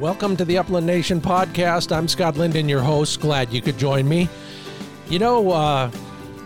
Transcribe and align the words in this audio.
Welcome 0.00 0.36
to 0.36 0.44
the 0.44 0.58
Upland 0.58 0.86
Nation 0.86 1.20
podcast. 1.20 1.90
I'm 1.90 2.06
Scott 2.06 2.36
Linden, 2.36 2.68
your 2.68 2.82
host. 2.82 3.18
Glad 3.18 3.52
you 3.52 3.60
could 3.60 3.76
join 3.76 4.08
me. 4.08 4.28
You 5.08 5.18
know, 5.18 5.50
uh, 5.50 5.90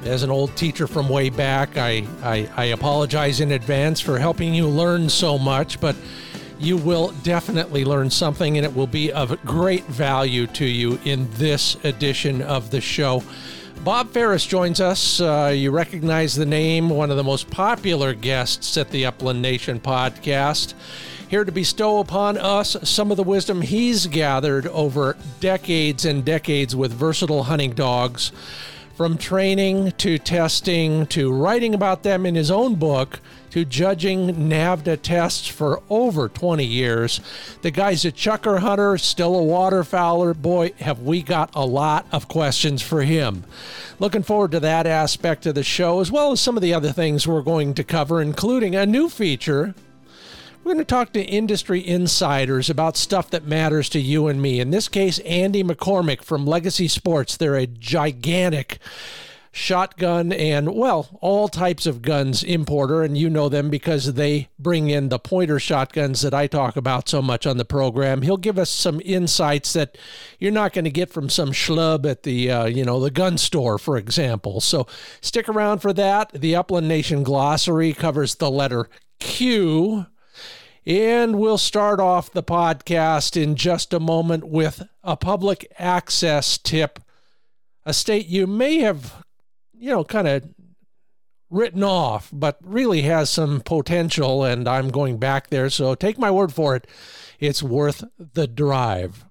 as 0.05 0.23
an 0.23 0.31
old 0.31 0.57
teacher 0.57 0.87
from 0.87 1.07
way 1.07 1.29
back, 1.29 1.77
I, 1.77 2.07
I, 2.23 2.49
I 2.57 2.65
apologize 2.67 3.41
in 3.41 3.53
advance 3.53 4.01
for 4.01 4.19
helping 4.19 4.55
you 4.55 4.67
learn 4.67 5.11
so 5.11 5.37
much, 5.37 5.79
but 5.83 5.95
you 6.59 6.79
will 6.79 7.11
definitely 7.25 7.85
learn 7.85 8.09
something 8.09 8.57
and 8.57 8.65
it 8.65 8.75
will 8.75 8.87
be 8.87 9.13
of 9.13 9.39
great 9.45 9.85
value 9.85 10.47
to 10.47 10.65
you 10.65 10.99
in 11.05 11.31
this 11.33 11.77
edition 11.85 12.41
of 12.41 12.71
the 12.71 12.81
show. 12.81 13.23
Bob 13.85 14.09
Ferris 14.13 14.47
joins 14.47 14.81
us. 14.81 15.21
Uh, 15.21 15.53
you 15.55 15.73
recognize 15.73 16.35
the 16.35 16.47
name, 16.47 16.89
one 16.89 17.11
of 17.11 17.19
the 17.19 17.25
most 17.25 17.51
popular 17.51 18.15
guests 18.15 18.79
at 18.79 18.91
the 18.91 19.05
Upland 19.05 19.43
Nation 19.43 19.79
podcast. 19.79 20.73
Here 21.33 21.47
to 21.47 21.51
bestow 21.51 21.99
upon 22.01 22.37
us 22.37 22.77
some 22.83 23.11
of 23.11 23.17
the 23.17 23.23
wisdom 23.23 23.63
he's 23.63 24.07
gathered 24.07 24.67
over 24.67 25.17
decades 25.41 26.05
and 26.05 26.23
decades 26.23 26.77
with 26.77 26.93
versatile 26.93 27.45
hunting 27.45 27.71
dogs. 27.71 28.33
From 28.99 29.17
training 29.17 29.93
to 29.93 30.19
testing 30.19 31.07
to 31.07 31.33
writing 31.33 31.73
about 31.75 32.03
them 32.03 32.27
in 32.27 32.35
his 32.35 32.51
own 32.51 32.75
book 32.75 33.19
to 33.49 33.65
judging 33.65 34.29
NAVHDA 34.29 35.01
tests 35.01 35.49
for 35.49 35.83
over 35.89 36.29
20 36.29 36.67
years. 36.67 37.23
The 37.63 37.71
guy's 37.71 38.05
a 38.05 38.13
chukar 38.13 38.59
hunter, 38.59 38.99
still 38.99 39.35
a 39.35 39.43
waterfowler. 39.43 40.37
Boy, 40.37 40.73
have 40.81 41.01
we 41.01 41.23
got 41.23 41.51
a 41.55 41.65
lot 41.65 42.05
of 42.13 42.29
questions 42.29 42.83
for 42.83 43.05
him. 43.05 43.45
Looking 43.99 44.23
forward 44.23 44.51
to 44.51 44.61
that 44.61 44.87
aspect 44.87 45.47
of 45.47 45.55
the 45.55 45.65
show, 45.65 46.01
as 46.01 46.13
well 46.13 46.33
as 46.33 46.43
some 46.43 46.59
of 46.59 46.63
the 46.63 46.75
other 46.75 46.93
things 46.93 47.27
we're 47.27 47.41
going 47.41 47.73
to 47.73 47.85
cover, 47.85 48.21
including 48.21 48.75
a 48.75 48.85
new 48.85 49.09
feature 49.09 49.75
we're 50.65 50.75
going 50.75 50.79
to 50.79 50.85
talk 50.85 51.13
to 51.13 51.23
industry 51.23 51.87
insiders 51.87 52.71
about 52.71 52.97
stuff 52.97 53.31
that 53.31 53.45
matters 53.45 53.89
to 53.89 54.01
you 54.01 54.29
and 54.29 54.41
me. 54.41 54.61
In 54.61 54.71
this 54.71 54.89
case, 54.89 55.19
Andy 55.21 55.65
McCormick 55.65 56.23
from 56.23 56.47
Legacy 56.47 56.87
Sports. 56.87 57.37
They're 57.37 57.57
a 57.57 57.67
gigantic 57.67 58.79
shotgun 59.51 60.33
and, 60.33 60.75
well, 60.75 61.19
all 61.21 61.49
types 61.49 61.85
of 61.85 62.01
guns 62.01 62.43
importer, 62.43 63.03
and 63.03 63.19
you 63.19 63.29
know 63.29 63.49
them 63.49 63.71
because 63.71 64.15
they 64.15 64.49
bring 64.59 64.89
in 64.89 65.09
the 65.09 65.19
pointer 65.19 65.59
shotguns 65.59 66.23
that 66.23 66.33
I 66.33 66.47
talk 66.47 66.77
about 66.77 67.09
so 67.09 67.21
much 67.21 67.45
on 67.45 67.59
the 67.59 67.65
program. 67.65 68.23
He'll 68.23 68.37
give 68.37 68.59
us 68.59 68.71
some 68.71 69.01
insights 69.05 69.73
that 69.75 69.99
you're 70.39 70.53
not 70.53 70.73
going 70.73 70.85
to 70.87 70.91
get 70.91 71.11
from 71.11 71.29
some 71.29 71.51
schlub 71.51 72.09
at 72.09 72.23
the, 72.23 72.51
uh, 72.51 72.65
you 72.67 72.85
know, 72.85 73.01
the 73.01 73.11
gun 73.11 73.37
store, 73.37 73.79
for 73.79 73.99
example. 73.99 74.61
So 74.61 74.87
stick 75.21 75.49
around 75.49 75.81
for 75.81 75.93
that. 75.93 76.33
The 76.33 76.55
Upland 76.55 76.89
Nation 76.89 77.23
glossary 77.25 77.93
covers 77.93 78.37
the 78.37 78.51
letter 78.51 78.89
Q 79.21 80.07
and 80.85 81.39
we'll 81.39 81.59
start 81.59 82.01
off 82.01 82.33
the 82.33 82.43
podcast 82.43 83.41
in 83.41 83.55
just 83.55 83.93
a 83.93 84.01
moment 84.01 84.45
with 84.45 84.83
a 85.03 85.17
public 85.17 85.71
access 85.79 86.59
tip, 86.59 86.99
a 87.85 87.93
state 87.93 88.27
you 88.27 88.47
may 88.47 88.79
have, 88.79 89.25
you 89.73 89.91
know, 89.91 90.05
kind 90.05 90.27
of 90.27 90.45
written 91.51 91.85
off, 91.85 92.31
but 92.33 92.59
really 92.63 93.03
has 93.03 93.31
some 93.31 93.61
potential. 93.61 94.43
And 94.43 94.67
I'm 94.67 94.91
going 94.91 95.19
back 95.19 95.51
there. 95.51 95.71
So 95.71 95.95
take 95.95 96.19
my 96.19 96.31
word 96.31 96.53
for 96.53 96.75
it, 96.75 96.87
it's 97.39 97.63
worth 97.63 98.05
the 98.19 98.47
drive. 98.47 99.25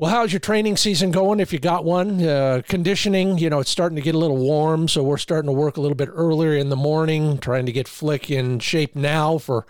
Well, 0.00 0.10
how's 0.10 0.32
your 0.32 0.40
training 0.40 0.78
season 0.78 1.10
going 1.10 1.40
if 1.40 1.52
you 1.52 1.58
got 1.58 1.84
one? 1.84 2.26
Uh, 2.26 2.62
conditioning, 2.66 3.36
you 3.36 3.50
know, 3.50 3.60
it's 3.60 3.70
starting 3.70 3.96
to 3.96 4.02
get 4.02 4.14
a 4.14 4.18
little 4.18 4.38
warm, 4.38 4.88
so 4.88 5.02
we're 5.02 5.18
starting 5.18 5.48
to 5.48 5.52
work 5.52 5.76
a 5.76 5.82
little 5.82 5.94
bit 5.94 6.08
earlier 6.10 6.54
in 6.54 6.70
the 6.70 6.76
morning, 6.76 7.36
trying 7.36 7.66
to 7.66 7.72
get 7.72 7.86
Flick 7.86 8.30
in 8.30 8.60
shape 8.60 8.96
now 8.96 9.36
for 9.36 9.66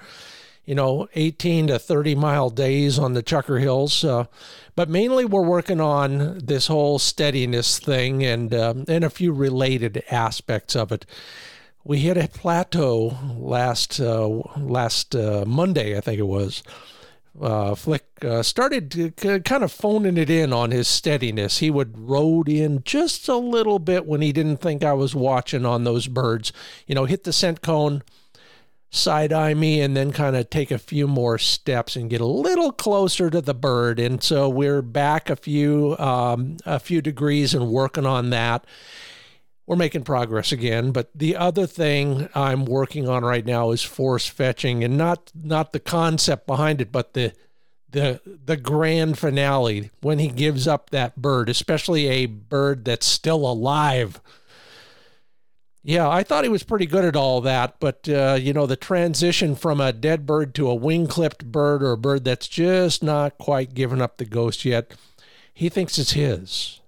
you 0.71 0.77
know, 0.77 1.09
18 1.17 1.67
to 1.67 1.81
30 1.81 2.15
mile 2.15 2.49
days 2.49 2.97
on 2.97 3.15
the 3.15 3.25
Chukar 3.25 3.61
Hills. 3.61 4.05
Uh, 4.05 4.27
but 4.77 4.89
mainly 4.89 5.25
we're 5.25 5.43
working 5.43 5.81
on 5.81 6.39
this 6.39 6.69
whole 6.69 7.01
steadiness 7.01 7.81
thing 7.81 8.25
and, 8.25 8.55
um, 8.55 8.85
and 8.87 9.03
a 9.03 9.11
few 9.11 9.33
related 9.33 10.05
aspects 10.13 10.77
of 10.77 10.93
it. 10.93 11.07
We 11.83 11.99
hit 11.99 12.17
a 12.17 12.29
plateau 12.29 13.19
last 13.37 13.99
uh, 13.99 14.29
last 14.29 15.17
uh, 15.17 15.45
Monday, 15.45 15.99
I 15.99 16.01
think 16.01 16.21
it 16.21 16.29
was. 16.29 16.63
Uh, 17.41 17.75
Flick 17.75 18.05
uh, 18.23 18.45
started 18.45 19.15
kind 19.17 19.65
of 19.65 19.73
phoning 19.73 20.17
it 20.17 20.31
in 20.31 20.53
on 20.53 20.71
his 20.71 20.87
steadiness. 20.87 21.59
He 21.59 21.73
would 21.73 21.99
rode 21.99 22.49
in 22.49 22.85
just 22.85 23.27
a 23.27 23.37
little 23.37 23.81
bit 23.81 24.07
when 24.07 24.21
he 24.21 24.31
didn't 24.31 24.59
think 24.59 24.85
I 24.85 24.93
was 24.93 25.17
watching 25.17 25.67
on 25.67 25.83
those 25.83 26.07
birds. 26.07 26.53
You 26.87 26.95
know, 26.95 27.07
hit 27.07 27.25
the 27.25 27.33
scent 27.33 27.61
cone, 27.61 28.05
side 28.91 29.33
eye 29.33 29.55
me 29.55 29.81
and 29.81 29.97
then 29.97 30.11
kind 30.13 30.37
of 30.37 30.51
take 30.51 30.73
a 30.73 30.79
few 30.79 31.07
more 31.07 31.39
steps 31.39 31.95
and 31.95 32.11
get 32.11 32.21
a 32.21 32.27
little 32.27 32.73
closer 32.73 33.31
to 33.31 33.41
the 33.41 33.55
bird. 33.55 34.01
And 34.01 34.23
so 34.23 34.49
we're 34.49 34.83
back 34.83 35.31
a 35.31 35.37
few 35.37 35.97
um, 35.99 36.57
a 36.67 36.81
few 36.81 37.01
degrees 37.01 37.55
and 37.55 37.69
working 37.71 38.07
on 38.07 38.31
that. 38.31 38.65
We're 39.67 39.77
making 39.77 40.03
progress 40.03 40.51
again, 40.51 40.91
but 40.91 41.11
the 41.15 41.37
other 41.37 41.65
thing 41.65 42.29
I'm 42.35 42.65
working 42.65 43.09
on 43.09 43.25
right 43.25 43.47
now 43.47 43.71
is 43.71 43.83
force 43.83 44.27
fetching, 44.27 44.83
and 44.83 44.99
not 44.99 45.31
not 45.33 45.73
the 45.73 45.79
concept 45.79 46.49
behind 46.49 46.81
it, 46.81 46.91
but 46.91 47.15
the 47.15 47.33
the 47.89 48.21
the 48.45 48.57
grand 48.57 49.17
finale 49.17 49.93
when 50.01 50.19
he 50.19 50.27
gives 50.27 50.67
up 50.67 50.91
that 50.91 51.23
bird, 51.23 51.49
especially 51.49 52.09
a 52.09 52.27
bird 52.27 52.85
that's 52.85 53.07
still 53.07 53.49
alive 53.49 54.21
yeah, 55.83 56.09
I 56.09 56.23
thought 56.23 56.45
he 56.45 56.51
was 56.51 56.63
pretty 56.63 56.87
good 56.87 57.05
at 57.05 57.17
all 57.17 57.41
that, 57.41 57.77
but 57.81 58.09
uh, 58.09 58.37
you 58.41 58.53
know, 58.53 58.67
the 58.67 58.77
transition 58.77 59.55
from 59.55 59.81
a 59.81 59.93
dead 59.93 60.27
bird 60.27 60.55
to 60.57 60.69
a 60.69 60.75
wing 60.75 61.07
clipped 61.07 61.51
bird 61.51 61.83
or 61.83 61.93
a 61.93 61.99
bird 61.99 62.25
that's 62.25 62.49
just 62.49 63.03
not 63.03 63.39
quite 63.39 63.75
given 63.75 64.03
up 64.03 64.19
the 64.19 64.27
ghost 64.27 64.65
yet, 64.65 64.93
he 65.55 65.69
thinks 65.69 65.99
it's 65.99 66.13
his. 66.13 66.81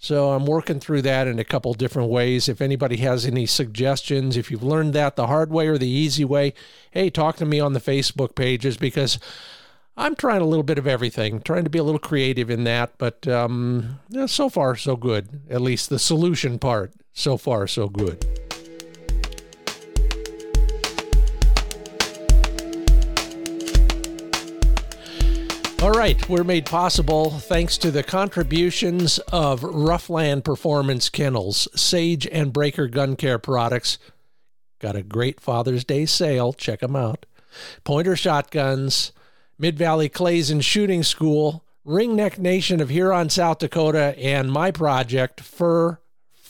So 0.00 0.30
I'm 0.30 0.46
working 0.46 0.78
through 0.78 1.02
that 1.02 1.26
in 1.26 1.38
a 1.38 1.44
couple 1.44 1.74
different 1.74 2.10
ways. 2.10 2.48
If 2.48 2.60
anybody 2.60 2.98
has 2.98 3.26
any 3.26 3.46
suggestions, 3.46 4.36
if 4.36 4.50
you've 4.50 4.62
learned 4.62 4.92
that 4.94 5.16
the 5.16 5.26
hard 5.26 5.50
way 5.50 5.66
or 5.66 5.76
the 5.76 5.88
easy 5.88 6.24
way, 6.24 6.54
hey, 6.92 7.10
talk 7.10 7.36
to 7.36 7.46
me 7.46 7.58
on 7.58 7.72
the 7.72 7.80
Facebook 7.80 8.36
pages 8.36 8.76
because 8.76 9.18
I'm 9.96 10.14
trying 10.14 10.40
a 10.40 10.46
little 10.46 10.62
bit 10.62 10.78
of 10.78 10.86
everything, 10.86 11.40
trying 11.40 11.64
to 11.64 11.70
be 11.70 11.78
a 11.78 11.82
little 11.82 11.98
creative 11.98 12.48
in 12.48 12.62
that. 12.64 12.92
But 12.98 13.26
um, 13.26 13.98
yeah, 14.08 14.26
so 14.26 14.48
far, 14.48 14.76
so 14.76 14.94
good. 14.94 15.42
At 15.50 15.62
least 15.62 15.90
the 15.90 15.98
solution 15.98 16.60
part. 16.60 16.92
So 17.18 17.36
far, 17.36 17.66
so 17.66 17.88
good. 17.88 18.24
All 25.82 25.90
right, 25.90 26.28
we're 26.28 26.44
made 26.44 26.64
possible 26.64 27.30
thanks 27.30 27.76
to 27.78 27.90
the 27.90 28.04
contributions 28.04 29.18
of 29.32 29.62
Ruffland 29.62 30.44
Performance 30.44 31.08
Kennels, 31.08 31.66
Sage 31.74 32.24
and 32.28 32.52
Braker 32.52 32.88
Gun 32.88 33.16
Care 33.16 33.40
products. 33.40 33.98
Got 34.78 34.94
a 34.94 35.02
great 35.02 35.40
Father's 35.40 35.84
Day 35.84 36.06
sale. 36.06 36.52
Check 36.52 36.78
them 36.78 36.94
out. 36.94 37.26
Pointer 37.82 38.14
Shotguns, 38.14 39.10
Mid 39.58 39.76
Valley 39.76 40.08
Clays 40.08 40.52
and 40.52 40.64
Shooting 40.64 41.02
School, 41.02 41.64
Ringneck 41.84 42.38
Nation 42.38 42.80
of 42.80 42.90
Huron, 42.90 43.28
South 43.28 43.58
Dakota, 43.58 44.16
and 44.16 44.52
my 44.52 44.70
project, 44.70 45.40
Fur 45.40 45.98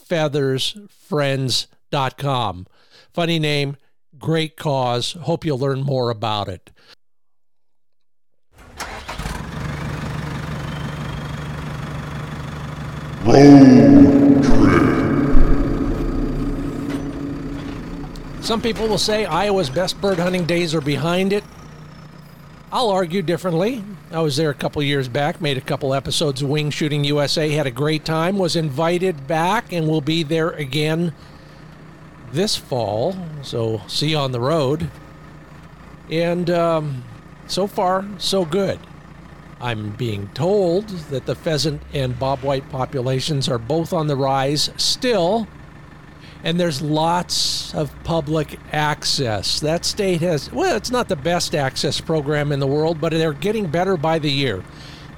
feathersfriends.com. 0.09 2.67
Funny 3.13 3.39
name, 3.39 3.77
great 4.19 4.57
cause. 4.57 5.13
Hope 5.13 5.45
you'll 5.45 5.59
learn 5.59 5.83
more 5.83 6.09
about 6.11 6.49
it. 6.49 6.71
Road 13.25 14.43
trip. 14.43 14.83
Some 18.43 18.63
people 18.63 18.89
will 18.89 18.97
say 18.97 19.27
Iowa's 19.27 19.69
best 19.69 20.01
bird 20.01 20.19
hunting 20.19 20.47
days 20.47 20.75
are 20.75 20.81
behind 20.81 21.35
it. 21.35 21.44
I'll 22.70 22.91
argue 22.91 23.23
differently. 23.23 23.82
I 24.11 24.20
was 24.20 24.37
there 24.37 24.50
a 24.50 24.55
couple 24.55 24.82
years 24.82 25.09
back, 25.09 25.41
made 25.41 25.56
a 25.56 25.62
couple 25.62 25.94
episodes 25.94 26.43
of 26.43 26.50
Wing 26.50 26.70
Shooting 26.70 27.03
USA, 27.05 27.49
had 27.49 27.67
a 27.67 27.70
great 27.70 28.05
time, 28.05 28.37
was 28.37 28.56
invited 28.56 29.26
back, 29.26 29.73
and 29.73 29.88
will 29.88 30.03
be 30.03 30.23
there 30.23 30.50
again 30.50 31.15
this 32.31 32.56
fall. 32.56 33.17
So, 33.41 33.81
see 33.87 34.11
you 34.11 34.19
on 34.19 34.32
the 34.32 34.41
road. 34.41 34.91
And 36.11 36.50
um, 36.50 37.05
so 37.47 37.67
far, 37.67 38.05
so 38.19 38.44
good. 38.44 38.79
I'm 39.61 39.91
being 39.93 40.29
told 40.35 40.88
that 41.11 41.25
the 41.25 41.35
pheasant 41.35 41.81
and 41.94 42.15
bobwhite 42.19 42.69
populations 42.69 43.49
are 43.49 43.59
both 43.59 43.94
on 43.94 44.09
the 44.09 44.17
rise 44.17 44.70
still 44.76 45.49
and 46.44 46.58
there's 46.58 46.81
lots 46.81 47.75
of 47.75 47.93
public 48.05 48.58
access. 48.73 49.61
That 49.61 49.85
state 49.85 50.20
has, 50.20 50.52
well, 50.52 50.76
it's 50.76 50.90
not 50.90 51.08
the 51.08 51.17
best 51.17 51.55
access 51.55 52.00
program 52.00 52.52
in 52.52 52.61
the 52.61 52.67
world, 52.67 53.00
but 53.00 53.12
they're 53.12 53.32
getting 53.32 53.67
better 53.67 53.96
by 53.96 54.19
the 54.19 54.31
year. 54.31 54.64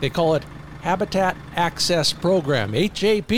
They 0.00 0.11
call 0.11 0.34
it 0.34 0.44
Habitat 0.82 1.37
Access 1.56 2.12
Program, 2.12 2.72
HAP. 2.72 3.32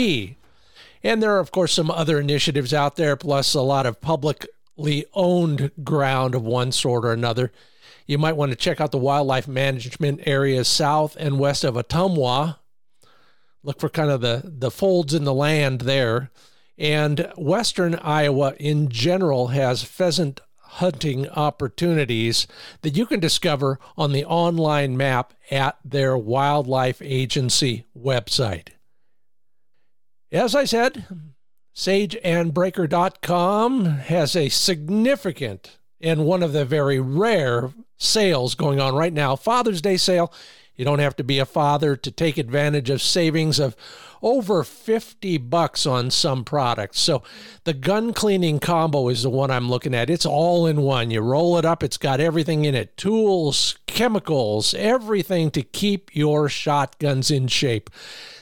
And 1.03 1.21
there 1.21 1.35
are, 1.35 1.39
of 1.39 1.51
course, 1.51 1.73
some 1.73 1.91
other 1.91 2.19
initiatives 2.19 2.73
out 2.73 2.95
there, 2.95 3.17
plus 3.17 3.53
a 3.53 3.61
lot 3.61 3.85
of 3.85 3.99
publicly 3.99 5.05
owned 5.13 5.71
ground 5.83 6.35
of 6.35 6.43
one 6.43 6.71
sort 6.71 7.03
or 7.03 7.11
another. 7.11 7.51
You 8.07 8.17
might 8.17 8.37
want 8.37 8.51
to 8.51 8.57
check 8.57 8.79
out 8.79 8.91
the 8.91 8.97
wildlife 8.97 9.47
management 9.47 10.21
areas 10.25 10.67
south 10.69 11.17
and 11.19 11.39
west 11.39 11.65
of 11.65 11.75
Ottumwa. 11.75 12.57
Look 13.61 13.79
for 13.79 13.89
kind 13.89 14.09
of 14.09 14.21
the, 14.21 14.41
the 14.45 14.71
folds 14.71 15.13
in 15.13 15.25
the 15.25 15.33
land 15.33 15.81
there. 15.81 16.31
And 16.77 17.31
western 17.37 17.95
Iowa 17.95 18.53
in 18.59 18.89
general 18.89 19.47
has 19.47 19.83
pheasant 19.83 20.41
hunting 20.57 21.29
opportunities 21.29 22.45
that 22.81 22.97
you 22.97 23.05
can 23.05 23.19
discover 23.19 23.79
on 23.95 24.11
the 24.11 24.25
online 24.25 24.97
map 24.97 25.35
at 25.51 25.77
their 25.85 26.17
wildlife 26.17 26.99
agency 27.01 27.85
website. 27.95 28.69
As 30.31 30.55
I 30.55 30.65
said, 30.65 31.05
sageandbraker.com 31.75 33.85
has 33.85 34.35
a 34.35 34.49
significant 34.49 35.77
and 36.01 36.25
one 36.25 36.41
of 36.41 36.53
the 36.53 36.65
very 36.65 36.99
rare 36.99 37.71
sales 37.97 38.55
going 38.55 38.79
on 38.79 38.95
right 38.95 39.13
now 39.13 39.35
Father's 39.35 39.81
Day 39.81 39.97
sale. 39.97 40.33
You 40.75 40.85
don't 40.85 40.97
have 40.99 41.15
to 41.17 41.23
be 41.23 41.37
a 41.37 41.45
father 41.45 41.95
to 41.95 42.09
take 42.09 42.39
advantage 42.39 42.89
of 42.89 42.99
savings 43.01 43.59
of 43.59 43.75
over 44.23 44.63
50 44.63 45.37
bucks 45.37 45.85
on 45.85 46.09
some 46.09 46.43
products. 46.45 46.99
So 46.99 47.21
the 47.65 47.73
gun 47.73 48.13
cleaning 48.13 48.59
combo 48.59 49.09
is 49.09 49.23
the 49.23 49.29
one 49.29 49.51
I'm 49.51 49.69
looking 49.69 49.93
at. 49.93 50.09
It's 50.09 50.25
all 50.25 50.65
in 50.65 50.81
one. 50.81 51.11
You 51.11 51.19
roll 51.21 51.57
it 51.57 51.65
up, 51.65 51.83
it's 51.83 51.97
got 51.97 52.21
everything 52.21 52.65
in 52.65 52.73
it 52.73 52.97
tools, 52.97 53.77
chemicals, 53.85 54.73
everything 54.73 55.51
to 55.51 55.61
keep 55.61 56.15
your 56.15 56.49
shotguns 56.49 57.29
in 57.29 57.45
shape. 57.47 57.91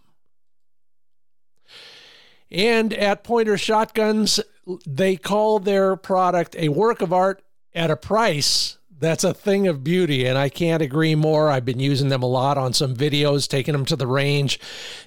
And 2.51 2.93
at 2.93 3.23
Pointer 3.23 3.57
Shotguns, 3.57 4.39
they 4.85 5.15
call 5.15 5.59
their 5.59 5.95
product 5.95 6.55
a 6.57 6.69
work 6.69 7.01
of 7.01 7.13
art 7.13 7.43
at 7.73 7.91
a 7.91 7.97
price 7.97 8.77
that's 8.97 9.23
a 9.23 9.33
thing 9.33 9.67
of 9.67 9.83
beauty, 9.83 10.25
and 10.25 10.37
I 10.37 10.47
can't 10.49 10.81
agree 10.81 11.15
more. 11.15 11.49
I've 11.49 11.65
been 11.65 11.79
using 11.79 12.09
them 12.09 12.21
a 12.23 12.27
lot 12.27 12.57
on 12.57 12.73
some 12.73 12.95
videos, 12.95 13.47
taking 13.47 13.73
them 13.73 13.85
to 13.85 13.95
the 13.95 14.07
range, 14.07 14.59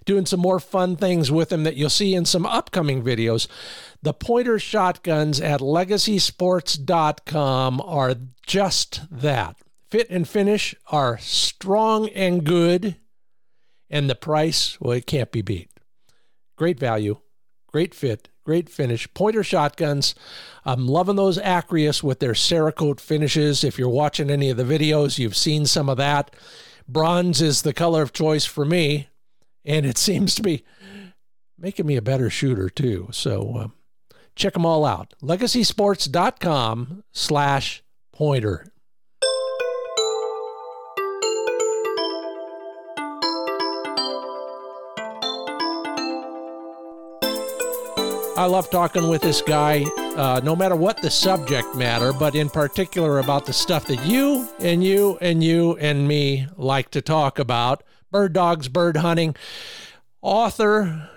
doing 0.04 0.26
some 0.26 0.38
more 0.40 0.60
fun 0.60 0.96
things 0.96 1.32
with 1.32 1.48
them 1.48 1.64
that 1.64 1.76
you'll 1.76 1.90
see 1.90 2.14
in 2.14 2.24
some 2.24 2.44
upcoming 2.44 3.02
videos. 3.02 3.48
The 4.02 4.12
pointer 4.12 4.58
shotguns 4.58 5.40
at 5.40 5.60
legacysports.com 5.60 7.80
are 7.80 8.14
just 8.46 9.00
that. 9.10 9.56
Fit 9.90 10.10
and 10.10 10.28
finish 10.28 10.74
are 10.88 11.16
strong 11.18 12.10
and 12.10 12.44
good, 12.44 12.96
and 13.88 14.10
the 14.10 14.14
price, 14.14 14.78
well, 14.80 14.92
it 14.92 15.06
can't 15.06 15.32
be 15.32 15.40
beat. 15.40 15.70
Great 16.56 16.78
value, 16.78 17.16
great 17.68 17.94
fit, 17.94 18.28
great 18.48 18.70
finish. 18.70 19.06
Pointer 19.12 19.44
shotguns. 19.44 20.14
I'm 20.64 20.86
loving 20.86 21.16
those 21.16 21.36
Acrius 21.36 22.02
with 22.02 22.18
their 22.18 22.32
Cerakote 22.32 22.98
finishes. 22.98 23.62
If 23.62 23.78
you're 23.78 23.90
watching 23.90 24.30
any 24.30 24.48
of 24.48 24.56
the 24.56 24.64
videos, 24.64 25.18
you've 25.18 25.36
seen 25.36 25.66
some 25.66 25.90
of 25.90 25.98
that. 25.98 26.34
Bronze 26.88 27.42
is 27.42 27.60
the 27.60 27.74
color 27.74 28.00
of 28.00 28.14
choice 28.14 28.46
for 28.46 28.64
me, 28.64 29.08
and 29.66 29.84
it 29.84 29.98
seems 30.08 30.34
to 30.36 30.42
be 30.42 30.64
making 31.58 31.84
me 31.84 31.96
a 31.96 32.00
better 32.00 32.30
shooter 32.30 32.70
too. 32.70 33.08
So 33.12 33.54
um, 33.54 33.74
check 34.34 34.54
them 34.54 34.64
all 34.64 34.86
out. 34.86 35.12
LegacySports.com 35.22 37.04
slash 37.12 37.82
pointer. 38.14 38.72
I 48.38 48.44
love 48.44 48.70
talking 48.70 49.08
with 49.08 49.22
this 49.22 49.42
guy, 49.42 49.82
uh, 50.16 50.40
no 50.44 50.54
matter 50.54 50.76
what 50.76 51.02
the 51.02 51.10
subject 51.10 51.74
matter, 51.74 52.12
but 52.12 52.36
in 52.36 52.48
particular 52.48 53.18
about 53.18 53.46
the 53.46 53.52
stuff 53.52 53.86
that 53.86 54.06
you 54.06 54.48
and 54.60 54.84
you 54.84 55.18
and 55.20 55.42
you 55.42 55.76
and 55.78 56.06
me 56.06 56.46
like 56.56 56.92
to 56.92 57.02
talk 57.02 57.40
about 57.40 57.82
bird 58.12 58.34
dogs, 58.34 58.68
bird 58.68 58.98
hunting. 58.98 59.34
Author, 60.22 61.10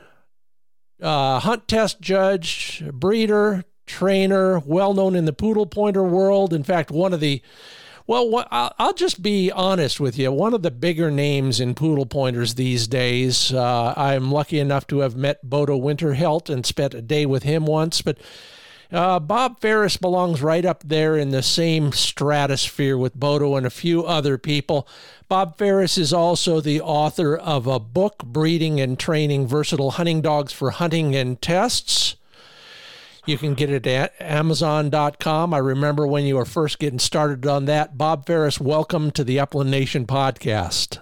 uh, 0.99 1.39
hunt 1.41 1.67
test 1.67 2.01
judge, 2.01 2.83
breeder, 2.91 3.65
trainer, 3.85 4.57
well 4.57 4.95
known 4.95 5.15
in 5.15 5.25
the 5.25 5.31
poodle 5.31 5.67
pointer 5.67 6.01
world. 6.01 6.53
In 6.53 6.63
fact, 6.63 6.89
one 6.89 7.13
of 7.13 7.19
the 7.19 7.43
well, 8.11 8.45
I'll 8.51 8.93
just 8.93 9.21
be 9.21 9.51
honest 9.51 9.99
with 9.99 10.17
you. 10.17 10.33
One 10.33 10.53
of 10.53 10.63
the 10.63 10.71
bigger 10.71 11.09
names 11.09 11.61
in 11.61 11.75
poodle 11.75 12.05
pointers 12.05 12.55
these 12.55 12.87
days, 12.87 13.53
uh, 13.53 13.93
I'm 13.95 14.31
lucky 14.31 14.59
enough 14.59 14.85
to 14.87 14.99
have 14.99 15.15
met 15.15 15.49
Bodo 15.49 15.77
Winterhelt 15.79 16.49
and 16.49 16.65
spent 16.65 16.93
a 16.93 17.01
day 17.01 17.25
with 17.25 17.43
him 17.43 17.65
once, 17.65 18.01
but 18.01 18.17
uh, 18.91 19.19
Bob 19.19 19.61
Ferris 19.61 19.95
belongs 19.95 20.41
right 20.41 20.65
up 20.65 20.83
there 20.83 21.15
in 21.15 21.29
the 21.29 21.41
same 21.41 21.93
stratosphere 21.93 22.97
with 22.97 23.15
Bodo 23.15 23.55
and 23.55 23.65
a 23.65 23.69
few 23.69 24.03
other 24.03 24.37
people. 24.37 24.85
Bob 25.29 25.57
Ferris 25.57 25.97
is 25.97 26.11
also 26.11 26.59
the 26.59 26.81
author 26.81 27.37
of 27.37 27.65
a 27.65 27.79
book, 27.79 28.17
Breeding 28.25 28.81
and 28.81 28.99
Training 28.99 29.47
Versatile 29.47 29.91
Hunting 29.91 30.21
Dogs 30.21 30.51
for 30.51 30.71
Hunting 30.71 31.15
and 31.15 31.41
Tests. 31.41 32.17
You 33.25 33.37
can 33.37 33.53
get 33.53 33.69
it 33.69 33.85
at 33.85 34.13
Amazon.com. 34.19 35.53
I 35.53 35.57
remember 35.59 36.07
when 36.07 36.25
you 36.25 36.37
were 36.37 36.45
first 36.45 36.79
getting 36.79 36.97
started 36.97 37.45
on 37.45 37.65
that. 37.65 37.95
Bob 37.97 38.25
Ferris, 38.25 38.59
welcome 38.59 39.11
to 39.11 39.23
the 39.23 39.39
Upland 39.39 39.69
Nation 39.69 40.07
podcast. 40.07 40.97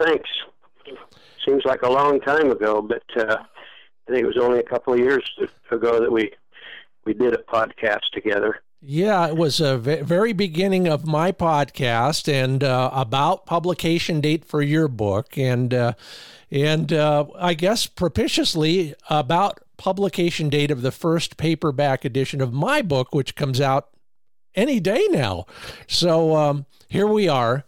Thanks. 0.00 0.28
Seems 1.44 1.64
like 1.64 1.82
a 1.82 1.90
long 1.90 2.20
time 2.20 2.50
ago, 2.50 2.82
but 2.82 3.02
uh, 3.16 3.36
I 3.38 4.12
think 4.12 4.22
it 4.22 4.26
was 4.26 4.38
only 4.38 4.60
a 4.60 4.62
couple 4.62 4.92
of 4.92 5.00
years 5.00 5.28
ago 5.70 6.00
that 6.00 6.10
we 6.10 6.32
we 7.04 7.14
did 7.14 7.34
a 7.34 7.38
podcast 7.38 8.02
together. 8.12 8.60
Yeah, 8.80 9.26
it 9.26 9.36
was 9.36 9.58
a 9.58 9.78
very 9.78 10.32
beginning 10.32 10.86
of 10.86 11.06
my 11.06 11.32
podcast 11.32 12.32
and 12.32 12.62
uh, 12.62 12.90
about 12.92 13.46
publication 13.46 14.20
date 14.20 14.44
for 14.44 14.62
your 14.62 14.86
book, 14.86 15.36
and 15.36 15.72
uh, 15.74 15.92
and 16.50 16.92
uh, 16.92 17.26
I 17.36 17.54
guess 17.54 17.86
propitiously 17.86 18.94
about 19.08 19.60
publication 19.76 20.48
date 20.48 20.70
of 20.70 20.82
the 20.82 20.90
first 20.90 21.36
paperback 21.36 22.04
edition 22.04 22.40
of 22.40 22.52
my 22.52 22.82
book, 22.82 23.14
which 23.14 23.34
comes 23.34 23.60
out 23.60 23.88
any 24.54 24.80
day 24.80 25.06
now. 25.10 25.46
So 25.86 26.34
um, 26.36 26.66
here 26.88 27.06
we 27.06 27.28
are. 27.28 27.64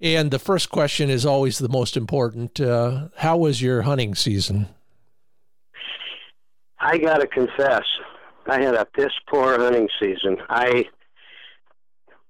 And 0.00 0.30
the 0.30 0.38
first 0.38 0.70
question 0.70 1.08
is 1.08 1.24
always 1.24 1.58
the 1.58 1.68
most 1.68 1.96
important. 1.96 2.60
Uh, 2.60 3.08
how 3.16 3.36
was 3.36 3.62
your 3.62 3.82
hunting 3.82 4.14
season? 4.14 4.68
I 6.78 6.98
got 6.98 7.18
to 7.18 7.26
confess, 7.26 7.84
I 8.46 8.60
had 8.60 8.74
a 8.74 8.84
piss 8.84 9.12
poor 9.28 9.58
hunting 9.58 9.88
season. 10.00 10.36
I 10.48 10.84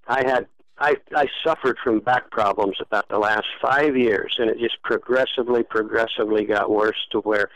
I 0.06 0.24
had 0.24 0.46
I 0.78 0.96
I 1.14 1.26
suffered 1.44 1.78
from 1.82 2.00
back 2.00 2.30
problems 2.30 2.76
about 2.80 3.08
the 3.08 3.18
last 3.18 3.46
five 3.60 3.96
years, 3.96 4.36
and 4.38 4.50
it 4.50 4.58
just 4.58 4.80
progressively, 4.82 5.62
progressively 5.62 6.44
got 6.44 6.70
worse 6.70 6.98
to 7.12 7.20
where 7.20 7.50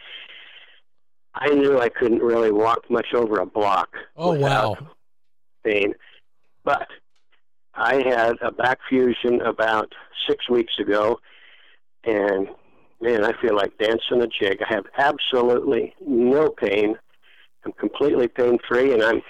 I 1.38 1.50
knew 1.50 1.78
I 1.78 1.88
couldn't 1.88 2.22
really 2.22 2.50
walk 2.50 2.90
much 2.90 3.14
over 3.14 3.38
a 3.38 3.46
block. 3.46 3.90
Oh 4.16 4.34
wow! 4.34 4.76
Pain, 5.64 5.94
but 6.64 6.88
I 7.74 8.02
had 8.06 8.36
a 8.42 8.50
back 8.50 8.80
fusion 8.88 9.40
about 9.42 9.92
six 10.28 10.48
weeks 10.50 10.72
ago, 10.80 11.20
and 12.04 12.48
man, 13.00 13.24
I 13.24 13.32
feel 13.40 13.54
like 13.54 13.78
dancing 13.78 14.20
a 14.20 14.26
jig. 14.26 14.60
I 14.62 14.74
have 14.74 14.86
absolutely 14.98 15.94
no 16.04 16.50
pain. 16.50 16.96
I'm 17.64 17.72
completely 17.72 18.28
pain 18.28 18.58
free, 18.68 18.92
and 18.92 19.02
I'm. 19.02 19.22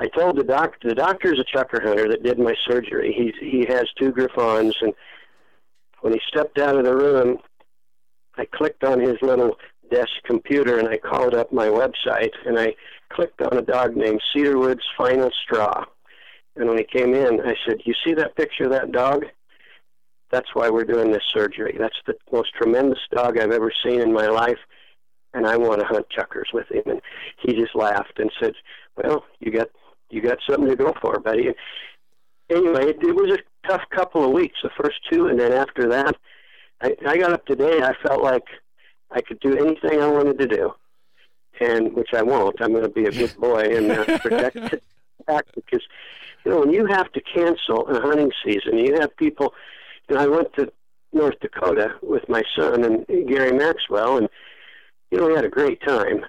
I 0.00 0.08
told 0.08 0.36
the 0.36 0.42
doc 0.42 0.74
The 0.82 0.96
doctor's 0.96 1.38
a 1.38 1.44
chukar 1.44 1.80
hunter 1.80 2.08
that 2.08 2.24
did 2.24 2.40
my 2.40 2.56
surgery. 2.66 3.14
He's 3.16 3.34
he 3.40 3.66
has 3.72 3.84
two 3.96 4.10
Griffons, 4.10 4.74
and 4.80 4.94
when 6.00 6.12
he 6.12 6.20
stepped 6.26 6.58
out 6.58 6.76
of 6.76 6.84
the 6.84 6.96
room, 6.96 7.38
I 8.36 8.46
clicked 8.46 8.82
on 8.82 8.98
his 8.98 9.16
little 9.22 9.56
desk 9.92 10.10
computer 10.24 10.78
and 10.78 10.88
I 10.88 10.96
called 10.96 11.34
up 11.34 11.52
my 11.52 11.66
website 11.66 12.32
and 12.46 12.58
I 12.58 12.74
clicked 13.10 13.42
on 13.42 13.58
a 13.58 13.62
dog 13.62 13.96
named 13.96 14.20
Cedarwood's 14.32 14.84
Final 14.96 15.30
Straw. 15.44 15.84
And 16.56 16.68
when 16.68 16.78
he 16.78 16.84
came 16.84 17.14
in, 17.14 17.40
I 17.40 17.54
said, 17.66 17.78
You 17.84 17.94
see 18.04 18.14
that 18.14 18.36
picture 18.36 18.64
of 18.64 18.70
that 18.70 18.92
dog? 18.92 19.24
That's 20.30 20.54
why 20.54 20.70
we're 20.70 20.84
doing 20.84 21.12
this 21.12 21.24
surgery. 21.32 21.76
That's 21.78 22.00
the 22.06 22.14
most 22.32 22.54
tremendous 22.54 22.98
dog 23.14 23.38
I've 23.38 23.52
ever 23.52 23.72
seen 23.84 24.00
in 24.00 24.12
my 24.12 24.26
life. 24.26 24.58
And 25.34 25.46
I 25.46 25.56
want 25.56 25.80
to 25.80 25.86
hunt 25.86 26.06
chukars 26.10 26.52
with 26.52 26.70
him. 26.70 26.82
And 26.86 27.00
he 27.42 27.54
just 27.54 27.74
laughed 27.74 28.18
and 28.18 28.30
said, 28.40 28.54
Well, 28.96 29.24
you 29.40 29.50
got 29.50 29.68
you 30.10 30.20
got 30.20 30.38
something 30.48 30.68
to 30.68 30.76
go 30.76 30.94
for, 31.00 31.18
buddy. 31.20 31.46
And 31.48 31.56
anyway, 32.50 32.90
it, 32.90 32.98
it 33.02 33.14
was 33.14 33.38
a 33.38 33.68
tough 33.68 33.82
couple 33.94 34.24
of 34.24 34.32
weeks, 34.32 34.58
the 34.62 34.70
first 34.82 34.96
two, 35.10 35.26
and 35.26 35.40
then 35.40 35.52
after 35.52 35.88
that, 35.88 36.14
I, 36.82 36.94
I 37.06 37.16
got 37.16 37.32
up 37.32 37.46
today. 37.46 37.80
I 37.82 37.94
felt 38.06 38.22
like 38.22 38.44
I 39.14 39.20
could 39.20 39.40
do 39.40 39.56
anything 39.56 40.00
I 40.00 40.08
wanted 40.08 40.38
to 40.38 40.46
do, 40.46 40.74
and 41.60 41.92
which 41.94 42.10
I 42.14 42.22
won't. 42.22 42.60
I'm 42.60 42.72
going 42.72 42.82
to 42.82 42.88
be 42.88 43.04
a 43.04 43.10
good 43.10 43.34
boy 43.38 43.60
and 43.60 43.90
uh, 43.92 44.04
protect 44.18 44.56
it 44.56 44.82
back 45.26 45.44
because 45.54 45.82
you 46.44 46.50
know 46.50 46.60
when 46.60 46.72
you 46.72 46.86
have 46.86 47.12
to 47.12 47.20
cancel 47.20 47.86
a 47.88 48.00
hunting 48.00 48.32
season, 48.44 48.78
you 48.78 48.94
have 49.00 49.16
people. 49.16 49.54
You 50.08 50.16
know, 50.16 50.22
I 50.22 50.26
went 50.26 50.52
to 50.54 50.72
North 51.12 51.38
Dakota 51.40 51.94
with 52.02 52.28
my 52.28 52.42
son 52.56 52.84
and 52.84 53.06
Gary 53.28 53.52
Maxwell, 53.52 54.16
and 54.16 54.28
you 55.10 55.18
know 55.18 55.26
we 55.26 55.34
had 55.34 55.44
a 55.44 55.50
great 55.50 55.80
time. 55.82 56.24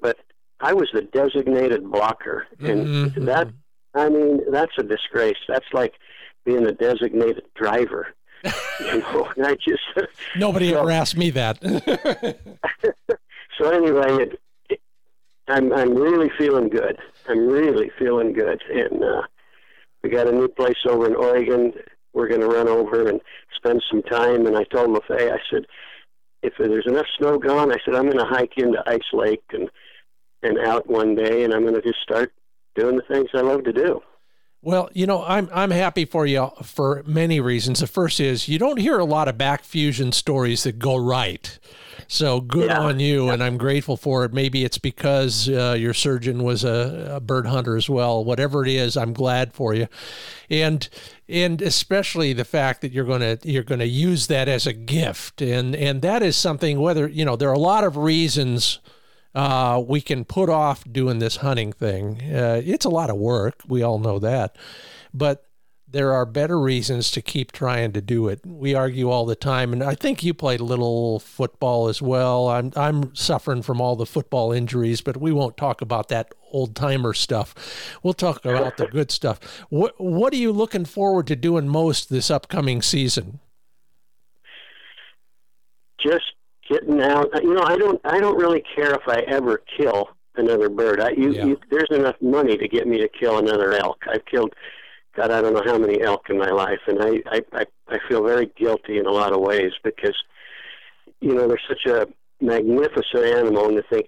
But 0.00 0.18
I 0.60 0.72
was 0.72 0.88
the 0.92 1.02
designated 1.02 1.90
blocker, 1.90 2.46
and 2.60 2.86
mm-hmm. 2.86 3.24
that 3.24 3.48
I 3.94 4.08
mean 4.08 4.40
that's 4.50 4.72
a 4.78 4.82
disgrace. 4.82 5.38
That's 5.48 5.72
like 5.72 5.94
being 6.44 6.66
a 6.66 6.72
designated 6.72 7.44
driver. 7.54 8.08
You 8.44 8.98
know, 8.98 9.28
and 9.36 9.46
I 9.46 9.54
just 9.54 9.82
nobody 10.36 10.70
so, 10.70 10.80
ever 10.80 10.90
asked 10.90 11.16
me 11.16 11.30
that. 11.30 11.60
so 13.58 13.70
anyway, 13.70 14.24
it, 14.24 14.40
it, 14.68 14.80
I'm 15.48 15.72
I'm 15.72 15.94
really 15.94 16.30
feeling 16.36 16.68
good. 16.68 16.98
I'm 17.28 17.46
really 17.46 17.90
feeling 17.98 18.32
good, 18.32 18.62
and 18.70 19.02
uh, 19.02 19.22
we 20.02 20.10
got 20.10 20.28
a 20.28 20.32
new 20.32 20.48
place 20.48 20.76
over 20.88 21.06
in 21.06 21.14
Oregon. 21.14 21.72
We're 22.12 22.28
going 22.28 22.40
to 22.40 22.48
run 22.48 22.68
over 22.68 23.08
and 23.08 23.20
spend 23.56 23.82
some 23.90 24.02
time. 24.02 24.46
And 24.46 24.56
I 24.56 24.64
told 24.64 24.90
Lefay, 24.90 25.32
I 25.32 25.38
said, 25.50 25.64
if 26.42 26.52
there's 26.58 26.86
enough 26.86 27.06
snow 27.16 27.38
gone, 27.38 27.72
I 27.72 27.76
said 27.84 27.94
I'm 27.94 28.10
going 28.10 28.18
to 28.18 28.24
hike 28.24 28.58
into 28.58 28.82
Ice 28.86 29.00
Lake 29.12 29.44
and 29.52 29.70
and 30.42 30.58
out 30.58 30.88
one 30.88 31.14
day, 31.14 31.44
and 31.44 31.54
I'm 31.54 31.62
going 31.62 31.74
to 31.74 31.82
just 31.82 32.00
start 32.02 32.32
doing 32.74 32.96
the 32.96 33.14
things 33.14 33.28
I 33.32 33.40
love 33.40 33.62
to 33.64 33.72
do. 33.72 34.02
Well, 34.64 34.90
you 34.94 35.06
know, 35.06 35.24
I'm 35.24 35.48
I'm 35.52 35.72
happy 35.72 36.04
for 36.04 36.24
you 36.24 36.52
for 36.62 37.02
many 37.04 37.40
reasons. 37.40 37.80
The 37.80 37.88
first 37.88 38.20
is 38.20 38.48
you 38.48 38.60
don't 38.60 38.78
hear 38.78 38.98
a 39.00 39.04
lot 39.04 39.26
of 39.26 39.36
back 39.36 39.64
fusion 39.64 40.12
stories 40.12 40.62
that 40.62 40.78
go 40.78 40.96
right. 40.96 41.58
So 42.06 42.40
good 42.40 42.68
yeah. 42.68 42.78
on 42.78 43.00
you, 43.00 43.30
and 43.30 43.42
I'm 43.42 43.56
grateful 43.56 43.96
for 43.96 44.24
it. 44.24 44.32
Maybe 44.32 44.64
it's 44.64 44.78
because 44.78 45.48
uh, 45.48 45.74
your 45.78 45.94
surgeon 45.94 46.44
was 46.44 46.62
a, 46.62 47.14
a, 47.16 47.20
bird 47.20 47.46
hunter 47.46 47.76
as 47.76 47.88
well. 47.88 48.24
Whatever 48.24 48.62
it 48.62 48.68
is, 48.68 48.96
I'm 48.96 49.12
glad 49.12 49.52
for 49.52 49.74
you, 49.74 49.88
and 50.48 50.88
and 51.28 51.60
especially 51.60 52.32
the 52.32 52.44
fact 52.44 52.82
that 52.82 52.92
you're 52.92 53.04
gonna 53.04 53.38
you're 53.42 53.62
gonna 53.62 53.84
use 53.84 54.28
that 54.28 54.46
as 54.46 54.66
a 54.66 54.72
gift, 54.72 55.42
and 55.42 55.74
and 55.74 56.02
that 56.02 56.22
is 56.22 56.36
something. 56.36 56.80
Whether 56.80 57.08
you 57.08 57.24
know, 57.24 57.34
there 57.34 57.48
are 57.48 57.54
a 57.54 57.58
lot 57.58 57.82
of 57.82 57.96
reasons. 57.96 58.78
Uh, 59.34 59.82
we 59.86 60.00
can 60.00 60.24
put 60.24 60.50
off 60.50 60.84
doing 60.90 61.18
this 61.18 61.36
hunting 61.36 61.72
thing. 61.72 62.20
Uh, 62.22 62.60
it's 62.64 62.84
a 62.84 62.90
lot 62.90 63.10
of 63.10 63.16
work. 63.16 63.62
We 63.66 63.82
all 63.82 63.98
know 63.98 64.18
that. 64.18 64.56
But 65.14 65.46
there 65.92 66.12
are 66.12 66.24
better 66.24 66.58
reasons 66.58 67.10
to 67.10 67.22
keep 67.22 67.52
trying 67.52 67.92
to 67.92 68.00
do 68.00 68.28
it. 68.28 68.40
We 68.46 68.74
argue 68.74 69.10
all 69.10 69.26
the 69.26 69.36
time, 69.36 69.72
and 69.72 69.82
I 69.82 69.94
think 69.94 70.22
you 70.22 70.32
played 70.32 70.60
a 70.60 70.64
little 70.64 71.20
football 71.20 71.88
as 71.88 72.00
well. 72.00 72.48
I'm 72.48 72.72
I'm 72.76 73.14
suffering 73.14 73.62
from 73.62 73.80
all 73.80 73.94
the 73.94 74.06
football 74.06 74.52
injuries, 74.52 75.02
but 75.02 75.18
we 75.18 75.32
won't 75.32 75.56
talk 75.56 75.82
about 75.82 76.08
that 76.08 76.32
old 76.50 76.74
timer 76.74 77.12
stuff. 77.12 77.54
We'll 78.02 78.14
talk 78.14 78.44
about 78.44 78.78
the 78.78 78.86
good 78.86 79.10
stuff. 79.10 79.38
What 79.68 79.94
what 79.98 80.32
are 80.32 80.38
you 80.38 80.50
looking 80.50 80.86
forward 80.86 81.26
to 81.28 81.36
doing 81.36 81.68
most 81.68 82.08
this 82.08 82.30
upcoming 82.30 82.80
season? 82.80 83.40
Just 86.00 86.32
getting 86.72 87.00
out. 87.00 87.28
Uh, 87.34 87.40
you 87.42 87.54
know, 87.54 87.64
I 87.64 87.76
don't 87.76 88.00
I 88.04 88.20
don't 88.20 88.36
really 88.36 88.62
care 88.74 88.94
if 88.94 89.02
I 89.06 89.20
ever 89.28 89.62
kill 89.76 90.08
another 90.36 90.68
bird. 90.68 91.00
I 91.00 91.10
you, 91.10 91.32
yeah. 91.32 91.44
you 91.44 91.60
there's 91.70 91.90
enough 91.90 92.16
money 92.20 92.56
to 92.56 92.68
get 92.68 92.86
me 92.86 92.98
to 92.98 93.08
kill 93.08 93.38
another 93.38 93.72
elk. 93.74 93.98
I've 94.08 94.24
killed 94.24 94.54
God, 95.16 95.30
I 95.30 95.42
don't 95.42 95.52
know 95.52 95.62
how 95.64 95.78
many 95.78 96.00
elk 96.02 96.30
in 96.30 96.38
my 96.38 96.48
life, 96.48 96.80
and 96.86 97.02
I, 97.02 97.22
I, 97.30 97.42
I, 97.52 97.64
I 97.88 97.98
feel 98.08 98.24
very 98.24 98.50
guilty 98.58 98.98
in 98.98 99.06
a 99.06 99.10
lot 99.10 99.32
of 99.32 99.40
ways 99.40 99.72
because, 99.84 100.16
you 101.20 101.34
know, 101.34 101.46
they're 101.46 101.60
such 101.68 101.84
a 101.86 102.06
magnificent 102.40 103.24
animal, 103.24 103.68
and 103.68 103.76
to 103.76 103.82
think 103.90 104.06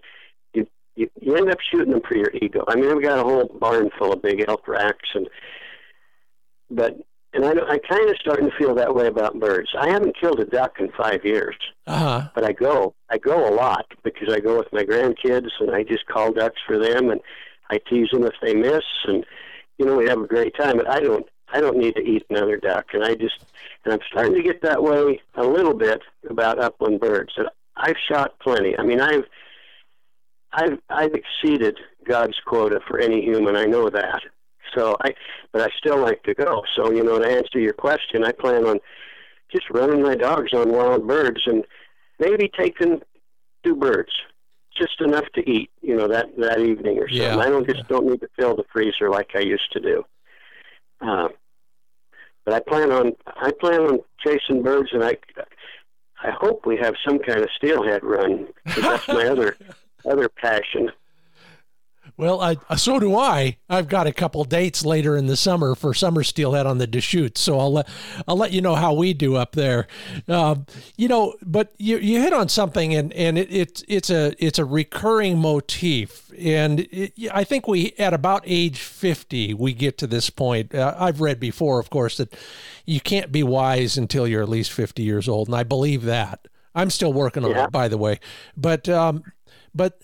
you, 0.54 0.66
you, 0.96 1.10
you 1.20 1.36
end 1.36 1.50
up 1.50 1.58
shooting 1.60 1.92
them 1.92 2.00
for 2.08 2.16
your 2.16 2.30
ego. 2.32 2.64
I 2.68 2.76
mean, 2.76 2.96
we 2.96 3.02
got 3.02 3.18
a 3.18 3.22
whole 3.22 3.44
barn 3.60 3.90
full 3.98 4.14
of 4.14 4.22
big 4.22 4.44
elk 4.48 4.66
racks, 4.66 5.10
and 5.14 5.28
but 6.70 6.96
and 7.34 7.44
I, 7.44 7.50
I 7.50 7.78
kind 7.78 8.08
of 8.08 8.16
starting 8.20 8.48
to 8.48 8.56
feel 8.56 8.74
that 8.76 8.94
way 8.94 9.06
about 9.06 9.38
birds. 9.40 9.70
I 9.78 9.88
haven't 9.88 10.18
killed 10.18 10.40
a 10.40 10.44
duck 10.44 10.76
in 10.78 10.90
five 10.92 11.24
years, 11.24 11.56
uh-huh. 11.86 12.28
but 12.34 12.44
I 12.44 12.52
go, 12.52 12.94
I 13.10 13.18
go 13.18 13.48
a 13.48 13.54
lot 13.54 13.86
because 14.02 14.32
I 14.32 14.40
go 14.40 14.58
with 14.58 14.72
my 14.72 14.84
grandkids, 14.84 15.48
and 15.60 15.74
I 15.74 15.82
just 15.82 16.06
call 16.06 16.32
ducks 16.32 16.60
for 16.66 16.78
them, 16.78 17.10
and 17.10 17.20
I 17.70 17.78
tease 17.90 18.10
them 18.12 18.24
if 18.24 18.34
they 18.40 18.54
miss, 18.54 18.84
and 19.06 19.24
you 19.78 19.86
know, 19.86 19.96
we 19.96 20.08
have 20.08 20.20
a 20.20 20.26
great 20.26 20.56
time. 20.56 20.76
But 20.76 20.88
I 20.88 21.00
don't, 21.00 21.26
I 21.52 21.60
don't 21.60 21.76
need 21.76 21.96
to 21.96 22.02
eat 22.02 22.24
another 22.30 22.56
duck, 22.56 22.86
and 22.92 23.04
I 23.04 23.14
just, 23.14 23.44
and 23.84 23.92
I'm 23.92 24.00
starting 24.10 24.34
to 24.34 24.42
get 24.42 24.62
that 24.62 24.82
way 24.82 25.20
a 25.34 25.44
little 25.44 25.74
bit 25.74 26.00
about 26.28 26.62
upland 26.62 27.00
birds. 27.00 27.32
And 27.36 27.48
I've 27.76 27.96
shot 28.08 28.38
plenty. 28.38 28.78
I 28.78 28.82
mean, 28.82 29.00
I've, 29.00 29.24
I've, 30.52 30.78
I've 30.88 31.14
exceeded 31.14 31.78
God's 32.08 32.38
quota 32.46 32.80
for 32.86 33.00
any 33.00 33.22
human. 33.22 33.56
I 33.56 33.64
know 33.64 33.90
that. 33.90 34.22
So 34.74 34.96
I, 35.04 35.14
but 35.52 35.62
I 35.62 35.68
still 35.78 35.98
like 35.98 36.22
to 36.24 36.34
go. 36.34 36.62
So 36.76 36.90
you 36.90 37.04
know, 37.04 37.18
to 37.18 37.26
answer 37.26 37.58
your 37.58 37.72
question, 37.72 38.24
I 38.24 38.32
plan 38.32 38.64
on 38.64 38.78
just 39.52 39.70
running 39.70 40.02
my 40.02 40.14
dogs 40.14 40.52
on 40.52 40.72
wild 40.72 41.06
birds 41.06 41.42
and 41.46 41.64
maybe 42.18 42.50
taking 42.58 43.00
two 43.64 43.76
birds 43.76 44.10
just 44.76 45.00
enough 45.00 45.26
to 45.34 45.48
eat, 45.48 45.70
you 45.80 45.96
know, 45.96 46.08
that 46.08 46.26
that 46.38 46.60
evening 46.60 46.98
or 46.98 47.08
something. 47.08 47.22
Yeah. 47.22 47.38
I 47.38 47.48
don't 47.48 47.66
just 47.66 47.78
yeah. 47.78 47.84
don't 47.88 48.06
need 48.06 48.20
to 48.20 48.28
fill 48.36 48.56
the 48.56 48.64
freezer 48.72 49.10
like 49.10 49.30
I 49.34 49.40
used 49.40 49.70
to 49.72 49.80
do. 49.80 50.04
Uh, 51.00 51.28
but 52.44 52.54
I 52.54 52.60
plan 52.60 52.92
on 52.92 53.12
I 53.26 53.52
plan 53.52 53.80
on 53.80 53.98
chasing 54.24 54.62
birds, 54.62 54.90
and 54.92 55.04
I 55.04 55.16
I 56.22 56.30
hope 56.30 56.66
we 56.66 56.76
have 56.78 56.94
some 57.06 57.18
kind 57.18 57.40
of 57.40 57.48
steelhead 57.56 58.02
run. 58.02 58.48
That's 58.64 59.08
my 59.08 59.26
other 59.28 59.56
other 60.04 60.28
passion. 60.28 60.90
Well, 62.16 62.40
I, 62.40 62.76
so 62.76 63.00
do 63.00 63.16
I. 63.16 63.56
I've 63.68 63.88
got 63.88 64.06
a 64.06 64.12
couple 64.12 64.44
dates 64.44 64.84
later 64.84 65.16
in 65.16 65.26
the 65.26 65.36
summer 65.36 65.74
for 65.74 65.92
summer 65.92 66.22
steelhead 66.22 66.64
on 66.64 66.78
the 66.78 66.86
Deschutes, 66.86 67.40
so 67.40 67.58
I'll 67.58 67.72
let 67.72 67.88
I'll 68.28 68.36
let 68.36 68.52
you 68.52 68.60
know 68.60 68.76
how 68.76 68.94
we 68.94 69.12
do 69.14 69.34
up 69.34 69.52
there. 69.52 69.88
Uh, 70.28 70.56
you 70.96 71.08
know, 71.08 71.34
but 71.42 71.72
you 71.76 71.98
you 71.98 72.20
hit 72.20 72.32
on 72.32 72.48
something, 72.48 72.94
and 72.94 73.12
and 73.14 73.36
it, 73.36 73.48
it's 73.50 73.84
it's 73.88 74.10
a 74.10 74.32
it's 74.38 74.60
a 74.60 74.64
recurring 74.64 75.38
motif, 75.38 76.30
and 76.38 76.80
it, 76.92 77.14
I 77.32 77.42
think 77.42 77.66
we 77.66 77.94
at 77.98 78.14
about 78.14 78.44
age 78.46 78.78
fifty 78.78 79.52
we 79.52 79.72
get 79.72 79.98
to 79.98 80.06
this 80.06 80.30
point. 80.30 80.72
Uh, 80.72 80.94
I've 80.96 81.20
read 81.20 81.40
before, 81.40 81.80
of 81.80 81.90
course, 81.90 82.16
that 82.18 82.32
you 82.86 83.00
can't 83.00 83.32
be 83.32 83.42
wise 83.42 83.98
until 83.98 84.28
you're 84.28 84.42
at 84.42 84.48
least 84.48 84.70
fifty 84.70 85.02
years 85.02 85.28
old, 85.28 85.48
and 85.48 85.56
I 85.56 85.64
believe 85.64 86.04
that. 86.04 86.46
I'm 86.76 86.90
still 86.90 87.12
working 87.12 87.44
on 87.44 87.50
yeah. 87.50 87.64
it, 87.64 87.72
by 87.72 87.88
the 87.88 87.98
way, 87.98 88.20
but 88.56 88.88
um, 88.88 89.24
but 89.74 90.00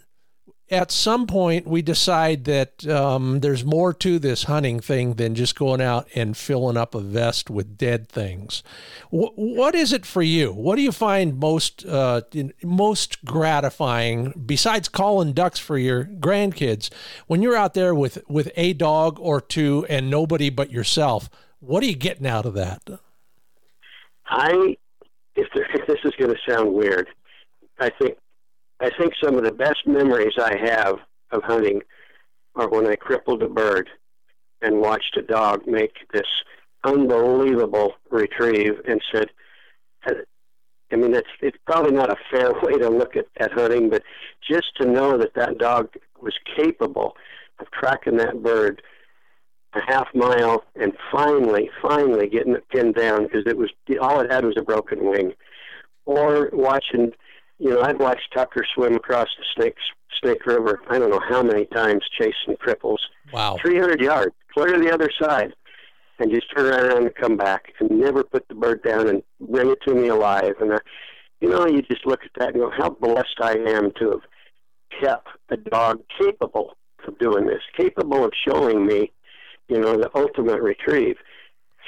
at 0.70 0.92
some 0.92 1.26
point 1.26 1.66
we 1.66 1.82
decide 1.82 2.44
that 2.44 2.86
um, 2.86 3.40
there's 3.40 3.64
more 3.64 3.92
to 3.94 4.18
this 4.18 4.44
hunting 4.44 4.78
thing 4.78 5.14
than 5.14 5.34
just 5.34 5.56
going 5.56 5.80
out 5.80 6.06
and 6.14 6.36
filling 6.36 6.76
up 6.76 6.94
a 6.94 7.00
vest 7.00 7.50
with 7.50 7.76
dead 7.76 8.08
things. 8.08 8.62
W- 9.10 9.32
what 9.34 9.74
is 9.74 9.92
it 9.92 10.06
for 10.06 10.22
you? 10.22 10.52
What 10.52 10.76
do 10.76 10.82
you 10.82 10.92
find 10.92 11.38
most 11.38 11.84
uh, 11.84 12.22
most 12.62 13.24
gratifying 13.24 14.32
besides 14.46 14.88
calling 14.88 15.32
ducks 15.32 15.58
for 15.58 15.76
your 15.76 16.04
grandkids 16.04 16.90
when 17.26 17.42
you're 17.42 17.56
out 17.56 17.74
there 17.74 17.94
with 17.94 18.22
with 18.28 18.52
a 18.56 18.72
dog 18.72 19.18
or 19.18 19.40
two 19.40 19.84
and 19.88 20.08
nobody 20.08 20.50
but 20.50 20.70
yourself? 20.70 21.28
What 21.58 21.82
are 21.82 21.86
you 21.86 21.96
getting 21.96 22.26
out 22.26 22.46
of 22.46 22.54
that? 22.54 22.82
I, 24.26 24.76
if, 25.34 25.48
there, 25.54 25.66
if 25.74 25.86
this 25.86 25.98
is 26.04 26.12
going 26.18 26.30
to 26.30 26.38
sound 26.48 26.72
weird, 26.72 27.08
I 27.78 27.90
think 27.90 28.16
I 28.80 28.90
think 28.98 29.12
some 29.22 29.36
of 29.36 29.44
the 29.44 29.52
best 29.52 29.86
memories 29.86 30.34
I 30.38 30.56
have 30.56 30.96
of 31.32 31.42
hunting 31.42 31.82
are 32.54 32.68
when 32.68 32.86
I 32.86 32.96
crippled 32.96 33.42
a 33.42 33.48
bird 33.48 33.88
and 34.62 34.80
watched 34.80 35.16
a 35.16 35.22
dog 35.22 35.66
make 35.66 35.92
this 36.12 36.26
unbelievable 36.84 37.94
retrieve 38.10 38.80
and 38.88 39.00
said, 39.12 39.28
I 40.92 40.96
mean, 40.96 41.14
it's 41.14 41.28
it's 41.40 41.58
probably 41.66 41.92
not 41.92 42.10
a 42.10 42.16
fair 42.30 42.52
way 42.62 42.78
to 42.78 42.88
look 42.88 43.16
at, 43.16 43.26
at 43.38 43.52
hunting, 43.52 43.90
but 43.90 44.02
just 44.48 44.76
to 44.80 44.86
know 44.86 45.18
that 45.18 45.34
that 45.34 45.58
dog 45.58 45.88
was 46.20 46.34
capable 46.56 47.16
of 47.58 47.70
tracking 47.70 48.16
that 48.16 48.42
bird 48.42 48.82
a 49.74 49.80
half 49.86 50.08
mile 50.14 50.64
and 50.74 50.92
finally, 51.12 51.70
finally 51.80 52.28
getting 52.28 52.54
it 52.54 52.68
pinned 52.70 52.96
down 52.96 53.24
because 53.24 53.44
it 53.46 53.56
was 53.56 53.70
all 54.00 54.20
it 54.20 54.32
had 54.32 54.44
was 54.44 54.56
a 54.58 54.62
broken 54.62 55.08
wing, 55.08 55.32
or 56.06 56.50
watching 56.52 57.12
you 57.60 57.68
know, 57.70 57.82
I've 57.82 58.00
watched 58.00 58.32
Tucker 58.34 58.64
swim 58.74 58.94
across 58.94 59.28
the 59.38 59.44
Snake 59.54 59.76
Snake 60.22 60.44
River. 60.46 60.80
I 60.88 60.98
don't 60.98 61.10
know 61.10 61.20
how 61.28 61.42
many 61.42 61.66
times 61.66 62.02
chasing 62.18 62.56
cripples. 62.56 62.98
Wow. 63.32 63.58
300 63.60 64.00
yards, 64.00 64.34
clear 64.52 64.72
to 64.72 64.78
the 64.82 64.92
other 64.92 65.10
side, 65.20 65.52
and 66.18 66.30
just 66.30 66.46
turn 66.56 66.72
around 66.72 67.02
and 67.02 67.14
come 67.14 67.36
back, 67.36 67.72
and 67.78 67.90
never 67.90 68.24
put 68.24 68.48
the 68.48 68.54
bird 68.54 68.82
down 68.82 69.08
and 69.08 69.22
bring 69.40 69.70
it 69.70 69.78
to 69.86 69.94
me 69.94 70.08
alive. 70.08 70.54
And 70.60 70.72
I, 70.72 70.78
you 71.40 71.50
know, 71.50 71.66
you 71.66 71.82
just 71.82 72.06
look 72.06 72.20
at 72.24 72.30
that 72.38 72.54
and 72.54 72.62
go, 72.62 72.70
how 72.76 72.90
blessed 72.90 73.36
I 73.40 73.52
am 73.52 73.92
to 74.00 74.10
have 74.10 75.02
kept 75.02 75.28
a 75.50 75.56
dog 75.56 76.00
capable 76.18 76.76
of 77.06 77.18
doing 77.18 77.46
this, 77.46 77.62
capable 77.78 78.24
of 78.24 78.32
showing 78.48 78.86
me, 78.86 79.12
you 79.68 79.78
know, 79.78 79.96
the 79.96 80.10
ultimate 80.14 80.62
retrieve. 80.62 81.16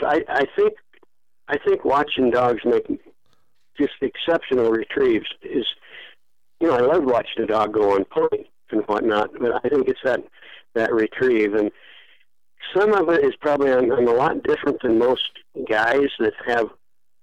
So 0.00 0.06
I, 0.06 0.20
I 0.28 0.44
think, 0.56 0.74
I 1.48 1.56
think 1.66 1.84
watching 1.84 2.30
dogs 2.30 2.60
make 2.64 2.86
just 3.78 3.92
exceptional 4.00 4.70
retrieves 4.70 5.26
is, 5.42 5.66
you 6.60 6.68
know, 6.68 6.76
I 6.76 6.80
love 6.80 7.04
watching 7.04 7.42
a 7.44 7.46
dog 7.46 7.72
go 7.72 7.94
on 7.94 8.04
point 8.04 8.46
and 8.70 8.82
whatnot, 8.86 9.30
but 9.40 9.52
I 9.64 9.68
think 9.68 9.88
it's 9.88 10.00
that 10.04 10.22
that 10.74 10.92
retrieve 10.92 11.54
and 11.54 11.70
some 12.74 12.94
of 12.94 13.08
it 13.10 13.24
is 13.24 13.34
probably 13.40 13.72
I'm, 13.72 13.90
I'm 13.92 14.08
a 14.08 14.12
lot 14.12 14.42
different 14.44 14.80
than 14.82 14.98
most 14.98 15.28
guys 15.68 16.08
that 16.18 16.32
have 16.46 16.68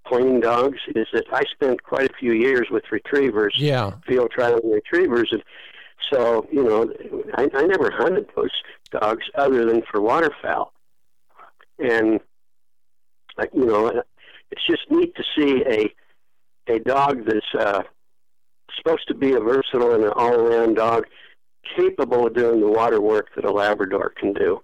pointing 0.05 0.39
dogs 0.39 0.79
is 0.95 1.07
that 1.13 1.25
I 1.31 1.43
spent 1.53 1.81
quite 1.83 2.09
a 2.09 2.13
few 2.19 2.33
years 2.33 2.67
with 2.69 2.83
retrievers, 2.91 3.53
Yeah. 3.57 3.93
field 4.07 4.31
trialing 4.37 4.73
retrievers, 4.73 5.29
and 5.31 5.43
so 6.11 6.47
you 6.51 6.63
know, 6.63 6.91
I, 7.35 7.49
I 7.53 7.63
never 7.63 7.91
hunted 7.91 8.27
those 8.35 8.51
dogs 8.91 9.25
other 9.35 9.65
than 9.65 9.81
for 9.89 10.01
waterfowl, 10.01 10.73
and 11.77 12.19
like 13.37 13.51
you 13.53 13.65
know, 13.65 14.03
it's 14.51 14.65
just 14.67 14.89
neat 14.89 15.15
to 15.15 15.23
see 15.35 15.63
a 15.67 15.93
a 16.69 16.79
dog 16.79 17.25
that's 17.25 17.53
uh, 17.57 17.83
supposed 18.77 19.07
to 19.07 19.13
be 19.13 19.33
a 19.33 19.39
versatile 19.39 19.93
and 19.93 20.03
an 20.03 20.13
all-around 20.15 20.75
dog, 20.75 21.05
capable 21.75 22.27
of 22.27 22.33
doing 22.33 22.61
the 22.61 22.67
water 22.67 23.01
work 23.01 23.29
that 23.35 23.45
a 23.45 23.51
Labrador 23.51 24.13
can 24.17 24.33
do, 24.33 24.61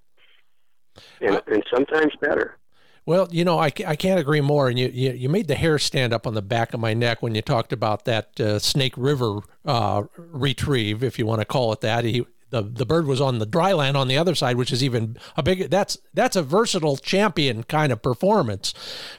and, 1.21 1.41
and 1.47 1.63
sometimes 1.73 2.13
better. 2.21 2.57
Well, 3.05 3.27
you 3.29 3.45
know, 3.45 3.59
I, 3.59 3.71
I 3.85 3.95
can't 3.95 4.19
agree 4.19 4.41
more. 4.41 4.67
And 4.67 4.79
you, 4.79 4.87
you, 4.87 5.11
you 5.11 5.29
made 5.29 5.47
the 5.47 5.55
hair 5.55 5.77
stand 5.77 6.11
up 6.11 6.25
on 6.25 6.33
the 6.33 6.41
back 6.41 6.73
of 6.73 6.79
my 6.79 6.95
neck 6.95 7.21
when 7.21 7.35
you 7.35 7.41
talked 7.43 7.71
about 7.71 8.05
that 8.05 8.39
uh, 8.39 8.57
Snake 8.57 8.93
River 8.97 9.41
uh, 9.63 10.03
retrieve, 10.17 11.03
if 11.03 11.19
you 11.19 11.25
want 11.27 11.41
to 11.41 11.45
call 11.45 11.71
it 11.71 11.81
that. 11.81 12.03
He, 12.03 12.25
the, 12.49 12.63
the 12.63 12.85
bird 12.85 13.05
was 13.05 13.21
on 13.21 13.37
the 13.37 13.45
dry 13.45 13.73
land 13.73 13.95
on 13.95 14.07
the 14.07 14.17
other 14.17 14.33
side, 14.33 14.55
which 14.55 14.71
is 14.71 14.83
even 14.83 15.17
a 15.37 15.43
big. 15.43 15.69
That's 15.69 15.97
that's 16.13 16.35
a 16.35 16.41
versatile 16.41 16.97
champion 16.97 17.63
kind 17.63 17.91
of 17.91 18.01
performance. 18.01 18.73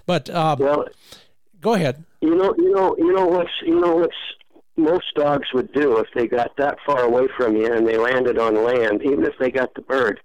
But 0.05 0.31
uh, 0.31 0.57
Well, 0.59 0.89
go 1.61 1.75
ahead. 1.75 2.05
You 2.27 2.35
know, 2.35 2.55
you 2.59 2.73
know, 2.75 2.97
you 2.99 3.13
know 3.13 3.27
what's 3.27 3.53
you 3.65 3.79
know 3.79 3.95
what's 3.95 4.17
most 4.77 5.15
dogs 5.15 5.47
would 5.55 5.73
do 5.73 5.99
if 5.99 6.09
they 6.15 6.27
got 6.27 6.57
that 6.59 6.77
far 6.85 7.03
away 7.03 7.29
from 7.37 7.57
you 7.57 7.73
and 7.73 7.87
they 7.87 7.97
landed 7.97 8.37
on 8.39 8.65
land, 8.65 9.03
even 9.05 9.25
if 9.25 9.35
they 9.39 9.51
got 9.51 9.73
the 9.75 9.81
bird, 9.83 10.21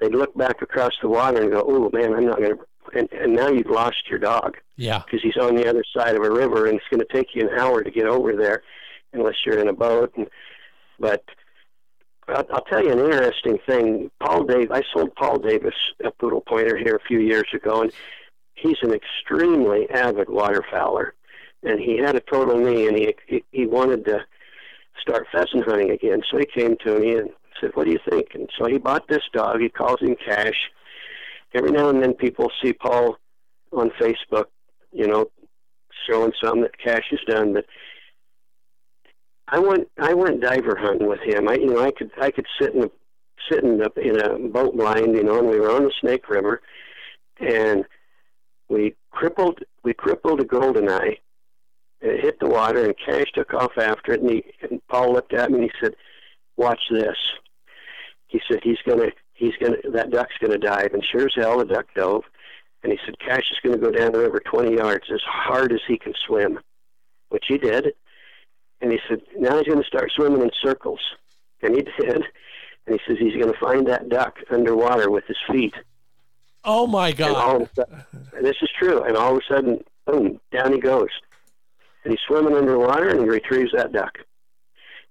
they'd 0.00 0.14
look 0.14 0.36
back 0.36 0.60
across 0.60 0.92
the 1.00 1.08
water 1.08 1.40
and 1.40 1.52
go, 1.52 1.64
"Oh 1.66 1.88
man, 1.92 2.14
I'm 2.14 2.26
not 2.26 2.38
going 2.38 2.56
to." 2.56 2.64
And, 2.98 3.08
and 3.12 3.34
now 3.34 3.48
you've 3.48 3.70
lost 3.70 4.08
your 4.10 4.18
dog 4.18 4.56
Yeah. 4.76 5.02
because 5.04 5.20
he's 5.22 5.36
on 5.36 5.54
the 5.54 5.68
other 5.68 5.84
side 5.96 6.16
of 6.16 6.24
a 6.24 6.30
river, 6.30 6.66
and 6.66 6.76
it's 6.78 6.88
going 6.90 7.06
to 7.06 7.14
take 7.14 7.28
you 7.34 7.48
an 7.48 7.56
hour 7.56 7.84
to 7.84 7.90
get 7.90 8.06
over 8.06 8.34
there, 8.34 8.62
unless 9.12 9.36
you're 9.46 9.58
in 9.58 9.68
a 9.68 9.72
boat. 9.72 10.12
And, 10.16 10.28
but 10.98 11.22
I'll, 12.26 12.46
I'll 12.52 12.64
tell 12.64 12.82
you 12.82 12.90
an 12.90 12.98
interesting 12.98 13.58
thing. 13.66 14.10
Paul 14.18 14.44
Dave, 14.44 14.72
I 14.72 14.82
sold 14.92 15.14
Paul 15.14 15.38
Davis 15.38 15.74
a 16.04 16.10
poodle 16.10 16.40
pointer 16.40 16.76
here 16.76 16.96
a 16.96 17.06
few 17.06 17.20
years 17.20 17.46
ago, 17.54 17.82
and 17.82 17.92
he's 18.54 18.78
an 18.82 18.92
extremely 18.92 19.88
avid 19.90 20.26
waterfowler. 20.28 21.10
And 21.62 21.78
he 21.78 21.98
had 21.98 22.16
a 22.16 22.20
total 22.20 22.58
knee, 22.58 22.88
and 22.88 22.96
he 22.96 23.42
he, 23.52 23.66
wanted 23.66 24.04
to 24.06 24.24
start 25.00 25.26
pheasant 25.30 25.64
hunting 25.66 25.90
again. 25.90 26.22
So 26.30 26.38
he 26.38 26.46
came 26.46 26.76
to 26.84 26.98
me 26.98 27.16
and 27.16 27.30
said, 27.60 27.72
"What 27.74 27.84
do 27.84 27.92
you 27.92 28.00
think?" 28.08 28.28
And 28.34 28.48
so 28.58 28.66
he 28.66 28.78
bought 28.78 29.08
this 29.08 29.22
dog. 29.32 29.60
He 29.60 29.68
calls 29.68 30.00
him 30.00 30.16
Cash. 30.16 30.70
Every 31.52 31.70
now 31.70 31.88
and 31.90 32.02
then, 32.02 32.14
people 32.14 32.50
see 32.62 32.72
Paul 32.72 33.18
on 33.72 33.90
Facebook, 34.00 34.46
you 34.92 35.06
know, 35.06 35.30
showing 36.08 36.32
something 36.42 36.62
that 36.62 36.78
Cash 36.78 37.08
has 37.10 37.20
done, 37.26 37.52
but 37.52 37.66
I 39.48 39.58
went 39.58 39.88
I 39.98 40.14
went 40.14 40.40
diver 40.40 40.76
hunting 40.76 41.08
with 41.08 41.20
him. 41.20 41.48
I 41.48 41.54
you 41.54 41.66
know 41.66 41.82
I 41.82 41.90
could 41.90 42.10
I 42.20 42.30
could 42.30 42.46
sit 42.60 42.74
in 42.74 42.84
a 42.84 42.90
sit 43.50 43.64
in 43.64 43.82
in 43.96 44.20
a 44.20 44.38
boat 44.48 44.76
blind, 44.76 45.16
you 45.16 45.24
know, 45.24 45.38
and 45.38 45.48
we 45.48 45.58
were 45.58 45.70
on 45.70 45.84
the 45.84 45.92
Snake 46.00 46.28
River, 46.28 46.62
and 47.38 47.84
we 48.68 48.94
crippled 49.10 49.60
we 49.82 49.92
crippled 49.92 50.40
a 50.40 50.44
goldeneye. 50.44 51.18
It 52.00 52.20
hit 52.20 52.40
the 52.40 52.48
water, 52.48 52.84
and 52.84 52.94
Cash 52.98 53.32
took 53.34 53.52
off 53.54 53.72
after 53.78 54.12
it. 54.12 54.20
And, 54.22 54.30
he, 54.30 54.44
and 54.62 54.80
Paul 54.88 55.12
looked 55.12 55.34
at 55.34 55.50
me 55.50 55.58
and 55.60 55.64
he 55.64 55.70
said, 55.82 55.94
"Watch 56.56 56.80
this." 56.90 57.16
He 58.26 58.40
said, 58.50 58.60
"He's 58.62 58.78
gonna 58.86 59.10
he's 59.34 59.54
gonna 59.60 59.76
that 59.92 60.10
duck's 60.10 60.38
gonna 60.40 60.58
dive." 60.58 60.94
And 60.94 61.04
sure 61.04 61.26
as 61.26 61.32
hell, 61.36 61.58
the 61.58 61.64
duck 61.66 61.86
dove. 61.94 62.24
And 62.82 62.90
he 62.92 62.98
said, 63.04 63.18
"Cash 63.18 63.50
is 63.50 63.58
gonna 63.62 63.76
go 63.76 63.90
down 63.90 64.12
the 64.12 64.20
river 64.20 64.40
20 64.40 64.76
yards 64.76 65.04
as 65.12 65.20
hard 65.26 65.72
as 65.72 65.80
he 65.86 65.98
can 65.98 66.14
swim," 66.26 66.58
which 67.28 67.44
he 67.48 67.58
did. 67.58 67.94
And 68.82 68.90
he 68.90 68.98
said, 69.08 69.20
now 69.38 69.58
he's 69.58 69.66
going 69.66 69.82
to 69.82 69.86
start 69.86 70.10
swimming 70.16 70.40
in 70.40 70.50
circles. 70.64 71.00
And 71.60 71.74
he 71.76 71.82
did. 72.00 72.24
And 72.86 72.98
he 72.98 73.00
says 73.06 73.18
he's 73.18 73.34
going 73.34 73.52
to 73.52 73.60
find 73.60 73.86
that 73.88 74.08
duck 74.08 74.38
underwater 74.50 75.10
with 75.10 75.24
his 75.26 75.36
feet. 75.52 75.74
Oh 76.64 76.86
my 76.86 77.08
And 77.10 77.20
all 77.20 77.34
God. 77.34 77.62
of 77.62 77.62
a 77.62 77.74
sudden, 77.74 78.04
and 78.36 78.46
this 78.46 78.56
is 78.62 78.70
true. 78.78 79.02
And 79.02 79.18
all 79.18 79.32
of 79.36 79.42
a 79.42 79.54
sudden, 79.54 79.84
boom, 80.06 80.40
down 80.50 80.72
he 80.72 80.80
goes. 80.80 81.10
And 82.04 82.12
he's 82.12 82.20
swimming 82.26 82.56
underwater 82.56 83.08
and 83.08 83.20
he 83.20 83.26
retrieves 83.26 83.72
that 83.74 83.92
duck. 83.92 84.18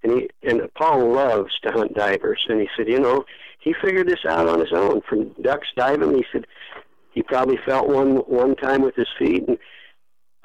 And 0.03 0.13
he 0.13 0.29
and 0.43 0.61
Paul 0.75 1.11
loves 1.13 1.51
to 1.63 1.71
hunt 1.71 1.93
divers. 1.93 2.43
And 2.47 2.61
he 2.61 2.69
said, 2.75 2.87
you 2.87 2.99
know, 2.99 3.25
he 3.59 3.73
figured 3.81 4.07
this 4.07 4.25
out 4.27 4.47
on 4.47 4.59
his 4.59 4.71
own 4.73 5.01
from 5.07 5.29
ducks 5.41 5.67
diving. 5.75 6.15
He 6.15 6.25
said 6.31 6.45
he 7.11 7.21
probably 7.21 7.59
felt 7.65 7.87
one 7.87 8.17
one 8.17 8.55
time 8.55 8.81
with 8.81 8.95
his 8.95 9.09
feet 9.17 9.47
and 9.47 9.57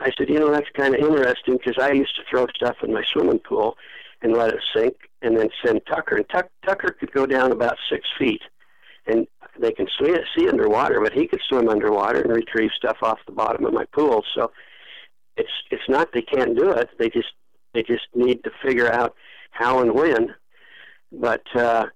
I 0.01 0.11
said, 0.19 0.29
you 0.29 0.39
know, 0.39 0.51
that's 0.51 0.69
kind 0.77 0.95
of 0.95 1.01
interesting 1.01 1.57
because 1.57 1.77
I 1.81 1.93
used 1.93 2.17
to 2.17 2.23
throw 2.29 2.47
stuff 2.55 2.77
in 2.83 2.93
my 2.93 3.03
swimming 3.13 3.39
pool 3.39 3.77
and 4.23 4.33
let 4.33 4.53
it 4.53 4.61
sink 4.75 4.95
and 5.23 5.37
then 5.39 5.49
send 5.65 5.83
Tucker. 5.87 6.17
And 6.17 6.29
Tuck, 6.29 6.49
Tucker 6.67 6.97
could 6.99 7.13
go 7.13 7.27
down 7.27 7.53
about 7.53 7.77
six 7.91 8.07
feet 8.19 8.43
and 9.07 9.27
they 9.59 9.73
can 9.73 9.87
see, 9.99 10.15
see 10.37 10.49
underwater, 10.49 11.01
but 11.01 11.13
he 11.13 11.29
could 11.29 11.41
swim 11.49 11.69
underwater 11.69 12.23
and 12.23 12.33
retrieve 12.33 12.71
stuff 12.77 12.97
off 13.03 13.19
the 13.27 13.33
bottom 13.33 13.65
of 13.65 13.73
my 13.73 13.85
pool. 13.95 14.25
So 14.35 14.51
it's 15.37 15.51
it's 15.71 15.89
not 15.89 16.13
they 16.13 16.23
can't 16.23 16.57
do 16.57 16.71
it. 16.71 16.91
They 16.99 17.09
just 17.09 17.33
they 17.73 17.83
just 17.83 18.07
need 18.15 18.43
to 18.45 18.51
figure 18.65 18.93
out 18.93 19.15
how 19.51 19.81
and 19.81 19.95
when. 19.95 20.35
But 21.13 21.45
uh, 21.55 21.87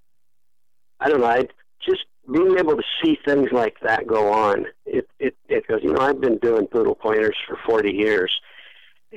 I 0.99 1.09
don't 1.09 1.21
know. 1.21 1.27
I 1.27 1.47
just 1.85 2.05
being 2.31 2.57
able 2.57 2.75
to 2.75 2.83
see 3.03 3.17
things 3.25 3.49
like 3.51 3.77
that 3.81 4.07
go 4.07 4.31
on. 4.31 4.65
It 4.85 5.09
it 5.19 5.35
it 5.47 5.67
goes. 5.67 5.81
You 5.83 5.93
know, 5.93 6.01
I've 6.01 6.21
been 6.21 6.37
doing 6.37 6.67
poodle 6.67 6.95
pointers 6.95 7.35
for 7.47 7.57
40 7.65 7.91
years, 7.91 8.31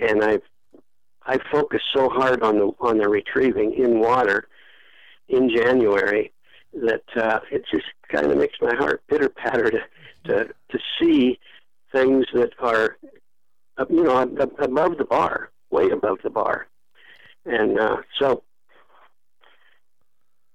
and 0.01 0.23
I've 0.23 0.43
I 1.25 1.39
focus 1.53 1.81
so 1.95 2.09
hard 2.09 2.43
on 2.43 2.59
the 2.59 2.73
on 2.81 2.99
the 2.99 3.09
retrieving 3.09 3.75
in 3.75 4.01
water 4.01 4.49
in 5.29 5.49
January 5.49 6.33
that 6.75 7.05
uh, 7.17 7.41
it 7.51 7.65
just 7.71 7.87
kind 8.11 8.31
of 8.31 8.39
makes 8.39 8.59
my 8.61 8.75
heart 8.75 9.03
pitter 9.09 9.29
patter 9.29 9.71
to, 9.71 9.81
to 10.25 10.45
to 10.71 10.79
see 11.01 11.39
things 11.93 12.27
that 12.35 12.53
are 12.59 12.97
you 13.91 14.05
know 14.05 14.19
above 14.19 14.99
the 14.99 15.05
bar, 15.05 15.51
way 15.71 15.91
above 15.91 16.19
the 16.23 16.31
bar, 16.31 16.67
and 17.47 17.79
uh, 17.79 17.97
so 18.19 18.43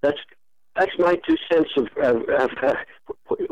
that's 0.02 0.20
that's 0.76 0.92
my 1.00 1.16
two 1.28 1.38
cents 1.52 1.70
of, 1.78 1.88
of, 1.98 2.22
of 2.30 2.50
uh, 2.62 2.74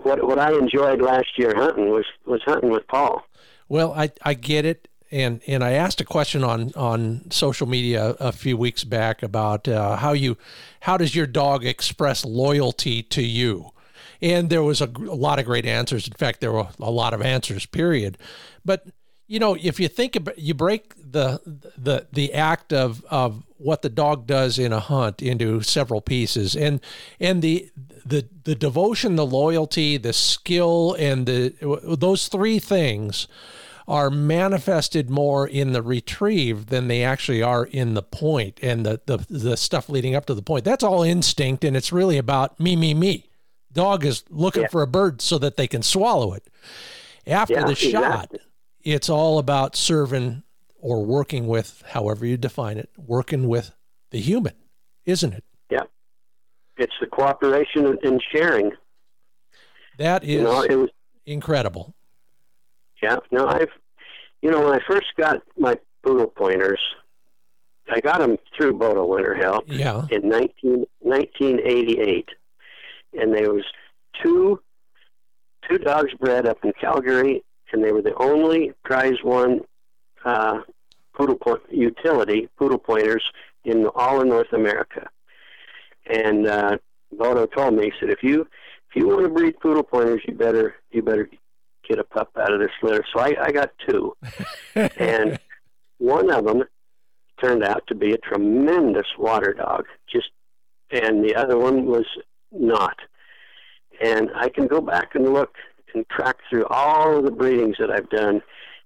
what 0.03 0.25
what 0.25 0.39
I 0.39 0.53
enjoyed 0.53 1.01
last 1.01 1.37
year 1.37 1.53
hunting 1.55 1.89
was 1.89 2.05
was 2.25 2.41
hunting 2.45 2.71
with 2.71 2.87
Paul. 2.87 3.23
Well, 3.67 3.93
I, 3.93 4.11
I 4.23 4.33
get 4.35 4.65
it. 4.65 4.87
And, 5.11 5.39
and 5.47 5.63
I 5.63 5.73
asked 5.73 6.01
a 6.01 6.03
question 6.03 6.43
on, 6.43 6.73
on 6.75 7.29
social 7.29 7.67
media 7.67 8.15
a 8.19 8.31
few 8.31 8.57
weeks 8.57 8.83
back 8.83 9.21
about 9.21 9.67
uh, 9.67 9.95
how 9.97 10.13
you 10.13 10.35
how 10.81 10.97
does 10.97 11.15
your 11.15 11.27
dog 11.27 11.63
express 11.63 12.25
loyalty 12.25 13.03
to 13.03 13.21
you, 13.21 13.69
and 14.19 14.49
there 14.49 14.63
was 14.63 14.81
a, 14.81 14.85
a 14.85 15.15
lot 15.15 15.37
of 15.37 15.45
great 15.45 15.65
answers. 15.65 16.07
In 16.07 16.13
fact, 16.13 16.41
there 16.41 16.51
were 16.51 16.67
a 16.79 16.91
lot 16.91 17.13
of 17.13 17.21
answers. 17.21 17.67
Period. 17.67 18.17
But 18.65 18.87
you 19.27 19.39
know, 19.39 19.55
if 19.59 19.79
you 19.79 19.87
think 19.87 20.15
about 20.15 20.37
you 20.37 20.53
break 20.53 20.93
the 20.95 21.41
the 21.77 22.07
the 22.13 22.33
act 22.33 22.71
of 22.73 23.03
of 23.05 23.43
what 23.57 23.81
the 23.81 23.89
dog 23.89 24.27
does 24.27 24.59
in 24.59 24.71
a 24.71 24.79
hunt 24.79 25.21
into 25.21 25.61
several 25.61 26.01
pieces, 26.01 26.55
and 26.55 26.79
and 27.19 27.41
the 27.41 27.69
the 28.05 28.27
the 28.43 28.55
devotion, 28.55 29.15
the 29.15 29.25
loyalty, 29.25 29.97
the 29.97 30.13
skill, 30.13 30.95
and 30.99 31.25
the 31.25 31.53
those 31.99 32.27
three 32.27 32.59
things 32.59 33.27
are 33.87 34.09
manifested 34.09 35.09
more 35.11 35.47
in 35.47 35.73
the 35.73 35.81
retrieve 35.81 36.67
than 36.67 36.87
they 36.87 37.03
actually 37.03 37.43
are 37.43 37.65
in 37.65 37.93
the 37.93 38.01
point 38.01 38.59
and 38.63 38.83
the, 38.83 38.99
the 39.05 39.17
the 39.29 39.55
stuff 39.55 39.89
leading 39.89 40.15
up 40.15 40.25
to 40.25 40.33
the 40.33 40.41
point. 40.41 40.65
That's 40.65 40.83
all 40.83 41.03
instinct 41.03 41.63
and 41.63 41.77
it's 41.77 41.91
really 41.91 42.17
about 42.17 42.59
me, 42.59 42.75
me, 42.75 42.95
me. 42.95 43.29
Dog 43.71 44.03
is 44.03 44.23
looking 44.31 44.63
Yeah. 44.63 44.69
for 44.69 44.81
a 44.81 44.87
bird 44.87 45.21
so 45.21 45.37
that 45.37 45.55
they 45.55 45.67
can 45.67 45.83
swallow 45.83 46.33
it. 46.33 46.47
After 47.27 47.53
Yeah, 47.53 47.65
the 47.65 47.75
shot, 47.75 48.23
exactly. 48.33 48.39
It's 48.85 49.09
all 49.09 49.39
about 49.39 49.75
serving 49.75 50.43
or 50.79 51.03
working 51.03 51.47
with, 51.47 51.83
however 51.87 52.25
you 52.25 52.37
define 52.37 52.77
it, 52.77 52.89
working 52.95 53.47
with 53.47 53.71
the 54.11 54.19
human, 54.21 54.53
isn't 55.05 55.33
it? 55.33 55.43
Yeah, 55.71 55.81
it's 56.77 56.93
the 57.01 57.07
cooperation 57.07 57.87
and- 58.03 58.21
sharing. 58.31 58.71
That 59.97 60.23
is 60.23 60.29
You 60.29 60.41
know, 60.43 60.61
it 60.61 60.75
was 60.75 60.89
incredible. 61.25 61.95
Yeah. 63.01 63.17
No, 63.31 63.47
I've, 63.47 63.69
you 64.41 64.51
know, 64.51 64.61
when 64.61 64.73
I 64.73 64.79
first 64.87 65.07
got 65.17 65.41
my 65.57 65.77
poodle 66.03 66.27
pointers, 66.27 66.79
I 67.89 67.99
got 68.01 68.19
them 68.19 68.37
through 68.57 68.73
Bodo 68.73 69.07
Winterhelt 69.07 69.63
Yeah. 69.67 70.05
in 70.11 70.27
19, 70.27 70.85
1988, 70.99 72.29
and 73.13 73.33
there 73.33 73.51
was 73.53 73.63
two 74.21 74.59
two 75.69 75.77
dogs 75.79 76.13
bred 76.19 76.45
up 76.47 76.63
in 76.63 76.73
Calgary, 76.79 77.43
and 77.71 77.83
they 77.83 77.91
were 77.91 78.01
the 78.01 78.15
only 78.15 78.73
prize 78.83 79.17
one 79.23 79.61
uh, 80.23 80.59
poodle 81.15 81.35
point, 81.35 81.61
utility 81.69 82.49
poodle 82.57 82.77
pointers 82.77 83.23
in 83.63 83.87
all 83.95 84.21
of 84.21 84.27
North 84.27 84.53
America. 84.53 85.07
And 86.07 86.47
uh, 86.47 86.77
Bodo 87.11 87.45
told 87.47 87.73
me, 87.73 87.85
he 87.85 87.91
said, 87.99 88.09
if 88.09 88.21
you 88.21 88.41
if 88.89 88.95
you 88.95 89.07
want 89.07 89.23
to 89.23 89.29
breed 89.29 89.59
poodle 89.59 89.83
pointers, 89.83 90.21
you 90.27 90.35
better 90.35 90.75
you 90.91 91.01
better 91.01 91.29
get 91.87 91.99
a 91.99 92.03
pup 92.03 92.31
out 92.39 92.53
of 92.53 92.59
this 92.59 92.71
litter. 92.81 93.03
So 93.13 93.21
I, 93.21 93.35
I 93.41 93.51
got 93.51 93.71
two, 93.87 94.15
and 94.97 95.39
one 95.97 96.31
of 96.31 96.45
them 96.45 96.63
turned 97.41 97.63
out 97.63 97.85
to 97.87 97.95
be 97.95 98.13
a 98.13 98.17
tremendous 98.17 99.07
water 99.17 99.53
dog. 99.53 99.85
Just 100.11 100.29
and 100.91 101.23
the 101.23 101.35
other 101.35 101.57
one 101.57 101.85
was 101.85 102.05
not. 102.51 102.97
And 104.01 104.29
I 104.35 104.49
can 104.49 104.67
go 104.67 104.81
back 104.81 105.15
and 105.15 105.33
look 105.33 105.55
and 105.95 106.07
track 106.09 106.37
through 106.49 106.65
all 106.65 107.17
of 107.17 107.25
the 107.25 107.31
breedings 107.31 107.77
that 107.79 107.89
I've 107.89 108.09
done, 108.09 108.41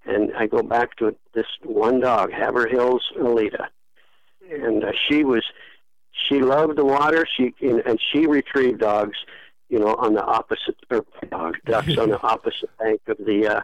and 0.06 0.32
I 0.38 0.48
go 0.48 0.62
back 0.64 0.96
to 0.98 1.16
this 1.34 1.46
one 1.64 2.00
dog, 2.00 2.32
Haverhill's 2.32 3.04
Alita, 3.20 3.68
and 4.50 4.84
uh, 4.84 4.92
she 5.08 5.24
was 5.24 5.44
she 6.28 6.40
loved 6.40 6.78
the 6.78 6.86
water. 6.86 7.26
She 7.38 7.54
and 7.62 8.00
she 8.12 8.28
retrieved 8.28 8.80
dogs, 8.80 9.18
you 9.70 9.80
know, 9.80 9.96
on 9.96 10.14
the 10.14 10.24
opposite 10.24 10.78
or 10.90 11.06
dog 11.30 11.58
ducks 11.66 11.98
on 11.98 12.10
the 12.10 12.22
opposite 12.24 12.70
bank 12.78 13.02
of 13.08 13.18
the 13.18 13.48
uh, 13.48 13.62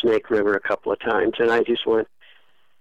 Snake 0.00 0.30
River 0.30 0.54
a 0.54 0.60
couple 0.60 0.92
of 0.92 1.00
times, 1.00 1.34
and 1.38 1.50
I 1.50 1.62
just 1.62 1.86
went, 1.86 2.08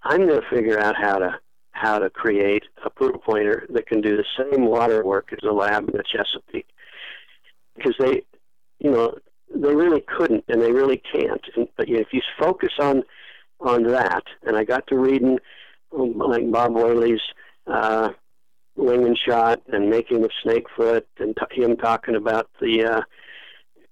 I'm 0.03 0.27
going 0.27 0.41
to 0.41 0.49
figure 0.49 0.79
out 0.79 0.95
how 0.95 1.17
to 1.17 1.39
how 1.71 1.99
to 1.99 2.09
create 2.09 2.63
a 2.85 2.89
poodle 2.89 3.19
pointer 3.19 3.67
that 3.69 3.85
can 3.85 3.99
do 3.99 4.15
the 4.15 4.23
same 4.37 4.65
water 4.65 5.03
work 5.03 5.33
as 5.33 5.39
the 5.43 5.51
lab 5.51 5.89
in 5.89 5.97
the 5.97 6.03
Chesapeake, 6.03 6.69
because 7.75 7.95
they, 7.99 8.23
you 8.79 8.91
know, 8.91 9.17
they 9.53 9.75
really 9.75 10.01
couldn't 10.01 10.43
and 10.47 10.61
they 10.61 10.71
really 10.71 11.01
can't. 11.13 11.41
And, 11.55 11.67
but 11.77 11.89
if 11.89 12.07
you 12.11 12.21
focus 12.39 12.73
on 12.79 13.03
on 13.59 13.83
that, 13.83 14.23
and 14.45 14.57
I 14.57 14.63
got 14.63 14.85
to 14.87 14.97
reading 14.97 15.39
um, 15.97 16.17
like 16.17 16.49
Bob 16.51 16.75
Wehle's 16.75 17.21
uh, 17.67 18.09
Wing 18.75 19.05
and 19.05 19.17
Shot 19.17 19.61
and 19.71 19.89
Making 19.89 20.23
of 20.23 20.31
Snakefoot, 20.43 21.03
and 21.19 21.35
t- 21.35 21.61
him 21.61 21.77
talking 21.77 22.15
about 22.15 22.49
the, 22.59 22.83
uh, 22.83 23.01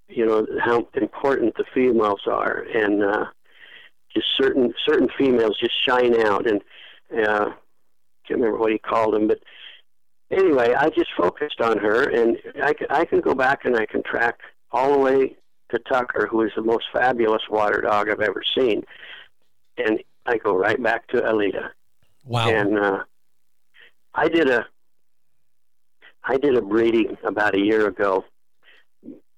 you 0.09 0.25
know, 0.25 0.45
how 0.59 0.87
important 0.95 1.55
the 1.55 1.63
females 1.73 2.21
are, 2.27 2.65
and 2.75 3.03
uh, 3.03 3.25
just 4.13 4.27
certain 4.37 4.73
certain 4.85 5.07
females 5.17 5.57
just 5.59 5.73
shine 5.87 6.19
out, 6.25 6.45
and 6.45 6.61
uh, 7.25 7.45
can't 8.27 8.39
remember 8.39 8.57
what 8.57 8.71
he 8.71 8.77
called 8.77 9.13
them, 9.13 9.27
but 9.27 9.39
anyway, 10.31 10.73
I 10.73 10.89
just 10.89 11.09
focused 11.17 11.61
on 11.61 11.77
her, 11.77 12.09
and 12.09 12.37
I 12.61 12.73
I 12.89 13.05
can 13.05 13.21
go 13.21 13.33
back 13.33 13.65
and 13.65 13.75
I 13.77 13.85
can 13.85 14.03
track 14.03 14.39
all 14.71 14.91
the 14.91 14.99
way 14.99 15.37
to 15.73 15.79
Tucker, 15.79 16.27
who 16.29 16.41
is 16.41 16.51
the 16.55 16.61
most 16.61 16.85
fabulous 16.93 17.43
water 17.49 17.81
dog 17.81 18.09
I've 18.09 18.21
ever 18.21 18.43
seen, 18.57 18.83
and 19.77 19.99
I 20.25 20.37
go 20.37 20.55
right 20.55 20.81
back 20.81 21.07
to 21.07 21.21
Alita. 21.21 21.69
Wow! 22.25 22.49
And 22.49 22.77
uh, 22.77 23.03
I 24.13 24.29
did 24.29 24.49
a 24.49 24.65
I 26.23 26.37
did 26.37 26.55
a 26.55 26.61
breeding 26.61 27.17
about 27.23 27.55
a 27.55 27.59
year 27.59 27.87
ago. 27.87 28.23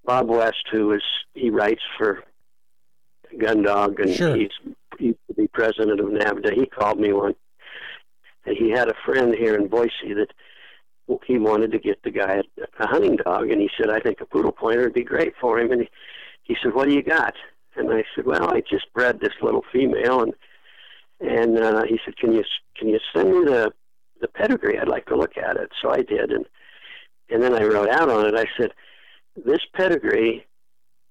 Bob 0.04 0.28
West, 0.28 0.64
who 0.70 0.92
is 0.92 1.02
he 1.34 1.50
writes 1.50 1.82
for 1.98 2.22
Gundog, 3.36 4.00
and 4.00 4.14
sure. 4.14 4.36
he's 4.36 4.50
he 4.98 5.06
used 5.06 5.18
to 5.28 5.34
be 5.34 5.48
president 5.48 6.00
of 6.00 6.06
NAVHDA. 6.06 6.54
He 6.54 6.66
called 6.66 7.00
me 7.00 7.12
one, 7.12 7.34
and 8.44 8.56
he 8.56 8.70
had 8.70 8.88
a 8.88 8.94
friend 9.04 9.34
here 9.34 9.56
in 9.56 9.68
Boise 9.68 10.14
that 10.14 10.32
he 11.26 11.38
wanted 11.38 11.72
to 11.72 11.78
get 11.78 12.02
the 12.02 12.10
guy 12.10 12.42
a 12.78 12.86
hunting 12.86 13.16
dog, 13.16 13.50
and 13.50 13.60
he 13.60 13.70
said, 13.76 13.90
"I 13.90 14.00
think 14.00 14.20
a 14.20 14.26
poodle 14.26 14.52
pointer 14.52 14.84
would 14.84 14.94
be 14.94 15.02
great 15.02 15.34
for 15.40 15.58
him." 15.58 15.72
And 15.72 15.82
he, 15.82 15.88
he 16.46 16.56
said, 16.62 16.74
"What 16.74 16.88
do 16.88 16.94
you 16.94 17.02
got?" 17.02 17.34
And 17.76 17.92
I 17.92 18.04
said, 18.14 18.26
"Well, 18.26 18.50
I 18.50 18.62
just 18.68 18.92
bred 18.94 19.20
this 19.20 19.34
little 19.42 19.64
female," 19.72 20.22
and 20.22 20.34
and 21.20 21.58
uh, 21.58 21.84
he 21.84 21.98
said, 22.04 22.16
"Can 22.16 22.32
you 22.32 22.44
can 22.76 22.88
you 22.88 22.98
send 23.14 23.30
me 23.30 23.44
the 23.44 23.72
the 24.20 24.28
pedigree? 24.28 24.78
I'd 24.78 24.88
like 24.88 25.06
to 25.06 25.16
look 25.16 25.36
at 25.36 25.56
it." 25.56 25.70
So 25.80 25.90
I 25.90 26.02
did, 26.02 26.30
and 26.32 26.46
and 27.30 27.42
then 27.42 27.54
I 27.54 27.64
wrote 27.64 27.90
out 27.90 28.08
on 28.08 28.26
it. 28.26 28.34
I 28.34 28.46
said, 28.58 28.72
"This 29.44 29.60
pedigree 29.74 30.46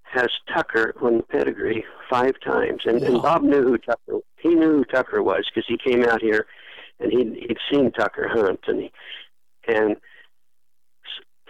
has 0.04 0.30
Tucker 0.54 0.94
on 1.02 1.18
the 1.18 1.24
pedigree 1.24 1.84
five 2.10 2.40
times," 2.44 2.84
and, 2.86 3.02
and 3.04 3.22
Bob 3.22 3.44
knew 3.44 3.64
who 3.64 3.78
Tucker. 3.78 4.20
He 4.38 4.56
knew 4.56 4.78
who 4.78 4.86
Tucker 4.86 5.22
was 5.22 5.46
because 5.54 5.68
he 5.68 5.78
came 5.78 6.04
out 6.04 6.22
here, 6.22 6.48
and 7.00 7.12
he'd 7.12 7.36
he'd 7.36 7.58
seen 7.72 7.92
Tucker 7.92 8.28
hunt, 8.28 8.62
and 8.68 8.82
he 8.82 8.92
and 9.68 9.98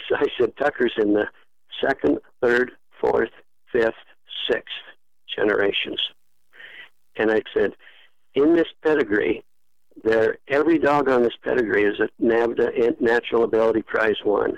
so 0.08 0.16
I 0.16 0.26
said, 0.40 0.56
Tucker's 0.58 0.94
in 0.98 1.14
the 1.14 1.28
second, 1.84 2.20
third, 2.42 2.72
fourth, 3.00 3.32
fifth, 3.76 3.94
sixth 4.50 4.74
generations. 5.36 6.00
And 7.18 7.32
I 7.32 7.42
said, 7.54 7.74
in 8.34 8.56
this 8.56 8.68
pedigree, 8.84 9.44
there 10.04 10.38
every 10.48 10.78
dog 10.78 11.10
on 11.10 11.24
this 11.24 11.36
pedigree 11.44 11.84
is 11.84 12.00
a 12.00 12.10
NAVHDA 12.22 13.00
Natural 13.00 13.44
Ability 13.44 13.82
Prize 13.82 14.18
One. 14.24 14.58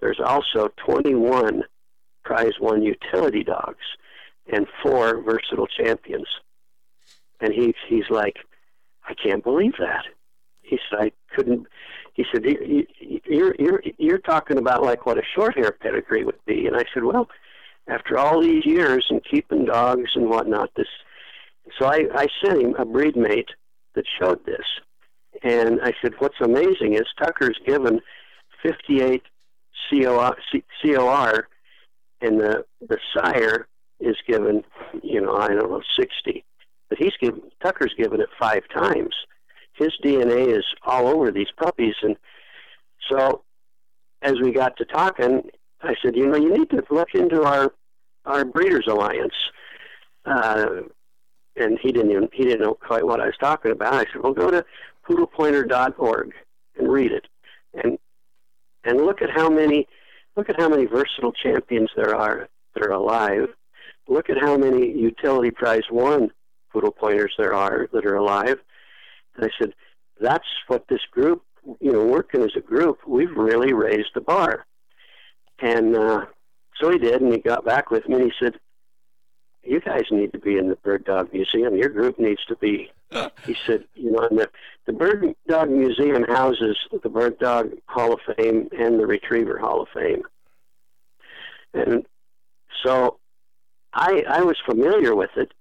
There's 0.00 0.20
also 0.24 0.68
21 0.86 1.62
Prize 2.24 2.52
One 2.58 2.82
utility 2.82 3.42
dogs 3.42 3.84
and 4.52 4.66
four 4.82 5.22
versatile 5.22 5.66
champions. 5.66 6.28
And 7.40 7.52
he's 7.52 7.74
he's 7.88 8.10
like, 8.10 8.36
I 9.08 9.14
can't 9.14 9.42
believe 9.42 9.74
that. 9.78 10.04
He 10.62 10.78
said, 10.90 10.98
I 11.00 11.12
couldn't. 11.34 11.66
He 12.12 12.24
said, 12.32 12.44
you're 12.44 13.54
you're 13.58 13.82
you're 13.98 14.18
talking 14.18 14.58
about 14.58 14.82
like 14.82 15.06
what 15.06 15.18
a 15.18 15.22
short 15.34 15.56
hair 15.56 15.72
pedigree 15.72 16.24
would 16.24 16.44
be. 16.46 16.66
And 16.66 16.76
I 16.76 16.84
said, 16.92 17.04
well, 17.04 17.28
after 17.88 18.18
all 18.18 18.40
these 18.40 18.64
years 18.64 19.06
and 19.10 19.20
keeping 19.30 19.66
dogs 19.66 20.10
and 20.14 20.28
whatnot, 20.28 20.70
this. 20.76 20.86
So 21.78 21.86
I 21.86 22.04
I 22.14 22.26
sent 22.44 22.62
him 22.62 22.74
a 22.78 22.84
breed 22.84 23.16
mate 23.16 23.50
that 23.94 24.04
showed 24.20 24.44
this. 24.44 24.64
And 25.42 25.80
I 25.82 25.92
said, 26.00 26.14
what's 26.18 26.40
amazing 26.40 26.94
is 26.94 27.02
Tucker's 27.18 27.58
given 27.66 28.00
58 28.62 29.22
COR, 29.90 30.36
COR 30.82 31.48
and 32.20 32.40
the, 32.40 32.64
the 32.80 32.98
sire 33.14 33.66
is 34.00 34.16
given, 34.26 34.64
you 35.02 35.20
know, 35.20 35.36
I 35.36 35.48
don't 35.48 35.70
know, 35.70 35.82
60. 35.98 36.44
But 36.88 36.98
he's 36.98 37.12
given, 37.20 37.42
Tucker's 37.62 37.94
given 37.96 38.20
it 38.20 38.28
five 38.38 38.62
times. 38.74 39.14
His 39.74 39.92
DNA 40.04 40.56
is 40.56 40.64
all 40.86 41.08
over 41.08 41.30
these 41.30 41.48
puppies. 41.58 41.94
And 42.02 42.16
so 43.10 43.42
as 44.22 44.34
we 44.40 44.52
got 44.52 44.76
to 44.78 44.84
talking, 44.84 45.50
I 45.86 45.94
said, 46.02 46.16
you 46.16 46.26
know, 46.26 46.36
you 46.36 46.56
need 46.56 46.70
to 46.70 46.82
look 46.90 47.14
into 47.14 47.42
our, 47.42 47.72
our 48.24 48.44
Breeders 48.44 48.86
Alliance. 48.88 49.34
Uh, 50.24 50.82
and 51.56 51.78
he 51.80 51.92
didn't 51.92 52.10
even, 52.10 52.28
he 52.32 52.44
didn't 52.44 52.62
know 52.62 52.74
quite 52.74 53.04
what 53.06 53.20
I 53.20 53.26
was 53.26 53.36
talking 53.38 53.70
about. 53.70 53.94
I 53.94 54.04
said, 54.12 54.22
well, 54.22 54.32
go 54.32 54.50
to 54.50 54.64
poodlepointer.org 55.08 56.32
and 56.78 56.92
read 56.92 57.12
it, 57.12 57.26
and 57.74 57.98
and 58.84 59.00
look 59.00 59.22
at 59.22 59.30
how 59.30 59.48
many 59.48 59.86
look 60.36 60.48
at 60.48 60.58
how 60.58 60.68
many 60.68 60.86
versatile 60.86 61.32
champions 61.32 61.90
there 61.96 62.14
are 62.14 62.48
that 62.74 62.84
are 62.84 62.92
alive. 62.92 63.48
Look 64.08 64.28
at 64.28 64.38
how 64.38 64.56
many 64.56 64.90
utility 64.90 65.50
prize 65.50 65.84
one 65.90 66.30
poodle 66.72 66.90
pointers 66.90 67.32
there 67.38 67.54
are 67.54 67.88
that 67.92 68.04
are 68.04 68.16
alive. 68.16 68.58
And 69.36 69.46
I 69.46 69.48
said, 69.58 69.72
that's 70.20 70.46
what 70.66 70.86
this 70.88 71.00
group, 71.10 71.42
you 71.80 71.92
know, 71.92 72.04
working 72.04 72.42
as 72.42 72.52
a 72.56 72.60
group, 72.60 72.98
we've 73.06 73.34
really 73.34 73.72
raised 73.72 74.10
the 74.14 74.20
bar. 74.20 74.66
And 75.64 75.96
uh, 75.96 76.26
so 76.78 76.90
he 76.90 76.98
did, 76.98 77.22
and 77.22 77.32
he 77.32 77.38
got 77.38 77.64
back 77.64 77.90
with 77.90 78.06
me 78.06 78.16
and 78.16 78.24
he 78.24 78.32
said, 78.38 78.60
you 79.62 79.80
guys 79.80 80.02
need 80.10 80.30
to 80.32 80.38
be 80.38 80.58
in 80.58 80.68
the 80.68 80.76
Bird 80.76 81.06
Dog 81.06 81.32
Museum. 81.32 81.74
Your 81.74 81.88
group 81.88 82.18
needs 82.18 82.44
to 82.46 82.56
be. 82.56 82.92
He 83.46 83.56
said, 83.66 83.84
you 83.94 84.10
know, 84.10 84.26
and 84.28 84.38
the, 84.38 84.50
the 84.86 84.92
Bird 84.92 85.34
Dog 85.46 85.70
Museum 85.70 86.24
houses 86.24 86.76
the 87.02 87.08
Bird 87.08 87.38
Dog 87.38 87.70
Hall 87.86 88.12
of 88.12 88.20
Fame 88.36 88.68
and 88.76 88.98
the 88.98 89.06
Retriever 89.06 89.58
Hall 89.58 89.82
of 89.82 89.88
Fame. 89.94 90.22
And 91.72 92.04
so 92.84 93.18
I, 93.92 94.24
I 94.28 94.42
was 94.42 94.56
familiar 94.66 95.14
with 95.14 95.30
it, 95.36 95.52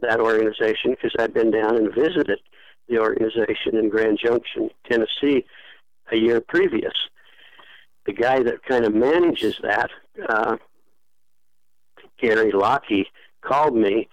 that 0.00 0.20
organization, 0.20 0.92
because 0.92 1.12
I'd 1.18 1.34
been 1.34 1.50
down 1.50 1.76
and 1.76 1.92
visited 1.92 2.38
the 2.88 2.98
organization 2.98 3.76
in 3.76 3.88
Grand 3.88 4.20
Junction, 4.24 4.70
Tennessee, 4.88 5.44
a 6.12 6.16
year 6.16 6.40
previous. 6.40 6.94
The 8.06 8.12
guy 8.12 8.42
that 8.42 8.64
kind 8.64 8.84
of 8.84 8.94
manages 8.94 9.56
that, 9.62 9.90
uh, 10.28 10.56
Gary 12.18 12.50
Lockie, 12.52 13.06
called 13.42 13.74
me 13.74 14.08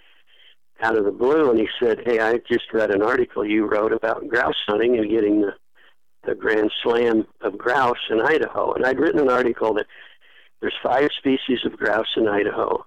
out 0.81 0.97
of 0.97 1.05
the 1.05 1.11
blue 1.11 1.49
and 1.49 1.59
he 1.59 1.67
said, 1.79 2.01
"Hey, 2.05 2.19
I 2.19 2.37
just 2.49 2.71
read 2.73 2.91
an 2.91 3.01
article 3.01 3.45
you 3.45 3.65
wrote 3.65 3.91
about 3.91 4.27
grouse 4.27 4.61
hunting 4.67 4.97
and 4.97 5.09
getting 5.09 5.41
the 5.41 5.55
the 6.23 6.35
Grand 6.35 6.71
Slam 6.83 7.25
of 7.41 7.57
grouse 7.57 8.09
in 8.09 8.21
Idaho." 8.21 8.73
And 8.73 8.85
I'd 8.85 8.99
written 8.99 9.21
an 9.21 9.29
article 9.29 9.73
that 9.75 9.87
there's 10.59 10.75
five 10.83 11.09
species 11.17 11.59
of 11.65 11.77
grouse 11.77 12.15
in 12.15 12.27
Idaho, 12.27 12.85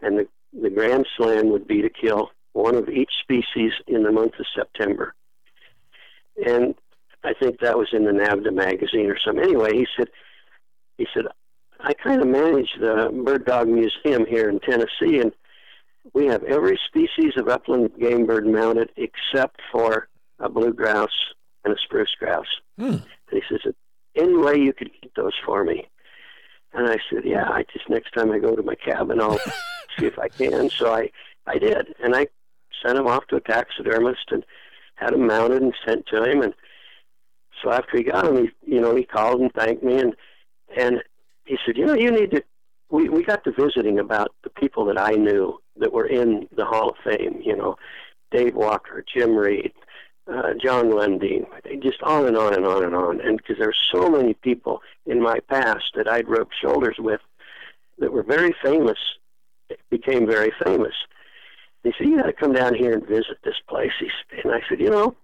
and 0.00 0.18
the 0.18 0.28
the 0.52 0.70
Grand 0.70 1.06
Slam 1.16 1.50
would 1.50 1.66
be 1.66 1.82
to 1.82 1.90
kill 1.90 2.30
one 2.52 2.74
of 2.74 2.88
each 2.88 3.12
species 3.22 3.72
in 3.86 4.02
the 4.02 4.12
month 4.12 4.32
of 4.38 4.46
September. 4.54 5.14
And 6.44 6.74
I 7.24 7.34
think 7.34 7.60
that 7.60 7.78
was 7.78 7.88
in 7.92 8.04
the 8.04 8.12
NAVHDA 8.12 8.52
magazine 8.52 9.10
or 9.10 9.18
something. 9.18 9.44
Anyway, 9.44 9.76
he 9.76 9.86
said, 9.96 10.08
he 10.98 11.06
said, 11.14 11.24
I 11.80 11.94
kind 11.94 12.20
of 12.20 12.28
manage 12.28 12.70
the 12.78 13.10
Bird 13.24 13.46
Dog 13.46 13.68
Museum 13.68 14.26
here 14.26 14.48
in 14.50 14.60
Tennessee, 14.60 15.20
and 15.20 15.32
we 16.12 16.26
have 16.26 16.42
every 16.44 16.78
species 16.86 17.34
of 17.36 17.48
upland 17.48 17.90
game 17.98 18.26
bird 18.26 18.46
mounted 18.46 18.90
except 18.96 19.60
for 19.72 20.08
a 20.40 20.48
blue 20.48 20.72
grouse 20.72 21.32
and 21.64 21.72
a 21.72 21.76
spruce 21.82 22.14
grouse. 22.18 22.46
Hmm. 22.78 22.96
And 22.96 23.02
he 23.30 23.42
says, 23.48 23.72
any 24.16 24.36
way 24.36 24.58
you 24.58 24.72
could 24.72 24.90
get 25.00 25.14
those 25.14 25.34
for 25.44 25.64
me? 25.64 25.86
And 26.72 26.88
I 26.88 26.98
said, 27.10 27.24
yeah, 27.24 27.48
I 27.48 27.64
just 27.72 27.88
next 27.88 28.12
time 28.12 28.30
I 28.30 28.38
go 28.38 28.54
to 28.54 28.62
my 28.62 28.74
cabin, 28.74 29.20
I'll 29.20 29.38
see 29.98 30.06
if 30.06 30.18
I 30.18 30.28
can. 30.28 30.68
So 30.70 30.92
I 30.92 31.10
I 31.46 31.58
did, 31.58 31.94
and 32.02 32.14
I 32.14 32.26
sent 32.84 32.98
him 32.98 33.06
off 33.06 33.26
to 33.28 33.36
a 33.36 33.40
taxidermist 33.40 34.30
and 34.30 34.44
had 34.96 35.14
him 35.14 35.26
mounted 35.26 35.62
and 35.62 35.74
sent 35.86 36.06
to 36.08 36.24
him. 36.24 36.42
And 36.42 36.54
so 37.62 37.70
after 37.70 37.96
he 37.96 38.02
got 38.02 38.26
him, 38.26 38.36
he 38.36 38.74
you 38.74 38.80
know 38.80 38.94
he 38.94 39.04
called 39.04 39.40
and 39.40 39.52
thanked 39.52 39.82
me, 39.82 39.98
and 39.98 40.14
and 40.76 41.02
he 41.44 41.58
said, 41.64 41.76
you 41.76 41.86
know, 41.86 41.94
you 41.94 42.10
need 42.10 42.30
to. 42.32 42.42
We 42.90 43.08
we 43.08 43.22
got 43.22 43.44
to 43.44 43.52
visiting 43.52 43.98
about 43.98 44.34
the 44.44 44.50
people 44.50 44.84
that 44.86 44.98
I 44.98 45.12
knew 45.12 45.58
that 45.76 45.92
were 45.92 46.06
in 46.06 46.48
the 46.56 46.64
Hall 46.64 46.90
of 46.90 46.96
Fame. 47.04 47.40
You 47.44 47.56
know, 47.56 47.76
Dave 48.30 48.54
Walker, 48.54 49.04
Jim 49.14 49.34
Reed, 49.34 49.72
uh, 50.26 50.54
John 50.62 50.86
Lundeen, 50.86 51.46
just 51.82 52.02
on 52.02 52.26
and 52.26 52.36
on 52.36 52.54
and 52.54 52.66
on 52.66 52.84
and 52.84 52.94
on. 52.94 53.20
And 53.20 53.36
because 53.36 53.56
there 53.58 53.66
there's 53.66 53.88
so 53.92 54.10
many 54.10 54.34
people 54.34 54.80
in 55.06 55.22
my 55.22 55.38
past 55.40 55.92
that 55.94 56.08
I'd 56.08 56.28
rubbed 56.28 56.54
shoulders 56.60 56.96
with 56.98 57.20
that 57.98 58.12
were 58.12 58.22
very 58.22 58.54
famous, 58.62 58.98
became 59.90 60.26
very 60.26 60.52
famous. 60.64 60.94
He 61.82 61.92
said, 61.96 62.08
"You 62.08 62.16
got 62.16 62.26
to 62.26 62.32
come 62.32 62.52
down 62.52 62.74
here 62.74 62.92
and 62.92 63.06
visit 63.06 63.38
this 63.44 63.60
place." 63.68 63.92
Said, 64.00 64.44
and 64.44 64.52
I 64.52 64.60
said, 64.68 64.80
"You 64.80 64.90
know, 64.90 65.16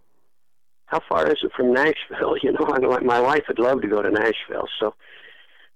how 0.87 1.01
far 1.09 1.27
is 1.29 1.39
it 1.43 1.53
from 1.57 1.73
Nashville? 1.73 2.37
You 2.43 2.53
know, 2.53 2.67
I, 2.69 3.01
my 3.01 3.21
wife 3.21 3.45
would 3.49 3.59
love 3.59 3.81
to 3.83 3.89
go 3.89 4.03
to 4.03 4.11
Nashville, 4.11 4.69
so 4.79 4.95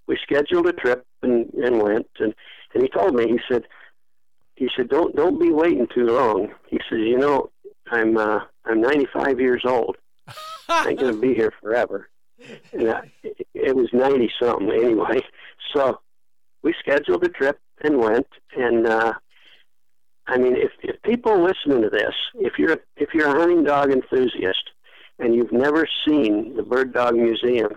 we 0.09 0.18
scheduled 0.23 0.66
a 0.66 0.73
trip 0.73 1.07
and 1.23 1.53
and 1.55 1.81
went. 1.81 2.09
And 2.18 2.35
and 2.75 2.83
he 2.83 2.88
told 2.88 3.14
me, 3.14 3.29
he 3.29 3.38
said, 3.49 3.64
he 4.57 4.68
said, 4.77 4.88
don't 4.88 5.14
don't 5.14 5.38
be 5.38 5.51
waiting 5.51 5.87
too 5.94 6.07
long. 6.07 6.49
He 6.66 6.81
says, 6.88 6.99
you 6.99 7.18
know, 7.18 7.51
I'm 7.90 8.16
uh, 8.16 8.40
I'm 8.64 8.81
95 8.81 9.38
years 9.38 9.62
old. 9.64 9.97
I'm 10.68 10.97
going 10.97 11.14
to 11.14 11.21
be 11.21 11.35
here 11.35 11.53
forever. 11.62 12.09
And 12.73 12.90
I, 12.90 13.11
it 13.55 13.75
was 13.75 13.88
90 13.92 14.31
something 14.40 14.71
anyway. 14.71 15.21
So 15.75 16.01
we 16.62 16.75
scheduled 16.79 17.25
a 17.25 17.29
trip 17.29 17.59
and 17.83 17.99
went. 17.99 18.27
And 18.57 18.87
uh, 18.87 19.14
I 20.27 20.38
mean, 20.38 20.57
if 20.57 20.73
if 20.83 21.01
people 21.03 21.42
listening 21.42 21.83
to 21.83 21.90
this, 21.90 22.14
if 22.35 22.59
you're 22.59 22.79
if 22.97 23.14
you're 23.14 23.29
a 23.29 23.38
hunting 23.38 23.64
dog 23.64 23.90
enthusiast 23.90 24.71
and 25.18 25.35
you've 25.35 25.53
never 25.53 25.88
seen 26.07 26.57
the 26.57 26.62
Bird 26.62 26.92
Dog 26.92 27.14
Museum, 27.14 27.73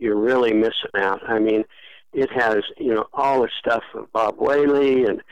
you're 0.00 0.18
really 0.18 0.52
missing 0.52 0.90
out. 0.96 1.20
I 1.28 1.38
mean, 1.38 1.64
it 2.12 2.30
has 2.32 2.58
you 2.78 2.94
know 2.94 3.06
all 3.12 3.42
the 3.42 3.50
stuff 3.58 3.82
of 3.94 4.12
Bob 4.12 4.38
Wehle 4.38 5.08
and 5.08 5.22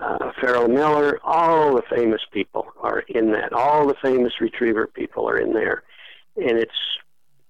uh, 0.00 0.32
Farrell 0.40 0.68
Miller, 0.68 1.18
all 1.24 1.74
the 1.74 1.82
famous 1.94 2.20
people 2.32 2.66
are 2.80 3.00
in 3.08 3.32
that. 3.32 3.52
All 3.52 3.86
the 3.86 3.96
famous 4.02 4.32
retriever 4.40 4.86
people 4.86 5.28
are 5.28 5.38
in 5.38 5.52
there, 5.52 5.82
and 6.36 6.58
it's 6.58 6.72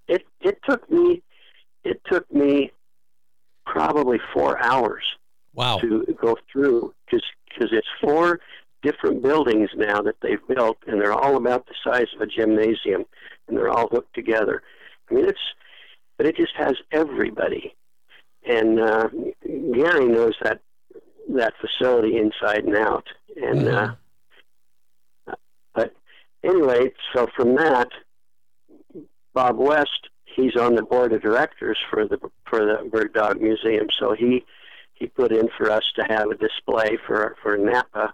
it 0.08 0.26
it 0.40 0.58
took 0.68 0.90
me 0.90 1.22
it 1.84 2.00
took 2.10 2.30
me 2.32 2.72
probably 3.66 4.18
four 4.34 4.62
hours 4.62 5.04
wow. 5.54 5.78
to 5.78 6.04
go 6.20 6.36
through 6.50 6.94
because 7.06 7.24
because 7.48 7.70
it's 7.72 7.86
four 8.00 8.40
different 8.82 9.22
buildings 9.22 9.68
now 9.76 10.00
that 10.00 10.16
they've 10.22 10.46
built, 10.48 10.78
and 10.86 11.00
they're 11.00 11.12
all 11.12 11.36
about 11.36 11.66
the 11.66 11.74
size 11.84 12.06
of 12.14 12.22
a 12.22 12.26
gymnasium, 12.26 13.04
and 13.46 13.56
they're 13.56 13.68
all 13.68 13.88
hooked 13.88 14.14
together. 14.14 14.62
I 15.10 15.14
mean, 15.14 15.26
it's 15.26 15.38
but 16.20 16.26
it 16.26 16.36
just 16.36 16.52
has 16.54 16.74
everybody, 16.92 17.74
and 18.46 18.78
uh, 18.78 19.08
Gary 19.42 20.04
knows 20.06 20.34
that 20.42 20.60
that 21.30 21.54
facility 21.62 22.18
inside 22.18 22.64
and 22.64 22.76
out. 22.76 23.06
And 23.42 23.62
mm-hmm. 23.62 23.90
uh, 25.26 25.34
but 25.72 25.94
anyway, 26.44 26.92
so 27.14 27.26
from 27.34 27.54
that, 27.54 27.88
Bob 29.32 29.56
West, 29.56 30.10
he's 30.36 30.56
on 30.56 30.74
the 30.74 30.82
board 30.82 31.14
of 31.14 31.22
directors 31.22 31.78
for 31.88 32.06
the 32.06 32.18
for 32.44 32.66
the 32.66 32.86
Bird 32.90 33.14
Dog 33.14 33.40
Museum. 33.40 33.86
So 33.98 34.12
he 34.12 34.44
he 34.92 35.06
put 35.06 35.32
in 35.32 35.48
for 35.56 35.70
us 35.70 35.84
to 35.96 36.02
have 36.02 36.28
a 36.28 36.36
display 36.36 36.98
for 37.06 37.34
for 37.42 37.56
Napa 37.56 38.12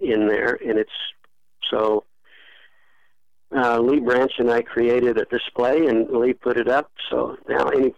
in 0.00 0.28
there, 0.28 0.58
and 0.62 0.78
it's 0.78 0.90
so. 1.70 2.04
Uh, 3.54 3.78
Lee 3.78 4.00
Branch 4.00 4.32
and 4.38 4.50
I 4.50 4.62
created 4.62 5.18
a 5.18 5.24
display, 5.26 5.86
and 5.86 6.08
Lee 6.10 6.32
put 6.32 6.56
it 6.56 6.68
up. 6.68 6.90
So 7.10 7.36
now, 7.48 7.68
any, 7.68 7.94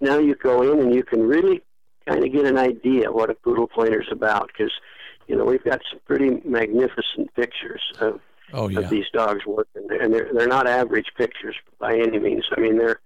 now 0.00 0.18
you 0.18 0.34
go 0.36 0.62
in 0.62 0.80
and 0.80 0.94
you 0.94 1.02
can 1.02 1.26
really 1.26 1.62
kind 2.06 2.24
of 2.24 2.32
get 2.32 2.46
an 2.46 2.58
idea 2.58 3.10
what 3.10 3.30
a 3.30 3.34
poodle 3.34 3.66
pointer 3.66 4.00
is 4.00 4.08
about 4.10 4.48
because 4.48 4.72
you 5.26 5.36
know 5.36 5.44
we've 5.44 5.64
got 5.64 5.80
some 5.90 6.00
pretty 6.06 6.40
magnificent 6.44 7.32
pictures 7.34 7.82
of 8.00 8.20
oh, 8.52 8.68
yeah. 8.68 8.80
of 8.80 8.88
these 8.88 9.06
dogs 9.12 9.44
working 9.46 9.86
and 9.90 10.14
they're 10.14 10.30
they're 10.32 10.46
not 10.46 10.66
average 10.66 11.06
pictures 11.16 11.56
by 11.78 11.96
any 11.96 12.18
means 12.18 12.44
i 12.56 12.60
mean 12.60 12.78
they're 12.78 13.00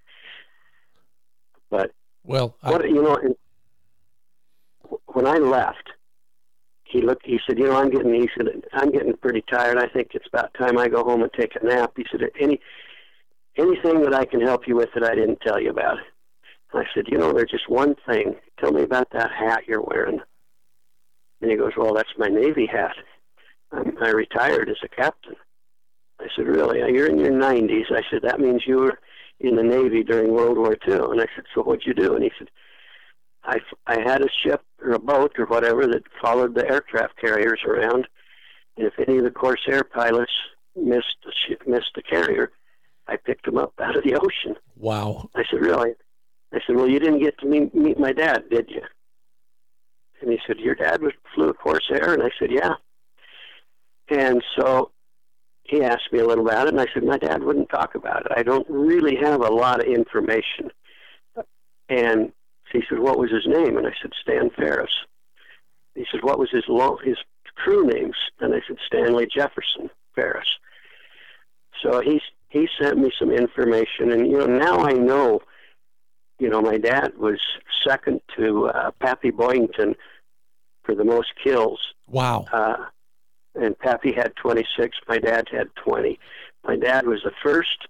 but 1.71 1.93
well 2.25 2.57
what 2.61 2.85
I, 2.85 2.89
you 2.89 3.03
know 3.03 3.35
when 5.07 5.27
i 5.27 5.39
left 5.39 5.91
he 6.91 7.01
looked 7.03 7.25
he 7.25 7.39
said 7.47 7.59
you 7.59 7.65
know 7.65 7.77
i'm 7.77 7.91
getting 7.91 8.13
he 8.15 8.29
said 8.37 8.47
i'm 8.73 8.91
getting 8.91 9.17
pretty 9.17 9.43
tired 9.51 9.79
i 9.79 9.87
think 9.89 10.11
it's 10.15 10.27
about 10.33 10.53
time 10.55 10.79
i 10.79 10.89
go 10.89 11.05
home 11.05 11.23
and 11.23 11.33
take 11.33 11.53
a 11.57 11.65
nap 11.65 11.93
he 11.97 12.05
said 12.11 12.21
any 12.41 12.61
anything 13.57 14.03
that 14.03 14.15
i 14.15 14.25
can 14.25 14.41
help 14.41 14.67
you 14.67 14.77
with 14.77 14.89
that 14.95 15.05
i 15.05 15.15
didn't 15.15 15.41
tell 15.41 15.61
you 15.61 15.71
about 15.71 15.99
I 16.73 16.85
said, 16.95 17.07
you 17.09 17.19
know, 17.19 17.33
there's 17.33 17.51
just 17.51 17.69
one 17.69 17.97
thing. 18.09 18.37
Tell 18.59 18.73
me 18.73 18.83
about 18.83 19.11
that 19.13 19.31
hat 19.33 19.65
you're 19.67 19.83
wearing. 19.83 20.21
And 21.41 21.51
he 21.51 21.57
goes, 21.57 21.73
well, 21.77 21.95
that's 21.95 22.13
my 22.19 22.29
Navy 22.29 22.67
hat. 22.67 22.95
I'm, 23.73 23.97
I 24.03 24.11
retired 24.11 24.69
as 24.69 24.77
a 24.85 24.89
captain. 24.89 25.35
I 26.21 26.27
said, 26.37 26.47
really? 26.47 26.79
You're 26.93 27.07
in 27.07 27.19
your 27.19 27.33
90s. 27.33 27.91
I 27.91 28.03
said, 28.11 28.23
that 28.23 28.41
means 28.41 28.65
you 28.67 28.77
were 28.77 28.99
in 29.41 29.57
the 29.57 29.63
Navy 29.63 30.05
during 30.05 30.33
World 30.33 30.59
War 30.59 30.77
II. 30.87 31.11
And 31.11 31.21
I 31.21 31.27
said, 31.35 31.45
so 31.55 31.63
what'd 31.63 31.87
you 31.87 31.95
do? 31.95 32.15
And 32.15 32.23
he 32.23 32.31
said, 32.39 32.51
I, 33.45 33.59
I 33.87 34.01
had 34.01 34.23
a 34.23 34.29
ship 34.43 34.63
or 34.83 34.93
a 34.93 34.99
boat 34.99 35.33
or 35.39 35.47
whatever 35.47 35.87
that 35.87 36.03
followed 36.21 36.55
the 36.55 36.69
aircraft 36.69 37.19
carriers 37.21 37.61
around. 37.67 38.07
And 38.77 38.87
if 38.87 38.95
any 38.99 39.19
of 39.19 39.25
the 39.25 39.31
Corsair 39.31 39.83
pilots 39.83 40.33
missed 40.77 41.17
the 41.25 41.33
ship, 41.47 41.63
missed 41.67 41.93
the 41.95 42.03
carrier, 42.03 42.53
I 43.09 43.17
picked 43.17 43.47
them 43.47 43.59
up 43.59 43.73
out 43.81 43.97
of 43.97 44.05
the 44.05 44.15
ocean. 44.15 44.57
Wow. 44.77 45.29
I 45.35 45.43
said, 45.51 45.61
really? 45.61 45.93
I 46.53 46.61
said, 46.67 46.77
well, 46.77 46.89
you 46.89 46.99
didn't 46.99 47.21
get 47.21 47.39
to 47.39 47.47
meet, 47.47 47.75
meet 47.75 47.99
my 47.99 48.13
dad, 48.13 48.45
did 48.51 48.71
you? 48.71 48.83
And 50.21 50.31
he 50.31 50.39
said, 50.47 50.59
your 50.59 50.75
dad 50.75 51.01
was 51.03 51.13
flew 51.35 51.49
a 51.49 51.55
Corsair? 51.55 52.13
And 52.13 52.23
I 52.23 52.31
said, 52.39 52.51
yeah. 52.53 52.75
And 54.11 54.43
so 54.59 54.91
he 55.63 55.83
asked 55.83 56.13
me 56.13 56.19
a 56.19 56.27
little 56.27 56.47
about 56.47 56.67
it, 56.67 56.75
and 56.75 56.81
I 56.81 56.87
said, 56.93 57.05
my 57.05 57.17
dad 57.17 57.43
wouldn't 57.43 57.71
talk 57.71 57.95
about 57.95 58.27
it. 58.27 58.33
I 58.37 58.43
don't 58.43 58.67
really 58.69 59.17
have 59.17 59.41
a 59.41 59.53
lot 59.53 59.81
of 59.81 59.87
information. 59.87 60.71
And 61.89 62.33
he 62.73 62.83
said, 62.89 62.99
what 62.99 63.19
was 63.19 63.31
his 63.31 63.47
name? 63.47 63.77
And 63.77 63.87
I 63.87 63.93
said, 64.01 64.13
Stan 64.21 64.51
Ferris. 64.51 64.93
He 65.95 66.07
said, 66.11 66.23
what 66.23 66.39
was 66.39 66.51
his 66.51 66.65
long, 66.69 66.99
his 67.05 67.19
crew 67.57 67.85
names? 67.87 68.17
And 68.41 68.55
I 68.55 68.61
said, 68.67 68.77
Stanley 68.87 69.27
Jefferson 69.33 69.91
Ferris. 70.15 70.49
So 71.83 72.01
he 72.01 72.21
he 72.49 72.69
sent 72.81 72.99
me 72.99 73.13
some 73.17 73.31
information, 73.31 74.11
and 74.13 74.27
you 74.27 74.39
know 74.39 74.47
now 74.47 74.81
I 74.81 74.93
know 74.93 75.41
you 76.41 76.49
know, 76.49 76.63
my 76.63 76.79
dad 76.79 77.13
was 77.19 77.39
second 77.87 78.23
to 78.37 78.69
uh, 78.69 78.91
Pappy 78.99 79.31
Boyington 79.31 79.95
for 80.83 80.95
the 80.95 81.05
most 81.05 81.29
kills. 81.43 81.79
Wow. 82.09 82.47
Uh, 82.51 82.87
and 83.55 83.79
Pappy 83.79 84.13
had 84.13 84.35
26. 84.37 84.97
My 85.07 85.19
dad 85.19 85.49
had 85.53 85.69
20. 85.77 86.19
My 86.65 86.77
dad 86.77 87.07
was 87.07 87.21
the 87.23 87.33
first 87.43 87.89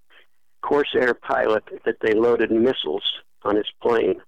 Corsair 0.63 1.15
pilot 1.15 1.63
that 1.85 1.97
they 2.03 2.13
loaded 2.13 2.51
missiles 2.51 3.05
on 3.45 3.57
his 3.57 3.71
plane, 3.81 4.21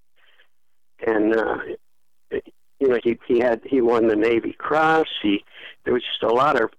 and 1.06 1.36
uh, 1.36 1.58
you 2.78 2.88
know 2.88 2.98
he 3.02 3.18
he 3.26 3.38
had 3.38 3.60
he 3.64 3.80
won 3.80 4.08
the 4.08 4.16
Navy 4.16 4.52
Cross. 4.52 5.08
He 5.22 5.44
there 5.84 5.94
was 5.94 6.02
just 6.02 6.22
a 6.22 6.34
lot 6.34 6.60
of 6.60 6.70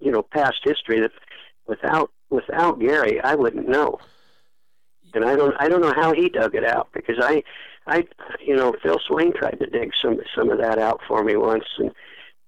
you 0.00 0.10
know 0.10 0.22
past 0.22 0.60
history 0.64 1.00
that 1.00 1.12
without 1.66 2.10
without 2.30 2.80
Gary 2.80 3.20
I 3.20 3.34
wouldn't 3.34 3.68
know 3.68 3.98
and 5.14 5.24
I 5.24 5.36
don't 5.36 5.54
I 5.58 5.68
don't 5.68 5.80
know 5.80 5.92
how 5.94 6.12
he 6.12 6.28
dug 6.28 6.54
it 6.54 6.64
out 6.64 6.88
because 6.92 7.16
I 7.20 7.42
I 7.86 8.04
you 8.44 8.56
know 8.56 8.74
Phil 8.82 8.98
Swain 9.06 9.32
tried 9.32 9.58
to 9.60 9.66
dig 9.66 9.92
some 10.00 10.18
some 10.36 10.50
of 10.50 10.58
that 10.58 10.78
out 10.78 11.00
for 11.06 11.22
me 11.24 11.36
once, 11.36 11.64
and 11.78 11.92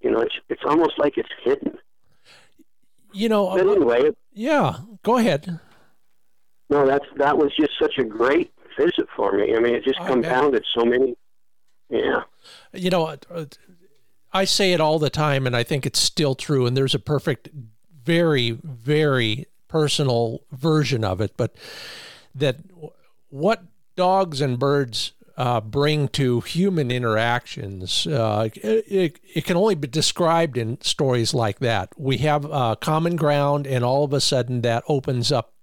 you 0.01 0.11
know 0.11 0.21
it's 0.21 0.35
it's 0.49 0.63
almost 0.65 0.97
like 0.97 1.17
it's 1.17 1.29
hidden. 1.43 1.77
You 3.13 3.29
know, 3.29 3.49
but 3.49 3.67
anyway, 3.67 4.11
yeah. 4.33 4.77
Go 5.03 5.17
ahead. 5.17 5.59
No, 6.69 6.85
that's 6.85 7.05
that 7.17 7.37
was 7.37 7.51
just 7.55 7.71
such 7.79 7.97
a 7.97 8.03
great 8.03 8.51
visit 8.77 9.07
for 9.15 9.31
me. 9.33 9.55
I 9.55 9.59
mean, 9.59 9.75
it 9.75 9.83
just 9.83 9.99
I 9.99 10.07
compounded 10.07 10.61
bet. 10.61 10.69
so 10.77 10.85
many. 10.85 11.15
Yeah. 11.89 12.23
You 12.73 12.89
know, 12.89 13.15
I 14.33 14.45
say 14.45 14.73
it 14.73 14.81
all 14.81 14.99
the 14.99 15.09
time, 15.09 15.47
and 15.47 15.55
I 15.55 15.63
think 15.63 15.85
it's 15.85 15.99
still 15.99 16.35
true. 16.35 16.65
And 16.65 16.75
there's 16.75 16.95
a 16.95 16.99
perfect, 16.99 17.49
very, 18.03 18.51
very 18.51 19.45
personal 19.67 20.41
version 20.51 21.03
of 21.03 21.21
it, 21.21 21.33
but 21.37 21.55
that 22.33 22.57
what 23.29 23.63
dogs 23.95 24.41
and 24.41 24.59
birds 24.59 25.13
uh, 25.37 25.59
bring 25.59 26.07
to 26.09 26.41
human 26.41 26.91
interactions, 26.91 28.07
uh, 28.07 28.49
it, 28.55 29.19
it, 29.33 29.45
can 29.45 29.57
only 29.57 29.75
be 29.75 29.87
described 29.87 30.57
in 30.57 30.79
stories 30.81 31.33
like 31.33 31.59
that. 31.59 31.89
We 31.97 32.17
have 32.19 32.45
uh, 32.45 32.75
common 32.75 33.15
ground, 33.17 33.67
and 33.67 33.83
all 33.83 34.05
of 34.05 34.13
a 34.13 34.21
sudden 34.21 34.61
that 34.61 34.83
opens 34.87 35.31
up 35.31 35.54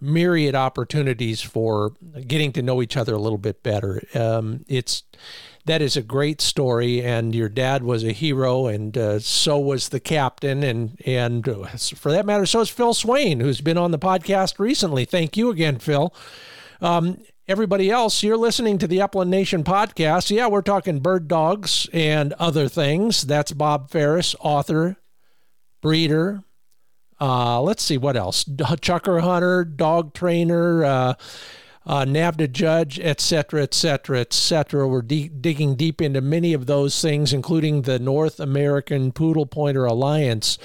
myriad 0.00 0.54
opportunities 0.54 1.40
for 1.40 1.92
getting 2.26 2.52
to 2.52 2.62
know 2.62 2.82
each 2.82 2.96
other 2.96 3.14
a 3.14 3.18
little 3.18 3.38
bit 3.38 3.62
better. 3.62 4.02
Um, 4.14 4.64
it's 4.68 5.02
that 5.66 5.82
is 5.82 5.96
a 5.96 6.02
great 6.02 6.40
story, 6.40 7.02
and 7.02 7.34
your 7.34 7.48
dad 7.48 7.82
was 7.82 8.02
a 8.02 8.12
hero, 8.12 8.66
and 8.66 8.96
uh, 8.96 9.18
so 9.20 9.58
was 9.58 9.90
the 9.90 10.00
captain, 10.00 10.62
and 10.62 11.00
and 11.04 11.48
uh, 11.48 11.66
for 11.76 12.10
that 12.12 12.26
matter, 12.26 12.46
so 12.46 12.60
is 12.60 12.70
Phil 12.70 12.94
Swain, 12.94 13.40
who's 13.40 13.60
been 13.60 13.78
on 13.78 13.90
the 13.90 13.98
podcast 13.98 14.58
recently. 14.58 15.04
Thank 15.04 15.36
you 15.36 15.50
again, 15.50 15.78
Phil. 15.78 16.14
Um, 16.80 17.18
everybody 17.46 17.90
else, 17.90 18.22
you're 18.22 18.36
listening 18.36 18.78
to 18.78 18.86
the 18.86 19.02
Upland 19.02 19.30
Nation 19.30 19.64
podcast. 19.64 20.30
Yeah, 20.30 20.46
we're 20.46 20.62
talking 20.62 21.00
bird 21.00 21.28
dogs 21.28 21.88
and 21.92 22.32
other 22.34 22.68
things. 22.68 23.22
That's 23.22 23.52
Bob 23.52 23.90
Ferris, 23.90 24.34
author, 24.40 24.96
breeder. 25.82 26.42
Uh, 27.20 27.60
let's 27.60 27.82
see 27.82 27.98
what 27.98 28.16
else. 28.16 28.44
chukar 28.44 29.20
hunter, 29.20 29.64
dog 29.64 30.14
trainer, 30.14 30.84
uh, 30.84 31.14
uh, 31.86 32.04
NAVHDA 32.04 32.52
judge, 32.52 32.98
etc., 33.00 33.62
etc., 33.62 34.20
etc. 34.20 34.88
We're 34.88 35.02
de- 35.02 35.28
digging 35.28 35.76
deep 35.76 36.00
into 36.00 36.20
many 36.20 36.52
of 36.52 36.66
those 36.66 37.00
things, 37.00 37.32
including 37.32 37.82
the 37.82 37.98
North 37.98 38.40
American 38.40 39.12
Poodle 39.12 39.46
Pointer 39.46 39.84
Alliance. 39.84 40.58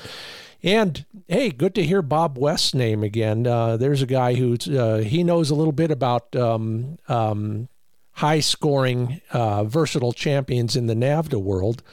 And 0.64 1.06
hey, 1.28 1.52
good 1.52 1.76
to 1.76 1.84
hear 1.84 2.02
Bob 2.02 2.38
West's 2.38 2.74
name 2.74 3.04
again. 3.04 3.46
Uh, 3.46 3.78
there's 3.78 4.02
a 4.02 4.08
guy 4.08 4.36
who 4.36 4.58
uh, 4.78 4.98
he 4.98 5.24
knows 5.24 5.50
a 5.50 5.56
little 5.56 5.72
bit 5.72 5.92
about 5.92 6.36
um, 6.36 6.98
um, 7.08 7.70
high 8.14 8.40
scoring, 8.40 9.22
uh, 9.32 9.64
versatile 9.66 10.14
champions 10.14 10.76
in 10.76 10.88
the 10.88 10.96
NAVHDA 10.96 11.42
world. 11.42 11.84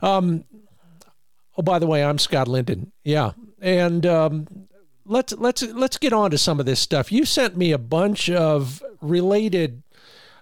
Um, 0.00 0.44
oh, 1.56 1.62
by 1.62 1.78
the 1.78 1.86
way, 1.86 2.02
I'm 2.02 2.18
Scott 2.18 2.48
Linden. 2.48 2.92
Yeah, 3.04 3.32
and 3.60 4.06
um, 4.06 4.68
let's 5.04 5.32
let's 5.34 5.62
let's 5.62 5.98
get 5.98 6.12
on 6.12 6.30
to 6.30 6.38
some 6.38 6.60
of 6.60 6.66
this 6.66 6.80
stuff. 6.80 7.12
You 7.12 7.24
sent 7.24 7.56
me 7.56 7.72
a 7.72 7.78
bunch 7.78 8.30
of 8.30 8.82
related. 9.00 9.82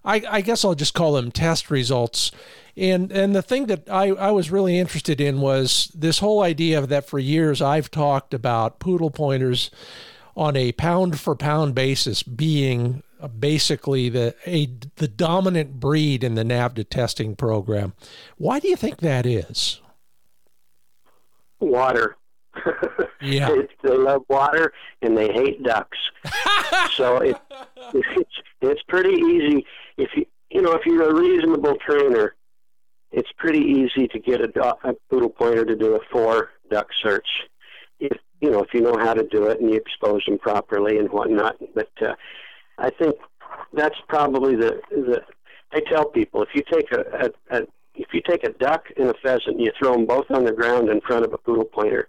I, 0.05 0.22
I 0.31 0.40
guess 0.40 0.64
I'll 0.64 0.76
just 0.76 0.94
call 0.94 1.14
them 1.14 1.33
test 1.33 1.68
results 1.68 2.31
and 2.76 3.11
and 3.11 3.35
the 3.35 3.42
thing 3.42 3.66
that 3.66 3.88
I, 3.88 4.09
I 4.09 4.31
was 4.31 4.50
really 4.50 4.79
interested 4.79 5.20
in 5.20 5.40
was 5.40 5.90
this 5.94 6.18
whole 6.18 6.42
idea 6.42 6.79
of 6.79 6.88
that 6.90 7.09
for 7.09 7.18
years 7.18 7.62
I've 7.62 7.90
talked 7.90 8.35
about 8.35 8.79
poodle 8.79 9.11
pointers 9.11 9.70
on 10.37 10.57
a 10.57 10.72
pound 10.72 11.18
for 11.18 11.35
pound 11.35 11.74
basis 11.74 12.22
being 12.22 13.02
basically 13.38 14.11
the 14.11 14.35
a 14.46 14.68
the 14.96 15.09
dominant 15.09 15.81
breed 15.81 16.22
in 16.22 16.35
the 16.35 16.44
NAVHDA 16.44 16.88
testing 16.90 17.35
program. 17.35 17.94
Why 18.37 18.61
do 18.61 18.68
you 18.68 18.76
think 18.76 18.98
that 18.98 19.24
is? 19.24 19.81
Water. 21.59 22.16
Yeah, 23.21 23.49
they, 23.83 23.88
they 23.88 23.97
love 23.97 24.23
water 24.29 24.73
and 25.03 25.16
they 25.16 25.33
hate 25.33 25.62
ducks. 25.62 25.99
so 26.95 27.19
it, 27.19 27.37
it's 27.95 28.31
it's 28.61 28.83
pretty 28.88 29.14
easy 29.21 29.66
if 29.97 30.11
you 30.16 30.27
you 30.51 30.62
know 30.62 30.73
if 30.73 30.85
you're 30.87 31.11
a 31.11 31.14
reasonable 31.14 31.77
trainer 31.87 32.35
it's 33.12 33.31
pretty 33.38 33.61
easy 33.61 34.09
to 34.09 34.19
get 34.19 34.40
a, 34.40 34.77
a 34.85 34.95
poodle 35.11 35.31
pointer 35.31 35.64
to 35.64 35.77
do 35.77 35.97
a 35.97 36.01
four 36.12 36.51
duck 36.71 36.88
search. 37.03 37.27
If 38.01 38.16
you 38.40 38.51
know 38.51 38.62
if 38.62 38.75
you 38.75 38.83
know 38.83 38.99
how 38.99 39.14
to 39.14 39.27
do 39.27 39.47
it 39.47 39.61
and 39.61 39.71
you 39.71 39.77
expose 39.77 40.23
them 40.27 40.38
properly 40.38 40.99
and 40.99 41.11
whatnot. 41.11 41.57
But 41.75 41.90
uh, 42.03 42.14
I 42.79 42.90
think 42.90 43.16
that's 43.73 43.97
probably 44.09 44.57
the 44.57 44.81
the. 44.90 45.23
I 45.73 45.81
tell 45.90 46.05
people 46.05 46.42
if 46.42 46.51
you 46.55 46.62
take 46.71 46.92
a, 46.92 47.31
a, 47.51 47.57
a 47.59 47.62
if 47.95 48.09
you 48.12 48.21
take 48.29 48.45
a 48.45 48.53
duck 48.53 48.85
and 48.99 49.09
a 49.09 49.14
pheasant 49.23 49.57
and 49.57 49.61
you 49.61 49.73
throw 49.79 49.92
them 49.92 50.07
both 50.07 50.31
on 50.31 50.45
the 50.45 50.53
ground 50.53 50.90
in 50.90 51.01
front 51.01 51.25
of 51.25 51.33
a 51.33 51.38
poodle 51.38 51.64
pointer, 51.64 52.09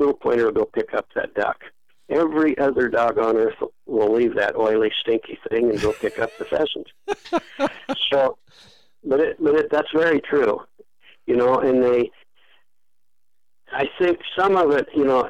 poodle 0.00 0.14
pointer 0.14 0.46
will 0.46 0.52
go 0.52 0.64
pick 0.64 0.94
up 0.94 1.06
that 1.14 1.34
duck. 1.34 1.60
Every 2.08 2.56
other 2.58 2.88
dog 2.88 3.18
on 3.18 3.36
earth 3.36 3.62
will 3.86 4.12
leave 4.12 4.34
that 4.34 4.56
oily, 4.56 4.90
stinky 5.00 5.38
thing 5.48 5.70
and 5.70 5.80
go 5.80 5.92
pick 5.92 6.18
up 6.18 6.30
the 6.38 6.46
pheasant. 6.46 6.88
so 8.10 8.38
but 9.04 9.20
it, 9.20 9.36
but 9.42 9.54
it, 9.54 9.70
that's 9.70 9.90
very 9.94 10.20
true, 10.20 10.60
you 11.26 11.36
know. 11.36 11.60
And 11.60 11.82
they, 11.82 12.10
I 13.72 13.84
think 14.00 14.18
some 14.38 14.56
of 14.56 14.70
it, 14.72 14.88
you 14.94 15.04
know, 15.04 15.28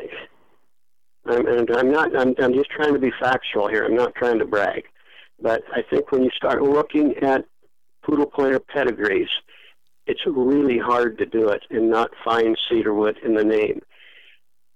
I'm, 1.27 1.47
and 1.47 1.71
I'm 1.71 1.91
not. 1.91 2.17
I'm, 2.17 2.35
I'm 2.39 2.55
just 2.55 2.71
trying 2.71 2.95
to 2.95 3.01
be 3.01 3.13
factual 3.21 3.69
here. 3.69 3.85
I'm 3.85 3.97
not 3.97 4.15
trying 4.15 4.39
to 4.39 4.47
brag, 4.47 4.85
but 5.43 5.63
I 5.73 5.83
think 5.83 6.13
when 6.13 6.23
you 6.23 6.31
start 6.35 6.63
looking 6.63 7.15
at 7.23 7.45
poodle 8.05 8.27
pointer 8.27 8.61
pedigrees, 8.61 9.29
it's 10.07 10.23
really 10.27 10.79
hard 10.79 11.19
to 11.19 11.27
do 11.27 11.49
it 11.49 11.63
and 11.71 11.91
not 11.91 12.11
find 12.25 12.57
cedarwood 12.69 13.19
in 13.25 13.35
the 13.35 13.45
name. 13.45 13.81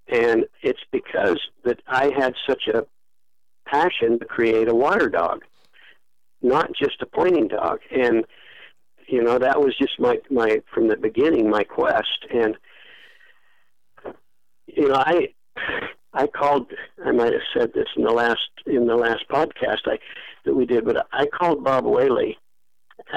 And 0.08 0.46
it's 0.62 0.82
because 0.92 1.40
that 1.64 1.80
I 1.86 2.12
had 2.16 2.34
such 2.48 2.68
a 2.68 2.86
passion 3.66 4.18
to 4.18 4.24
create 4.26 4.68
a 4.68 4.74
water 4.74 5.08
dog, 5.08 5.42
not 6.42 6.70
just 6.74 7.00
a 7.00 7.06
pointing 7.06 7.48
dog. 7.48 7.80
And 7.90 8.24
you 9.08 9.22
know 9.22 9.38
that 9.38 9.60
was 9.60 9.76
just 9.76 9.98
my 9.98 10.18
my 10.30 10.60
from 10.72 10.88
the 10.88 10.96
beginning 10.96 11.50
my 11.50 11.64
quest 11.64 12.26
and 12.32 12.56
you 14.66 14.88
know 14.88 14.94
i 14.94 15.28
i 16.12 16.26
called 16.26 16.72
i 17.04 17.10
might 17.10 17.32
have 17.32 17.42
said 17.56 17.72
this 17.74 17.88
in 17.96 18.04
the 18.04 18.12
last 18.12 18.48
in 18.66 18.86
the 18.86 18.96
last 18.96 19.24
podcast 19.30 19.86
i 19.86 19.98
that 20.44 20.54
we 20.54 20.66
did 20.66 20.84
but 20.84 21.06
i 21.12 21.26
called 21.26 21.64
Bob 21.64 21.84
Wehle 21.84 22.36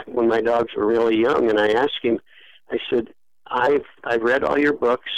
when 0.06 0.28
my 0.28 0.42
dogs 0.42 0.74
were 0.76 0.86
really 0.86 1.18
young 1.18 1.50
and 1.50 1.60
i 1.60 1.70
asked 1.70 2.02
him 2.02 2.20
i 2.72 2.78
said 2.90 3.08
i've 3.48 3.86
i've 4.04 4.24
read 4.24 4.44
all 4.44 4.58
your 4.58 4.74
books 4.74 5.10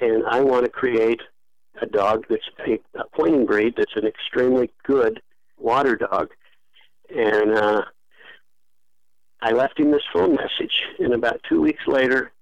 and 0.00 0.24
i 0.26 0.40
want 0.40 0.64
to 0.64 0.70
create 0.70 1.20
a 1.82 1.86
dog 1.86 2.24
that's 2.28 2.48
a, 2.66 2.72
a 2.98 3.04
pointing 3.14 3.46
breed 3.46 3.74
that's 3.76 3.96
an 3.96 4.06
extremely 4.06 4.70
good 4.84 5.20
water 5.58 5.96
dog 5.96 6.30
and 7.14 7.52
uh 7.52 7.82
I 9.44 9.50
left 9.52 9.78
him 9.78 9.90
this 9.90 10.00
phone 10.10 10.34
message, 10.34 10.72
and 10.98 11.12
about 11.12 11.38
two 11.46 11.60
weeks 11.60 11.86
later, 11.86 12.32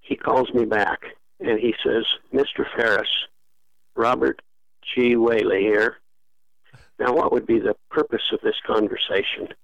he 0.00 0.16
calls 0.16 0.48
me 0.54 0.64
back 0.64 1.00
and 1.38 1.58
he 1.58 1.74
says, 1.84 2.04
Mr. 2.32 2.64
Ferris, 2.74 3.08
Robert 3.94 4.40
G. 4.94 5.16
Wehle 5.16 5.60
here. 5.60 5.98
Now, 6.98 7.12
what 7.12 7.30
would 7.32 7.46
be 7.46 7.58
the 7.58 7.76
purpose 7.90 8.22
of 8.32 8.40
this 8.42 8.56
conversation? 8.66 9.48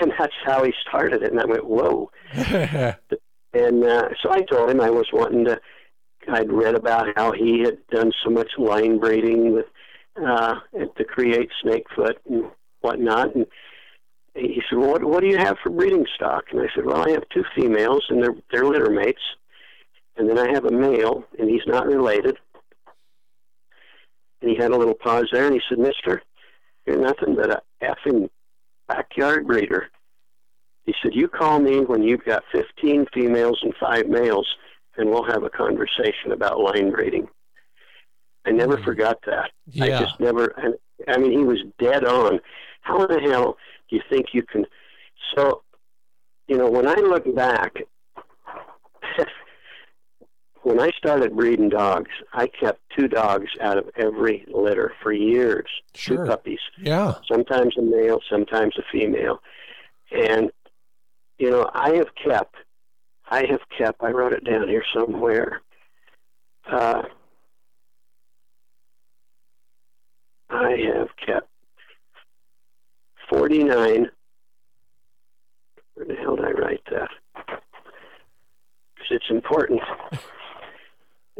And 0.00 0.10
that's 0.18 0.32
how 0.46 0.64
he 0.64 0.72
started 0.88 1.22
it. 1.22 1.32
And 1.32 1.38
I 1.38 1.44
went, 1.44 1.66
whoa. 1.66 2.10
and 2.32 3.84
uh, 3.84 4.08
so 4.22 4.32
I 4.32 4.40
told 4.40 4.70
him 4.70 4.80
I 4.80 4.88
was 4.88 5.06
wanting 5.12 5.44
to, 5.44 5.60
I'd 6.28 6.52
read 6.52 6.74
about 6.74 7.08
how 7.16 7.32
he 7.32 7.60
had 7.60 7.78
done 7.88 8.12
so 8.24 8.30
much 8.30 8.50
line 8.58 8.98
breeding 8.98 9.52
with, 9.52 9.66
uh, 10.16 10.56
to 10.72 11.04
create 11.04 11.50
Snakefoot 11.64 12.16
and 12.28 12.50
whatnot. 12.80 13.34
And 13.34 13.46
he 14.34 14.62
said, 14.68 14.78
well, 14.78 14.90
what, 14.90 15.04
what 15.04 15.20
do 15.20 15.28
you 15.28 15.38
have 15.38 15.56
for 15.62 15.70
breeding 15.70 16.06
stock? 16.14 16.44
And 16.50 16.60
I 16.60 16.66
said, 16.74 16.84
well, 16.84 17.06
I 17.06 17.10
have 17.10 17.28
two 17.30 17.44
females, 17.54 18.04
and 18.08 18.22
they're, 18.22 18.34
they're 18.50 18.66
litter 18.66 18.90
mates. 18.90 19.22
And 20.16 20.28
then 20.28 20.38
I 20.38 20.50
have 20.52 20.64
a 20.64 20.70
male, 20.70 21.24
and 21.38 21.48
he's 21.48 21.66
not 21.66 21.86
related. 21.86 22.38
And 24.40 24.50
he 24.50 24.56
had 24.56 24.72
a 24.72 24.76
little 24.76 24.94
pause 24.94 25.28
there, 25.32 25.46
and 25.46 25.54
he 25.54 25.60
said, 25.68 25.78
mister, 25.78 26.22
you're 26.86 26.98
nothing 26.98 27.36
but 27.36 27.50
a 27.50 27.62
effing 27.82 28.28
backyard 28.88 29.46
breeder. 29.46 29.88
He 30.84 30.94
said, 31.00 31.14
you 31.14 31.28
call 31.28 31.60
me 31.60 31.80
when 31.80 32.02
you've 32.02 32.24
got 32.24 32.42
15 32.52 33.06
females 33.14 33.60
and 33.62 33.72
five 33.80 34.08
males, 34.08 34.48
and 34.96 35.10
we'll 35.10 35.24
have 35.24 35.42
a 35.42 35.50
conversation 35.50 36.32
about 36.32 36.60
line 36.60 36.90
breeding. 36.90 37.28
I 38.44 38.50
never 38.50 38.76
mm. 38.76 38.84
forgot 38.84 39.18
that. 39.26 39.50
Yeah. 39.70 39.84
I 39.84 40.02
just 40.02 40.20
never, 40.20 40.54
I 41.08 41.18
mean, 41.18 41.32
he 41.32 41.44
was 41.44 41.62
dead 41.78 42.04
on. 42.04 42.40
How 42.82 43.04
in 43.04 43.14
the 43.14 43.20
hell 43.20 43.56
do 43.88 43.96
you 43.96 44.02
think 44.10 44.28
you 44.32 44.42
can. 44.42 44.66
So, 45.36 45.62
you 46.48 46.56
know, 46.56 46.68
when 46.68 46.88
I 46.88 46.94
look 46.94 47.34
back, 47.34 47.76
when 50.62 50.80
I 50.80 50.90
started 50.96 51.36
breeding 51.36 51.68
dogs, 51.68 52.10
I 52.32 52.46
kept 52.48 52.80
two 52.96 53.08
dogs 53.08 53.50
out 53.60 53.78
of 53.78 53.90
every 53.96 54.44
litter 54.52 54.92
for 55.02 55.12
years. 55.12 55.68
Sure. 55.94 56.18
Two 56.18 56.24
puppies. 56.26 56.60
Yeah. 56.78 57.14
Sometimes 57.30 57.76
a 57.78 57.82
male, 57.82 58.20
sometimes 58.30 58.74
a 58.78 58.82
female. 58.90 59.40
And, 60.10 60.50
you 61.38 61.50
know, 61.50 61.70
I 61.72 61.94
have 61.96 62.14
kept, 62.14 62.56
I 63.32 63.46
have 63.46 63.62
kept, 63.78 64.02
I 64.02 64.10
wrote 64.10 64.34
it 64.34 64.44
down 64.44 64.68
here 64.68 64.84
somewhere. 64.94 65.62
Uh, 66.70 67.00
I 70.50 70.76
have 70.94 71.08
kept 71.16 71.48
49. 73.30 74.10
Where 75.94 76.06
the 76.06 76.14
hell 76.14 76.36
did 76.36 76.44
I 76.44 76.50
write 76.50 76.82
that? 76.90 77.08
Because 77.46 79.08
it's 79.12 79.30
important. 79.30 79.80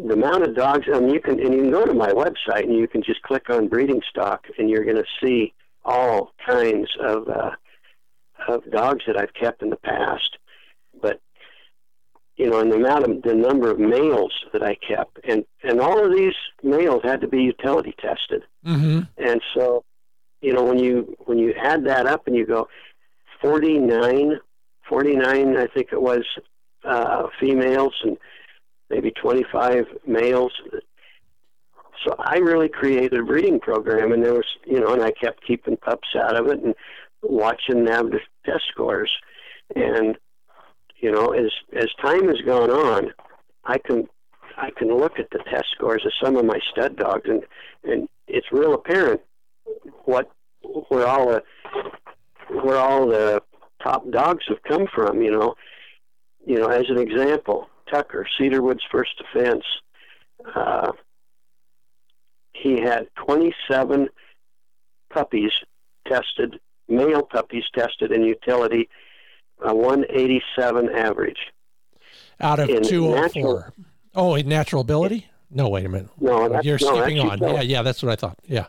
the 0.03 0.15
amount 0.15 0.45
of 0.45 0.57
dogs, 0.57 0.87
mean, 0.87 1.11
you 1.11 1.21
can, 1.21 1.39
and 1.41 1.53
you 1.53 1.61
can 1.61 1.71
go 1.71 1.85
to 1.85 1.93
my 1.93 2.09
website 2.09 2.63
and 2.63 2.75
you 2.75 2.89
can 2.89 3.03
just 3.03 3.21
click 3.21 3.51
on 3.51 3.69
breeding 3.69 4.01
stock, 4.09 4.47
and 4.57 4.71
you're 4.71 4.85
going 4.87 4.97
to 4.97 5.05
see 5.23 5.53
all 5.85 6.33
kinds 6.47 6.89
of 7.01 7.29
uh, 7.29 7.51
of 8.49 8.63
dogs 8.71 9.05
that 9.07 9.19
I've 9.19 9.35
kept 9.35 9.61
in 9.63 9.69
the 9.69 9.77
past. 9.77 10.39
You 12.43 12.51
know, 12.51 12.59
and 12.61 12.73
the 12.73 12.77
amount 12.77 13.05
of 13.09 13.23
the 13.23 13.35
number 13.35 13.71
of 13.71 13.79
males 13.79 14.33
that 14.53 14.63
I 14.65 14.75
kept, 14.75 15.15
and 15.31 15.45
and 15.63 15.81
all 15.81 16.05
of 16.05 16.11
these 16.19 16.35
males 16.63 17.03
had 17.05 17.21
to 17.21 17.29
be 17.29 17.41
utility 17.55 17.95
tested, 18.01 18.43
Mm-hmm. 18.67 19.01
and 19.29 19.41
so, 19.55 19.85
you 20.41 20.53
know, 20.53 20.65
when 20.65 20.79
you 20.79 20.95
when 21.29 21.39
you 21.39 21.55
add 21.71 21.81
that 21.87 22.07
up 22.07 22.27
and 22.27 22.35
you 22.35 22.45
go, 22.47 22.69
49, 23.43 24.41
49 24.89 25.57
I 25.57 25.67
think 25.75 25.89
it 25.93 26.03
was, 26.03 26.25
uh, 26.85 27.29
females 27.41 27.95
and 28.05 28.17
maybe 28.91 29.11
25 29.13 29.85
males. 30.07 30.53
So 32.05 32.17
I 32.19 32.39
really 32.39 32.69
created 32.69 33.21
a 33.21 33.23
breeding 33.23 33.61
program, 33.61 34.13
and 34.13 34.25
there 34.25 34.35
was, 34.35 34.51
you 34.67 34.81
know, 34.81 34.93
and 34.93 35.03
I 35.03 35.13
kept 35.13 35.47
keeping 35.47 35.77
pups 35.77 36.09
out 36.17 36.37
of 36.41 36.49
it 36.49 36.61
and 36.65 36.75
watching 37.23 37.85
them 37.85 38.11
the 38.11 38.21
test 38.45 38.65
scores, 38.69 39.13
and 39.77 40.19
you 41.03 41.11
know, 41.13 41.33
as 41.33 41.51
as 41.75 41.89
time 42.01 42.29
has 42.29 42.41
gone 42.47 42.71
on, 42.71 43.13
I 43.65 43.77
can 43.79 44.09
I 44.57 44.71
can 44.71 44.89
look 44.97 45.19
at 45.19 45.29
the 45.31 45.41
test 45.51 45.67
scores 45.75 46.05
of 46.07 46.13
some 46.23 46.37
of 46.37 46.45
my 46.47 46.59
stud 46.71 46.97
dogs, 46.97 47.29
and 47.29 47.43
and 47.85 48.09
it's 48.29 48.47
real 48.53 48.73
apparent 48.75 49.21
what 50.05 50.31
where 50.89 51.07
all 51.07 51.29
the 51.29 51.43
where 52.63 52.79
all 52.79 53.07
the 53.07 53.43
top 53.83 54.09
dogs 54.11 54.45
have 54.49 54.63
come 54.63 54.87
from. 54.95 55.21
You 55.21 55.33
know, 55.33 55.55
you 56.47 56.59
know, 56.59 56.69
as 56.69 56.85
an 56.89 56.99
example, 56.99 57.69
Tucker 57.91 58.27
Cedarwood's 58.39 58.85
first 58.91 59.13
defense, 59.19 59.65
Uh, 60.55 60.93
he 62.53 62.81
had 62.81 63.09
27 63.27 64.09
puppies 65.11 65.53
tested, 66.07 66.59
male 66.89 67.23
puppies 67.23 67.65
tested 67.75 68.13
in 68.13 68.23
utility, 68.23 68.89
a 69.65 69.75
187 69.75 70.91
average. 70.91 71.39
Out 72.41 72.59
of 72.59 72.69
In 72.69 72.83
204. 72.83 73.73
Oh, 74.15 74.35
in 74.35 74.49
natural 74.49 74.83
ability? 74.83 75.27
No, 75.51 75.69
wait 75.69 75.85
a 75.85 75.89
minute. 75.89 76.09
No, 76.19 76.45
oh, 76.45 76.49
that's, 76.49 76.65
You're 76.65 76.79
no, 76.81 76.97
skipping 76.97 77.21
on. 77.21 77.39
Yeah, 77.39 77.61
yeah, 77.61 77.83
that's 77.83 78.03
what 78.03 78.11
I 78.11 78.17
thought. 78.17 78.39
Yeah. 78.47 78.67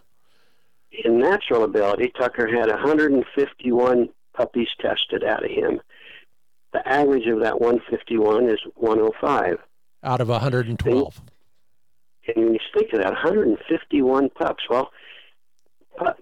In 1.03 1.19
natural 1.19 1.63
ability, 1.63 2.11
Tucker 2.17 2.47
had 2.47 2.69
151 2.69 4.09
puppies 4.33 4.67
tested 4.79 5.23
out 5.23 5.43
of 5.43 5.51
him. 5.51 5.81
The 6.73 6.87
average 6.87 7.27
of 7.27 7.39
that 7.41 7.59
151 7.61 8.49
is 8.49 8.59
105. 8.75 9.57
Out 10.03 10.21
of 10.21 10.27
112. 10.27 11.21
And 12.27 12.45
when 12.45 12.53
you 12.53 12.59
think 12.73 12.93
of 12.93 12.99
that, 12.99 13.11
151 13.13 14.29
pups. 14.29 14.63
Well, 14.69 14.91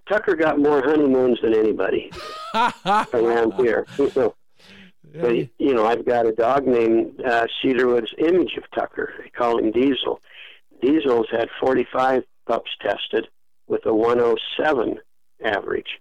Tucker 0.10 0.36
got 0.36 0.60
more 0.60 0.82
honeymoons 0.84 1.40
than 1.42 1.56
anybody 1.56 2.12
around 3.14 3.54
here. 3.54 3.86
So, 4.14 4.36
but, 5.14 5.36
you 5.60 5.74
know, 5.74 5.86
I've 5.86 6.06
got 6.06 6.26
a 6.26 6.32
dog 6.32 6.66
named 6.66 7.22
uh, 7.26 7.46
Cedarwood's 7.62 8.14
Image 8.18 8.58
of 8.58 8.64
Tucker. 8.72 9.14
They 9.20 9.30
call 9.30 9.58
him 9.58 9.72
Diesel. 9.72 10.22
Diesel's 10.82 11.28
had 11.32 11.50
45 11.60 12.24
pups 12.48 12.72
tested 12.82 13.28
with 13.68 13.86
a 13.86 13.94
107 13.94 15.00
average. 15.44 16.00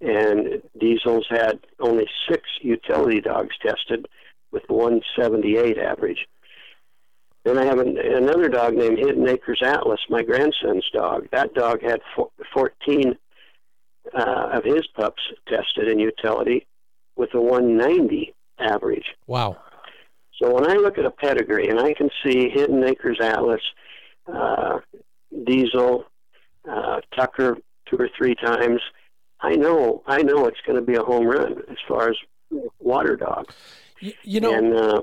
And 0.00 0.62
Diesel's 0.78 1.26
had 1.30 1.60
only 1.80 2.06
six 2.28 2.42
utility 2.60 3.20
dogs 3.20 3.56
tested 3.64 4.06
with 4.52 4.64
178 4.68 5.78
average. 5.78 6.26
Then 7.44 7.58
I 7.58 7.64
have 7.64 7.78
an, 7.78 7.98
another 7.98 8.48
dog 8.48 8.74
named 8.74 8.98
Hidden 8.98 9.28
Acres 9.28 9.60
Atlas, 9.62 10.00
my 10.08 10.22
grandson's 10.22 10.88
dog. 10.92 11.28
That 11.32 11.54
dog 11.54 11.82
had 11.82 12.00
four, 12.14 12.30
14 12.52 13.16
uh, 14.14 14.50
of 14.52 14.64
his 14.64 14.86
pups 14.94 15.22
tested 15.48 15.88
in 15.88 15.98
utility 15.98 16.66
with 17.16 17.34
a 17.34 17.40
190 17.40 18.34
average. 18.58 19.06
Wow. 19.26 19.58
So 20.40 20.52
when 20.52 20.68
I 20.68 20.74
look 20.74 20.98
at 20.98 21.04
a 21.04 21.10
pedigree 21.10 21.68
and 21.68 21.78
I 21.78 21.94
can 21.94 22.10
see 22.24 22.48
Hidden 22.48 22.82
Acres 22.84 23.18
Atlas, 23.20 23.60
uh, 24.32 24.78
Diesel, 25.46 26.04
uh, 26.68 27.00
Tucker 27.16 27.56
two 27.88 27.96
or 27.96 28.08
three 28.16 28.34
times, 28.34 28.80
I 29.40 29.54
know 29.54 30.02
I 30.06 30.22
know 30.22 30.46
it's 30.46 30.60
going 30.66 30.76
to 30.76 30.84
be 30.84 30.94
a 30.94 31.02
home 31.02 31.26
run 31.26 31.62
as 31.70 31.76
far 31.86 32.08
as 32.08 32.16
water 32.80 33.16
dog. 33.16 33.52
You, 34.00 34.12
you 34.22 34.40
know, 34.40 34.54
and 34.54 34.74
uh, 34.74 35.02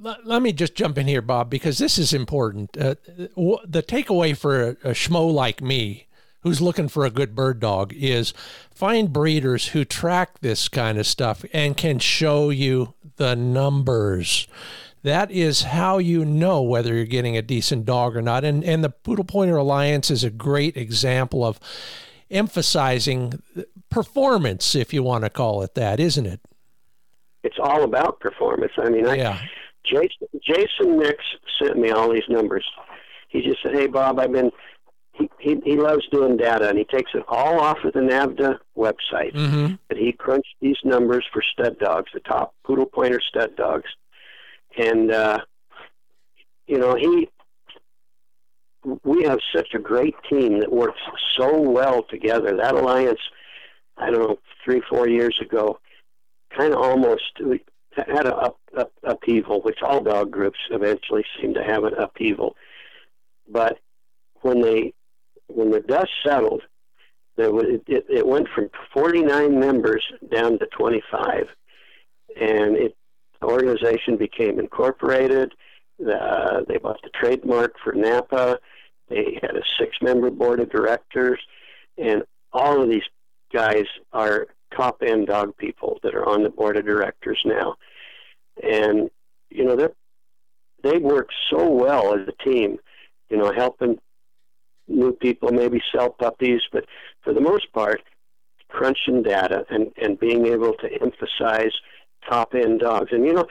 let, 0.00 0.26
let 0.26 0.42
me 0.42 0.52
just 0.52 0.74
jump 0.74 0.98
in 0.98 1.06
here, 1.06 1.22
Bob, 1.22 1.50
because 1.50 1.78
this 1.78 1.98
is 1.98 2.12
important. 2.12 2.76
Uh, 2.76 2.94
the 3.06 3.82
takeaway 3.86 4.36
for 4.36 4.62
a, 4.62 4.68
a 4.84 4.90
schmo 4.90 5.32
like 5.32 5.60
me 5.60 6.07
who's 6.48 6.60
looking 6.60 6.88
for 6.88 7.04
a 7.04 7.10
good 7.10 7.34
bird 7.34 7.60
dog 7.60 7.92
is 7.94 8.32
find 8.74 9.12
breeders 9.12 9.68
who 9.68 9.84
track 9.84 10.40
this 10.40 10.68
kind 10.68 10.98
of 10.98 11.06
stuff 11.06 11.44
and 11.52 11.76
can 11.76 11.98
show 11.98 12.50
you 12.50 12.94
the 13.16 13.36
numbers. 13.36 14.48
That 15.02 15.30
is 15.30 15.62
how 15.62 15.98
you 15.98 16.24
know 16.24 16.62
whether 16.62 16.94
you're 16.94 17.04
getting 17.04 17.36
a 17.36 17.42
decent 17.42 17.84
dog 17.84 18.16
or 18.16 18.22
not. 18.22 18.44
And 18.44 18.64
and 18.64 18.82
the 18.82 18.90
Poodle 18.90 19.24
Pointer 19.24 19.56
Alliance 19.56 20.10
is 20.10 20.24
a 20.24 20.30
great 20.30 20.76
example 20.76 21.44
of 21.44 21.60
emphasizing 22.30 23.42
performance, 23.90 24.74
if 24.74 24.92
you 24.92 25.02
want 25.02 25.24
to 25.24 25.30
call 25.30 25.62
it 25.62 25.74
that, 25.74 26.00
isn't 26.00 26.26
it? 26.26 26.40
it's 27.44 27.56
all 27.60 27.82
about 27.84 28.20
performance. 28.20 28.72
I 28.76 28.90
mean, 28.90 29.06
I, 29.06 29.14
Yeah. 29.14 29.40
Jason, 29.84 30.26
Jason 30.42 30.98
Nix 30.98 31.24
sent 31.62 31.78
me 31.78 31.90
all 31.90 32.12
these 32.12 32.28
numbers. 32.28 32.64
He 33.28 33.40
just 33.42 33.62
said, 33.62 33.74
"Hey 33.74 33.86
Bob, 33.86 34.18
I've 34.18 34.32
been." 34.32 34.50
He, 35.18 35.28
he, 35.40 35.60
he 35.64 35.76
loves 35.76 36.06
doing 36.12 36.36
data, 36.36 36.68
and 36.68 36.78
he 36.78 36.84
takes 36.84 37.10
it 37.14 37.24
all 37.28 37.60
off 37.60 37.78
of 37.84 37.92
the 37.92 38.00
NAVHDA 38.00 38.58
website. 38.76 39.34
Mm-hmm. 39.34 39.74
But 39.88 39.98
he 39.98 40.12
crunched 40.12 40.54
these 40.60 40.76
numbers 40.84 41.24
for 41.32 41.42
stud 41.42 41.78
dogs, 41.78 42.10
the 42.14 42.20
top 42.20 42.54
poodle 42.64 42.86
pointer 42.86 43.20
stud 43.20 43.56
dogs, 43.56 43.90
and 44.76 45.10
uh, 45.10 45.38
you 46.66 46.78
know 46.78 46.94
he. 46.94 47.28
We 49.02 49.24
have 49.24 49.40
such 49.54 49.74
a 49.74 49.78
great 49.78 50.14
team 50.30 50.60
that 50.60 50.72
works 50.72 51.00
so 51.36 51.60
well 51.60 52.04
together. 52.04 52.56
That 52.56 52.74
alliance, 52.74 53.18
I 53.96 54.10
don't 54.10 54.20
know, 54.20 54.38
three 54.64 54.80
four 54.88 55.08
years 55.08 55.36
ago, 55.42 55.80
kind 56.56 56.72
of 56.72 56.80
almost 56.80 57.24
we 57.44 57.60
had 57.96 58.26
a 58.26 58.36
up, 58.36 58.58
up, 58.76 58.92
upheaval, 59.02 59.62
which 59.62 59.82
all 59.82 60.00
dog 60.00 60.30
groups 60.30 60.58
eventually 60.70 61.24
seem 61.40 61.54
to 61.54 61.64
have 61.64 61.82
an 61.82 61.94
upheaval. 61.94 62.54
But 63.50 63.78
when 64.42 64.60
they 64.60 64.94
when 65.48 65.70
the 65.70 65.80
dust 65.80 66.10
settled, 66.24 66.62
there 67.36 67.52
was, 67.52 67.64
it, 67.86 68.06
it 68.08 68.26
went 68.26 68.48
from 68.54 68.68
49 68.92 69.58
members 69.58 70.04
down 70.32 70.58
to 70.58 70.66
25, 70.66 71.46
and 72.40 72.76
it 72.76 72.94
the 73.40 73.46
organization 73.46 74.16
became 74.16 74.58
incorporated. 74.58 75.52
Uh, 76.00 76.60
they 76.66 76.78
bought 76.78 77.00
the 77.02 77.10
trademark 77.10 77.74
for 77.82 77.92
NAPPA. 77.92 78.58
They 79.08 79.38
had 79.40 79.56
a 79.56 79.62
six-member 79.78 80.30
board 80.30 80.60
of 80.60 80.70
directors, 80.70 81.40
and 81.96 82.22
all 82.52 82.82
of 82.82 82.88
these 82.88 83.04
guys 83.52 83.84
are 84.12 84.48
top 84.76 85.02
end 85.06 85.28
dog 85.28 85.56
people 85.56 85.98
that 86.02 86.14
are 86.14 86.28
on 86.28 86.42
the 86.42 86.50
board 86.50 86.76
of 86.76 86.84
directors 86.84 87.40
now. 87.44 87.76
And, 88.62 89.08
you 89.50 89.64
know, 89.64 89.76
they 89.76 89.88
they 90.82 90.98
work 90.98 91.30
so 91.50 91.68
well 91.68 92.14
as 92.14 92.28
a 92.28 92.44
team, 92.44 92.78
you 93.30 93.36
know, 93.36 93.52
helping 93.52 93.98
new 94.88 95.12
people 95.12 95.50
maybe 95.52 95.82
sell 95.94 96.10
puppies, 96.10 96.62
but 96.72 96.84
for 97.22 97.32
the 97.32 97.40
most 97.40 97.72
part, 97.72 98.02
crunching 98.68 99.22
data 99.22 99.64
and, 99.70 99.92
and 100.00 100.18
being 100.18 100.46
able 100.46 100.74
to 100.74 100.88
emphasize 101.00 101.72
top 102.28 102.54
end 102.54 102.80
dogs. 102.80 103.10
And 103.12 103.24
you 103.24 103.32
know, 103.32 103.46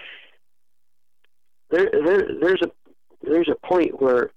there, 1.70 1.90
there 1.92 2.28
there's 2.40 2.62
a 2.62 2.72
there's 3.22 3.50
a 3.50 3.68
point 3.68 4.02
where 4.02 4.32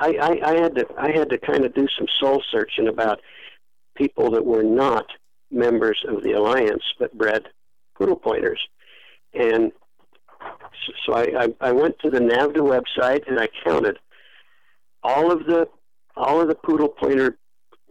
I, 0.00 0.14
I, 0.20 0.50
I 0.50 0.60
had 0.60 0.74
to 0.76 0.86
I 0.98 1.10
had 1.10 1.30
to 1.30 1.38
kind 1.38 1.64
of 1.64 1.74
do 1.74 1.86
some 1.96 2.06
soul 2.20 2.42
searching 2.50 2.88
about 2.88 3.20
people 3.96 4.30
that 4.30 4.44
were 4.44 4.62
not 4.62 5.06
members 5.50 6.04
of 6.06 6.22
the 6.22 6.32
alliance 6.32 6.84
but 6.98 7.16
bred 7.16 7.46
poodle 7.96 8.16
pointers, 8.16 8.60
and 9.34 9.72
so, 11.04 11.14
I, 11.14 11.44
I 11.44 11.68
I 11.68 11.72
went 11.72 11.98
to 12.00 12.10
the 12.10 12.20
NAVHDA 12.20 12.58
website 12.58 13.26
and 13.28 13.40
I 13.40 13.48
counted 13.64 13.98
all 15.02 15.32
of 15.32 15.46
the 15.46 15.68
all 16.18 16.40
of 16.40 16.48
the 16.48 16.54
poodle 16.54 16.88
pointer 16.88 17.38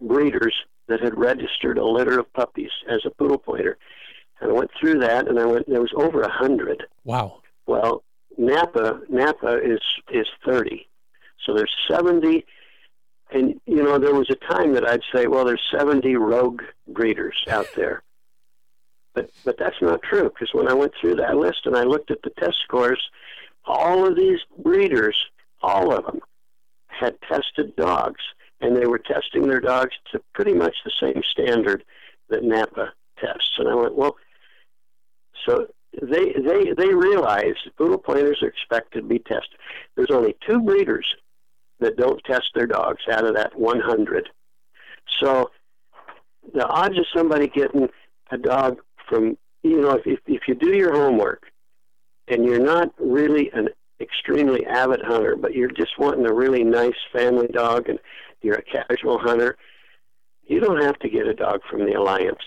breeders 0.01 0.53
that 0.87 1.01
had 1.01 1.17
registered 1.17 1.77
a 1.77 1.85
litter 1.85 2.19
of 2.19 2.31
puppies 2.33 2.71
as 2.89 2.99
a 3.05 3.09
poodle 3.09 3.37
pointer. 3.37 3.77
And 4.39 4.51
I 4.51 4.53
went 4.53 4.71
through 4.79 4.99
that, 4.99 5.27
and 5.27 5.39
I 5.39 5.45
went. 5.45 5.67
There 5.67 5.81
was 5.81 5.93
over 5.95 6.21
a 6.21 6.29
hundred. 6.29 6.83
Wow. 7.03 7.41
Well, 7.65 8.03
NAPPA 8.39 9.09
NAPPA 9.11 9.65
is 9.65 9.81
is 10.11 10.27
thirty, 10.45 10.87
so 11.45 11.55
there's 11.55 11.73
seventy. 11.89 12.45
And 13.31 13.59
you 13.65 13.83
know, 13.83 13.97
there 13.97 14.13
was 14.13 14.29
a 14.29 14.53
time 14.53 14.73
that 14.73 14.87
I'd 14.87 15.01
say, 15.13 15.27
well, 15.27 15.43
there's 15.43 15.63
seventy 15.71 16.15
rogue 16.15 16.61
breeders 16.87 17.37
out 17.49 17.67
there. 17.75 18.03
But 19.13 19.31
but 19.43 19.57
that's 19.57 19.81
not 19.81 20.03
true 20.03 20.29
because 20.29 20.49
when 20.53 20.67
I 20.67 20.75
went 20.75 20.91
through 21.01 21.15
that 21.15 21.37
list 21.37 21.61
and 21.65 21.75
I 21.75 21.81
looked 21.81 22.11
at 22.11 22.21
the 22.21 22.29
test 22.37 22.57
scores, 22.63 23.01
all 23.65 24.07
of 24.07 24.15
these 24.15 24.37
breeders, 24.63 25.17
all 25.63 25.91
of 25.91 26.05
them, 26.05 26.19
had 26.99 27.17
tested 27.21 27.75
dogs, 27.75 28.21
and 28.61 28.75
they 28.75 28.87
were 28.87 28.99
testing 28.99 29.47
their 29.47 29.59
dogs 29.59 29.93
to 30.11 30.21
pretty 30.33 30.53
much 30.53 30.75
the 30.83 30.91
same 30.99 31.21
standard 31.31 31.83
that 32.29 32.43
NAPPA 32.43 32.89
tests. 33.19 33.51
And 33.57 33.69
I 33.69 33.75
went, 33.75 33.95
well, 33.95 34.15
so 35.45 35.67
they 36.01 36.33
they 36.33 36.73
they 36.77 36.93
realize 36.93 37.55
poodle 37.77 37.97
pointers 37.97 38.39
are 38.41 38.47
expected 38.47 39.01
to 39.01 39.07
be 39.07 39.19
tested. 39.19 39.57
There's 39.95 40.11
only 40.11 40.35
two 40.47 40.59
breeders 40.59 41.05
that 41.79 41.97
don't 41.97 42.21
test 42.25 42.49
their 42.55 42.67
dogs 42.67 43.01
out 43.11 43.25
of 43.25 43.35
that 43.35 43.57
100. 43.57 44.29
So 45.21 45.51
the 46.53 46.65
odds 46.65 46.97
of 46.97 47.05
somebody 47.15 47.47
getting 47.47 47.87
a 48.31 48.37
dog 48.37 48.79
from 49.07 49.37
you 49.63 49.81
know 49.81 49.99
if 50.05 50.19
if 50.25 50.41
you 50.47 50.55
do 50.55 50.75
your 50.75 50.93
homework 50.93 51.43
and 52.27 52.45
you're 52.45 52.63
not 52.63 52.93
really 52.99 53.49
an 53.53 53.69
extremely 53.99 54.65
avid 54.65 55.01
hunter, 55.03 55.35
but 55.35 55.53
you're 55.53 55.71
just 55.71 55.97
wanting 55.97 56.25
a 56.25 56.33
really 56.33 56.63
nice 56.63 56.97
family 57.11 57.47
dog 57.47 57.89
and 57.89 57.99
you're 58.41 58.55
a 58.55 58.63
casual 58.63 59.17
hunter, 59.17 59.57
you 60.43 60.59
don't 60.59 60.81
have 60.81 60.97
to 60.99 61.09
get 61.09 61.27
a 61.27 61.33
dog 61.33 61.61
from 61.69 61.85
the 61.85 61.93
alliance. 61.93 62.41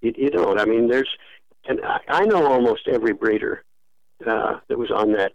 You, 0.00 0.12
you 0.16 0.30
don't. 0.30 0.60
I 0.60 0.64
mean, 0.64 0.88
there's, 0.88 1.08
and 1.68 1.80
I, 1.84 1.98
I 2.08 2.24
know 2.24 2.46
almost 2.46 2.88
every 2.88 3.12
breeder 3.12 3.64
uh, 4.26 4.60
that 4.68 4.78
was 4.78 4.90
on 4.90 5.12
that 5.12 5.32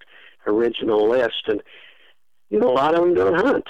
original 0.48 1.10
list, 1.10 1.44
and 1.48 1.62
you 2.50 2.60
know, 2.60 2.70
a 2.70 2.74
lot 2.74 2.96
of 2.96 3.02
them 3.02 3.14
don't 3.14 3.36
hunt. 3.36 3.68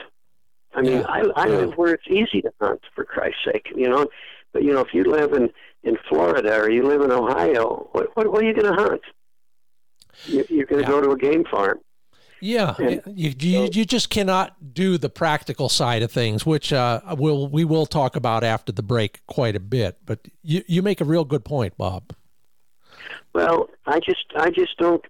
I 0.75 0.81
mean, 0.81 0.99
yeah, 0.99 1.07
I, 1.07 1.23
I 1.35 1.47
yeah. 1.47 1.55
live 1.57 1.73
where 1.73 1.93
it's 1.93 2.07
easy 2.09 2.41
to 2.41 2.51
hunt, 2.59 2.81
for 2.95 3.03
Christ's 3.03 3.39
sake, 3.45 3.67
you 3.75 3.89
know. 3.89 4.07
But 4.53 4.63
you 4.63 4.73
know, 4.73 4.81
if 4.81 4.93
you 4.93 5.03
live 5.03 5.33
in 5.33 5.49
in 5.83 5.97
Florida 6.07 6.55
or 6.55 6.69
you 6.69 6.83
live 6.83 7.01
in 7.01 7.11
Ohio, 7.11 7.89
what 7.91 8.15
what, 8.15 8.31
what 8.31 8.43
are 8.43 8.47
you 8.47 8.53
going 8.53 8.75
to 8.75 8.81
hunt? 8.81 9.01
You, 10.25 10.45
you're 10.49 10.65
going 10.65 10.83
to 10.83 10.89
yeah. 10.89 10.95
go 10.95 11.01
to 11.01 11.11
a 11.11 11.17
game 11.17 11.43
farm. 11.45 11.79
Yeah, 12.39 12.75
and 12.77 13.01
you, 13.05 13.33
you, 13.39 13.69
you 13.71 13.85
just 13.85 14.09
cannot 14.09 14.73
do 14.73 14.97
the 14.97 15.09
practical 15.09 15.69
side 15.69 16.03
of 16.03 16.11
things, 16.11 16.45
which 16.45 16.73
uh, 16.73 16.99
we'll 17.17 17.47
we 17.47 17.63
will 17.63 17.85
talk 17.85 18.17
about 18.17 18.43
after 18.43 18.73
the 18.73 18.83
break 18.83 19.25
quite 19.27 19.55
a 19.55 19.61
bit. 19.61 19.97
But 20.05 20.27
you 20.41 20.61
you 20.67 20.81
make 20.81 20.99
a 20.99 21.05
real 21.05 21.23
good 21.23 21.45
point, 21.45 21.77
Bob. 21.77 22.13
Well, 23.33 23.69
I 23.85 24.01
just 24.01 24.25
I 24.35 24.49
just 24.49 24.77
don't 24.77 25.05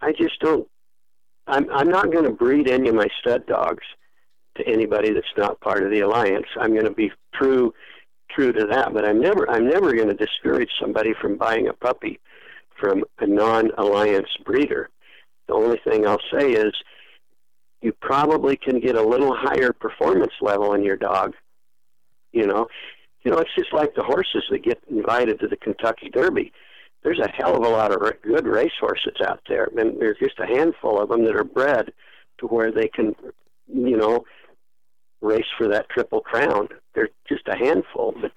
I 0.00 0.12
just 0.12 0.38
don't 0.38 0.68
I'm 1.48 1.68
I'm 1.70 1.88
not 1.88 2.12
going 2.12 2.24
to 2.24 2.30
breed 2.30 2.68
any 2.68 2.88
of 2.90 2.94
my 2.94 3.08
stud 3.20 3.46
dogs 3.46 3.84
to 4.56 4.64
anybody 4.68 5.12
that's 5.12 5.26
not 5.36 5.60
part 5.60 5.82
of 5.82 5.90
the 5.90 6.00
alliance. 6.00 6.46
I'm 6.60 6.72
going 6.72 6.84
to 6.84 6.92
be 6.92 7.10
true 7.34 7.74
true 8.30 8.52
to 8.52 8.66
that, 8.66 8.92
but 8.92 9.04
I'm 9.04 9.20
never 9.20 9.50
I'm 9.50 9.68
never 9.68 9.94
going 9.94 10.08
to 10.08 10.14
discourage 10.14 10.70
somebody 10.80 11.12
from 11.20 11.38
buying 11.38 11.66
a 11.66 11.72
puppy 11.72 12.20
from 12.78 13.04
a 13.18 13.26
non-alliance 13.26 14.28
breeder. 14.44 14.88
The 15.46 15.54
only 15.54 15.78
thing 15.84 16.06
I'll 16.06 16.20
say 16.32 16.52
is 16.52 16.72
you 17.80 17.92
probably 18.00 18.56
can 18.56 18.80
get 18.80 18.96
a 18.96 19.02
little 19.02 19.34
higher 19.34 19.72
performance 19.72 20.32
level 20.40 20.74
in 20.74 20.82
your 20.82 20.96
dog. 20.96 21.34
You 22.32 22.46
know, 22.46 22.66
you 23.24 23.30
know, 23.30 23.38
it's 23.38 23.54
just 23.56 23.72
like 23.72 23.94
the 23.94 24.02
horses 24.02 24.44
that 24.50 24.64
get 24.64 24.82
invited 24.90 25.40
to 25.40 25.48
the 25.48 25.56
Kentucky 25.56 26.10
Derby. 26.10 26.52
There's 27.02 27.20
a 27.20 27.30
hell 27.30 27.56
of 27.56 27.64
a 27.64 27.68
lot 27.68 27.92
of 27.92 28.00
good 28.22 28.46
race 28.46 28.72
horses 28.80 29.16
out 29.26 29.40
there, 29.48 29.68
and 29.76 30.00
there's 30.00 30.18
just 30.18 30.38
a 30.38 30.46
handful 30.46 31.00
of 31.00 31.08
them 31.08 31.24
that 31.24 31.36
are 31.36 31.44
bred 31.44 31.92
to 32.38 32.46
where 32.46 32.72
they 32.72 32.88
can, 32.88 33.14
you 33.72 33.96
know, 33.96 34.24
race 35.20 35.46
for 35.56 35.68
that 35.68 35.88
triple 35.88 36.20
crown. 36.20 36.68
They're 36.94 37.10
just 37.28 37.46
a 37.48 37.56
handful, 37.56 38.14
but 38.20 38.32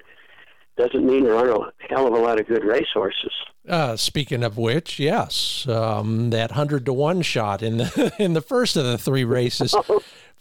doesn't 0.78 1.06
mean 1.06 1.24
there 1.24 1.36
aren't 1.36 1.52
a 1.52 1.72
hell 1.90 2.08
of 2.08 2.14
a 2.14 2.18
lot 2.18 2.40
of 2.40 2.48
good 2.48 2.64
racehorses. 2.64 3.32
Uh, 3.68 3.96
speaking 3.96 4.44
of 4.44 4.58
which, 4.58 5.00
yes, 5.00 5.68
um, 5.68 6.30
that 6.32 6.52
hundred 6.52 6.86
to 6.86 6.94
one 6.94 7.22
shot 7.22 7.62
in 7.62 7.78
the 7.78 8.14
in 8.20 8.34
the 8.34 8.42
first 8.42 8.76
of 8.76 8.84
the 8.86 8.98
three 8.98 9.24
races. 9.24 9.76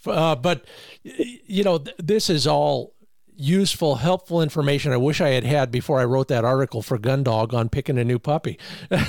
Uh, 0.06 0.34
but 0.34 0.64
you 1.02 1.62
know, 1.62 1.76
th- 1.76 1.94
this 1.98 2.30
is 2.30 2.46
all 2.46 2.94
useful, 3.40 3.96
helpful 3.96 4.42
information 4.42 4.92
I 4.92 4.98
wish 4.98 5.20
I 5.20 5.30
had 5.30 5.44
had 5.44 5.70
before 5.70 5.98
I 5.98 6.04
wrote 6.04 6.28
that 6.28 6.44
article 6.44 6.82
for 6.82 6.98
Gundog 6.98 7.54
on 7.54 7.68
picking 7.68 7.98
a 7.98 8.04
new 8.04 8.18
puppy. 8.18 8.58
but 8.88 9.06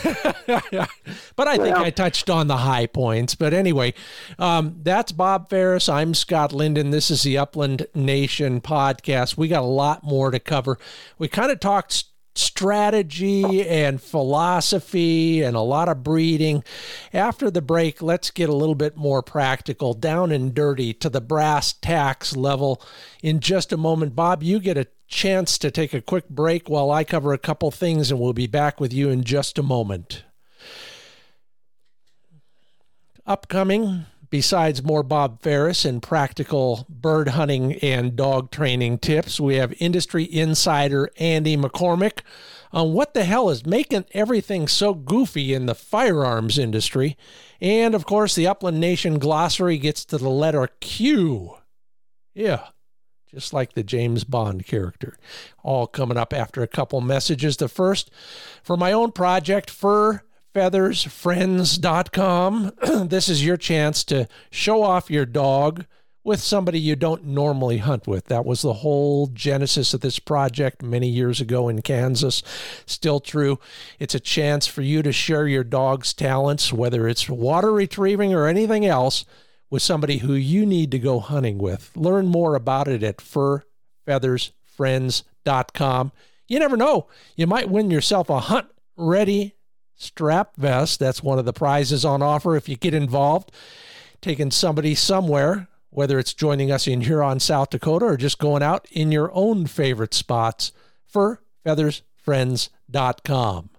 I 1.37 1.57
think 1.57 1.75
well, 1.75 1.83
I 1.83 1.89
touched 1.89 2.29
on 2.29 2.47
the 2.47 2.57
high 2.57 2.85
points. 2.85 3.35
But 3.35 3.53
anyway, 3.53 3.93
um, 4.39 4.79
that's 4.81 5.11
Bob 5.11 5.49
Ferris. 5.49 5.89
I'm 5.89 6.13
Scott 6.13 6.53
Linden. 6.53 6.91
This 6.91 7.11
is 7.11 7.23
the 7.23 7.37
Upland 7.37 7.87
Nation 7.93 8.61
podcast. 8.61 9.37
We 9.37 9.47
got 9.47 9.63
a 9.63 9.65
lot 9.65 10.03
more 10.03 10.31
to 10.31 10.39
cover. 10.39 10.77
We 11.17 11.27
kind 11.27 11.51
of 11.51 11.59
talked 11.59 12.05
strategy 12.33 13.67
and 13.67 14.01
philosophy 14.01 15.41
and 15.41 15.55
a 15.55 15.61
lot 15.61 15.89
of 15.89 16.03
breeding. 16.03 16.63
After 17.13 17.51
the 17.51 17.61
break, 17.61 18.01
let's 18.01 18.31
get 18.31 18.49
a 18.49 18.55
little 18.55 18.75
bit 18.75 18.95
more 18.95 19.21
practical, 19.21 19.93
down 19.93 20.31
and 20.31 20.53
dirty 20.53 20.93
to 20.95 21.09
the 21.09 21.21
brass 21.21 21.73
tacks 21.73 22.35
level. 22.35 22.81
In 23.21 23.39
just 23.39 23.73
a 23.73 23.77
moment, 23.77 24.15
Bob, 24.15 24.43
you 24.43 24.59
get 24.59 24.77
a 24.77 24.87
chance 25.07 25.57
to 25.57 25.69
take 25.69 25.93
a 25.93 26.01
quick 26.01 26.29
break 26.29 26.69
while 26.69 26.89
I 26.89 27.03
cover 27.03 27.33
a 27.33 27.37
couple 27.37 27.69
things, 27.69 28.11
and 28.11 28.19
we'll 28.19 28.33
be 28.33 28.47
back 28.47 28.79
with 28.79 28.93
you 28.93 29.09
in 29.09 29.23
just 29.23 29.57
a 29.57 29.63
moment. 29.63 30.23
Upcoming, 33.25 34.05
Besides 34.31 34.81
more 34.81 35.03
Bob 35.03 35.41
Ferris 35.41 35.83
and 35.83 36.01
practical 36.01 36.85
bird 36.87 37.27
hunting 37.27 37.73
and 37.79 38.15
dog 38.15 38.49
training 38.49 38.99
tips, 38.99 39.41
we 39.41 39.55
have 39.55 39.73
industry 39.77 40.23
insider 40.23 41.09
Andy 41.17 41.57
McCormick 41.57 42.21
on 42.71 42.93
what 42.93 43.13
the 43.13 43.25
hell 43.25 43.49
is 43.49 43.65
making 43.65 44.05
everything 44.13 44.69
so 44.69 44.93
goofy 44.93 45.53
in 45.53 45.65
the 45.65 45.75
firearms 45.75 46.57
industry. 46.57 47.17
And 47.59 47.93
of 47.93 48.05
course, 48.05 48.33
the 48.33 48.47
Upland 48.47 48.79
Nation 48.79 49.19
glossary 49.19 49.77
gets 49.77 50.05
to 50.05 50.17
the 50.17 50.29
letter 50.29 50.65
Q. 50.79 51.57
Yeah, 52.33 52.67
just 53.29 53.51
like 53.51 53.73
the 53.73 53.83
James 53.83 54.23
Bond 54.23 54.65
character. 54.65 55.17
All 55.61 55.87
coming 55.87 56.15
up 56.15 56.31
after 56.31 56.63
a 56.63 56.67
couple 56.67 57.01
messages. 57.01 57.57
The 57.57 57.67
first, 57.67 58.09
for 58.63 58.77
my 58.77 58.93
own 58.93 59.11
project, 59.11 59.69
Fur 59.69 60.23
feathersfriends.com. 60.53 62.71
this 63.07 63.29
is 63.29 63.45
your 63.45 63.57
chance 63.57 64.03
to 64.05 64.27
show 64.49 64.81
off 64.83 65.11
your 65.11 65.25
dog 65.25 65.85
with 66.23 66.39
somebody 66.39 66.79
you 66.79 66.95
don't 66.95 67.25
normally 67.25 67.79
hunt 67.79 68.07
with. 68.07 68.25
That 68.25 68.45
was 68.45 68.61
the 68.61 68.73
whole 68.73 69.25
genesis 69.27 69.93
of 69.93 70.01
this 70.01 70.19
project 70.19 70.83
many 70.83 71.07
years 71.07 71.39
ago 71.41 71.67
in 71.67 71.81
Kansas. 71.81 72.43
Still 72.85 73.19
true. 73.19 73.57
It's 73.97 74.13
a 74.13 74.19
chance 74.19 74.67
for 74.67 74.83
you 74.83 75.01
to 75.01 75.11
share 75.11 75.47
your 75.47 75.63
dog's 75.63 76.13
talents, 76.13 76.71
whether 76.71 77.07
it's 77.07 77.27
water 77.27 77.71
retrieving 77.71 78.31
or 78.33 78.45
anything 78.45 78.85
else, 78.85 79.25
with 79.69 79.81
somebody 79.81 80.19
who 80.19 80.33
you 80.33 80.65
need 80.65 80.91
to 80.91 80.99
go 80.99 81.19
hunting 81.19 81.57
with. 81.57 81.91
Learn 81.95 82.27
more 82.27 82.55
about 82.55 82.87
it 82.87 83.01
at 83.03 83.17
furfeathersfriends.com. 83.17 86.11
You 86.47 86.59
never 86.59 86.77
know, 86.77 87.07
you 87.35 87.47
might 87.47 87.69
win 87.69 87.89
yourself 87.89 88.29
a 88.29 88.41
hunt 88.41 88.67
ready 88.97 89.55
strap 90.01 90.55
vest. 90.57 90.99
That's 90.99 91.23
one 91.23 91.39
of 91.39 91.45
the 91.45 91.53
prizes 91.53 92.03
on 92.03 92.21
offer 92.21 92.55
if 92.55 92.67
you 92.67 92.75
get 92.75 92.93
involved. 92.93 93.51
Taking 94.21 94.51
somebody 94.51 94.95
somewhere, 94.95 95.67
whether 95.89 96.19
it's 96.19 96.33
joining 96.33 96.71
us 96.71 96.87
in 96.87 97.01
Huron, 97.01 97.39
South 97.39 97.69
Dakota, 97.69 98.05
or 98.05 98.17
just 98.17 98.39
going 98.39 98.63
out 98.63 98.87
in 98.91 99.11
your 99.11 99.31
own 99.33 99.67
favorite 99.67 100.13
spots 100.13 100.71
for 101.07 101.41
feathersfriends.com. 101.65 103.69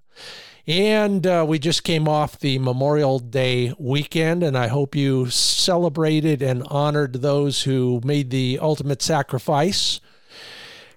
And 0.67 1.27
uh, 1.27 1.45
we 1.49 1.59
just 1.59 1.83
came 1.83 2.07
off 2.07 2.39
the 2.39 2.59
Memorial 2.61 3.19
Day 3.19 3.75
weekend, 3.79 4.45
and 4.45 4.57
I 4.57 4.69
hope 4.69 4.95
you 4.95 5.29
celebrated 5.29 6.41
and 6.41 6.63
honored 6.69 7.15
those 7.15 7.63
who 7.63 8.01
made 8.05 8.31
the 8.31 8.61
ultimate 8.63 9.03
sacrifice. 9.03 10.01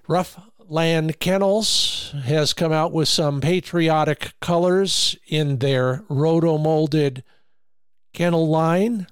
Rough 0.06 0.38
Land 0.68 1.20
Kennels 1.20 2.12
has 2.24 2.52
come 2.52 2.72
out 2.72 2.92
with 2.92 3.08
some 3.08 3.40
patriotic 3.40 4.32
colors 4.40 5.16
in 5.28 5.58
their 5.58 6.04
roto-molded 6.08 7.22
kennel 8.12 8.48
line. 8.48 9.06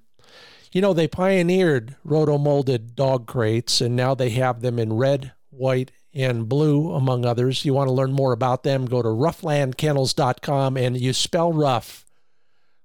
You 0.73 0.81
know, 0.81 0.93
they 0.93 1.07
pioneered 1.07 1.95
roto-molded 2.03 2.97
dog 2.97 3.27
crates, 3.27 3.81
and 3.81 3.95
now 3.95 4.15
they 4.15 4.31
have 4.31 4.63
them 4.63 4.79
in 4.79 4.95
red, 4.95 5.33
white, 5.51 5.93
and 6.13 6.49
blue, 6.49 6.93
among 6.93 7.25
others. 7.25 7.65
You 7.65 7.75
want 7.75 7.89
to 7.89 7.95
learn 7.95 8.13
more 8.13 8.33
about 8.33 8.63
them, 8.63 8.87
go 8.87 9.03
to 9.03 9.09
rufflandkennels.com 9.09 10.77
and 10.77 10.97
you 10.97 11.13
spell 11.13 11.53
rough 11.53 12.05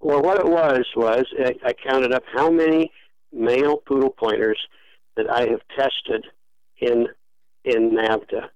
well, 0.00 0.20
what 0.22 0.38
it 0.38 0.46
was 0.46 0.84
was 0.94 1.24
I, 1.38 1.54
I 1.64 1.72
counted 1.72 2.12
up 2.12 2.22
how 2.34 2.50
many 2.50 2.92
male 3.32 3.78
poodle 3.78 4.10
pointers 4.10 4.58
that 5.16 5.30
I 5.30 5.48
have 5.48 5.60
tested 5.76 6.26
in 6.78 7.08
in 7.64 7.92
NAVHDA 7.92 8.48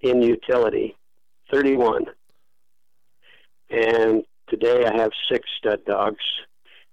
in 0.00 0.22
utility, 0.22 0.96
thirty-one, 1.52 2.06
and 3.68 4.24
today 4.48 4.86
I 4.86 4.96
have 4.96 5.10
six 5.30 5.46
stud 5.58 5.84
dogs, 5.84 6.24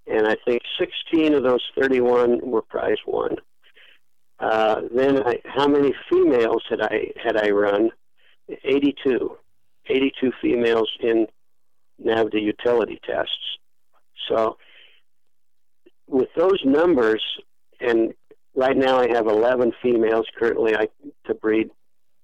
and 0.07 0.27
I 0.27 0.35
think 0.45 0.61
sixteen 0.79 1.33
of 1.33 1.43
those 1.43 1.63
thirty-one 1.79 2.39
were 2.43 2.61
prize 2.61 2.97
one. 3.05 3.35
Uh, 4.39 4.81
then 4.93 5.23
I, 5.25 5.41
how 5.45 5.67
many 5.67 5.93
females 6.09 6.63
had 6.69 6.81
I 6.81 7.11
had 7.23 7.37
I 7.37 7.49
run? 7.49 7.91
82, 8.63 9.37
82 9.87 10.31
females 10.39 10.91
in 10.99 11.25
NAVHDA 12.03 12.41
utility 12.43 12.99
tests. 13.03 13.57
So 14.27 14.57
with 16.07 16.29
those 16.35 16.61
numbers, 16.63 17.23
and 17.79 18.13
right 18.55 18.77
now 18.77 18.99
I 18.99 19.07
have 19.09 19.27
11 19.27 19.73
females 19.81 20.27
currently 20.37 20.75
I, 20.75 20.87
to 21.25 21.33
breed, 21.33 21.69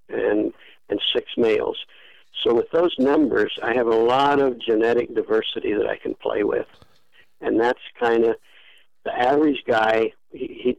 and 0.10 0.54
and 0.90 1.02
six 1.14 1.32
males. 1.38 1.78
So 2.44 2.54
with 2.54 2.70
those 2.72 2.94
numbers, 3.00 3.58
I 3.64 3.74
have 3.74 3.88
a 3.88 3.96
lot 3.96 4.40
of 4.40 4.60
genetic 4.60 5.16
diversity 5.16 5.74
that 5.74 5.88
I 5.88 5.96
can 5.96 6.16
play 6.16 6.44
with, 6.44 6.68
and 7.42 7.60
that's 7.60 7.80
kind 8.00 8.26
of 8.26 8.36
the 9.06 9.14
average 9.14 9.64
guy. 9.68 10.14
He, 10.32 10.62
he 10.64 10.78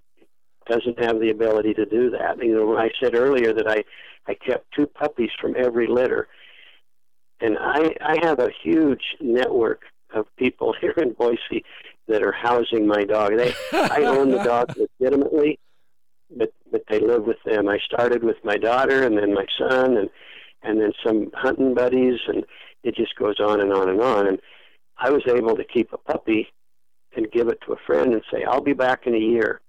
doesn't 0.67 1.03
have 1.03 1.21
the 1.21 1.31
ability 1.31 1.75
to 1.75 1.87
do 1.87 2.11
that. 2.11 2.43
You 2.43 2.57
know, 2.57 2.67
when 2.67 2.79
I 2.79 2.91
said 3.03 3.15
earlier 3.15 3.53
that 3.53 3.69
I 3.69 3.85
I 4.27 4.35
kept 4.35 4.73
two 4.73 4.87
puppies 4.87 5.31
from 5.41 5.55
every 5.59 5.87
litter, 5.87 6.29
and 7.41 7.59
I 7.59 7.95
I 8.01 8.19
have 8.23 8.39
a 8.39 8.51
huge 8.63 9.03
network 9.21 9.83
of 10.15 10.27
people 10.37 10.75
here 10.81 10.95
in 10.97 11.13
Boise 11.13 11.65
that 12.09 12.23
are 12.23 12.33
housing 12.33 12.87
my 12.87 13.05
dog. 13.05 13.37
They 13.37 13.55
I 13.73 14.03
own 14.05 14.31
the 14.31 14.43
dog 14.43 14.75
legitimately, 15.01 15.59
but 16.37 16.53
but 16.71 16.85
they 16.89 17.01
live 17.01 17.25
with 17.25 17.43
them. 17.45 17.69
I 17.69 17.79
started 17.79 18.23
with 18.23 18.37
my 18.45 18.57
daughter, 18.57 19.03
and 19.05 19.17
then 19.19 19.35
my 19.35 19.47
son, 19.59 19.97
and 19.97 20.11
and 20.63 20.81
then 20.81 20.93
some 21.05 21.31
hunting 21.35 21.75
buddies, 21.75 22.21
and 22.29 22.45
it 22.85 22.95
just 22.95 23.17
goes 23.17 23.41
on 23.41 23.61
and 23.61 23.73
on 23.73 23.89
and 23.89 24.01
on. 24.01 24.27
And 24.27 24.41
I 25.03 25.11
was 25.11 25.23
able 25.27 25.57
to 25.57 25.65
keep 25.65 25.93
a 25.93 25.99
puppy 25.99 26.49
and 27.17 27.31
give 27.31 27.49
it 27.49 27.59
to 27.67 27.73
a 27.73 27.77
friend 27.87 28.13
and 28.13 28.23
say, 28.33 28.45
"I'll 28.45 28.63
be 28.63 28.73
back 28.73 29.07
in 29.07 29.15
a 29.15 29.19
year." 29.19 29.61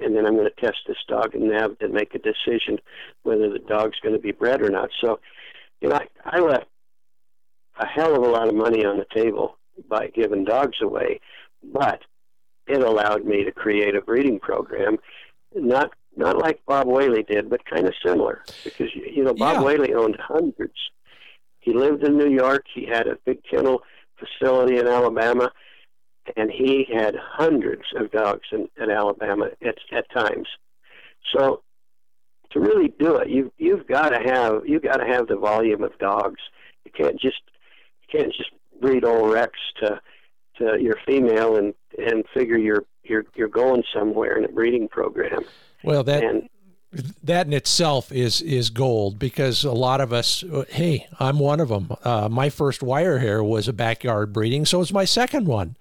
and 0.00 0.16
then 0.16 0.26
I'm 0.26 0.34
going 0.34 0.48
to 0.48 0.60
test 0.60 0.78
this 0.86 0.96
dog 1.08 1.34
and 1.34 1.52
have 1.52 1.78
to 1.78 1.88
make 1.88 2.14
a 2.14 2.18
decision 2.18 2.78
whether 3.22 3.50
the 3.50 3.58
dog's 3.58 4.00
going 4.00 4.14
to 4.14 4.20
be 4.20 4.32
bred 4.32 4.62
or 4.62 4.70
not. 4.70 4.88
So, 5.00 5.20
you 5.80 5.88
know, 5.88 5.96
I, 5.96 6.06
I 6.24 6.40
left 6.40 6.66
a 7.78 7.86
hell 7.86 8.16
of 8.16 8.22
a 8.22 8.28
lot 8.28 8.48
of 8.48 8.54
money 8.54 8.84
on 8.84 8.98
the 8.98 9.06
table 9.14 9.58
by 9.88 10.08
giving 10.08 10.44
dogs 10.44 10.78
away, 10.82 11.20
but 11.62 12.00
it 12.66 12.82
allowed 12.82 13.24
me 13.24 13.44
to 13.44 13.52
create 13.52 13.94
a 13.94 14.00
breeding 14.00 14.40
program, 14.40 14.96
not 15.54 15.92
not 16.16 16.38
like 16.38 16.60
Bob 16.66 16.88
Wehle 16.88 17.26
did, 17.26 17.48
but 17.48 17.64
kind 17.64 17.86
of 17.86 17.94
similar 18.04 18.42
because 18.64 18.88
you 18.94 19.22
know 19.22 19.32
Bob 19.32 19.56
Yeah. 19.56 19.62
Wehle 19.62 19.94
owned 19.94 20.18
hundreds. 20.18 20.74
He 21.60 21.72
lived 21.72 22.02
in 22.04 22.16
New 22.16 22.28
York. 22.30 22.64
He 22.74 22.86
had 22.86 23.06
a 23.06 23.16
big 23.24 23.42
kennel 23.48 23.82
facility 24.20 24.78
in 24.78 24.86
Alabama, 24.86 25.50
and 26.36 26.50
he 26.50 26.86
had 26.92 27.16
hundreds 27.16 27.84
of 27.96 28.10
dogs 28.10 28.46
in, 28.52 28.68
in 28.80 28.90
Alabama 28.90 29.48
at 29.62 29.76
at 29.92 30.10
times. 30.10 30.48
So 31.34 31.62
to 32.50 32.60
really 32.60 32.92
do 32.98 33.16
it, 33.16 33.28
you 33.28 33.52
you've 33.58 33.86
got 33.86 34.10
to 34.10 34.20
have 34.30 34.62
you've 34.66 34.82
got 34.82 34.98
to 34.98 35.06
have 35.06 35.28
the 35.28 35.36
volume 35.36 35.82
of 35.82 35.96
dogs. 35.98 36.40
You 36.84 36.92
can't 36.92 37.20
just 37.20 37.42
you 38.02 38.20
can't 38.20 38.32
just 38.32 38.50
breed 38.80 39.04
old 39.04 39.32
Rex 39.32 39.52
to 39.82 40.00
to 40.58 40.76
your 40.80 40.96
female 41.06 41.56
and 41.56 41.74
and 41.98 42.24
figure 42.34 42.58
you're 42.58 42.84
you're 43.02 43.24
you're 43.34 43.48
going 43.48 43.82
somewhere 43.94 44.36
in 44.36 44.44
a 44.44 44.48
breeding 44.48 44.88
program. 44.88 45.44
Well, 45.82 46.04
that 46.04 46.22
And 46.22 46.48
that 46.92 47.46
in 47.46 47.52
itself 47.52 48.10
is 48.10 48.42
is 48.42 48.70
gold 48.70 49.18
because 49.18 49.62
a 49.62 49.72
lot 49.72 50.00
of 50.00 50.12
us 50.12 50.42
hey 50.70 51.06
i'm 51.20 51.38
one 51.38 51.60
of 51.60 51.68
them. 51.68 51.94
Uh, 52.02 52.28
my 52.28 52.50
first 52.50 52.82
wire 52.82 53.18
hair 53.18 53.44
was 53.44 53.68
a 53.68 53.72
backyard 53.72 54.32
breeding 54.32 54.64
so 54.64 54.78
was 54.78 54.92
my 54.92 55.04
second 55.04 55.46
one. 55.46 55.76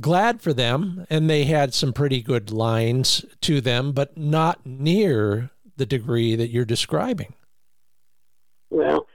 Glad 0.00 0.40
for 0.40 0.52
them 0.52 1.06
and 1.10 1.28
they 1.28 1.44
had 1.44 1.74
some 1.74 1.92
pretty 1.92 2.22
good 2.22 2.50
lines 2.50 3.24
to 3.40 3.60
them 3.60 3.92
but 3.92 4.16
not 4.16 4.64
near 4.64 5.50
the 5.76 5.86
degree 5.86 6.36
that 6.36 6.50
you're 6.50 6.64
describing. 6.64 7.34
Well, 8.70 9.06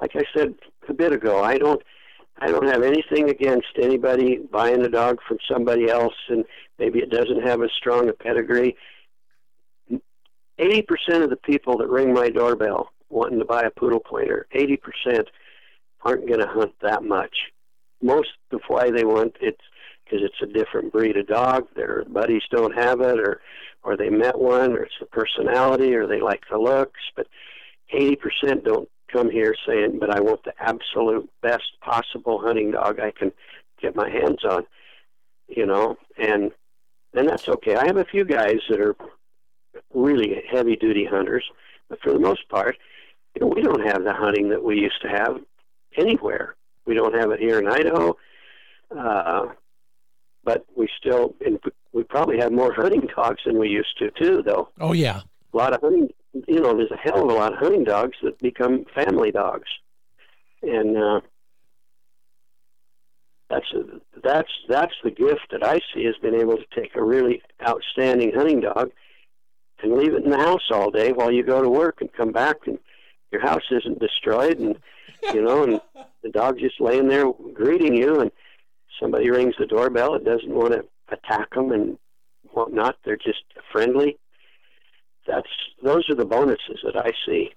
like 0.00 0.12
I 0.14 0.24
said 0.36 0.54
a 0.88 0.92
bit 0.92 1.12
ago, 1.12 1.42
I 1.42 1.56
don't 1.56 1.82
I 2.38 2.48
don't 2.48 2.66
have 2.66 2.82
anything 2.82 3.30
against 3.30 3.78
anybody 3.80 4.38
buying 4.50 4.82
a 4.82 4.88
dog 4.88 5.20
from 5.26 5.38
somebody 5.48 5.88
else 5.88 6.14
and 6.28 6.44
maybe 6.80 6.98
it 6.98 7.10
doesn't 7.10 7.46
have 7.46 7.62
as 7.62 7.70
strong 7.76 8.08
a 8.08 8.12
pedigree. 8.12 8.76
Eighty 10.58 10.82
percent 10.82 11.24
of 11.24 11.30
the 11.30 11.36
people 11.36 11.78
that 11.78 11.88
ring 11.88 12.12
my 12.12 12.30
doorbell 12.30 12.90
wanting 13.08 13.38
to 13.38 13.44
buy 13.44 13.62
a 13.62 13.70
poodle 13.70 14.00
pointer, 14.00 14.46
eighty 14.52 14.76
percent 14.76 15.28
aren't 16.02 16.28
going 16.28 16.40
to 16.40 16.46
hunt 16.46 16.72
that 16.82 17.02
much. 17.02 17.34
Most 18.02 18.28
of 18.52 18.60
why 18.68 18.90
they 18.90 19.04
want 19.04 19.36
it's 19.40 19.60
because 20.04 20.20
it's 20.22 20.42
a 20.42 20.52
different 20.52 20.92
breed 20.92 21.16
of 21.16 21.26
dog. 21.26 21.66
Their 21.74 22.04
buddies 22.04 22.42
don't 22.50 22.74
have 22.74 23.00
it, 23.00 23.18
or 23.18 23.40
or 23.82 23.96
they 23.96 24.10
met 24.10 24.38
one, 24.38 24.72
or 24.72 24.84
it's 24.84 24.94
the 25.00 25.06
personality, 25.06 25.94
or 25.94 26.06
they 26.06 26.20
like 26.20 26.42
the 26.50 26.58
looks. 26.58 27.00
But 27.16 27.26
eighty 27.92 28.16
percent 28.16 28.64
don't 28.64 28.88
come 29.12 29.30
here 29.30 29.54
saying, 29.66 29.98
"But 29.98 30.10
I 30.10 30.20
want 30.20 30.44
the 30.44 30.54
absolute 30.60 31.28
best 31.42 31.80
possible 31.80 32.40
hunting 32.40 32.72
dog 32.72 33.00
I 33.00 33.10
can 33.10 33.32
get 33.80 33.96
my 33.96 34.08
hands 34.08 34.44
on." 34.44 34.66
You 35.48 35.66
know, 35.66 35.96
and 36.18 36.52
and 37.14 37.28
that's 37.28 37.48
okay. 37.48 37.76
I 37.76 37.86
have 37.86 37.96
a 37.96 38.04
few 38.04 38.24
guys 38.24 38.58
that 38.68 38.80
are 38.80 38.96
really 39.94 40.42
heavy 40.50 40.76
duty 40.76 41.04
hunters, 41.04 41.44
but 41.88 42.00
for 42.02 42.12
the 42.12 42.18
most 42.18 42.48
part, 42.48 42.76
you 43.34 43.40
know, 43.40 43.52
we 43.54 43.62
don't 43.62 43.86
have 43.86 44.04
the 44.04 44.12
hunting 44.12 44.48
that 44.50 44.62
we 44.62 44.78
used 44.78 45.00
to 45.02 45.08
have 45.08 45.38
anywhere. 45.96 46.56
We 46.86 46.94
don't 46.94 47.14
have 47.14 47.30
it 47.30 47.40
here 47.40 47.58
in 47.58 47.66
Idaho, 47.66 48.16
uh, 48.96 49.46
but 50.44 50.66
we 50.76 50.88
still 50.98 51.34
and 51.44 51.58
we 51.92 52.02
probably 52.02 52.38
have 52.38 52.52
more 52.52 52.72
hunting 52.72 53.08
dogs 53.14 53.40
than 53.46 53.58
we 53.58 53.68
used 53.68 53.96
to 53.98 54.10
too. 54.10 54.42
Though 54.42 54.68
oh 54.80 54.92
yeah 54.92 55.22
a 55.54 55.56
lot 55.56 55.72
of 55.72 55.80
hunting, 55.80 56.10
you 56.48 56.60
know, 56.60 56.76
there's 56.76 56.90
a 56.90 56.96
hell 56.96 57.22
of 57.22 57.30
a 57.30 57.34
lot 57.34 57.52
of 57.52 57.58
hunting 57.58 57.84
dogs 57.84 58.16
that 58.22 58.38
become 58.40 58.84
family 58.94 59.30
dogs, 59.30 59.68
and 60.62 60.96
uh, 60.96 61.20
that's 63.48 63.66
that's 64.22 64.50
that's 64.68 64.94
the 65.04 65.10
gift 65.10 65.46
that 65.52 65.64
I 65.64 65.80
see 65.94 66.00
is 66.00 66.16
being 66.20 66.34
able 66.34 66.56
to 66.56 66.66
take 66.74 66.96
a 66.96 67.02
really 67.02 67.42
outstanding 67.66 68.32
hunting 68.34 68.60
dog 68.60 68.90
and 69.84 69.96
leave 69.96 70.14
it 70.14 70.24
in 70.24 70.30
the 70.30 70.38
house 70.38 70.70
all 70.70 70.90
day 70.90 71.12
while 71.12 71.30
you 71.30 71.44
go 71.44 71.62
to 71.62 71.68
work 71.68 72.00
and 72.00 72.12
come 72.12 72.32
back 72.32 72.56
and 72.66 72.78
your 73.30 73.40
house 73.40 73.62
isn't 73.70 74.00
destroyed 74.00 74.58
and 74.58 74.78
you 75.32 75.42
know 75.42 75.62
and 75.62 75.80
the 76.22 76.30
dog's 76.30 76.60
just 76.60 76.80
laying 76.80 77.08
there 77.08 77.30
greeting 77.52 77.94
you 77.94 78.20
and 78.20 78.32
somebody 79.00 79.30
rings 79.30 79.54
the 79.58 79.66
doorbell 79.66 80.14
it 80.14 80.24
doesn't 80.24 80.54
want 80.54 80.72
to 80.72 80.84
attack 81.08 81.54
them 81.54 81.70
and 81.70 81.98
whatnot 82.52 82.96
they're 83.04 83.16
just 83.16 83.44
friendly 83.70 84.18
that's 85.26 85.48
those 85.82 86.08
are 86.10 86.14
the 86.14 86.24
bonuses 86.24 86.80
that 86.84 86.96
I 86.96 87.12
see. 87.26 87.50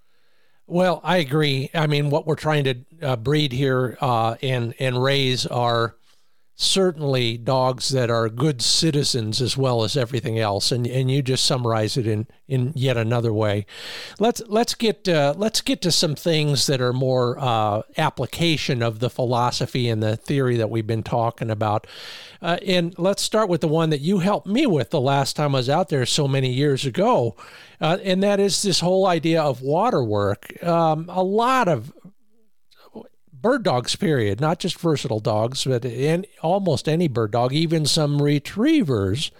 Well, 0.65 0.99
I 1.03 1.17
agree. 1.17 1.69
I 1.73 1.87
mean, 1.87 2.09
what 2.09 2.27
we're 2.27 2.35
trying 2.35 2.63
to 2.65 2.75
uh, 3.01 3.15
breed 3.15 3.51
here 3.51 3.97
uh, 4.01 4.35
and 4.41 4.73
and 4.79 5.01
raise 5.01 5.45
are 5.45 5.95
certainly 6.59 7.37
dogs 7.37 7.89
that 7.89 8.09
are 8.09 8.27
good 8.29 8.63
citizens 8.63 9.39
as 9.39 9.55
well 9.55 9.83
as 9.83 9.95
everything 9.95 10.39
else. 10.39 10.71
And 10.71 10.87
and 10.87 11.09
you 11.09 11.21
just 11.21 11.45
summarize 11.45 11.95
it 11.97 12.07
in 12.07 12.27
in 12.47 12.73
yet 12.75 12.97
another 12.97 13.31
way. 13.31 13.67
Let's 14.19 14.41
let's 14.47 14.73
get 14.73 15.07
uh, 15.07 15.35
let's 15.37 15.61
get 15.61 15.81
to 15.83 15.91
some 15.91 16.15
things 16.15 16.65
that 16.65 16.81
are 16.81 16.93
more 16.93 17.37
uh, 17.39 17.83
application 17.97 18.81
of 18.81 18.99
the 18.99 19.09
philosophy 19.09 19.87
and 19.87 20.01
the 20.01 20.17
theory 20.17 20.57
that 20.57 20.71
we've 20.71 20.87
been 20.87 21.03
talking 21.03 21.51
about. 21.51 21.85
Uh, 22.41 22.57
and 22.65 22.97
let's 22.97 23.21
start 23.21 23.49
with 23.49 23.61
the 23.61 23.67
one 23.67 23.91
that 23.91 24.01
you 24.01 24.19
helped 24.19 24.47
me 24.47 24.65
with 24.65 24.89
the 24.89 25.01
last 25.01 25.35
time 25.35 25.53
I 25.55 25.59
was 25.59 25.69
out 25.69 25.89
there 25.89 26.05
so 26.05 26.27
many 26.27 26.51
years 26.51 26.85
ago, 26.85 27.35
uh, 27.81 27.97
and 28.03 28.21
that 28.23 28.39
is 28.39 28.61
this 28.61 28.79
whole 28.79 29.05
idea 29.05 29.41
of 29.41 29.61
water 29.61 30.03
work. 30.03 30.63
Um, 30.63 31.05
a 31.09 31.23
lot 31.23 31.67
of 31.67 31.93
bird 33.41 33.63
dogs, 33.63 33.95
period, 33.95 34.41
not 34.41 34.59
just 34.59 34.79
versatile 34.79 35.19
dogs, 35.19 35.65
but 35.65 35.85
in 35.85 36.25
almost 36.41 36.87
any 36.87 37.07
bird 37.07 37.31
dog, 37.31 37.53
even 37.53 37.85
some 37.85 38.21
retrievers, 38.21 39.31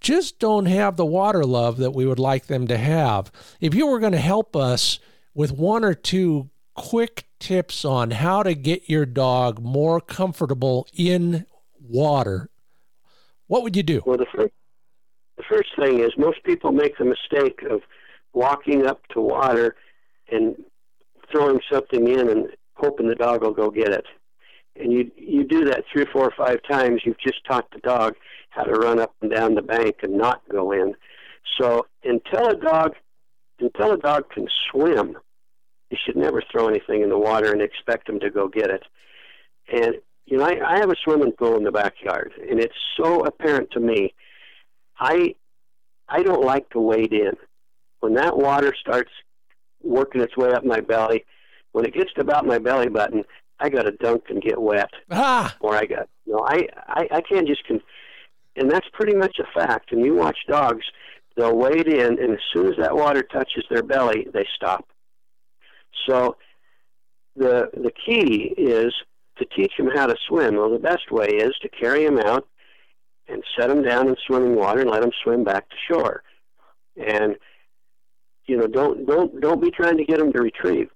just 0.00 0.38
don't 0.38 0.66
have 0.66 0.96
the 0.96 1.06
water 1.06 1.44
love 1.44 1.78
that 1.78 1.92
we 1.92 2.06
would 2.06 2.18
like 2.18 2.46
them 2.46 2.66
to 2.66 2.76
have. 2.76 3.32
If 3.60 3.74
you 3.74 3.86
were 3.86 3.98
going 3.98 4.12
to 4.12 4.18
help 4.18 4.54
us 4.54 4.98
with 5.34 5.52
one 5.52 5.84
or 5.84 5.94
two 5.94 6.50
quick 6.74 7.26
tips 7.40 7.84
on 7.84 8.10
how 8.10 8.42
to 8.42 8.54
get 8.54 8.88
your 8.88 9.06
dog 9.06 9.60
more 9.60 10.00
comfortable 10.00 10.86
in 10.92 11.46
water, 11.80 12.50
what 13.46 13.62
would 13.62 13.76
you 13.76 13.82
do? 13.82 14.02
Well, 14.04 14.18
the 14.18 14.26
first, 14.34 14.52
the 15.36 15.44
first 15.48 15.70
thing 15.78 16.00
is 16.00 16.12
most 16.18 16.42
people 16.44 16.72
make 16.72 16.98
the 16.98 17.04
mistake 17.04 17.62
of 17.70 17.80
walking 18.32 18.86
up 18.86 19.06
to 19.08 19.20
water 19.20 19.76
and 20.30 20.56
throwing 21.30 21.60
something 21.70 22.08
in 22.08 22.28
and 22.28 22.48
hoping 22.74 23.08
the 23.08 23.14
dog 23.14 23.42
will 23.42 23.52
go 23.52 23.70
get 23.70 23.88
it. 23.88 24.06
And 24.76 24.92
you 24.92 25.10
you 25.16 25.44
do 25.44 25.64
that 25.66 25.84
three, 25.92 26.06
four, 26.12 26.26
or 26.26 26.34
five 26.36 26.60
times, 26.68 27.02
you've 27.04 27.20
just 27.20 27.44
taught 27.44 27.70
the 27.70 27.78
dog 27.80 28.14
how 28.50 28.64
to 28.64 28.72
run 28.72 29.00
up 29.00 29.14
and 29.20 29.30
down 29.30 29.54
the 29.54 29.62
bank 29.62 29.96
and 30.02 30.16
not 30.16 30.42
go 30.50 30.72
in. 30.72 30.94
So 31.58 31.86
until 32.02 32.48
a 32.48 32.56
dog 32.56 32.94
until 33.60 33.92
a 33.92 33.98
dog 33.98 34.30
can 34.30 34.48
swim, 34.70 35.16
you 35.90 35.96
should 36.04 36.16
never 36.16 36.42
throw 36.50 36.68
anything 36.68 37.02
in 37.02 37.08
the 37.08 37.18
water 37.18 37.52
and 37.52 37.62
expect 37.62 38.08
him 38.08 38.18
to 38.20 38.30
go 38.30 38.48
get 38.48 38.70
it. 38.70 38.82
And 39.72 39.96
you 40.26 40.38
know, 40.38 40.44
I, 40.44 40.74
I 40.74 40.78
have 40.78 40.90
a 40.90 40.96
swimming 41.04 41.32
pool 41.32 41.56
in 41.56 41.64
the 41.64 41.70
backyard, 41.70 42.32
and 42.48 42.58
it's 42.58 42.74
so 42.96 43.20
apparent 43.20 43.70
to 43.72 43.80
me. 43.80 44.14
I 44.98 45.34
I 46.08 46.22
don't 46.22 46.44
like 46.44 46.68
to 46.70 46.80
wade 46.80 47.12
in. 47.12 47.34
When 48.00 48.14
that 48.14 48.36
water 48.36 48.74
starts 48.78 49.10
working 49.82 50.20
its 50.20 50.36
way 50.36 50.52
up 50.52 50.64
my 50.64 50.80
belly, 50.80 51.24
when 51.74 51.84
it 51.84 51.92
gets 51.92 52.12
to 52.14 52.20
about 52.20 52.46
my 52.46 52.58
belly 52.58 52.88
button, 52.88 53.24
I 53.58 53.68
got 53.68 53.82
to 53.82 53.90
dunk 53.90 54.24
and 54.28 54.40
get 54.40 54.60
wet. 54.60 54.90
Ah. 55.10 55.56
Or 55.60 55.74
I 55.74 55.84
got 55.84 56.08
you 56.24 56.32
know, 56.32 56.46
I 56.46 56.68
I, 56.86 57.08
I 57.16 57.20
can't 57.20 57.48
just 57.48 57.66
con- 57.66 57.82
and 58.56 58.70
that's 58.70 58.86
pretty 58.92 59.14
much 59.14 59.38
a 59.40 59.60
fact. 59.60 59.90
And 59.92 60.04
you 60.04 60.14
watch 60.14 60.38
dogs, 60.48 60.84
they'll 61.36 61.56
wade 61.56 61.88
in, 61.88 62.18
and 62.20 62.32
as 62.32 62.38
soon 62.52 62.68
as 62.68 62.74
that 62.78 62.96
water 62.96 63.22
touches 63.22 63.64
their 63.68 63.82
belly, 63.82 64.28
they 64.32 64.46
stop. 64.54 64.88
So 66.08 66.36
the 67.34 67.70
the 67.74 67.90
key 67.90 68.54
is 68.56 68.94
to 69.38 69.44
teach 69.44 69.72
them 69.76 69.90
how 69.92 70.06
to 70.06 70.14
swim. 70.28 70.54
Well, 70.54 70.70
the 70.70 70.78
best 70.78 71.10
way 71.10 71.26
is 71.26 71.54
to 71.62 71.68
carry 71.68 72.04
them 72.04 72.20
out 72.20 72.46
and 73.26 73.42
set 73.58 73.68
them 73.68 73.82
down 73.82 74.06
in 74.06 74.14
swimming 74.28 74.54
water 74.54 74.82
and 74.82 74.90
let 74.90 75.00
them 75.00 75.10
swim 75.24 75.42
back 75.42 75.68
to 75.70 75.76
shore. 75.88 76.22
And 76.96 77.34
you 78.46 78.56
know, 78.56 78.68
don't 78.68 79.06
don't 79.06 79.40
don't 79.40 79.60
be 79.60 79.72
trying 79.72 79.96
to 79.96 80.04
get 80.04 80.18
them 80.18 80.32
to 80.32 80.40
retrieve. 80.40 80.90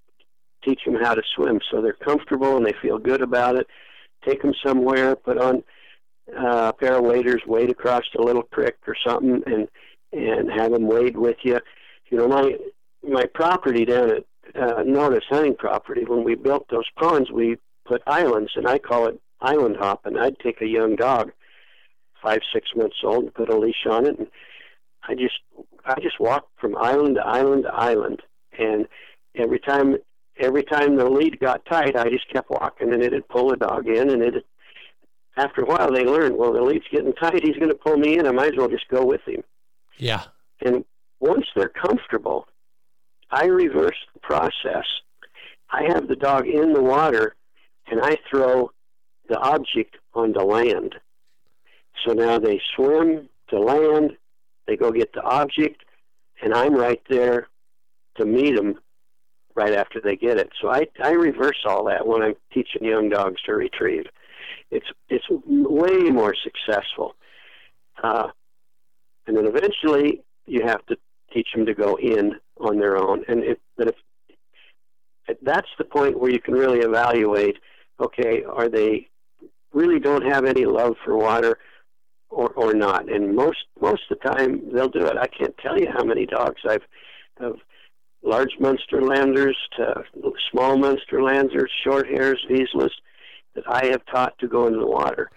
Teach 0.64 0.80
them 0.84 0.96
how 1.00 1.14
to 1.14 1.22
swim 1.34 1.60
so 1.70 1.80
they're 1.80 1.92
comfortable 1.92 2.56
and 2.56 2.66
they 2.66 2.74
feel 2.82 2.98
good 2.98 3.22
about 3.22 3.56
it. 3.56 3.66
Take 4.26 4.42
them 4.42 4.54
somewhere, 4.64 5.14
put 5.14 5.38
on 5.38 5.62
uh, 6.36 6.68
a 6.68 6.72
pair 6.72 6.98
of 6.98 7.04
waders, 7.04 7.42
wade 7.46 7.70
across 7.70 8.02
a 8.18 8.22
little 8.22 8.42
creek 8.42 8.74
or 8.86 8.96
something, 9.06 9.42
and 9.46 9.68
and 10.12 10.50
have 10.50 10.72
them 10.72 10.86
wade 10.86 11.16
with 11.16 11.36
you. 11.42 11.58
You 12.10 12.18
know, 12.18 12.28
my 12.28 12.56
my 13.02 13.24
property 13.34 13.84
down 13.84 14.10
at 14.10 14.24
uh, 14.60 14.82
Notice 14.82 15.24
Hunting 15.28 15.54
Property, 15.54 16.04
when 16.04 16.24
we 16.24 16.34
built 16.34 16.66
those 16.70 16.88
ponds, 16.98 17.30
we 17.30 17.56
put 17.86 18.02
islands, 18.06 18.52
and 18.56 18.66
I 18.66 18.78
call 18.78 19.06
it 19.06 19.20
island 19.40 19.76
hopping. 19.78 20.18
I'd 20.18 20.38
take 20.40 20.60
a 20.60 20.66
young 20.66 20.96
dog, 20.96 21.32
five 22.22 22.40
six 22.52 22.70
months 22.74 22.96
old, 23.04 23.24
and 23.24 23.34
put 23.34 23.50
a 23.50 23.56
leash 23.56 23.86
on 23.88 24.06
it, 24.06 24.18
and 24.18 24.28
I 25.06 25.14
just 25.14 25.40
I 25.84 26.00
just 26.00 26.20
walked 26.20 26.50
from 26.60 26.76
island 26.76 27.16
to 27.16 27.26
island 27.26 27.64
to 27.64 27.74
island, 27.74 28.22
and 28.58 28.86
every 29.34 29.60
time 29.60 29.96
every 30.38 30.62
time 30.62 30.96
the 30.96 31.08
lead 31.08 31.38
got 31.40 31.64
tight, 31.66 31.96
I 31.96 32.08
just 32.08 32.28
kept 32.32 32.50
walking, 32.50 32.92
and 32.92 33.02
it'd 33.02 33.28
pull 33.28 33.50
the 33.50 33.56
dog 33.56 33.86
in, 33.88 34.10
and 34.10 34.22
it. 34.22 34.46
After 35.36 35.62
a 35.62 35.66
while, 35.66 35.92
they 35.92 36.04
learned. 36.04 36.36
Well, 36.36 36.52
the 36.52 36.62
lead's 36.62 36.86
getting 36.90 37.12
tight. 37.12 37.44
He's 37.44 37.56
going 37.56 37.70
to 37.70 37.74
pull 37.76 37.96
me 37.96 38.18
in. 38.18 38.26
I 38.26 38.32
might 38.32 38.54
as 38.54 38.58
well 38.58 38.68
just 38.68 38.88
go 38.88 39.04
with 39.04 39.20
him. 39.24 39.44
Yeah. 39.96 40.24
And 40.64 40.84
once 41.20 41.46
they're 41.54 41.68
comfortable, 41.68 42.48
I 43.30 43.46
reverse 43.46 43.96
the 44.14 44.20
process. 44.20 44.84
I 45.70 45.84
have 45.84 46.08
the 46.08 46.16
dog 46.16 46.48
in 46.48 46.72
the 46.72 46.82
water, 46.82 47.36
and 47.86 48.00
I 48.02 48.16
throw 48.28 48.72
the 49.28 49.38
object 49.38 49.96
onto 50.14 50.40
land. 50.40 50.96
So 52.04 52.14
now 52.14 52.38
they 52.38 52.60
swim 52.74 53.28
to 53.50 53.58
land, 53.58 54.16
they 54.66 54.76
go 54.76 54.90
get 54.90 55.12
the 55.12 55.22
object, 55.22 55.84
and 56.42 56.54
I'm 56.54 56.74
right 56.74 57.02
there 57.08 57.48
to 58.16 58.24
meet 58.24 58.56
them 58.56 58.78
right 59.58 59.74
after 59.74 60.00
they 60.00 60.14
get 60.14 60.38
it. 60.38 60.50
So 60.62 60.70
I, 60.70 60.86
I 61.02 61.10
reverse 61.10 61.62
all 61.66 61.84
that 61.86 62.06
when 62.06 62.22
I'm 62.22 62.34
teaching 62.54 62.84
young 62.84 63.08
dogs 63.08 63.42
to 63.46 63.54
retrieve. 63.54 64.06
It's 64.70 64.86
it's 65.08 65.24
way 65.30 66.10
more 66.10 66.34
successful. 66.46 67.16
Uh, 68.02 68.28
and 69.26 69.36
then 69.36 69.46
eventually 69.46 70.22
you 70.46 70.60
have 70.64 70.84
to 70.86 70.96
teach 71.34 71.48
them 71.54 71.66
to 71.66 71.74
go 71.74 71.96
in 71.96 72.34
on 72.60 72.78
their 72.78 72.96
own. 72.96 73.24
And 73.28 73.42
if, 73.42 73.58
but 73.76 73.88
if 73.88 75.38
that's 75.42 75.72
the 75.76 75.84
point 75.84 76.18
where 76.18 76.30
you 76.30 76.40
can 76.40 76.54
really 76.54 76.80
evaluate, 76.80 77.56
okay, 78.00 78.44
are 78.44 78.68
they 78.68 79.08
really 79.72 79.98
don't 79.98 80.24
have 80.24 80.44
any 80.44 80.64
love 80.64 80.94
for 81.04 81.16
water 81.16 81.58
or 82.30 82.48
or 82.50 82.74
not? 82.74 83.10
And 83.12 83.34
most 83.34 83.64
most 83.80 84.02
of 84.10 84.18
the 84.18 84.28
time 84.28 84.50
they'll 84.72 84.96
do 85.00 85.06
it. 85.06 85.16
I 85.16 85.26
can't 85.26 85.56
tell 85.58 85.76
you 85.78 85.88
how 85.92 86.04
many 86.04 86.26
dogs 86.26 86.60
I've 86.68 86.86
of 87.40 87.56
large 88.28 88.56
Munsterlanders 88.60 89.54
to 89.76 90.04
small 90.50 90.76
Munsterlanders, 90.76 91.68
short 91.82 92.06
hairs, 92.06 92.44
Vizslas, 92.50 92.90
that 93.54 93.64
I 93.66 93.86
have 93.86 94.04
taught 94.06 94.38
to 94.38 94.46
go 94.46 94.66
into 94.66 94.78
the 94.78 94.86
water 94.86 95.30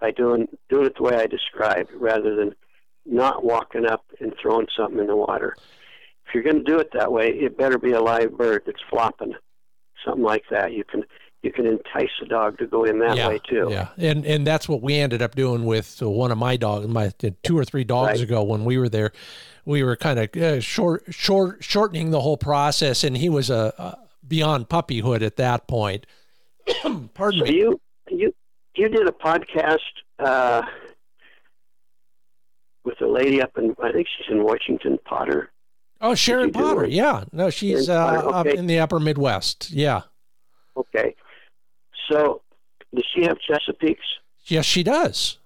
by 0.00 0.10
doing 0.10 0.46
doing 0.68 0.86
it 0.86 0.96
the 0.96 1.02
way 1.02 1.16
I 1.16 1.26
described, 1.26 1.90
rather 1.94 2.36
than 2.36 2.54
not 3.06 3.44
walking 3.44 3.86
up 3.86 4.04
and 4.20 4.34
throwing 4.40 4.66
something 4.76 5.00
in 5.00 5.06
the 5.06 5.16
water. 5.16 5.56
If 6.26 6.34
you're 6.34 6.42
going 6.42 6.64
to 6.64 6.70
do 6.70 6.78
it 6.78 6.90
that 6.92 7.12
way, 7.12 7.28
it 7.28 7.58
better 7.58 7.78
be 7.78 7.92
a 7.92 8.00
live 8.00 8.36
bird 8.36 8.62
that's 8.66 8.82
flopping, 8.90 9.34
something 10.04 10.22
like 10.22 10.44
that. 10.50 10.72
You 10.72 10.84
can 10.84 11.04
you 11.44 11.52
can 11.52 11.66
entice 11.66 12.10
a 12.22 12.24
dog 12.24 12.58
to 12.58 12.66
go 12.66 12.84
in 12.84 12.98
that 13.00 13.16
yeah, 13.16 13.28
way 13.28 13.38
too. 13.48 13.68
Yeah, 13.70 13.88
and 13.98 14.24
and 14.24 14.46
that's 14.46 14.68
what 14.68 14.80
we 14.82 14.94
ended 14.94 15.20
up 15.22 15.34
doing 15.34 15.64
with 15.66 16.00
one 16.00 16.32
of 16.32 16.38
my 16.38 16.56
dogs, 16.56 16.88
my 16.88 17.10
two 17.42 17.58
or 17.58 17.64
three 17.64 17.84
dogs 17.84 18.12
Right. 18.18 18.20
ago 18.22 18.42
when 18.42 18.64
we 18.64 18.78
were 18.78 18.88
there. 18.88 19.12
We 19.66 19.82
were 19.82 19.96
kind 19.96 20.18
of 20.18 20.34
uh, 20.36 20.60
short, 20.60 21.04
short, 21.10 21.62
shortening 21.64 22.10
the 22.10 22.20
whole 22.20 22.36
process, 22.36 23.02
and 23.04 23.16
he 23.16 23.28
was 23.28 23.48
a, 23.50 23.72
a 23.78 23.98
beyond 24.26 24.68
puppyhood 24.68 25.22
at 25.22 25.36
that 25.36 25.66
point. 25.68 26.06
Pardon 27.14 27.40
So 27.40 27.44
me. 27.44 27.54
you 27.56 27.80
you 28.10 28.34
you 28.74 28.88
did 28.88 29.06
a 29.06 29.12
podcast 29.12 29.78
uh, 30.18 30.62
with 32.84 33.00
a 33.00 33.06
lady 33.06 33.40
up 33.42 33.56
in 33.56 33.74
I 33.82 33.92
think 33.92 34.06
she's 34.16 34.30
in 34.30 34.42
Washington, 34.44 34.98
Potter. 35.04 35.50
Oh, 36.00 36.14
Sharon 36.14 36.52
Potter. 36.52 36.86
Yeah, 36.86 37.24
no, 37.32 37.48
she's 37.50 37.88
uh, 37.88 38.20
Potter, 38.22 38.34
up 38.34 38.46
in 38.46 38.66
the 38.66 38.78
Upper 38.80 39.00
Midwest. 39.00 39.70
Yeah, 39.70 40.02
Okay, 40.76 41.14
so 42.10 42.42
does 42.94 43.04
she 43.14 43.22
have 43.22 43.38
Chesapeake's? 43.38 44.06
yes, 44.46 44.64
she 44.64 44.82
does. 44.82 45.38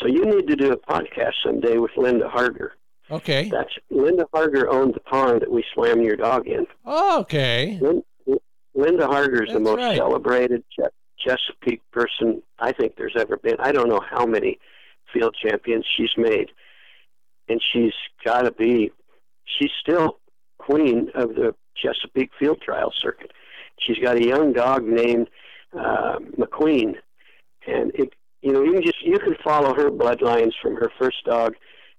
So 0.00 0.06
you 0.06 0.24
need 0.24 0.46
to 0.48 0.56
do 0.56 0.72
a 0.72 0.76
podcast 0.76 1.32
someday 1.44 1.78
with 1.78 1.90
Linda 1.96 2.28
Harger. 2.28 2.74
Okay. 3.10 3.48
That's 3.50 3.72
Linda 3.90 4.26
Harger 4.32 4.70
owned 4.70 4.94
the 4.94 5.00
pond 5.00 5.40
that 5.40 5.50
we 5.50 5.64
swam 5.74 6.02
your 6.02 6.16
dog 6.16 6.46
in. 6.46 6.66
Oh, 6.84 7.20
okay. 7.20 7.78
Lin, 7.80 8.02
Linda 8.74 9.06
Harger 9.06 9.44
is 9.44 9.52
the 9.52 9.60
most 9.60 9.78
right. 9.78 9.96
celebrated 9.96 10.62
Ches- 10.70 10.92
Chesapeake 11.18 11.82
person 11.90 12.42
I 12.58 12.72
think 12.72 12.96
there's 12.96 13.16
ever 13.18 13.36
been. 13.38 13.56
I 13.58 13.72
don't 13.72 13.88
know 13.88 14.00
how 14.08 14.24
many 14.26 14.58
field 15.12 15.34
champions 15.42 15.86
she's 15.96 16.10
made, 16.16 16.50
and 17.48 17.60
she's 17.72 17.94
got 18.24 18.42
to 18.42 18.52
be. 18.52 18.92
She's 19.44 19.70
still 19.80 20.18
queen 20.58 21.10
of 21.14 21.30
the 21.30 21.54
Chesapeake 21.76 22.30
field 22.38 22.60
trial 22.60 22.92
circuit. 22.96 23.32
She's 23.80 23.98
got 23.98 24.16
a 24.16 24.24
young 24.24 24.52
dog 24.52 24.84
named 24.84 25.28
uh, 25.76 26.18
McQueen, 26.38 26.94
and 27.66 27.92
it. 27.94 28.12
You 28.40 28.52
know, 28.52 28.62
you 28.62 28.72
can 28.72 28.82
just 28.82 29.02
you 29.02 29.18
can 29.18 29.34
follow 29.42 29.74
her 29.74 29.90
bloodlines 29.90 30.52
from 30.62 30.76
her 30.76 30.92
first 30.96 31.24
dog, 31.24 31.54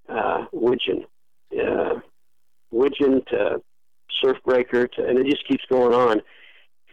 uh, 0.08 0.46
Widgeon, 0.54 1.06
uh, 1.54 1.96
Widgeon 2.72 3.22
to 3.28 3.62
Surfbreaker, 4.24 4.90
to, 4.94 5.06
and 5.06 5.20
it 5.20 5.26
just 5.26 5.46
keeps 5.48 5.66
going 5.70 5.94
on. 5.94 6.22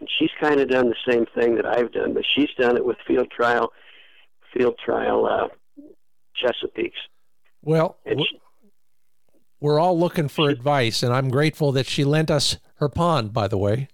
And 0.01 0.09
she's 0.19 0.31
kind 0.41 0.61
of 0.61 0.69
done 0.69 0.89
the 0.89 0.97
same 1.09 1.27
thing 1.35 1.55
that 1.57 1.65
I've 1.65 1.93
done, 1.93 2.13
but 2.13 2.25
she's 2.35 2.51
done 2.59 2.77
it 2.77 2.85
with 2.85 2.97
field 3.07 3.31
trial, 3.31 3.73
field 4.53 4.75
trial 4.85 5.27
uh, 5.27 5.49
Chesapeakes. 6.35 6.99
Well, 7.63 7.99
she, 8.07 8.41
we're 9.61 9.81
all 9.81 9.99
looking 9.99 10.29
for 10.29 10.51
advice, 10.51 11.03
and 11.03 11.13
I'm 11.13 11.31
grateful 11.31 11.73
that 11.73 11.87
she 11.87 12.05
lent 12.05 12.31
us 12.31 12.59
her 12.77 12.89
pond. 12.89 13.33
By 13.33 13.49
the 13.49 13.59
way. 13.59 13.89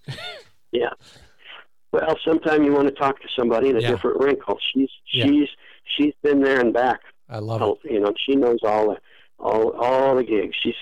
yeah. 0.72 0.90
Well, 1.92 2.16
sometime 2.24 2.64
you 2.64 2.72
want 2.72 2.88
to 2.88 2.94
talk 2.94 3.20
to 3.20 3.28
somebody 3.38 3.68
in 3.68 3.76
a 3.76 3.80
Yeah. 3.80 3.90
different 3.90 4.18
wrinkle. 4.20 4.58
She's 4.72 4.88
Yeah. 5.12 5.26
she's 5.26 5.48
she's 5.96 6.14
been 6.22 6.40
there 6.42 6.60
and 6.60 6.72
back. 6.72 7.00
I 7.28 7.38
love 7.38 7.60
it. 7.60 7.64
Oh, 7.64 7.78
you 7.84 8.00
know, 8.00 8.12
she 8.26 8.34
knows 8.34 8.58
all 8.64 8.90
the 8.90 9.00
all 9.38 9.70
all 9.72 10.16
the 10.16 10.24
gigs. 10.24 10.56
She's 10.62 10.74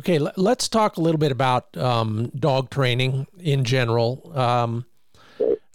Okay, 0.00 0.18
l- 0.18 0.32
let's 0.36 0.68
talk 0.68 0.96
a 0.96 1.00
little 1.00 1.18
bit 1.18 1.32
about 1.32 1.76
um, 1.76 2.30
dog 2.36 2.70
training 2.70 3.26
in 3.40 3.64
general. 3.64 4.30
Um, 4.34 4.86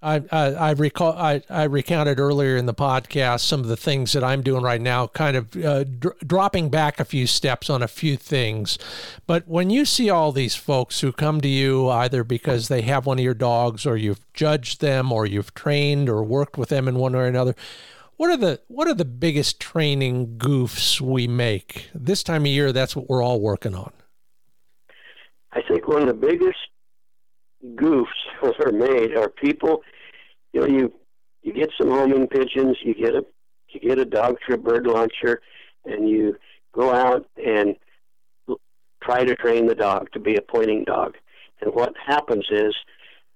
I, 0.04 0.22
I, 0.32 0.46
I 0.54 0.72
recall 0.72 1.14
I, 1.14 1.42
I 1.50 1.64
recounted 1.64 2.20
earlier 2.20 2.58
in 2.58 2.66
the 2.66 2.74
podcast 2.74 3.40
some 3.42 3.62
of 3.62 3.68
the 3.68 3.78
things 3.78 4.12
that 4.14 4.24
I'm 4.24 4.42
doing 4.42 4.62
right 4.62 4.82
now, 4.82 5.08
kind 5.08 5.38
of 5.38 5.56
uh, 5.56 5.86
dr- 5.86 6.20
dropping 6.28 6.70
back 6.70 7.00
a 7.00 7.06
few 7.06 7.26
steps 7.26 7.70
on 7.70 7.82
a 7.82 7.88
few 7.88 8.18
things. 8.18 8.78
But 9.26 9.48
when 9.48 9.70
you 9.70 9.86
see 9.86 10.10
all 10.10 10.32
these 10.32 10.56
folks 10.56 11.00
who 11.00 11.14
come 11.14 11.40
to 11.42 11.48
you 11.48 11.90
either 11.90 12.24
because 12.24 12.68
they 12.68 12.82
have 12.82 13.06
one 13.06 13.18
of 13.18 13.24
your 13.24 13.34
dogs, 13.34 13.86
or 13.86 13.96
you've 13.96 14.32
judged 14.34 14.82
them, 14.82 15.12
or 15.12 15.26
you've 15.26 15.54
trained 15.54 16.10
or 16.10 16.22
worked 16.22 16.58
with 16.58 16.70
them 16.70 16.88
in 16.88 16.96
one 16.96 17.14
way 17.14 17.20
or 17.20 17.28
another, 17.28 17.56
what 18.18 18.30
are 18.30 18.38
the 18.38 18.62
what 18.68 18.88
are 18.88 18.94
the 18.94 19.06
biggest 19.06 19.60
training 19.60 20.38
goofs 20.38 21.00
we 21.00 21.28
make 21.28 21.90
this 21.96 22.24
time 22.24 22.44
of 22.44 22.48
year? 22.48 22.72
That's 22.72 22.96
what 22.96 23.10
we're 23.10 23.24
all 23.24 23.40
working 23.40 23.74
on. 23.74 23.92
I 25.54 25.62
think 25.62 25.88
one 25.88 26.02
of 26.02 26.08
the 26.08 26.14
biggest 26.14 26.58
goofs 27.76 28.08
that 28.44 28.60
are 28.66 28.72
made 28.72 29.16
are 29.16 29.30
people 29.30 29.84
you 30.54 30.62
know, 30.62 30.68
you 30.68 30.94
you 31.42 31.52
get 31.52 31.70
some 31.80 31.90
homing 31.90 32.28
pigeons, 32.28 32.78
you 32.84 32.94
get 32.94 33.16
a 33.16 33.26
you 33.70 33.80
get 33.80 34.00
a 34.00 34.06
dog 34.06 34.38
a 34.50 34.58
bird 34.58 34.86
launcher, 34.86 35.42
and 35.86 36.08
you 36.08 36.38
go 36.74 36.94
out 36.94 37.26
and 37.44 37.76
try 39.04 39.24
to 39.24 39.36
train 39.36 39.66
the 39.68 39.76
dog 39.76 40.10
to 40.14 40.20
be 40.20 40.36
a 40.36 40.42
pointing 40.42 40.84
dog. 40.86 41.16
And 41.60 41.74
what 41.74 41.94
happens 42.06 42.46
is 42.52 42.74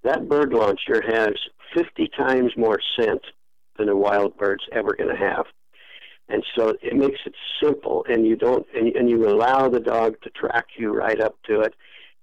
that 0.03 0.29
bird 0.29 0.53
launcher 0.53 1.01
has 1.05 1.33
50 1.75 2.09
times 2.17 2.53
more 2.55 2.79
scent 2.97 3.21
than 3.77 3.89
a 3.89 3.95
wild 3.95 4.37
bird's 4.37 4.63
ever 4.71 4.95
going 4.95 5.09
to 5.09 5.21
have. 5.21 5.45
And 6.29 6.43
so 6.57 6.75
it 6.81 6.95
makes 6.95 7.19
it 7.25 7.33
simple, 7.61 8.05
and 8.09 8.25
you 8.25 8.35
don't, 8.35 8.65
and, 8.75 8.95
and 8.95 9.09
you 9.09 9.27
allow 9.27 9.69
the 9.69 9.79
dog 9.79 10.15
to 10.23 10.29
track 10.29 10.65
you 10.77 10.93
right 10.93 11.19
up 11.21 11.35
to 11.47 11.61
it. 11.61 11.73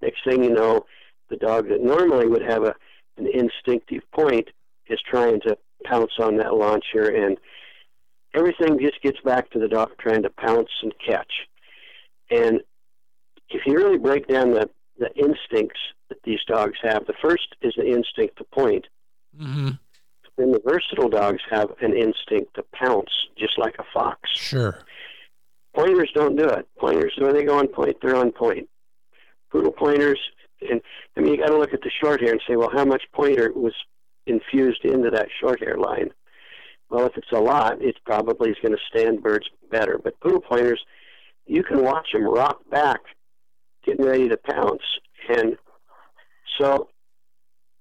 Next 0.02 0.20
thing 0.26 0.44
you 0.44 0.50
know, 0.50 0.84
the 1.30 1.36
dog 1.36 1.68
that 1.68 1.82
normally 1.82 2.26
would 2.28 2.42
have 2.42 2.64
a 2.64 2.74
an 3.16 3.28
instinctive 3.32 4.02
point 4.12 4.48
is 4.88 5.00
trying 5.08 5.40
to 5.42 5.56
pounce 5.84 6.12
on 6.18 6.36
that 6.38 6.54
launcher, 6.54 7.08
and 7.08 7.38
everything 8.34 8.78
just 8.78 9.00
gets 9.02 9.20
back 9.24 9.50
to 9.50 9.58
the 9.58 9.68
dog 9.68 9.90
trying 9.98 10.22
to 10.22 10.30
pounce 10.30 10.70
and 10.82 10.92
catch. 11.04 11.32
And 12.30 12.60
if 13.50 13.66
you 13.66 13.74
really 13.74 13.98
break 13.98 14.26
down 14.26 14.52
the, 14.52 14.68
the 14.98 15.14
instincts 15.14 15.80
that 16.08 16.18
these 16.24 16.40
dogs 16.46 16.78
have, 16.82 17.06
the 17.06 17.14
first 17.22 17.54
is 17.62 17.74
the 17.76 17.86
instinct 17.86 18.38
to 18.38 18.44
point. 18.44 18.86
Mm-hmm. 19.38 19.70
Then 20.36 20.50
the 20.50 20.60
versatile 20.66 21.08
dogs 21.08 21.42
have 21.50 21.70
an 21.80 21.96
instinct 21.96 22.54
to 22.54 22.64
pounce, 22.74 23.10
just 23.38 23.58
like 23.58 23.76
a 23.78 23.84
fox. 23.92 24.18
Sure. 24.30 24.78
Pointers 25.76 26.10
don't 26.14 26.36
do 26.36 26.44
it. 26.44 26.66
Pointers, 26.78 27.12
when 27.18 27.34
they 27.34 27.44
go 27.44 27.58
on 27.58 27.68
point, 27.68 27.96
they're 28.00 28.16
on 28.16 28.32
point. 28.32 28.68
Poodle 29.52 29.72
pointers, 29.72 30.18
and 30.68 30.80
I 31.16 31.20
mean, 31.20 31.34
you 31.34 31.38
got 31.38 31.48
to 31.48 31.58
look 31.58 31.72
at 31.72 31.82
the 31.82 31.90
short 32.02 32.20
hair 32.20 32.32
and 32.32 32.40
say, 32.48 32.56
well, 32.56 32.70
how 32.72 32.84
much 32.84 33.02
pointer 33.12 33.52
was 33.54 33.74
infused 34.26 34.84
into 34.84 35.10
that 35.10 35.28
short 35.40 35.60
hair 35.60 35.76
line. 35.76 36.10
Well, 36.90 37.06
if 37.06 37.16
it's 37.16 37.32
a 37.32 37.40
lot, 37.40 37.82
it 37.82 37.96
probably 38.04 38.50
is 38.50 38.56
going 38.62 38.76
to 38.76 38.82
stand 38.88 39.22
birds 39.22 39.46
better. 39.70 39.98
But 40.02 40.20
poodle 40.20 40.40
pointers, 40.40 40.80
you 41.46 41.62
can 41.62 41.82
watch 41.82 42.08
them 42.12 42.24
rock 42.24 42.58
back, 42.70 43.00
getting 43.84 44.04
ready 44.04 44.28
to 44.28 44.36
pounce, 44.36 44.82
and 45.28 45.56
so 46.58 46.88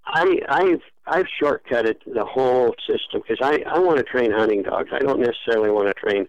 I, 0.05 0.39
I've 0.49 0.81
I've 1.05 1.25
shortcutted 1.41 1.95
the 2.05 2.25
whole 2.25 2.73
system 2.87 3.21
because 3.27 3.39
I, 3.41 3.63
I 3.67 3.79
want 3.79 3.97
to 3.97 4.03
train 4.03 4.31
hunting 4.31 4.63
dogs. 4.63 4.89
I 4.91 4.99
don't 4.99 5.19
necessarily 5.19 5.69
want 5.69 5.87
to 5.87 5.93
train 5.93 6.27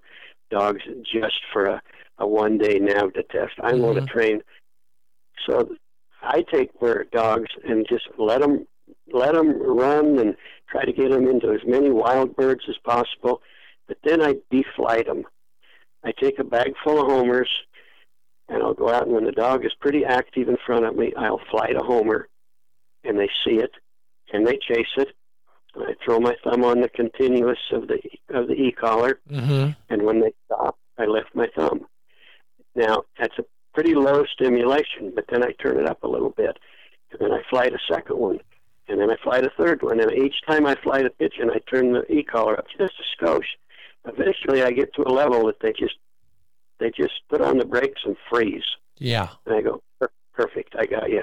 dogs 0.51 0.81
just 1.13 1.41
for 1.53 1.67
a, 1.67 1.83
a 2.19 2.27
one 2.27 2.59
day 2.59 2.79
NAVHDA 2.79 3.29
test. 3.31 3.53
I 3.63 3.73
mm-hmm. 3.73 3.83
want 3.83 3.99
to 3.99 4.07
train. 4.07 4.41
So 5.49 5.69
I 6.23 6.45
take 6.53 6.79
bird 6.79 7.09
dogs 7.13 7.51
and 7.69 7.87
just 7.89 8.05
let 8.19 8.41
them 8.41 8.67
let 9.13 9.35
them 9.35 9.61
run 9.61 10.19
and 10.19 10.37
try 10.69 10.85
to 10.85 10.93
get 10.93 11.11
them 11.11 11.29
into 11.29 11.53
as 11.53 11.61
many 11.67 11.91
wild 11.91 12.35
birds 12.37 12.63
as 12.69 12.77
possible. 12.85 13.43
But 13.87 13.99
then 14.05 14.23
I 14.23 14.37
deflight 14.51 15.07
them. 15.07 15.25
I 16.05 16.13
take 16.13 16.39
a 16.39 16.45
bag 16.45 16.75
full 16.83 17.01
of 17.01 17.07
homers, 17.07 17.49
and 18.49 18.63
I'll 18.63 18.75
go 18.75 18.91
out, 18.91 19.05
and 19.05 19.13
when 19.13 19.25
the 19.25 19.33
dog 19.33 19.65
is 19.65 19.73
pretty 19.81 20.05
active 20.05 20.49
in 20.49 20.57
front 20.67 20.85
of 20.85 20.97
me, 20.97 21.13
I'll 21.17 21.41
flight 21.51 21.77
a 21.77 21.85
homer, 21.85 22.29
and 23.05 23.19
they 23.19 23.31
see 23.45 23.57
it, 23.57 23.73
and 24.33 24.47
they 24.47 24.59
chase 24.59 24.87
it. 24.97 25.09
And 25.75 25.85
I 25.85 25.95
throw 26.05 26.21
my 26.21 26.37
thumb 26.45 26.65
on 26.65 26.81
the 26.81 26.89
continuous 26.89 27.59
of 27.73 27.89
the 27.89 27.99
of 28.29 28.49
the 28.49 28.55
e-collar, 28.55 29.21
mm-hmm. 29.31 29.71
and 29.89 30.03
when 30.03 30.21
they 30.21 30.33
stop, 30.47 30.79
I 30.99 31.07
lift 31.07 31.35
my 31.35 31.49
thumb. 31.57 31.87
Now 32.75 33.05
that's 33.19 33.39
a 33.39 33.45
pretty 33.73 33.95
low 33.95 34.25
stimulation, 34.27 35.13
but 35.15 35.25
then 35.29 35.43
I 35.43 35.53
turn 35.53 35.81
it 35.81 35.89
up 35.89 36.05
a 36.05 36.09
little 36.09 36.31
bit, 36.31 36.59
and 37.11 37.21
then 37.21 37.33
I 37.33 37.43
flight 37.51 37.73
a 37.73 37.93
second 37.93 38.19
one, 38.19 38.41
and 38.89 39.01
then 39.01 39.11
I 39.11 39.17
fly 39.23 39.41
the 39.41 39.51
third 39.57 39.83
one. 39.83 40.01
And 40.01 40.13
each 40.13 40.37
time 40.47 40.67
I 40.67 40.75
fly 40.77 41.03
the 41.03 41.11
pigeon, 41.11 41.51
I 41.51 41.59
turn 41.71 41.93
the 41.93 42.11
e-collar 42.13 42.59
up 42.59 42.67
just 42.79 42.95
a 42.99 43.25
skosh. 43.25 43.47
Eventually, 44.07 44.63
I 44.63 44.71
get 44.71 44.95
to 44.95 45.03
a 45.03 45.11
level 45.11 45.47
that 45.47 45.61
they 45.61 45.73
just 45.73 45.97
they 46.79 46.91
just 46.91 47.15
put 47.31 47.41
on 47.41 47.59
the 47.59 47.65
brakes 47.65 48.03
and 48.05 48.17
freeze. 48.29 48.65
Yeah. 48.99 49.29
And 49.47 49.55
I 49.55 49.61
go, 49.63 49.83
perfect, 50.33 50.75
I 50.79 50.87
got 50.87 51.09
you. 51.09 51.23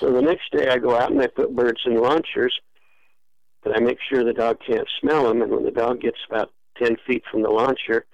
So 0.00 0.12
the 0.12 0.22
next 0.22 0.50
day, 0.52 0.68
I 0.68 0.78
go 0.78 0.96
out 0.96 1.10
and 1.10 1.20
I 1.20 1.26
put 1.26 1.54
birds 1.54 1.80
in 1.84 2.00
launchers, 2.00 2.58
but 3.62 3.76
I 3.76 3.80
make 3.80 3.98
sure 4.08 4.24
the 4.24 4.32
dog 4.32 4.58
can't 4.66 4.88
smell 5.00 5.28
them. 5.28 5.42
And 5.42 5.50
when 5.50 5.64
the 5.64 5.70
dog 5.70 6.00
gets 6.00 6.18
about 6.28 6.52
ten 6.76 6.96
feet 7.06 7.24
from 7.30 7.42
the 7.42 7.50
launcher, 7.50 8.06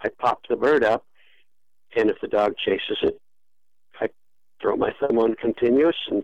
I 0.00 0.08
pop 0.08 0.42
the 0.48 0.56
bird 0.56 0.84
up, 0.84 1.04
and 1.96 2.10
if 2.10 2.20
the 2.20 2.28
dog 2.28 2.54
chases 2.64 2.98
it, 3.02 3.18
I 4.00 4.08
throw 4.60 4.76
my 4.76 4.92
thumb 5.00 5.18
on 5.18 5.34
continuous 5.34 5.96
and 6.10 6.22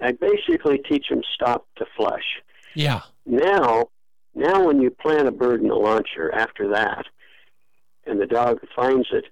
I 0.00 0.12
basically 0.12 0.78
teach 0.78 1.08
them 1.08 1.22
stop 1.34 1.66
to 1.76 1.86
flush. 1.96 2.42
Yeah. 2.74 3.02
Now, 3.26 3.88
now 4.34 4.66
when 4.66 4.80
you 4.80 4.90
plant 4.90 5.28
a 5.28 5.32
bird 5.32 5.62
in 5.62 5.70
a 5.70 5.76
launcher 5.76 6.32
after 6.34 6.68
that, 6.68 7.06
and 8.06 8.20
the 8.20 8.26
dog 8.26 8.60
finds 8.74 9.08
it, 9.12 9.26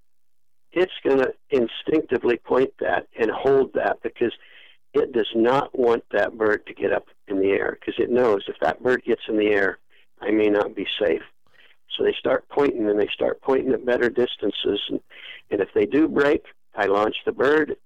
it's 0.73 0.93
going 1.03 1.19
to 1.19 1.33
instinctively 1.51 2.37
point 2.37 2.71
that 2.81 3.07
and 3.19 3.31
hold 3.31 3.73
that 3.75 4.03
because 4.03 4.33
it 4.93 5.13
does 5.13 5.29
not 5.35 5.77
want 5.79 6.05
that 6.13 6.37
bird 6.37 6.67
to 6.67 6.75
get 6.75 6.93
up 6.93 7.07
in 7.29 7.41
the 7.41 7.51
air 7.51 7.79
because 7.81 7.95
it 7.99 8.11
knows 8.11 8.45
if 8.49 8.57
that 8.61 8.83
bird 8.83 9.03
gets 9.05 9.23
in 9.29 9.39
the 9.39 9.49
air, 9.49 9.79
I 10.21 10.31
may 10.31 10.49
not 10.49 10.75
be 10.75 10.87
safe. 11.01 11.23
So 11.97 12.05
they 12.05 12.15
start 12.19 12.49
pointing 12.49 12.89
and 12.89 12.99
they 12.99 13.09
start 13.13 13.41
pointing 13.41 13.73
at 13.73 13.87
better 13.87 14.11
distances. 14.11 14.81
And, 14.89 15.01
and 15.51 15.61
if 15.61 15.69
they 15.75 15.87
do 15.87 16.09
break, 16.09 16.45
I 16.75 16.87
launch 16.87 17.17
the 17.25 17.33
bird 17.33 17.77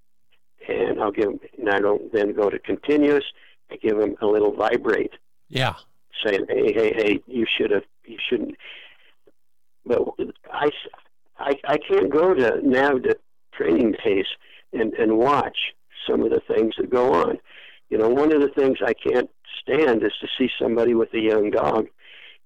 and 0.68 1.00
I'll 1.00 1.12
give 1.12 1.26
them, 1.26 1.40
and 1.58 1.70
I 1.70 1.80
don't 1.80 2.12
then 2.12 2.32
go 2.32 2.50
to 2.50 2.58
continuous. 2.58 3.24
I 3.70 3.76
give 3.76 3.98
them 3.98 4.16
a 4.20 4.26
little 4.26 4.54
vibrate. 4.54 5.12
Yeah. 5.48 5.74
Saying, 6.24 6.46
hey, 6.48 6.72
hey, 6.72 6.92
hey, 6.94 7.20
you 7.26 7.46
should 7.46 7.70
have, 7.70 7.84
you 8.04 8.18
shouldn't. 8.28 8.56
But 9.86 10.02
I, 10.52 10.70
I, 11.38 11.52
I 11.66 11.78
can't 11.78 12.11
go 12.11 12.34
to 12.34 12.61
NAVHDA 12.64 13.14
training 13.54 13.94
days 14.04 14.26
and, 14.72 14.92
and 14.94 15.18
watch 15.18 15.56
some 16.08 16.22
of 16.22 16.30
the 16.30 16.42
things 16.52 16.74
that 16.78 16.90
go 16.90 17.12
on. 17.12 17.38
You 17.88 17.98
know, 17.98 18.08
one 18.08 18.32
of 18.32 18.40
the 18.40 18.48
things 18.48 18.78
I 18.84 18.92
can't 18.92 19.30
stand 19.62 20.04
is 20.04 20.12
to 20.20 20.28
see 20.38 20.48
somebody 20.61 20.94
with 20.94 21.12
a 21.14 21.20
young 21.20 21.50
dog 21.50 21.86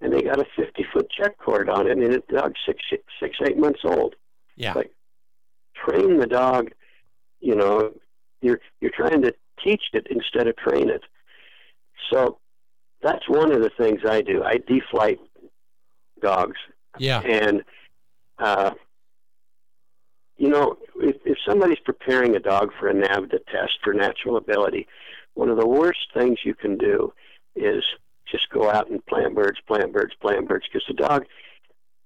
and 0.01 0.13
they 0.13 0.23
got 0.23 0.41
a 0.41 0.47
50 0.57 0.85
foot 0.93 1.11
check 1.11 1.39
cord 1.39 1.69
on 1.69 1.87
it 1.87 1.99
and 1.99 2.13
the 2.13 2.23
dog's 2.33 2.61
six, 2.67 2.79
six, 3.21 3.37
eight 3.47 3.59
months 3.59 3.81
old. 3.85 4.15
Yeah. 4.57 4.75
Like, 4.75 4.93
train 5.75 6.19
the 6.19 6.27
dog, 6.27 6.71
you 7.41 7.55
know, 7.55 7.93
you're 8.45 8.61
you're 8.81 8.93
trying 8.95 9.23
to 9.23 9.35
teach 9.63 9.83
it 9.93 10.07
instead 10.11 10.47
of 10.47 10.57
train 10.57 10.91
it. 10.91 11.03
So 12.13 12.39
that's 13.03 13.29
one 13.29 13.53
of 13.53 13.63
the 13.63 13.71
things 13.77 14.01
I 14.09 14.21
do. 14.21 14.43
I 14.43 14.59
deflight 14.67 15.19
dogs. 16.21 16.57
Yeah. 16.99 17.21
And 17.21 17.65
uh, 18.39 18.73
you 20.37 20.49
know, 20.49 20.77
if, 20.97 21.17
if 21.25 21.39
somebody's 21.49 21.79
preparing 21.85 22.35
a 22.35 22.41
dog 22.41 22.71
for 22.79 22.89
a 22.89 22.95
NAVHDA 22.95 23.47
test 23.53 23.79
for 23.83 23.95
natural 23.95 24.37
ability, 24.37 24.87
one 25.35 25.49
of 25.49 25.59
the 25.59 25.67
worst 25.67 26.09
things 26.13 26.39
you 26.45 26.55
can 26.55 26.77
do 26.77 27.13
is 27.55 27.85
just 28.31 28.49
go 28.51 28.71
out 28.71 28.91
and 28.91 29.05
plant 29.07 29.35
birds, 29.35 29.59
plant 29.67 29.93
birds, 29.93 30.13
plant 30.21 30.49
birds, 30.49 30.67
because 30.71 30.87
the 30.89 30.95
dog 30.95 31.25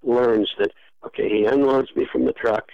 learns 0.03 0.51
that 0.59 0.73
okay, 1.07 1.29
he 1.29 1.45
unloads 1.47 1.89
me 1.97 2.07
from 2.11 2.25
the 2.25 2.33
truck. 2.33 2.69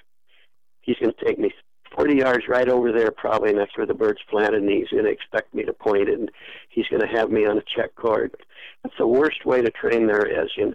He's 0.80 0.96
going 0.96 1.12
to 1.12 1.24
take 1.24 1.38
me 1.38 1.52
40 1.94 2.16
yards 2.16 2.44
right 2.48 2.68
over 2.68 2.92
there, 2.92 3.10
probably, 3.10 3.50
and 3.50 3.58
that's 3.58 3.76
where 3.76 3.86
the 3.86 3.94
bird's 3.94 4.22
planted, 4.28 4.62
and 4.62 4.70
he's 4.70 4.88
going 4.88 5.04
to 5.04 5.10
expect 5.10 5.54
me 5.54 5.64
to 5.64 5.72
point 5.72 6.08
it, 6.08 6.18
and 6.18 6.30
he's 6.68 6.88
going 6.88 7.02
to 7.02 7.06
have 7.18 7.30
me 7.30 7.46
on 7.46 7.58
a 7.58 7.62
check 7.76 7.94
cord. 7.94 8.34
That's 8.82 8.96
the 8.98 9.06
worst 9.06 9.44
way 9.44 9.62
to 9.62 9.70
train 9.70 10.06
there 10.06 10.26
is. 10.26 10.50
You 10.56 10.74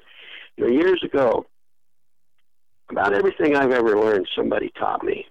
know, 0.58 0.68
years 0.68 1.04
ago, 1.04 1.46
about 2.90 3.14
everything 3.14 3.56
I've 3.56 3.72
ever 3.72 4.00
learned, 4.00 4.28
somebody 4.36 4.72
taught 4.78 5.04
me. 5.04 5.26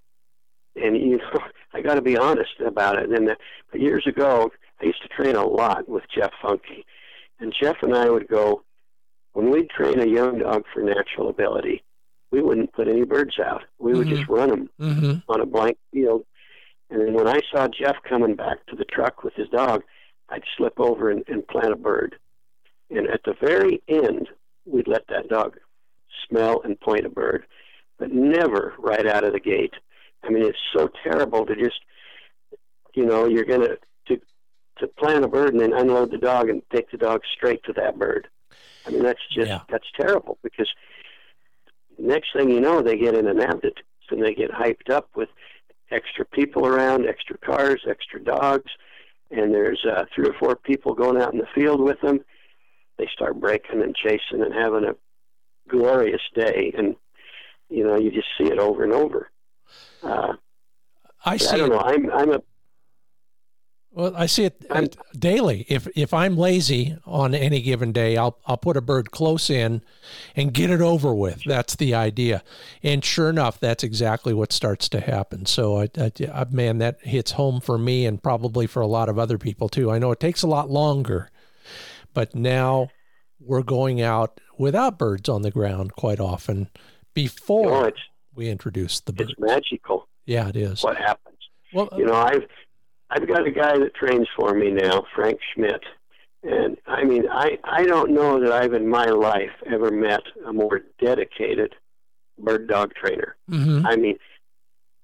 And, 0.76 0.96
you 0.96 1.18
know, 1.18 1.40
I 1.74 1.80
got 1.80 1.94
to 1.94 2.02
be 2.02 2.16
honest 2.16 2.60
about 2.64 2.98
it. 2.98 3.10
And 3.10 3.30
uh, 3.30 3.34
the, 3.72 3.80
years 3.80 4.06
ago, 4.06 4.50
I 4.80 4.86
used 4.86 5.02
to 5.02 5.08
train 5.08 5.36
a 5.36 5.44
lot 5.44 5.88
with 5.88 6.04
Jeff 6.14 6.30
Funky. 6.40 6.84
And 7.40 7.54
Jeff 7.58 7.76
and 7.82 7.94
I 7.94 8.10
would 8.10 8.28
go, 8.28 8.62
when 9.32 9.50
we'd 9.50 9.70
train 9.70 10.00
a 10.00 10.06
young 10.06 10.38
dog 10.38 10.64
for 10.72 10.82
natural 10.82 11.28
ability, 11.28 11.82
we 12.30 12.42
wouldn't 12.42 12.72
put 12.72 12.88
any 12.88 13.04
birds 13.04 13.38
out. 13.38 13.62
We 13.78 13.94
would 13.94 14.06
mm-hmm. 14.06 14.16
just 14.16 14.28
run 14.28 14.50
them 14.50 14.70
mm-hmm. 14.80 15.32
on 15.32 15.40
a 15.40 15.46
blank 15.46 15.78
field. 15.92 16.24
And 16.90 17.00
then 17.00 17.14
when 17.14 17.28
I 17.28 17.40
saw 17.52 17.68
Jeff 17.68 17.96
coming 18.08 18.34
back 18.34 18.64
to 18.66 18.76
the 18.76 18.84
truck 18.84 19.22
with 19.22 19.34
his 19.34 19.48
dog, 19.48 19.82
I'd 20.28 20.42
slip 20.56 20.78
over 20.78 21.10
and, 21.10 21.24
and 21.28 21.46
plant 21.46 21.72
a 21.72 21.76
bird. 21.76 22.16
And 22.90 23.08
at 23.08 23.22
the 23.24 23.34
very 23.40 23.82
end, 23.88 24.28
we'd 24.64 24.88
let 24.88 25.06
that 25.08 25.28
dog 25.28 25.56
smell 26.28 26.60
and 26.64 26.78
point 26.80 27.06
a 27.06 27.10
bird, 27.10 27.44
but 27.98 28.12
never 28.12 28.74
right 28.78 29.06
out 29.06 29.24
of 29.24 29.32
the 29.32 29.40
gate. 29.40 29.74
I 30.24 30.30
mean, 30.30 30.44
it's 30.44 30.58
so 30.76 30.90
terrible 31.04 31.46
to 31.46 31.54
just, 31.54 31.80
you 32.94 33.06
know, 33.06 33.26
you're 33.26 33.44
going 33.44 33.62
to 33.62 33.78
to 34.08 34.20
to 34.78 34.86
plant 34.86 35.24
a 35.24 35.28
bird 35.28 35.52
and 35.52 35.60
then 35.60 35.72
unload 35.72 36.10
the 36.10 36.18
dog 36.18 36.48
and 36.48 36.62
take 36.72 36.90
the 36.90 36.96
dog 36.96 37.22
straight 37.36 37.62
to 37.64 37.72
that 37.74 37.98
bird. 37.98 38.28
I 38.86 38.90
mean, 38.90 39.02
that's 39.02 39.20
just 39.30 39.48
Yeah. 39.48 39.60
that's 39.68 39.86
terrible 39.98 40.38
because 40.42 40.68
next 41.98 42.32
thing 42.32 42.50
you 42.50 42.60
know, 42.60 42.82
they 42.82 42.96
get 42.96 43.14
in 43.14 43.26
an 43.26 43.40
altitude 43.40 43.82
and 44.10 44.22
they 44.22 44.34
get 44.34 44.50
hyped 44.50 44.90
up 44.90 45.08
with 45.14 45.28
extra 45.90 46.24
people 46.24 46.66
around, 46.66 47.06
extra 47.06 47.36
cars, 47.38 47.82
extra 47.88 48.22
dogs, 48.22 48.70
and 49.30 49.54
there's 49.54 49.84
uh, 49.84 50.04
three 50.14 50.28
or 50.28 50.34
four 50.38 50.56
people 50.56 50.94
going 50.94 51.20
out 51.20 51.32
in 51.32 51.38
the 51.38 51.46
field 51.54 51.80
with 51.80 52.00
them. 52.00 52.20
They 52.96 53.08
start 53.12 53.40
breaking 53.40 53.82
and 53.82 53.94
chasing 53.94 54.42
and 54.42 54.54
having 54.54 54.84
a 54.84 54.96
glorious 55.68 56.22
day, 56.34 56.72
and 56.76 56.96
you 57.68 57.84
know 57.84 57.96
you 57.96 58.10
just 58.10 58.28
see 58.38 58.50
it 58.50 58.58
over 58.58 58.84
and 58.84 58.92
over. 58.92 59.30
Uh, 60.02 60.34
I 61.24 61.34
I 61.34 61.36
don't 61.36 61.60
it. 61.60 61.68
know. 61.68 61.80
I'm 61.80 62.10
I'm 62.10 62.32
a 62.32 62.42
Well, 63.90 64.14
I 64.14 64.26
see 64.26 64.44
it 64.44 64.64
I'm- 64.70 64.88
daily. 65.18 65.64
If 65.68 65.88
if 65.96 66.12
I'm 66.14 66.36
lazy 66.36 66.96
on 67.04 67.34
any 67.34 67.60
given 67.60 67.90
day, 67.92 68.16
I'll 68.16 68.38
I'll 68.46 68.56
put 68.58 68.76
a 68.76 68.80
bird 68.80 69.10
close 69.10 69.50
in 69.50 69.82
and 70.36 70.52
get 70.52 70.70
it 70.70 70.80
over 70.80 71.14
with. 71.14 71.42
That's 71.44 71.74
the 71.74 71.94
idea. 71.94 72.44
And 72.82 73.04
sure 73.04 73.28
enough, 73.30 73.58
that's 73.58 73.82
exactly 73.82 74.32
what 74.34 74.52
starts 74.52 74.88
to 74.90 75.00
happen. 75.00 75.46
So 75.46 75.78
I, 75.80 75.88
I, 75.98 76.12
I 76.32 76.44
man, 76.50 76.78
that 76.78 76.98
hits 77.02 77.32
home 77.32 77.60
for 77.60 77.76
me 77.78 78.06
and 78.06 78.22
probably 78.22 78.66
for 78.66 78.80
a 78.82 78.86
lot 78.86 79.08
of 79.08 79.18
other 79.18 79.38
people 79.38 79.68
too. 79.68 79.90
I 79.90 79.98
know 79.98 80.12
it 80.12 80.20
takes 80.20 80.42
a 80.42 80.48
lot 80.48 80.70
longer, 80.70 81.30
but 82.14 82.34
now 82.34 82.90
we're 83.40 83.62
going 83.62 84.00
out 84.02 84.38
without 84.58 84.98
birds 84.98 85.28
on 85.28 85.42
the 85.42 85.50
ground 85.50 85.94
quite 85.94 86.20
often 86.20 86.58
you 86.58 86.68
before 87.14 87.84
know 87.86 87.90
we 88.34 88.48
introduce 88.48 89.00
the 89.00 89.12
birds. 89.12 89.30
it's 89.30 89.40
magical 89.40 90.08
Yeah, 90.26 90.48
it 90.48 90.56
is. 90.56 90.82
what 90.84 90.96
happens. 90.96 91.38
Well, 91.72 91.88
You 91.96 92.06
know, 92.06 92.14
I've 92.14 92.46
I've 93.10 93.26
got 93.26 93.46
a 93.46 93.50
guy 93.50 93.78
that 93.78 93.94
trains 93.94 94.28
for 94.36 94.54
me 94.54 94.70
now, 94.70 95.04
Frank 95.14 95.38
Schmidt, 95.54 95.82
and 96.42 96.76
I 96.86 97.04
mean, 97.04 97.24
I 97.30 97.58
I 97.64 97.84
don't 97.84 98.10
know 98.12 98.40
that 98.40 98.52
I've 98.52 98.74
in 98.74 98.86
my 98.88 99.06
life 99.06 99.50
ever 99.66 99.90
met 99.90 100.22
a 100.46 100.52
more 100.52 100.82
dedicated 101.00 101.74
bird 102.38 102.68
dog 102.68 102.92
trainer. 102.94 103.36
mhm. 103.50 103.84
I 103.86 103.96
mean, 103.96 104.18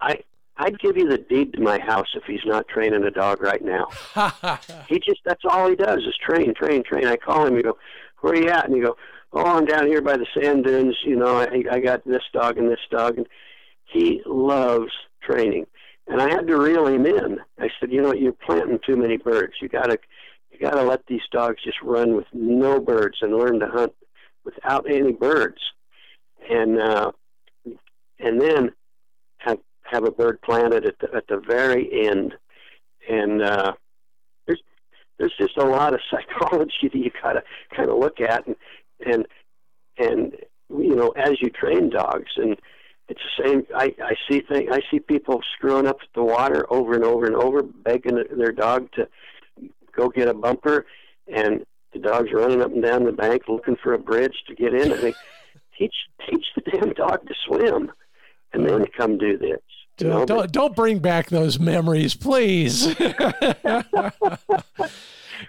I 0.01 0.21
I'd 0.57 0.79
give 0.79 0.97
you 0.97 1.09
the 1.09 1.19
deed 1.19 1.53
to 1.55 1.61
my 1.61 1.79
house 1.81 2.07
if 2.15 2.23
he's 2.25 2.45
not 2.45 2.69
training 2.69 3.03
a 3.05 3.11
dog 3.11 3.43
right 3.43 3.63
now. 3.65 3.89
He 4.89 5.01
just 5.01 5.21
that's 5.25 5.43
all 5.49 5.69
he 5.69 5.75
does 5.75 5.99
is 6.01 6.15
train, 6.25 6.55
train, 6.55 6.83
train. 6.85 7.07
I 7.07 7.17
call 7.17 7.47
him, 7.47 7.57
you 7.57 7.63
go, 7.63 7.79
Where 8.21 8.35
are 8.35 8.37
you 8.37 8.49
at? 8.51 8.67
And 8.69 8.77
you 8.77 8.85
go, 8.85 8.97
Oh, 9.33 9.45
I'm 9.45 9.65
down 9.65 9.87
here 9.89 10.01
by 10.01 10.17
the 10.17 10.27
sand 10.33 10.65
dunes, 10.65 10.97
you 11.05 11.17
know, 11.17 11.39
I 11.39 11.65
I 11.73 11.81
got 11.81 12.05
this 12.07 12.23
dog 12.33 12.59
and 12.59 12.71
this 12.71 12.79
dog 12.91 13.17
and 13.19 13.27
he 13.87 14.23
loves 14.27 14.93
training. 15.23 15.67
And 16.07 16.21
I 16.21 16.29
had 16.29 16.47
to 16.47 16.59
reel 16.59 16.87
him 16.87 17.07
in. 17.07 17.39
I 17.59 17.71
said, 17.81 17.91
you 17.91 18.03
know, 18.03 18.13
you're 18.13 18.33
planting 18.33 18.79
too 18.87 18.97
many 18.97 19.17
birds. 19.17 19.55
You 19.61 19.69
gotta 19.69 19.99
you 20.51 20.59
gotta 20.59 20.83
let 20.83 21.07
these 21.07 21.23
dogs 21.33 21.63
just 21.65 21.81
run 21.83 22.15
with 22.15 22.27
no 22.33 22.81
birds 22.81 23.19
and 23.23 23.37
learn 23.37 23.61
to 23.61 23.67
hunt 23.67 23.93
without 24.45 24.87
any 24.91 25.13
birds. 25.13 25.59
And 26.51 26.79
uh 26.79 27.13
and 28.19 28.41
then 28.41 28.73
have 29.39 29.59
have 29.83 30.05
a 30.05 30.11
bird 30.11 30.41
planted 30.43 30.87
at 30.87 30.99
the 30.99 31.15
at 31.15 31.27
the 31.29 31.39
very 31.39 32.07
end. 32.07 32.35
And 33.09 33.43
uh 33.43 33.73
there's 34.47 34.63
there's 35.19 35.35
just 35.39 35.57
a 35.57 35.65
lot 35.65 35.95
of 35.95 36.01
psychology 36.11 36.89
that 36.93 36.95
you 36.95 37.11
gotta 37.23 37.43
kind 37.75 37.89
of 37.89 37.99
look 37.99 38.21
at 38.21 38.47
and 38.47 38.57
and 39.07 39.27
and 39.97 40.37
you 40.69 40.95
know 40.95 41.11
as 41.11 41.41
you 41.41 41.49
train 41.49 41.89
dogs 41.89 42.33
and 42.37 42.59
it's 43.09 43.21
the 43.37 43.45
same 43.45 43.67
I, 43.75 43.95
I 44.03 44.15
see 44.29 44.41
thing 44.41 44.73
I 44.73 44.81
see 44.91 44.99
people 45.01 45.43
screwing 45.57 45.87
up 45.87 45.99
the 46.15 46.23
water 46.23 46.67
over 46.73 46.95
and 46.95 47.05
over 47.05 47.27
and 47.27 47.37
over 47.37 47.63
begging 47.63 48.25
their 48.37 48.53
dog 48.53 48.91
to 48.93 49.09
go 49.95 50.09
get 50.09 50.29
a 50.29 50.35
bumper 50.35 50.87
and 51.33 51.65
the 51.93 51.99
dog's 51.99 52.33
running 52.33 52.63
up 52.63 52.73
and 52.73 52.83
down 52.83 53.05
the 53.05 53.13
bank 53.13 53.43
looking 53.49 53.77
for 53.77 53.93
a 53.95 53.99
bridge 53.99 54.37
to 54.49 54.55
get 54.55 54.75
in 54.75 54.93
I 54.93 54.97
think 54.97 55.17
teach 55.79 55.95
teach 56.29 56.47
the 56.55 56.63
damn 56.71 56.93
dog 56.93 57.27
to 57.27 57.35
swim 57.47 57.93
and 58.53 58.69
then 58.69 58.87
come 58.97 59.19
do 59.19 59.37
this 59.37 59.61
you 59.99 60.09
know, 60.09 60.25
Don't, 60.25 60.27
don't 60.27 60.53
don't 60.53 60.77
bring 60.77 60.99
back 60.99 61.29
those 61.29 61.61
memories, 61.61 62.15
please. 62.17 62.87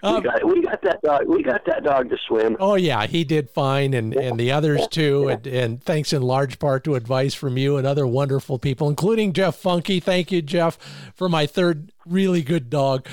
we 0.02 0.20
got 0.20 0.44
we 0.44 0.62
got 0.62 0.82
that 0.82 1.00
dog 1.02 1.22
we 1.26 1.42
got 1.42 1.64
that 1.64 1.82
dog 1.84 2.10
to 2.10 2.16
swim 2.26 2.56
oh 2.60 2.74
yeah, 2.74 3.06
he 3.06 3.24
did 3.24 3.50
fine, 3.50 3.94
and 3.94 4.14
and 4.14 4.38
the 4.38 4.52
others 4.52 4.86
too, 4.88 5.28
and, 5.28 5.46
and 5.46 5.82
thanks 5.82 6.12
in 6.12 6.22
large 6.22 6.58
part 6.58 6.84
to 6.84 6.94
advice 6.94 7.34
from 7.34 7.56
you 7.56 7.76
and 7.76 7.86
other 7.86 8.06
wonderful 8.06 8.58
people, 8.58 8.88
including 8.88 9.32
Jeff 9.32 9.56
Funky. 9.56 10.00
Thank 10.00 10.32
you, 10.32 10.42
Jeff, 10.42 10.78
for 11.14 11.28
my 11.28 11.46
third 11.46 11.92
really 12.06 12.42
good 12.42 12.70
dog. 12.70 13.06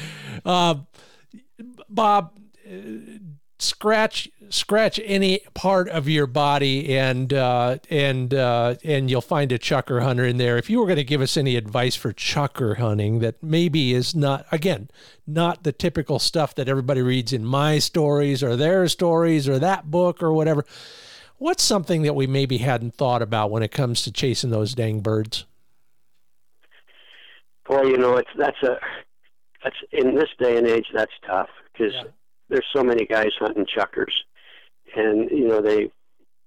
Uh, 0.45 0.75
Bob, 1.89 2.37
scratch 3.63 4.29
scratch 4.49 4.99
any 5.03 5.39
part 5.53 5.89
of 5.89 6.07
your 6.07 6.27
body 6.27 6.95
and 6.95 7.33
uh, 7.33 7.77
and 7.89 8.33
uh, 8.33 8.75
and 8.83 9.09
you'll 9.09 9.21
find 9.21 9.51
a 9.51 9.59
chukar 9.59 10.01
hunter 10.01 10.25
in 10.25 10.37
there. 10.37 10.57
If 10.57 10.69
you 10.69 10.79
were 10.79 10.85
going 10.85 10.97
to 10.97 11.03
give 11.03 11.21
us 11.21 11.37
any 11.37 11.55
advice 11.55 11.95
for 11.95 12.13
chukar 12.13 12.77
hunting 12.77 13.19
that 13.19 13.41
maybe 13.41 13.93
is 13.93 14.13
not 14.13 14.45
again 14.51 14.89
not 15.25 15.63
the 15.63 15.71
typical 15.71 16.19
stuff 16.19 16.53
that 16.55 16.67
everybody 16.67 17.01
reads 17.01 17.33
in 17.33 17.45
my 17.45 17.79
stories 17.79 18.43
or 18.43 18.55
their 18.55 18.87
stories 18.87 19.47
or 19.47 19.59
that 19.59 19.89
book 19.89 20.21
or 20.21 20.33
whatever. 20.33 20.65
What's 21.37 21.63
something 21.63 22.03
that 22.03 22.13
we 22.13 22.27
maybe 22.27 22.59
hadn't 22.59 22.95
thought 22.95 23.21
about 23.21 23.51
when 23.51 23.63
it 23.63 23.71
comes 23.71 24.03
to 24.03 24.11
chasing 24.11 24.49
those 24.49 24.75
dang 24.75 25.01
birds? 25.01 25.45
boy, 27.67 27.83
you 27.83 27.97
know, 27.97 28.17
it's 28.17 28.29
that's 28.37 28.61
a 28.63 28.77
that's 29.63 29.75
in 29.91 30.15
this 30.15 30.29
day 30.39 30.57
and 30.57 30.67
age 30.67 30.87
that's 30.93 31.13
tough 31.25 31.49
because 31.71 31.93
Yeah. 31.93 32.03
There's 32.53 32.67
so 32.71 32.83
many 32.83 33.07
guys 33.07 33.31
hunting 33.39 33.65
chukars, 33.65 34.13
and 34.95 35.27
you 35.31 35.47
know 35.47 35.59
they 35.59 35.91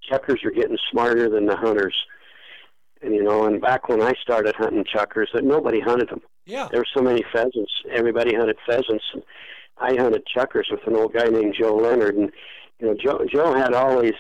chukars 0.08 0.44
are 0.44 0.52
getting 0.52 0.78
smarter 0.88 1.28
than 1.28 1.46
the 1.46 1.56
hunters. 1.56 1.96
And 3.02 3.12
you 3.12 3.24
know, 3.24 3.46
and 3.46 3.60
back 3.60 3.88
when 3.88 4.00
I 4.00 4.12
started 4.22 4.54
hunting 4.54 4.84
chukars, 4.84 5.26
that 5.34 5.42
nobody 5.42 5.80
hunted 5.80 6.08
them. 6.10 6.20
Yeah. 6.44 6.68
There 6.70 6.80
were 6.80 6.86
so 6.96 7.02
many 7.02 7.24
pheasants. 7.32 7.72
Everybody 7.90 8.36
hunted 8.36 8.56
pheasants, 8.64 9.04
and 9.14 9.22
I 9.78 9.96
hunted 10.00 10.24
chuckers 10.26 10.68
with 10.70 10.86
an 10.86 10.94
old 10.94 11.12
guy 11.12 11.24
named 11.24 11.56
Joe 11.60 11.74
Leonard. 11.74 12.14
And 12.14 12.30
you 12.78 12.86
know, 12.86 12.94
Joe 12.94 13.26
Joe 13.28 13.52
had 13.52 13.74
all 13.74 14.00
these 14.00 14.12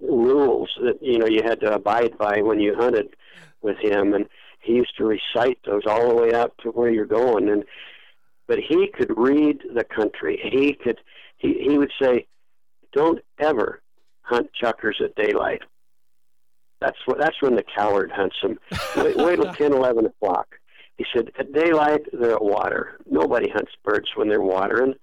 rules 0.00 0.70
that 0.82 0.98
you 1.00 1.18
know 1.18 1.26
you 1.26 1.42
had 1.44 1.60
to 1.60 1.72
abide 1.72 2.18
by 2.18 2.42
when 2.42 2.58
you 2.58 2.74
hunted 2.74 3.14
with 3.62 3.78
him, 3.78 4.12
and 4.12 4.26
he 4.60 4.72
used 4.72 4.96
to 4.98 5.04
recite 5.04 5.60
those 5.64 5.82
all 5.86 6.08
the 6.08 6.20
way 6.20 6.32
up 6.32 6.56
to 6.58 6.70
where 6.70 6.90
you're 6.90 7.06
going. 7.06 7.48
And 7.48 7.64
but 8.48 8.58
he 8.58 8.88
could 8.88 9.16
read 9.16 9.62
the 9.72 9.84
country. 9.84 10.40
He 10.42 10.74
could. 10.74 10.98
He 11.38 11.54
he 11.68 11.78
would 11.78 11.92
say, 12.00 12.26
"Don't 12.92 13.20
ever 13.38 13.82
hunt 14.22 14.50
chukars 14.60 15.00
at 15.02 15.14
daylight." 15.14 15.62
That's 16.80 16.98
what. 17.06 17.18
That's 17.18 17.40
when 17.40 17.56
the 17.56 17.64
coward 17.76 18.12
hunts 18.12 18.36
them. 18.42 18.58
Wait, 18.96 19.16
wait 19.16 19.36
till 19.36 19.52
ten, 19.54 19.72
eleven 19.72 20.06
o'clock. 20.06 20.48
He 20.98 21.06
said, 21.14 21.30
at 21.38 21.52
daylight, 21.52 22.00
they're 22.12 22.34
at 22.34 22.44
water. 22.44 22.98
Nobody 23.08 23.48
hunts 23.48 23.70
birds 23.84 24.08
when 24.16 24.28
they're 24.28 24.42
watering. 24.42 24.94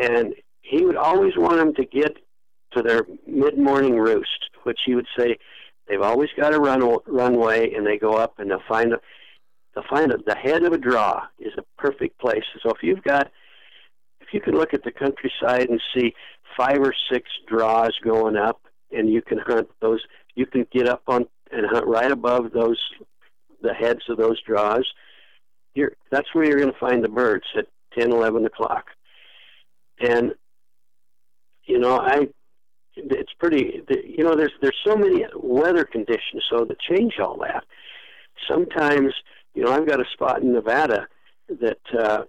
And 0.00 0.34
he 0.62 0.84
would 0.84 0.96
always 0.96 1.36
want 1.36 1.56
them 1.56 1.74
to 1.74 1.84
get 1.84 2.16
to 2.74 2.82
their 2.82 3.02
mid 3.26 3.58
morning 3.58 3.98
roost, 3.98 4.50
which 4.62 4.78
he 4.86 4.94
would 4.94 5.08
say 5.18 5.36
they've 5.88 6.00
always 6.00 6.30
got 6.38 6.54
a 6.54 6.60
run, 6.60 6.98
runway 7.06 7.74
and 7.74 7.84
they 7.84 7.98
go 7.98 8.12
up 8.12 8.38
and 8.38 8.48
they'll 8.48 8.62
find 8.68 8.92
a, 8.92 9.00
they'll 9.74 9.84
find 9.90 10.12
a, 10.12 10.18
the 10.24 10.36
head 10.36 10.62
of 10.62 10.72
a 10.72 10.78
draw 10.78 11.24
is 11.40 11.52
a 11.58 11.64
perfect 11.82 12.18
place. 12.20 12.44
So 12.62 12.70
if 12.70 12.82
you've 12.82 13.02
got, 13.02 13.32
you 14.32 14.40
can 14.40 14.54
look 14.54 14.74
at 14.74 14.84
the 14.84 14.92
countryside 14.92 15.68
and 15.68 15.80
see 15.94 16.14
five 16.56 16.80
or 16.80 16.94
six 17.10 17.28
draws 17.48 17.92
going 18.04 18.36
up 18.36 18.60
and 18.90 19.10
you 19.10 19.22
can 19.22 19.38
hunt 19.38 19.68
those, 19.80 20.00
you 20.34 20.46
can 20.46 20.66
get 20.72 20.88
up 20.88 21.02
on 21.06 21.26
and 21.50 21.66
hunt 21.66 21.86
right 21.86 22.10
above 22.10 22.52
those 22.52 22.78
the 23.62 23.72
heads 23.72 24.02
of 24.08 24.18
those 24.18 24.40
draws, 24.42 24.86
you're, 25.74 25.92
that's 26.10 26.34
where 26.34 26.44
you're 26.44 26.58
going 26.58 26.72
to 26.72 26.78
find 26.78 27.02
the 27.02 27.08
birds 27.08 27.44
at 27.56 27.66
10, 27.98 28.12
11 28.12 28.44
o'clock. 28.44 28.86
And, 30.00 30.34
you 31.64 31.78
know, 31.78 31.98
I, 31.98 32.28
it's 32.96 33.32
pretty, 33.38 33.82
you 33.88 34.24
know, 34.24 34.34
there's, 34.34 34.52
there's 34.60 34.76
so 34.84 34.96
many 34.96 35.24
weather 35.34 35.84
conditions, 35.84 36.42
so 36.50 36.64
to 36.64 36.76
change 36.90 37.14
all 37.20 37.38
that. 37.38 37.64
Sometimes, 38.50 39.14
you 39.54 39.64
know, 39.64 39.72
I've 39.72 39.86
got 39.86 40.00
a 40.00 40.10
spot 40.12 40.42
in 40.42 40.52
Nevada 40.52 41.06
that, 41.48 41.78
uh, 41.98 42.24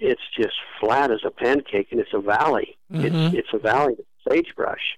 it's 0.00 0.22
just 0.36 0.54
flat 0.80 1.10
as 1.10 1.20
a 1.24 1.30
pancake 1.30 1.88
and 1.90 2.00
it's 2.00 2.14
a 2.14 2.20
valley. 2.20 2.76
Mhm. 2.92 3.04
It's, 3.04 3.36
it's 3.40 3.48
a 3.54 3.58
valley 3.58 3.94
with 3.96 4.06
sagebrush. 4.28 4.96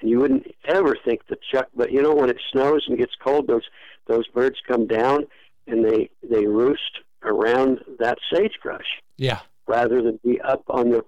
And 0.00 0.10
you 0.10 0.18
wouldn't 0.20 0.46
ever 0.66 0.96
think 1.04 1.26
the 1.28 1.38
chuck, 1.50 1.68
but 1.74 1.90
you 1.92 2.02
know, 2.02 2.14
when 2.14 2.28
it 2.30 2.40
snows 2.52 2.84
and 2.88 2.98
gets 2.98 3.14
cold, 3.22 3.46
those 3.46 3.64
those 4.06 4.26
birds 4.28 4.56
come 4.68 4.86
down 4.86 5.26
and 5.66 5.84
they 5.84 6.10
they 6.22 6.46
roost 6.46 7.00
around 7.22 7.80
that 7.98 8.18
sagebrush. 8.32 8.86
Yeah. 9.16 9.40
rather 9.66 10.00
than 10.02 10.20
be 10.22 10.40
up 10.42 10.62
on 10.68 10.90
the 10.90 11.02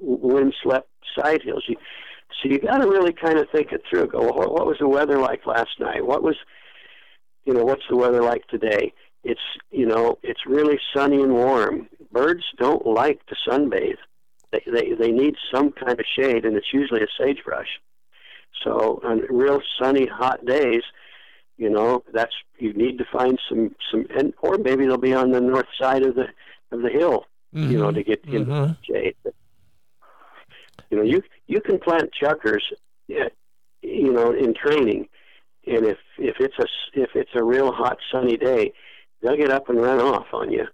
windswept 0.00 0.88
side 1.16 1.42
hills. 1.42 1.64
You, 1.68 1.76
so 2.42 2.48
you 2.48 2.58
got 2.58 2.78
to 2.78 2.88
really 2.88 3.12
kind 3.12 3.38
of 3.38 3.48
think 3.50 3.72
it 3.72 3.82
through. 3.88 4.08
Go, 4.08 4.20
well, 4.22 4.52
what 4.52 4.66
was 4.66 4.78
the 4.80 4.88
weather 4.88 5.18
like 5.18 5.46
last 5.46 5.70
night? 5.78 6.04
What 6.04 6.22
was, 6.22 6.36
you 7.44 7.54
know, 7.54 7.64
what's 7.64 7.84
the 7.88 7.96
weather 7.96 8.22
like 8.22 8.46
today? 8.48 8.92
It's, 9.24 9.40
you 9.70 9.86
know, 9.86 10.18
it's 10.22 10.46
really 10.46 10.78
sunny 10.94 11.22
and 11.22 11.32
warm. 11.32 11.88
Birds 12.12 12.44
don't 12.58 12.86
like 12.86 13.24
to 13.26 13.36
sunbathe. 13.48 13.96
They, 14.52 14.62
they, 14.66 14.92
they 14.92 15.10
need 15.10 15.34
some 15.52 15.72
kind 15.72 15.98
of 15.98 16.06
shade, 16.16 16.44
and 16.44 16.56
it's 16.56 16.72
usually 16.72 17.02
a 17.02 17.06
sagebrush. 17.18 17.80
So 18.62 19.00
on 19.04 19.22
real 19.28 19.60
sunny, 19.80 20.06
hot 20.06 20.44
days, 20.44 20.82
you 21.56 21.70
know, 21.70 22.02
that's 22.12 22.34
you 22.58 22.72
need 22.72 22.98
to 22.98 23.04
find 23.12 23.38
some 23.48 23.74
some, 23.90 24.06
and 24.16 24.32
or 24.42 24.58
maybe 24.58 24.86
they'll 24.86 24.98
be 24.98 25.14
on 25.14 25.30
the 25.30 25.40
north 25.40 25.66
side 25.80 26.02
of 26.02 26.14
the 26.14 26.26
of 26.70 26.82
the 26.82 26.90
hill, 26.90 27.26
mm-hmm. 27.54 27.70
you 27.70 27.78
know, 27.78 27.86
mm-hmm. 27.86 27.96
to 27.96 28.02
get 28.04 28.24
in 28.26 28.46
mm-hmm. 28.46 28.72
shade. 28.82 29.16
You 30.90 30.98
know, 30.98 31.02
you 31.02 31.22
you 31.46 31.60
can 31.60 31.78
plant 31.78 32.10
chukars, 32.20 32.62
you 33.08 34.12
know, 34.12 34.32
in 34.32 34.54
training, 34.54 35.08
and 35.66 35.86
if 35.86 35.98
if 36.18 36.36
it's 36.40 36.58
a 36.58 36.66
if 36.94 37.10
it's 37.14 37.30
a 37.34 37.42
real 37.42 37.72
hot 37.72 37.98
sunny 38.10 38.36
day, 38.36 38.72
they'll 39.24 39.36
get 39.36 39.50
up 39.50 39.68
and 39.68 39.80
run 39.80 40.00
off 40.00 40.26
on 40.32 40.52
you 40.52 40.66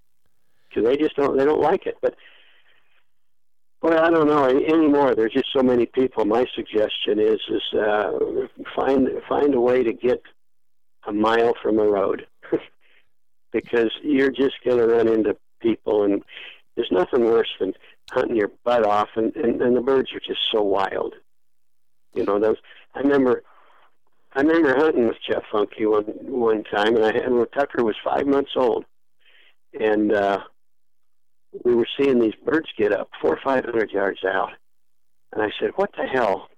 because 0.69 0.85
they 0.85 0.97
just 0.97 1.17
don't 1.17 1.39
they 1.39 1.45
don't 1.45 1.61
like 1.61 1.87
it. 1.87 1.97
But 2.03 2.17
well, 3.81 3.99
I 3.99 4.11
don't 4.11 4.27
know 4.27 4.45
anymore. 4.45 5.15
There's 5.15 5.33
just 5.33 5.53
so 5.55 5.63
many 5.63 5.87
people. 5.87 6.25
My 6.25 6.45
suggestion 6.55 7.19
is 7.19 7.41
is 7.49 7.79
uh, 7.79 8.13
find 8.77 9.09
find 9.29 9.55
a 9.55 9.61
way 9.61 9.83
to 9.83 9.93
get 9.93 10.23
a 11.07 11.13
mile 11.13 11.55
from 11.63 11.79
a 11.79 11.85
road 11.85 12.27
because 13.53 13.91
you're 14.03 14.31
just 14.31 14.57
going 14.65 14.79
to 14.79 14.87
run 14.87 15.09
into 15.09 15.37
people, 15.63 16.05
and 16.05 16.23
there's 16.77 16.91
nothing 16.93 17.25
worse 17.25 17.49
than 17.59 17.73
hunting 18.11 18.37
your 18.37 18.51
butt 18.65 18.85
off, 18.85 19.09
and, 19.17 19.35
and 19.37 19.63
and 19.63 19.77
the 19.77 19.81
birds 19.81 20.13
are 20.13 20.21
just 20.21 20.41
so 20.53 20.61
wild. 20.61 21.15
You 22.15 22.25
know 22.25 22.39
those. 22.39 22.57
I 22.95 23.01
remember. 23.01 23.45
I 24.33 24.43
remember 24.43 24.77
hunting 24.77 25.09
with 25.09 25.17
Jeff 25.29 25.43
Funky 25.51 25.87
one 25.87 26.05
one 26.05 26.63
time, 26.65 26.95
and 26.95 27.05
I 27.05 27.13
had 27.13 27.33
when 27.33 27.47
Tucker 27.49 27.83
was 27.83 27.97
five 28.05 28.27
months 28.27 28.53
old, 28.55 28.85
and 29.79 30.13
uh, 30.13 30.39
we 31.65 31.75
were 31.75 31.89
seeing 31.99 32.21
these 32.21 32.35
birds 32.45 32.69
get 32.79 32.93
up 32.93 33.11
four 33.21 33.33
or 33.33 33.41
five 33.43 33.65
hundred 33.65 33.91
yards 33.91 34.21
out, 34.25 34.53
and 35.33 35.43
I 35.43 35.51
said, 35.59 35.71
"What 35.75 35.91
the 35.97 36.07
hell?" 36.07 36.49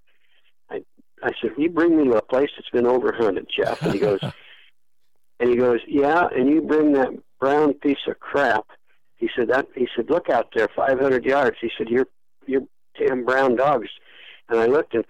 I 0.70 0.82
I 1.22 1.32
said, 1.40 1.52
"You 1.56 1.70
bring 1.70 1.96
me 1.96 2.04
to 2.04 2.18
a 2.18 2.22
place 2.22 2.50
that's 2.56 2.68
been 2.70 2.84
overhunted, 2.84 3.46
Jeff." 3.48 3.80
And 3.80 3.94
he 3.94 4.00
goes, 4.00 4.20
and 5.40 5.48
he 5.48 5.56
goes, 5.56 5.80
"Yeah," 5.88 6.28
and 6.34 6.50
you 6.50 6.60
bring 6.60 6.92
that 6.92 7.10
brown 7.40 7.72
piece 7.74 8.06
of 8.06 8.20
crap. 8.20 8.66
He 9.16 9.30
said 9.34 9.48
that. 9.48 9.66
He 9.74 9.88
said, 9.96 10.10
"Look 10.10 10.28
out 10.28 10.48
there, 10.54 10.68
five 10.76 11.00
hundred 11.00 11.24
yards." 11.24 11.56
He 11.58 11.70
said, 11.78 11.88
"You're 11.88 12.08
you're 12.46 12.64
damn 12.98 13.24
brown 13.24 13.56
dogs," 13.56 13.88
and 14.50 14.60
I 14.60 14.66
looked 14.66 14.92
and. 14.94 15.06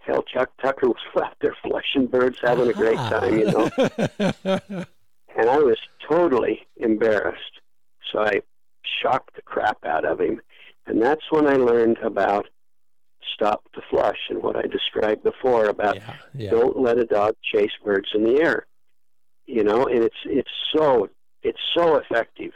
Hell, 0.00 0.22
Chuck 0.22 0.50
Tucker 0.60 0.88
was 0.88 0.96
out 1.22 1.36
there 1.40 1.56
flushing 1.62 2.06
birds, 2.06 2.38
having 2.42 2.68
a 2.68 2.72
great 2.72 2.98
ah. 2.98 3.10
time, 3.10 3.38
you 3.38 3.44
know. 3.46 3.70
and 5.36 5.50
I 5.50 5.58
was 5.58 5.78
totally 6.08 6.66
embarrassed. 6.76 7.60
So 8.12 8.20
I 8.20 8.40
shocked 9.02 9.36
the 9.36 9.42
crap 9.42 9.84
out 9.84 10.04
of 10.04 10.20
him. 10.20 10.40
And 10.86 11.00
that's 11.00 11.22
when 11.30 11.46
I 11.46 11.54
learned 11.54 11.98
about 11.98 12.48
stop 13.34 13.62
the 13.74 13.82
flush 13.90 14.18
and 14.28 14.42
what 14.42 14.56
I 14.56 14.62
described 14.62 15.22
before 15.22 15.66
about 15.66 15.96
yeah, 15.96 16.16
yeah. 16.34 16.50
don't 16.50 16.80
let 16.80 16.98
a 16.98 17.04
dog 17.04 17.36
chase 17.42 17.70
birds 17.84 18.08
in 18.14 18.24
the 18.24 18.40
air. 18.42 18.66
You 19.46 19.64
know, 19.64 19.86
and 19.86 20.02
it's 20.04 20.16
it's 20.24 20.50
so 20.74 21.08
it's 21.42 21.58
so 21.74 21.96
effective. 21.96 22.52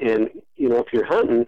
And 0.00 0.30
you 0.56 0.68
know, 0.68 0.78
if 0.78 0.92
you're 0.92 1.06
hunting, 1.06 1.46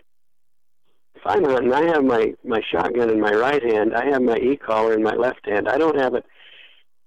if 1.27 1.37
I'm 1.37 1.45
hunting, 1.45 1.73
I 1.73 1.85
have 1.87 2.05
my 2.05 2.35
my 2.45 2.61
shotgun 2.71 3.11
in 3.11 3.21
my 3.21 3.33
right 3.33 3.63
hand. 3.63 3.95
I 3.95 4.07
have 4.07 4.23
my 4.23 4.37
e-collar 4.37 4.95
in 4.95 5.03
my 5.03 5.15
left 5.15 5.47
hand. 5.47 5.69
I 5.69 5.79
don't 5.79 5.99
have 5.99 6.15
it. 6.15 6.25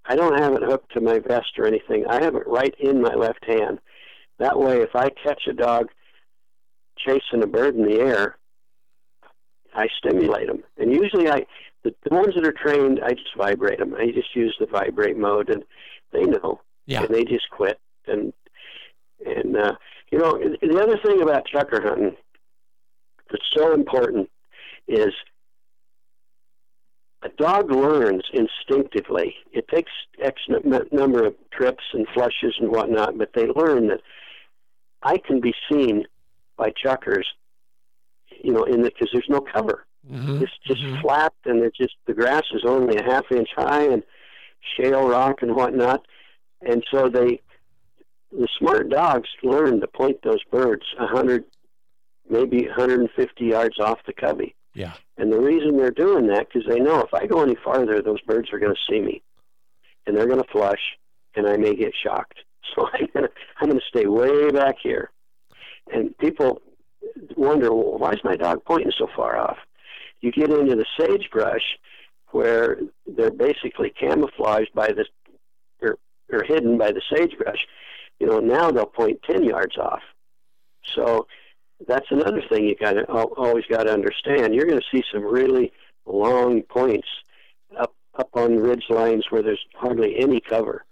I 0.05 0.15
don't 0.15 0.39
have 0.39 0.53
it 0.53 0.63
hooked 0.63 0.93
to 0.93 1.01
my 1.01 1.19
vest 1.19 1.57
or 1.57 1.65
anything. 1.65 2.05
I 2.07 2.23
have 2.23 2.35
it 2.35 2.47
right 2.47 2.73
in 2.79 3.01
my 3.01 3.13
left 3.13 3.45
hand. 3.45 3.79
That 4.39 4.59
way, 4.59 4.81
if 4.81 4.95
I 4.95 5.09
catch 5.09 5.43
a 5.47 5.53
dog 5.53 5.89
chasing 6.97 7.43
a 7.43 7.47
bird 7.47 7.75
in 7.75 7.85
the 7.85 7.99
air, 7.99 8.37
I 9.73 9.87
stimulate 9.97 10.47
them. 10.47 10.63
And 10.77 10.91
usually, 10.91 11.29
I 11.29 11.45
the, 11.83 11.93
the 12.09 12.15
ones 12.15 12.35
that 12.35 12.45
are 12.45 12.51
trained, 12.51 12.99
I 13.03 13.11
just 13.11 13.35
vibrate 13.37 13.79
them. 13.79 13.95
I 13.95 14.11
just 14.11 14.35
use 14.35 14.55
the 14.59 14.65
vibrate 14.65 15.17
mode, 15.17 15.49
and 15.49 15.63
they 16.11 16.23
know, 16.23 16.61
yeah. 16.85 17.03
and 17.03 17.13
they 17.13 17.23
just 17.23 17.49
quit. 17.51 17.79
And 18.07 18.33
and 19.25 19.55
uh, 19.55 19.75
you 20.11 20.17
know, 20.17 20.37
the 20.37 20.81
other 20.81 20.97
thing 20.97 21.21
about 21.21 21.47
chukar 21.47 21.83
hunting 21.83 22.15
that's 23.29 23.49
so 23.55 23.73
important 23.73 24.29
is 24.87 25.13
a 27.21 27.29
dog 27.37 27.71
learns 27.71 28.23
instinctively. 28.33 29.35
It 29.51 29.67
takes 29.67 29.91
X 30.21 30.41
number 30.91 31.25
of 31.25 31.35
trips 31.51 31.83
and 31.93 32.07
flushes 32.13 32.55
and 32.59 32.69
whatnot, 32.69 33.17
but 33.17 33.31
they 33.33 33.47
learn 33.47 33.87
that 33.87 34.01
I 35.03 35.17
can 35.17 35.41
be 35.41 35.53
seen 35.69 36.05
by 36.57 36.71
chukars, 36.71 37.25
you 38.41 38.53
know, 38.53 38.63
in 38.63 38.81
the 38.81 38.89
because 38.89 39.09
there's 39.11 39.25
no 39.29 39.41
cover. 39.41 39.85
Mm-hmm. 40.09 40.43
It's 40.43 40.51
just 40.65 40.81
mm-hmm. 40.81 41.01
flat, 41.01 41.33
and 41.45 41.63
it's 41.63 41.77
just 41.77 41.95
the 42.07 42.13
grass 42.13 42.43
is 42.53 42.63
only 42.65 42.97
a 42.97 43.03
half 43.03 43.25
inch 43.31 43.49
high, 43.55 43.83
and 43.83 44.03
shale 44.77 45.07
rock 45.07 45.41
and 45.41 45.55
whatnot, 45.55 46.05
and 46.61 46.83
so 46.91 47.09
they, 47.09 47.41
the 48.31 48.47
smart 48.57 48.89
dogs 48.89 49.29
learn 49.43 49.79
to 49.81 49.87
point 49.87 50.17
those 50.23 50.43
birds 50.51 50.83
a 50.99 51.07
hundred, 51.07 51.45
maybe 52.29 52.67
150 52.67 53.45
yards 53.45 53.79
off 53.79 53.99
the 54.05 54.13
covey. 54.13 54.55
Yeah. 54.73 54.93
And 55.17 55.31
the 55.31 55.39
reason 55.39 55.77
they're 55.77 55.91
doing 55.91 56.27
that 56.27 56.47
because 56.47 56.67
they 56.67 56.79
know 56.79 57.01
if 57.01 57.13
I 57.13 57.25
go 57.25 57.41
any 57.41 57.55
farther, 57.55 58.01
those 58.01 58.21
birds 58.21 58.49
are 58.53 58.59
going 58.59 58.73
to 58.73 58.93
see 58.93 59.01
me, 59.01 59.21
and 60.05 60.15
they're 60.15 60.27
going 60.27 60.41
to 60.41 60.51
flush, 60.51 60.97
and 61.35 61.47
I 61.47 61.57
may 61.57 61.75
get 61.75 61.93
shocked. 62.01 62.39
So 62.75 62.87
I'm 62.93 63.07
going 63.15 63.25
to 63.25 63.31
I'm 63.59 63.69
going 63.69 63.79
to 63.79 63.85
stay 63.87 64.05
way 64.05 64.51
back 64.51 64.75
here 64.83 65.09
and 65.91 66.17
people 66.17 66.61
wonder, 67.35 67.73
well, 67.73 67.97
why 67.97 68.11
is 68.11 68.23
my 68.23 68.35
dog 68.35 68.63
pointing 68.65 68.91
so 68.97 69.07
far 69.15 69.37
off? 69.37 69.57
You 70.21 70.31
get 70.31 70.51
into 70.51 70.75
the 70.75 70.85
sagebrush 70.99 71.77
where 72.31 72.77
they're 73.07 73.31
basically 73.31 73.89
camouflaged 73.89 74.73
by 74.73 74.91
this, 74.91 75.07
or, 75.81 75.97
or 76.31 76.43
hidden 76.43 76.77
by 76.77 76.91
the 76.91 77.01
sagebrush. 77.13 77.65
You 78.19 78.27
know, 78.27 78.39
now 78.39 78.69
they'll 78.71 78.85
point 78.85 79.21
10 79.23 79.43
yards 79.43 79.77
off. 79.77 80.01
So 80.95 81.27
that's 81.87 82.07
another 82.09 82.41
thing 82.49 82.65
you 82.65 82.75
got 82.75 82.93
to 82.93 83.03
always 83.05 83.65
got 83.69 83.83
to 83.83 83.93
understand. 83.93 84.53
You're 84.53 84.65
going 84.65 84.79
to 84.79 84.85
see 84.91 85.03
some 85.11 85.23
really 85.23 85.71
long 86.05 86.61
points 86.63 87.07
up 87.79 87.93
up 88.17 88.29
on 88.33 88.57
ridge 88.57 88.85
lines 88.89 89.25
where 89.29 89.41
there's 89.41 89.63
hardly 89.75 90.19
any 90.19 90.41
cover. 90.41 90.85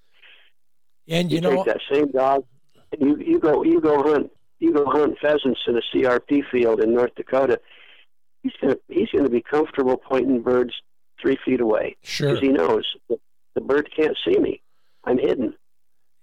And 1.07 1.31
you, 1.31 1.35
you 1.35 1.41
know 1.41 1.63
that 1.65 1.81
same 1.91 2.11
dog, 2.11 2.45
you 2.99 3.17
you 3.17 3.39
go 3.39 3.63
you 3.63 3.81
go 3.81 4.01
hunt 4.03 4.31
you 4.59 4.73
go 4.73 4.85
hunt 4.85 5.17
pheasants 5.21 5.59
in 5.67 5.77
a 5.77 5.81
CRP 5.93 6.43
field 6.49 6.81
in 6.81 6.93
North 6.93 7.13
Dakota, 7.15 7.59
he's 8.43 8.53
going 8.61 8.73
to 8.73 8.79
he's 8.87 9.09
to 9.09 9.29
be 9.29 9.41
comfortable 9.41 9.97
pointing 9.97 10.41
birds 10.41 10.73
three 11.21 11.37
feet 11.43 11.61
away 11.61 11.95
sure. 12.03 12.29
because 12.29 12.41
he 12.41 12.49
knows 12.49 12.85
the, 13.09 13.19
the 13.55 13.61
bird 13.61 13.89
can't 13.95 14.17
see 14.25 14.37
me. 14.39 14.61
I'm 15.03 15.17
hidden. 15.17 15.53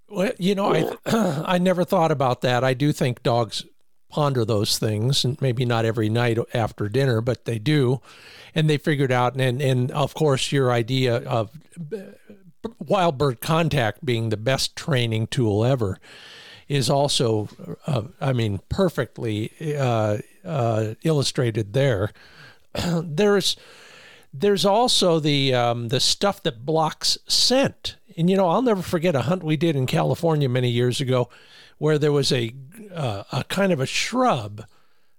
Well, 0.09 0.33
you 0.39 0.55
know, 0.55 0.75
yeah. 0.75 0.95
I 1.07 1.45
I 1.55 1.59
never 1.59 1.85
thought 1.85 2.11
about 2.11 2.43
that. 2.43 2.63
I 2.65 2.75
do 2.75 2.93
think 2.93 3.23
dogs 3.23 3.65
ponder 4.09 4.45
those 4.45 4.79
things, 4.79 5.25
and 5.25 5.41
maybe 5.41 5.65
not 5.65 5.85
every 5.85 6.09
night 6.09 6.39
after 6.53 6.89
dinner, 6.89 7.21
but 7.21 7.45
they 7.45 7.59
do, 7.59 8.01
and 8.55 8.69
they 8.69 8.77
figured 8.77 9.13
out. 9.13 9.37
And 9.37 9.61
and 9.61 9.91
of 9.91 10.15
course, 10.15 10.53
your 10.53 10.71
idea 10.71 11.17
of 11.17 11.51
uh, 11.93 11.99
wild 12.79 13.19
bird 13.19 13.41
contact 13.41 14.05
being 14.05 14.29
the 14.29 14.37
best 14.37 14.77
training 14.77 15.27
tool 15.29 15.65
ever 15.65 15.99
is 16.69 16.89
also, 16.89 17.49
uh, 17.87 18.03
I 18.21 18.33
mean, 18.33 18.61
perfectly 18.69 19.53
uh, 19.79 20.19
uh, 20.45 20.95
illustrated 21.03 21.73
there. 21.73 22.11
there's 23.03 23.57
there's 24.33 24.65
also 24.65 25.21
the 25.21 25.55
um, 25.55 25.89
the 25.89 26.01
stuff 26.01 26.43
that 26.43 26.67
blocks 26.67 27.17
scent, 27.29 27.97
and 28.17 28.29
you 28.29 28.37
know 28.37 28.49
I'll 28.49 28.63
never 28.63 28.83
forget 28.83 29.15
a 29.15 29.23
hunt 29.23 29.45
we 29.45 29.57
did 29.57 29.77
in 29.77 29.87
California 29.87 30.49
many 30.49 30.71
years 30.71 31.01
ago, 31.01 31.29
where 31.79 31.99
there 31.99 32.13
was 32.13 32.33
a 32.33 32.55
uh, 32.93 33.25
a 33.33 33.45
kind 33.45 33.73
of 33.73 33.81
a 33.81 33.87
shrub 33.87 34.65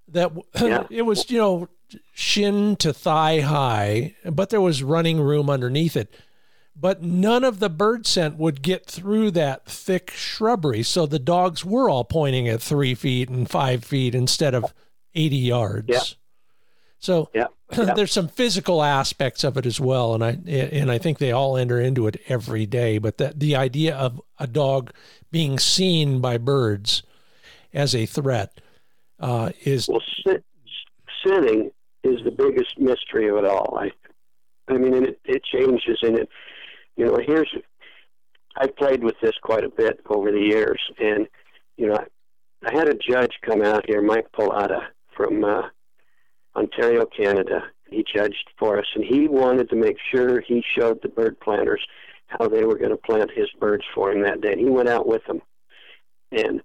that 0.08 0.32
yeah. 0.62 0.86
it 0.90 1.04
was 1.04 1.30
you 1.30 1.38
know 1.38 1.70
shin 2.14 2.76
to 2.78 2.94
thigh 2.94 3.42
high, 3.42 4.16
but 4.26 4.50
there 4.50 4.62
was 4.62 4.84
running 4.84 5.20
room 5.20 5.50
underneath 5.50 5.96
it 5.96 6.14
but 6.76 7.02
none 7.02 7.44
of 7.44 7.60
the 7.60 7.70
bird 7.70 8.06
scent 8.06 8.38
would 8.38 8.62
get 8.62 8.86
through 8.86 9.32
that 9.32 9.66
thick 9.66 10.12
shrubbery. 10.12 10.84
So 10.84 11.06
the 11.06 11.20
dogs 11.20 11.64
were 11.64 11.90
all 11.90 12.04
pointing 12.04 12.48
at 12.50 12.62
three 12.62 12.96
feet 12.96 13.30
and 13.30 13.50
five 13.50 13.84
feet 13.84 14.14
instead 14.14 14.54
of 14.54 14.74
80 15.14 15.36
yards. 15.38 15.88
Yeah. 15.88 16.02
So 17.00 17.30
yeah. 17.34 17.48
Yeah. 17.72 17.94
there's 17.94 18.12
some 18.12 18.28
physical 18.28 18.84
aspects 18.84 19.44
of 19.44 19.58
it 19.58 19.66
as 19.66 19.80
well, 19.80 20.14
and 20.14 20.24
I 20.24 20.38
and 20.48 20.92
I 20.92 20.98
think 21.00 21.18
they 21.18 21.32
all 21.32 21.58
enter 21.58 21.80
into 21.80 22.06
it 22.06 22.22
every 22.28 22.68
day. 22.68 23.00
But 23.00 23.18
that 23.18 23.40
the 23.40 23.56
idea 23.56 23.96
of 23.96 24.22
a 24.38 24.46
dog 24.46 24.92
being 25.36 25.60
seen 25.60 26.22
by 26.22 26.38
birds 26.38 27.04
as 27.74 27.94
a 27.94 28.06
threat 28.06 28.62
uh, 29.20 29.50
is 29.66 29.86
well, 29.90 30.02
sitting 31.26 31.70
is 32.06 32.24
the 32.24 32.32
biggest 32.32 32.80
mystery 32.80 33.28
of 33.28 33.36
it 33.36 33.44
all. 33.44 33.78
I, 33.78 33.92
I 34.74 34.78
mean, 34.78 34.94
and 34.94 35.08
it, 35.08 35.20
it 35.26 35.42
changes, 35.44 35.98
and 36.04 36.20
it, 36.20 36.30
you 36.96 37.06
know, 37.06 37.20
here's, 37.22 37.54
I've 38.56 38.78
played 38.78 39.04
with 39.04 39.16
this 39.22 39.34
quite 39.44 39.66
a 39.66 39.70
bit 39.70 40.00
over 40.10 40.32
the 40.32 40.40
years, 40.40 40.80
and 41.00 41.28
you 41.76 41.88
know, 41.88 41.96
I, 41.96 42.70
I 42.70 42.74
had 42.74 42.88
a 42.88 42.94
judge 42.94 43.34
come 43.46 43.62
out 43.62 43.84
here, 43.90 44.02
Mike 44.02 44.28
Pallotta 44.32 44.84
from 45.18 45.44
uh, 45.44 45.64
Ontario, 46.56 47.06
Canada. 47.08 47.62
He 47.90 48.06
judged 48.16 48.52
for 48.58 48.80
us, 48.80 48.88
and 48.96 49.04
he 49.04 49.28
wanted 49.28 49.70
to 49.72 49.76
make 49.76 49.98
sure 50.14 50.40
he 50.40 50.64
showed 50.80 51.02
the 51.02 51.10
bird 51.10 51.38
planters 51.42 51.86
how 52.28 52.48
they 52.48 52.64
were 52.64 52.78
going 52.78 52.92
to 52.92 52.98
plant 52.98 53.32
his 53.34 53.50
birds 53.60 53.84
for 53.94 54.12
him 54.12 54.24
that 54.24 54.42
day. 54.42 54.52
And 54.52 54.60
he 54.62 54.70
went 54.70 54.90
out 54.90 55.08
with 55.08 55.26
them, 55.26 55.42
and 56.32 56.62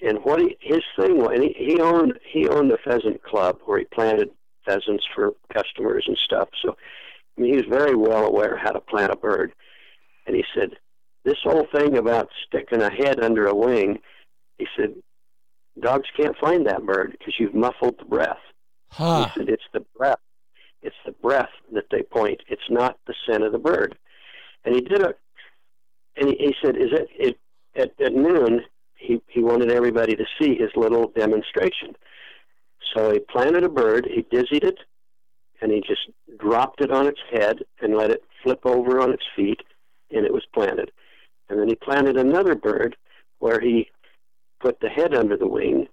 and 0.00 0.18
what 0.24 0.40
he, 0.40 0.56
his 0.60 0.82
thing 0.98 1.18
was, 1.18 1.32
and 1.34 1.42
he, 1.42 1.54
he 1.56 1.80
owned 1.80 2.18
he 2.30 2.48
owned 2.48 2.72
a 2.72 2.78
pheasant 2.78 3.22
club 3.22 3.58
where 3.64 3.78
he 3.78 3.84
planted 3.86 4.30
pheasants 4.64 5.04
for 5.14 5.32
customers 5.52 6.04
and 6.06 6.18
stuff. 6.24 6.48
So 6.62 6.76
I 7.36 7.40
mean, 7.40 7.52
he 7.52 7.56
was 7.56 7.66
very 7.68 7.94
well 7.94 8.26
aware 8.26 8.56
how 8.56 8.72
to 8.72 8.80
plant 8.80 9.12
a 9.12 9.16
bird. 9.16 9.52
And 10.26 10.34
he 10.36 10.44
said, 10.54 10.70
this 11.24 11.38
whole 11.42 11.66
thing 11.72 11.96
about 11.96 12.28
sticking 12.46 12.82
a 12.82 12.90
head 12.90 13.20
under 13.20 13.46
a 13.46 13.54
wing, 13.54 13.98
he 14.58 14.66
said, 14.76 14.94
dogs 15.80 16.08
can't 16.16 16.36
find 16.38 16.66
that 16.66 16.84
bird 16.84 17.12
because 17.12 17.34
you've 17.38 17.54
muffled 17.54 17.94
the 17.98 18.04
breath. 18.04 18.38
Huh. 18.90 19.28
He 19.34 19.40
said, 19.40 19.48
it's 19.48 19.62
the 19.72 19.84
breath. 19.96 20.18
It's 20.82 20.96
the 21.06 21.12
breath 21.12 21.50
that 21.72 21.86
they 21.90 22.02
point. 22.02 22.40
It's 22.48 22.68
not 22.70 22.98
the 23.06 23.14
scent 23.26 23.44
of 23.44 23.52
the 23.52 23.58
bird. 23.58 23.96
And 24.64 24.74
he 24.74 24.80
did 24.80 25.02
a, 25.02 25.14
and 26.16 26.30
he, 26.30 26.36
he 26.38 26.54
said, 26.62 26.76
is 26.76 26.90
it, 26.92 27.08
it 27.18 27.38
at, 27.76 27.92
at 28.04 28.14
noon, 28.14 28.62
he, 28.96 29.22
he 29.28 29.40
wanted 29.40 29.70
everybody 29.70 30.16
to 30.16 30.24
see 30.40 30.56
his 30.56 30.70
little 30.74 31.12
demonstration. 31.16 31.94
So 32.94 33.12
he 33.12 33.20
planted 33.20 33.64
a 33.64 33.68
bird, 33.68 34.08
he 34.12 34.26
dizzied 34.30 34.64
it, 34.64 34.78
and 35.60 35.70
he 35.70 35.80
just 35.80 36.10
dropped 36.38 36.80
it 36.80 36.90
on 36.90 37.06
its 37.06 37.20
head 37.30 37.58
and 37.80 37.96
let 37.96 38.10
it 38.10 38.22
flip 38.42 38.60
over 38.64 39.00
on 39.00 39.12
its 39.12 39.24
feet, 39.36 39.60
and 40.10 40.24
it 40.24 40.32
was 40.32 40.46
planted. 40.52 40.90
And 41.48 41.58
then 41.58 41.68
he 41.68 41.74
planted 41.74 42.16
another 42.16 42.54
bird 42.54 42.96
where 43.38 43.60
he 43.60 43.88
put 44.60 44.80
the 44.80 44.88
head 44.88 45.14
under 45.14 45.36
the 45.36 45.46
wing 45.46 45.86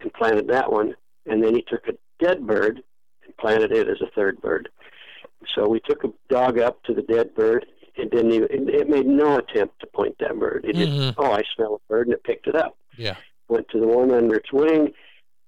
and 0.00 0.12
planted 0.12 0.48
that 0.48 0.70
one, 0.70 0.94
and 1.26 1.42
then 1.42 1.54
he 1.54 1.62
took 1.62 1.86
a 1.88 2.24
dead 2.24 2.46
bird 2.46 2.82
and 3.24 3.36
planted 3.36 3.72
it 3.72 3.88
as 3.88 4.00
a 4.00 4.10
third 4.14 4.40
bird. 4.40 4.68
So 5.54 5.68
we 5.68 5.80
took 5.80 6.04
a 6.04 6.08
dog 6.28 6.58
up 6.58 6.82
to 6.84 6.94
the 6.94 7.02
dead 7.02 7.34
bird. 7.34 7.66
It 7.94 8.10
didn't 8.10 8.32
even. 8.32 8.68
It 8.68 8.88
made 8.88 9.06
no 9.06 9.38
attempt 9.38 9.80
to 9.80 9.86
point 9.88 10.16
that 10.20 10.38
bird. 10.38 10.64
It 10.68 10.76
Mhm. 10.76 10.96
just, 11.06 11.18
oh, 11.18 11.32
I 11.32 11.42
smell 11.54 11.74
a 11.74 11.88
bird, 11.92 12.06
and 12.06 12.14
it 12.14 12.22
picked 12.24 12.46
it 12.46 12.54
up. 12.54 12.76
Yeah. 12.96 13.16
Went 13.48 13.68
to 13.70 13.80
the 13.80 13.86
one 13.88 14.10
under 14.12 14.36
its 14.36 14.52
wing, 14.52 14.92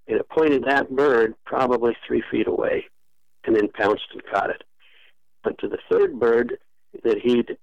and 0.08 0.18
it 0.20 0.28
pointed 0.28 0.64
that 0.64 0.90
bird 0.90 1.34
probably 1.44 1.96
three 2.06 2.22
feet 2.30 2.46
away, 2.48 2.86
and 3.44 3.54
then 3.54 3.68
pounced 3.68 4.06
and 4.12 4.24
caught 4.26 4.50
it. 4.50 4.64
Went 5.44 5.58
to 5.58 5.68
the 5.68 5.78
third 5.90 6.18
bird 6.18 6.58
that 7.04 7.18
he'd 7.18 7.56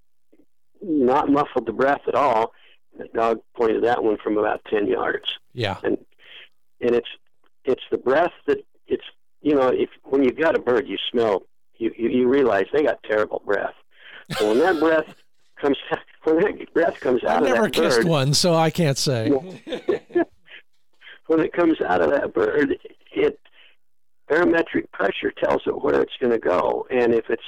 not 0.81 1.29
muffled 1.29 1.65
the 1.65 1.73
breath 1.73 2.07
at 2.07 2.15
all. 2.15 2.53
The 2.97 3.07
dog 3.13 3.41
pointed 3.55 3.83
that 3.83 4.03
one 4.03 4.17
from 4.17 4.37
about 4.37 4.63
ten 4.65 4.87
yards 4.87 5.37
Yeah. 5.53 5.77
And 5.83 5.97
and 6.81 6.95
it's 6.95 7.09
it's 7.65 7.83
the 7.91 7.97
breath 7.97 8.33
that 8.47 8.59
it's 8.87 9.03
you 9.41 9.53
know 9.53 9.67
if 9.67 9.89
when 10.03 10.23
you've 10.23 10.37
got 10.37 10.55
a 10.55 10.59
bird 10.61 10.87
you 10.87 10.97
smell 11.11 11.43
you 11.77 11.91
you, 11.97 12.09
you 12.09 12.27
realize 12.27 12.65
they 12.73 12.83
got 12.83 13.01
terrible 13.03 13.41
breath 13.45 13.73
so 14.37 14.49
when 14.49 14.59
that 14.59 14.79
breath 14.79 15.15
comes 15.61 15.77
when 16.23 16.39
that 16.39 16.73
breath 16.73 16.99
comes 16.99 17.23
out 17.23 17.37
I've 17.37 17.43
of 17.43 17.49
never 17.49 17.69
kissed 17.69 18.03
one, 18.03 18.33
so 18.33 18.53
I 18.53 18.69
can't 18.69 18.97
say. 18.97 19.29
when 21.27 21.39
it 21.39 21.53
comes 21.53 21.79
out 21.81 22.01
of 22.01 22.11
that 22.11 22.33
bird 22.33 22.77
it 23.11 23.39
barometric 24.29 24.91
pressure 24.91 25.31
tells 25.43 25.61
it 25.65 25.81
where 25.81 26.01
it's 26.01 26.17
going 26.19 26.33
to 26.33 26.39
go 26.39 26.85
and 26.89 27.13
if 27.13 27.25
it's 27.29 27.43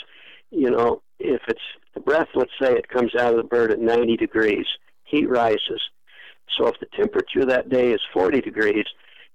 you 0.49 0.69
know 0.69 1.01
if 1.19 1.41
it's 1.47 1.60
the 1.93 1.99
breath 1.99 2.30
let's 2.35 2.51
say 2.61 2.73
it 2.73 2.88
comes 2.89 3.14
out 3.15 3.31
of 3.31 3.38
the 3.38 3.43
bird 3.43 3.72
at 3.72 3.80
90 3.80 4.18
degrees 4.18 4.65
heat 5.03 5.30
rises 5.30 5.81
so 6.57 6.68
if 6.68 6.80
the 6.80 6.88
temperature 6.97 7.45
that 7.45 7.69
day 7.69 7.91
is 7.91 8.01
40 8.14 8.41
degrees, 8.41 8.85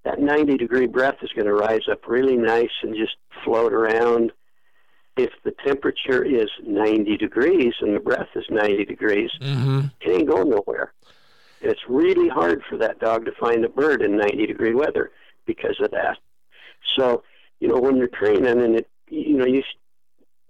that 0.05 0.21
90 0.21 0.57
degree 0.57 0.87
breath 0.87 1.17
is 1.23 1.31
going 1.35 1.47
to 1.47 1.55
rise 1.55 1.89
up 1.91 2.07
really 2.07 2.37
nice 2.37 2.71
and 2.83 2.95
just 2.95 3.17
float 3.45 3.73
around. 3.73 4.33
If 5.17 5.31
the 5.45 5.55
temperature 5.65 6.25
is 6.25 6.49
90 6.65 7.17
degrees 7.17 7.75
and 7.81 7.95
the 7.95 8.01
breath 8.01 8.29
is 8.35 8.45
90 8.51 8.85
degrees, 8.85 9.31
Mm-hmm. 9.41 9.81
it 10.01 10.11
ain't 10.11 10.29
going 10.29 10.51
nowhere. 10.51 10.93
And 11.63 11.71
it's 11.71 11.89
really 11.89 12.29
hard 12.29 12.63
for 12.69 12.77
that 12.79 12.99
dog 12.99 13.25
to 13.27 13.33
find 13.39 13.65
a 13.65 13.69
bird 13.69 14.03
in 14.03 14.17
90 14.17 14.47
degree 14.47 14.75
weather 14.75 15.13
because 15.47 15.77
of 15.81 15.91
that. 15.93 16.19
So, 16.97 17.23
you 17.61 17.69
know, 17.69 17.79
when 17.81 17.97
you're 17.97 18.09
training 18.09 18.61
and 18.61 18.77
it, 18.77 18.89
you 19.09 19.37
know, 19.37 19.47
you 19.47 19.63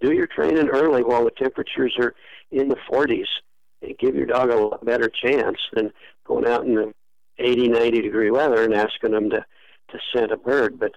do 0.01 0.13
your 0.13 0.27
training 0.27 0.67
early 0.69 1.03
while 1.03 1.23
the 1.23 1.31
temperatures 1.31 1.95
are 1.99 2.15
in 2.51 2.69
the 2.69 2.77
40s. 2.91 3.27
It 3.81 3.99
give 3.99 4.15
your 4.15 4.25
dog 4.25 4.49
a 4.49 4.55
lot 4.55 4.83
better 4.83 5.09
chance 5.09 5.57
than 5.73 5.91
going 6.25 6.47
out 6.47 6.65
in 6.65 6.75
the 6.75 6.93
80, 7.37 7.67
90 7.69 8.01
degree 8.01 8.31
weather 8.31 8.63
and 8.63 8.73
asking 8.73 9.11
them 9.11 9.29
to, 9.29 9.45
to 9.91 9.99
scent 10.11 10.31
a 10.31 10.37
bird. 10.37 10.79
But 10.79 10.93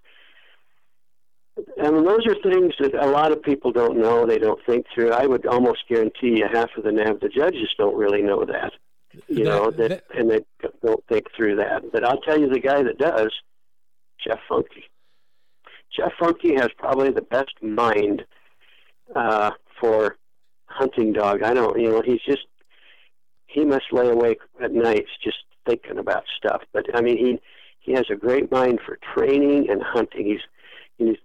I 1.83 1.91
mean, 1.91 2.05
those 2.05 2.27
are 2.27 2.35
things 2.43 2.75
that 2.81 2.95
a 2.95 3.07
lot 3.07 3.33
of 3.33 3.43
people 3.43 3.73
don't 3.73 3.99
know. 3.99 4.27
They 4.27 4.39
don't 4.39 4.61
think 4.67 4.87
through. 4.95 5.11
I 5.13 5.27
would 5.27 5.47
almost 5.47 5.89
guarantee 5.89 6.39
you 6.39 6.47
half 6.53 6.71
of 6.77 6.85
the 6.85 6.93
NAV, 6.93 7.21
the 7.21 7.29
judges 7.29 7.69
don't 7.79 7.97
really 7.97 8.23
know 8.23 8.45
that. 8.45 8.73
You 9.29 9.45
That- 9.45 9.51
know 9.51 9.71
that, 9.71 9.89
that- 9.89 10.05
and 10.15 10.31
they 10.31 10.41
don't 10.85 11.05
think 11.09 11.27
through 11.37 11.57
that. 11.57 11.91
But 11.93 12.05
I'll 12.05 12.21
tell 12.21 12.39
you, 12.39 12.49
the 12.49 12.61
guy 12.61 12.83
that 12.83 12.99
does, 12.99 13.33
Jeff 14.25 14.41
Funky. 14.49 14.85
Jeff 15.97 16.13
Funky 16.21 16.55
has 16.55 16.69
probably 16.77 17.11
the 17.11 17.23
best 17.23 17.55
mind 17.63 18.25
uh, 19.17 19.53
for 19.81 20.17
hunting 20.67 21.13
dog. 21.13 21.43
I 21.43 21.55
don't, 21.55 21.81
you 21.81 21.91
know, 21.91 22.03
he's 22.03 22.21
just 22.23 22.47
he 23.47 23.65
must 23.65 23.87
lay 23.93 24.09
awake 24.09 24.41
at 24.63 24.73
nights 24.73 25.09
just 25.25 25.39
thinking 25.67 25.99
about 25.99 26.25
stuff. 26.37 26.63
But 26.73 26.85
I 26.95 27.01
mean, 27.01 27.17
he 27.17 27.41
he 27.81 27.93
has 27.93 28.05
a 28.11 28.17
great 28.17 28.53
mind 28.53 28.81
for 28.85 28.99
training 29.15 29.71
and 29.71 29.83
hunting. 29.83 30.27
He's 30.27 30.41
he's 30.99 31.17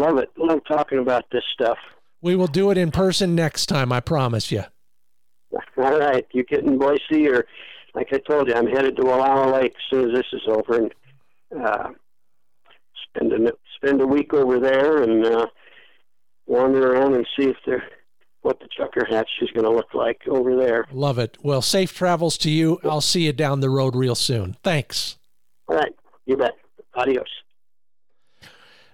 Love 0.00 0.16
it. 0.16 0.30
Love 0.38 0.60
talking 0.66 0.98
about 0.98 1.26
this 1.30 1.44
stuff. 1.52 1.76
We 2.22 2.34
will 2.34 2.46
do 2.46 2.70
it 2.70 2.78
in 2.78 2.90
person 2.90 3.34
next 3.34 3.66
time, 3.66 3.92
I 3.92 4.00
promise 4.00 4.50
you. 4.50 4.64
All 5.76 5.98
right, 5.98 6.26
you 6.32 6.42
get 6.42 6.64
in 6.64 6.78
Boise, 6.78 7.28
or 7.28 7.46
like 7.94 8.08
I 8.10 8.18
told 8.18 8.48
you, 8.48 8.54
I'm 8.54 8.66
headed 8.66 8.96
to 8.96 9.02
Wallowa 9.02 9.52
Lake 9.52 9.74
as 9.76 9.90
soon 9.90 10.08
as 10.10 10.16
this 10.16 10.26
is 10.32 10.42
over, 10.48 10.76
and 10.76 10.94
uh, 11.62 11.88
spend 13.08 13.32
a 13.32 13.52
spend 13.76 14.00
a 14.00 14.06
week 14.06 14.32
over 14.32 14.58
there 14.58 15.02
and 15.02 15.26
uh, 15.26 15.46
wander 16.46 16.94
around 16.94 17.14
and 17.14 17.26
see 17.38 17.48
if 17.48 17.56
there 17.66 17.84
what 18.40 18.58
the 18.60 18.68
chukar 18.68 19.06
hatch 19.10 19.28
is 19.42 19.50
going 19.50 19.64
to 19.64 19.70
look 19.70 19.92
like 19.92 20.22
over 20.28 20.56
there. 20.56 20.86
Love 20.92 21.18
it. 21.18 21.36
Well, 21.42 21.60
safe 21.60 21.94
travels 21.94 22.38
to 22.38 22.50
you. 22.50 22.80
I'll 22.84 23.02
see 23.02 23.26
you 23.26 23.34
down 23.34 23.60
the 23.60 23.68
road 23.68 23.94
real 23.94 24.14
soon. 24.14 24.56
Thanks. 24.62 25.18
All 25.68 25.76
right. 25.76 25.92
You 26.24 26.38
bet. 26.38 26.52
Adios. 26.94 27.28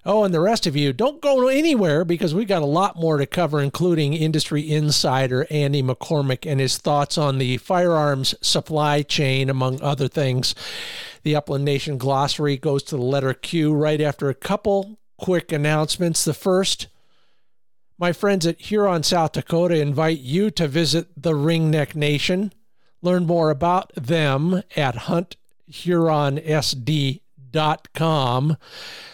Oh, 0.09 0.23
and 0.23 0.33
the 0.33 0.39
rest 0.39 0.69
of 0.69 0.77
you, 0.77 0.93
don't 0.93 1.21
go 1.21 1.49
anywhere 1.49 2.05
because 2.05 2.33
we've 2.33 2.47
got 2.47 2.63
a 2.63 2.65
lot 2.65 2.95
more 2.95 3.19
to 3.19 3.27
cover, 3.27 3.61
including 3.61 4.13
industry 4.13 4.71
insider 4.71 5.49
Andy 5.51 5.83
McCormick 5.83 6.49
and 6.49 6.61
his 6.61 6.79
thoughts 6.79 7.19
on 7.19 7.39
the 7.39 7.57
firearms 7.57 8.33
supply 8.41 9.03
chain, 9.03 9.51
among 9.51 9.83
other 9.83 10.07
things. 10.07 10.55
The 11.25 11.35
Upland 11.35 11.65
Nation 11.65 11.99
glossary 11.99 12.57
goes 12.57 12.85
to 12.85 12.97
the 12.97 13.03
letter 13.03 13.35
Q 13.35 13.75
right 13.75 14.01
after 14.01 14.29
a 14.29 14.35
couple 14.35 15.01
quick 15.19 15.51
announcements. 15.51 16.25
The 16.25 16.35
first, 16.35 16.87
my 17.99 18.13
friends 18.13 18.47
at 18.47 18.61
Huron, 18.61 19.03
South 19.03 19.33
Dakota 19.33 19.81
invite 19.81 20.21
you 20.21 20.53
to 20.53 20.69
visit 20.69 21.21
the 21.21 21.33
Ringneck 21.33 21.97
Nation. 21.97 22.53
Learn 23.03 23.27
more 23.27 23.51
about 23.51 23.93
them 23.97 24.63
at 24.77 24.95
hunthuronsd.com 24.95 27.21
birddog.com. 27.57 28.57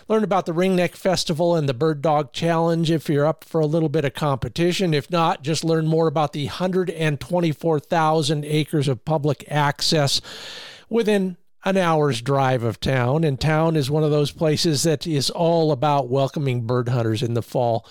Learn 0.09 0.25
about 0.25 0.47
the 0.47 0.53
Ringneck 0.53 0.97
Festival 0.97 1.55
and 1.55 1.69
the 1.69 1.75
Bird 1.75 2.03
Dog 2.03 2.33
Challenge 2.33 2.91
if 2.91 3.09
you're 3.09 3.25
up 3.25 3.45
for 3.45 3.61
a 3.61 3.67
little 3.67 3.89
bit 3.89 4.05
of 4.05 4.15
competition. 4.15 4.93
If 4.93 5.09
not, 5.11 5.45
just 5.45 5.63
learn 5.65 5.87
more 5.87 6.09
about 6.09 6.33
the 6.33 6.47
124,000 6.47 8.45
acres 8.45 8.89
of 8.89 9.05
public 9.05 9.45
access 9.49 10.21
within 10.89 11.37
an 11.65 11.77
hour's 11.77 12.21
drive 12.21 12.65
of 12.65 12.81
town. 12.81 13.23
And 13.23 13.41
town 13.41 13.77
is 13.77 13.89
one 13.91 14.03
of 14.03 14.11
those 14.11 14.33
places 14.33 14.83
that 14.83 15.07
is 15.07 15.31
all 15.31 15.71
about 15.71 16.09
welcoming 16.09 16.67
bird 16.67 16.89
hunters 16.89 17.23
in 17.23 17.35
the 17.35 17.43
fall. 17.43 17.87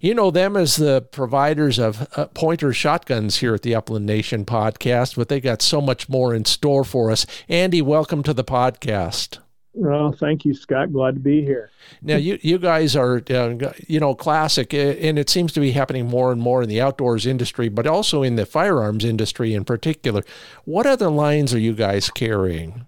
You 0.00 0.12
know 0.12 0.30
them 0.30 0.54
as 0.54 0.76
the 0.76 1.00
providers 1.00 1.78
of 1.78 2.06
uh, 2.14 2.26
pointer 2.26 2.74
shotguns 2.74 3.38
here 3.38 3.54
at 3.54 3.62
the 3.62 3.74
Upland 3.74 4.04
Nation 4.04 4.44
podcast, 4.44 5.16
but 5.16 5.30
they 5.30 5.40
got 5.40 5.62
so 5.62 5.80
much 5.80 6.10
more 6.10 6.34
in 6.34 6.44
store 6.44 6.84
for 6.84 7.10
us. 7.10 7.24
Andy, 7.48 7.80
welcome 7.80 8.22
to 8.24 8.34
the 8.34 8.44
podcast. 8.44 9.38
Well, 9.72 10.12
thank 10.12 10.44
you, 10.44 10.52
Scott. 10.52 10.92
Glad 10.92 11.14
to 11.14 11.20
be 11.20 11.42
here. 11.42 11.70
Now, 12.02 12.16
you 12.16 12.38
you 12.42 12.58
guys 12.58 12.96
are 12.96 13.22
uh, 13.30 13.72
you 13.86 14.00
know 14.00 14.14
classic, 14.14 14.74
eh, 14.74 14.96
and 15.00 15.18
it 15.18 15.30
seems 15.30 15.52
to 15.52 15.60
be 15.60 15.70
happening 15.70 16.08
more 16.08 16.32
and 16.32 16.40
more 16.40 16.62
in 16.62 16.68
the 16.68 16.80
outdoors 16.80 17.24
industry, 17.24 17.68
but 17.68 17.86
also 17.86 18.22
in 18.22 18.34
the 18.34 18.46
firearms 18.46 19.04
industry 19.04 19.54
in 19.54 19.64
particular. 19.64 20.22
What 20.64 20.86
other 20.86 21.08
lines 21.08 21.54
are 21.54 21.58
you 21.58 21.72
guys 21.72 22.10
carrying? 22.10 22.86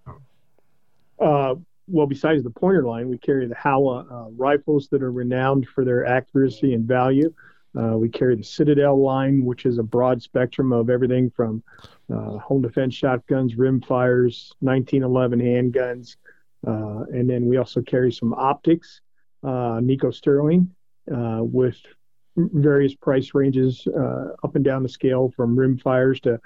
Uh, 1.21 1.55
well, 1.87 2.07
besides 2.07 2.43
the 2.43 2.51
pointer 2.51 2.85
line, 2.85 3.09
we 3.09 3.19
carry 3.19 3.47
the 3.47 3.55
Howa 3.55 4.07
uh, 4.11 4.31
rifles 4.31 4.89
that 4.89 5.03
are 5.03 5.13
renowned 5.13 5.69
for 5.69 5.85
their 5.85 6.05
accuracy 6.05 6.75
and 6.75 6.85
value. 6.87 7.33
Uh, 7.79 7.97
we 7.97 8.09
carry 8.09 8.37
the 8.37 8.45
Citadel 8.45 9.01
line, 9.01 9.45
which 9.45 9.67
is 9.67 9.79
a 9.79 9.83
broad 9.83 10.21
spectrum 10.21 10.73
of 10.73 10.91
everything 10.91 11.31
from 11.31 11.63
uh, 12.13 12.39
home 12.39 12.61
defense 12.61 12.95
shotguns, 12.95 13.57
rim 13.57 13.81
fires, 13.81 14.53
1911 14.61 15.41
handguns. 15.41 16.17
Uh, 16.67 17.05
and 17.13 17.29
then 17.29 17.47
we 17.47 17.57
also 17.57 17.83
carry 17.83 18.13
some 18.13 18.33
optics, 18.35 19.01
uh, 19.43 19.81
Nikko 19.83 20.11
Stirling, 20.11 20.71
uh, 21.13 21.41
with 21.41 21.77
various 22.37 22.95
price 22.95 23.35
ranges 23.35 23.87
up 24.43 24.55
and 24.55 24.65
down 24.65 24.83
the 24.83 24.89
scale 24.89 25.33
from 25.37 25.57
rim 25.57 25.77
fires 25.77 26.21
to 26.21 26.41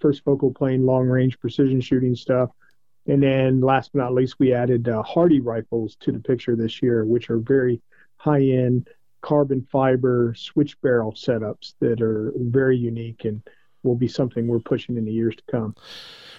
first 0.00 0.24
focal 0.24 0.52
plane 0.52 0.86
long 0.86 1.06
range 1.06 1.38
precision 1.38 1.80
shooting 1.80 2.14
stuff. 2.14 2.50
And 3.06 3.22
then 3.22 3.60
last 3.60 3.90
but 3.92 3.98
not 3.98 4.14
least, 4.14 4.38
we 4.38 4.52
added 4.52 4.88
uh, 4.88 5.02
Hardy 5.02 5.40
rifles 5.40 5.96
to 6.00 6.12
the 6.12 6.20
picture 6.20 6.54
this 6.54 6.80
year, 6.80 7.04
which 7.04 7.30
are 7.30 7.38
very 7.38 7.82
high 8.16 8.42
end 8.42 8.88
carbon 9.22 9.66
fiber 9.70 10.34
switch 10.36 10.80
barrel 10.80 11.12
setups 11.12 11.74
that 11.80 12.00
are 12.00 12.32
very 12.36 12.76
unique 12.76 13.24
and 13.24 13.42
will 13.82 13.96
be 13.96 14.08
something 14.08 14.46
we're 14.46 14.58
pushing 14.58 14.96
in 14.96 15.04
the 15.04 15.12
years 15.12 15.36
to 15.36 15.42
come. 15.50 15.74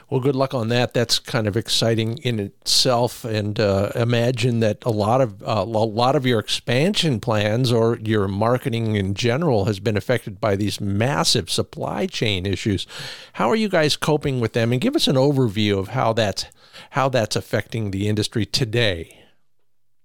Well, 0.10 0.20
good 0.20 0.36
luck 0.36 0.54
on 0.54 0.68
that. 0.68 0.94
That's 0.94 1.18
kind 1.18 1.48
of 1.48 1.58
exciting 1.58 2.20
in 2.20 2.40
itself, 2.40 3.26
and 3.26 3.60
uh, 3.60 3.92
imagine 3.96 4.60
that 4.60 4.84
a 4.86 4.92
lot 4.92 5.22
of 5.22 5.42
uh, 5.42 5.64
a 5.66 5.66
lot 5.66 6.16
of 6.16 6.26
your 6.26 6.40
expansion 6.40 7.20
plans 7.20 7.72
or 7.72 7.98
your 8.04 8.28
marketing 8.28 8.96
in 8.96 9.14
general 9.14 9.66
has 9.66 9.80
been 9.80 9.98
affected 9.98 10.40
by 10.40 10.56
these 10.56 10.80
massive 10.80 11.50
supply 11.50 12.06
chain 12.06 12.46
issues. 12.46 12.86
How 13.34 13.50
are 13.50 13.56
you 13.56 13.70
guys 13.70 13.96
coping 13.96 14.40
with 14.40 14.54
them? 14.54 14.72
And 14.72 14.82
give 14.82 14.96
us 14.96 15.08
an 15.08 15.16
overview 15.16 15.80
of 15.80 15.90
how 15.90 16.14
that's 16.14 16.46
how 16.92 17.10
that's 17.10 17.36
affecting 17.36 17.92
the 17.92 18.08
industry 18.08 18.46
today. 18.46 19.24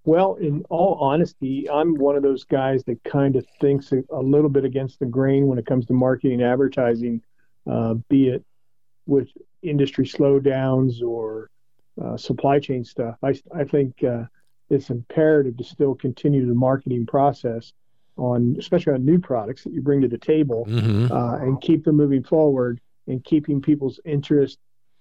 Well, 0.04 0.36
in 0.36 0.64
all 0.70 0.94
honesty, 0.94 1.68
I'm 1.68 1.94
one 1.96 2.16
of 2.16 2.22
those 2.22 2.44
guys 2.44 2.82
that 2.84 3.02
kind 3.04 3.36
of 3.36 3.44
thinks 3.60 3.92
a, 3.92 4.02
a 4.10 4.22
little 4.22 4.48
bit 4.48 4.64
against 4.64 5.00
the 5.00 5.06
grain 5.06 5.48
when 5.48 5.58
it 5.58 5.66
comes 5.66 5.84
to 5.86 5.92
marketing 5.92 6.40
and 6.40 6.50
advertising, 6.50 7.20
uh, 7.68 7.94
be 8.08 8.28
it 8.28 8.44
with 9.06 9.28
industry 9.62 10.04
slowdowns 10.04 11.02
or 11.02 11.50
uh, 12.02 12.16
supply 12.16 12.58
chain 12.58 12.84
stuff. 12.84 13.16
I, 13.22 13.34
I 13.54 13.64
think 13.64 14.02
uh, 14.04 14.24
it's 14.70 14.90
imperative 14.90 15.56
to 15.56 15.64
still 15.64 15.94
continue 15.94 16.46
the 16.46 16.54
marketing 16.54 17.06
process 17.06 17.72
on, 18.16 18.56
especially 18.58 18.94
on 18.94 19.04
new 19.04 19.18
products 19.18 19.64
that 19.64 19.72
you 19.72 19.80
bring 19.80 20.00
to 20.02 20.08
the 20.08 20.18
table, 20.18 20.66
mm-hmm. 20.68 21.12
uh, 21.12 21.36
and 21.36 21.60
keep 21.60 21.84
them 21.84 21.96
moving 21.96 22.22
forward 22.22 22.80
and 23.06 23.24
keeping 23.24 23.60
people's 23.60 24.00
interest, 24.04 24.58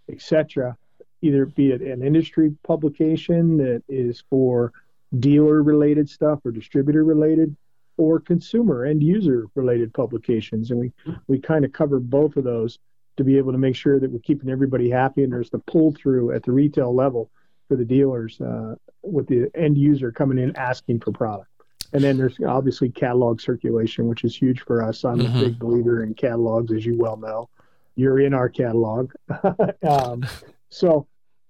etc. 0.09 0.77
Either 1.21 1.45
be 1.45 1.71
it 1.71 1.81
an 1.81 2.03
industry 2.03 2.55
publication 2.63 3.57
that 3.57 3.83
is 3.89 4.23
for 4.29 4.71
dealer 5.19 5.63
related 5.63 6.09
stuff 6.09 6.39
or 6.45 6.51
distributor 6.51 7.03
related 7.03 7.55
or 7.97 8.19
consumer 8.19 8.85
end 8.85 9.03
user 9.03 9.47
related 9.55 9.93
publications 9.93 10.71
and 10.71 10.79
we 10.79 10.91
we 11.27 11.39
kind 11.39 11.65
of 11.65 11.73
cover 11.73 11.99
both 11.99 12.37
of 12.37 12.43
those 12.43 12.79
to 13.17 13.23
be 13.23 13.37
able 13.37 13.51
to 13.51 13.57
make 13.57 13.75
sure 13.75 13.99
that 13.99 14.11
we're 14.11 14.19
keeping 14.19 14.49
everybody 14.49 14.89
happy 14.89 15.23
and 15.23 15.33
there's 15.33 15.49
the 15.49 15.59
pull 15.59 15.91
through 15.91 16.31
at 16.31 16.43
the 16.43 16.51
retail 16.51 16.93
level 16.93 17.29
for 17.67 17.75
the 17.75 17.85
dealers 17.85 18.39
uh, 18.41 18.75
with 19.03 19.27
the 19.27 19.49
end 19.55 19.77
user 19.77 20.11
coming 20.11 20.37
in 20.37 20.55
asking 20.55 20.99
for 20.99 21.11
product. 21.11 21.49
And 21.93 22.03
then 22.03 22.17
there's 22.17 22.37
obviously 22.45 22.89
catalog 22.89 23.39
circulation, 23.39 24.07
which 24.07 24.23
is 24.23 24.35
huge 24.35 24.61
for 24.61 24.83
us. 24.83 25.05
I'm 25.05 25.19
mm-hmm. 25.19 25.37
a 25.37 25.41
big 25.41 25.59
believer 25.59 26.03
in 26.03 26.13
catalogs, 26.13 26.71
as 26.71 26.85
you 26.85 26.97
well 26.97 27.17
know. 27.17 27.49
You're 27.95 28.19
in 28.19 28.33
our 28.33 28.49
catalog. 28.49 29.11
um, 29.87 30.25
so 30.69 31.07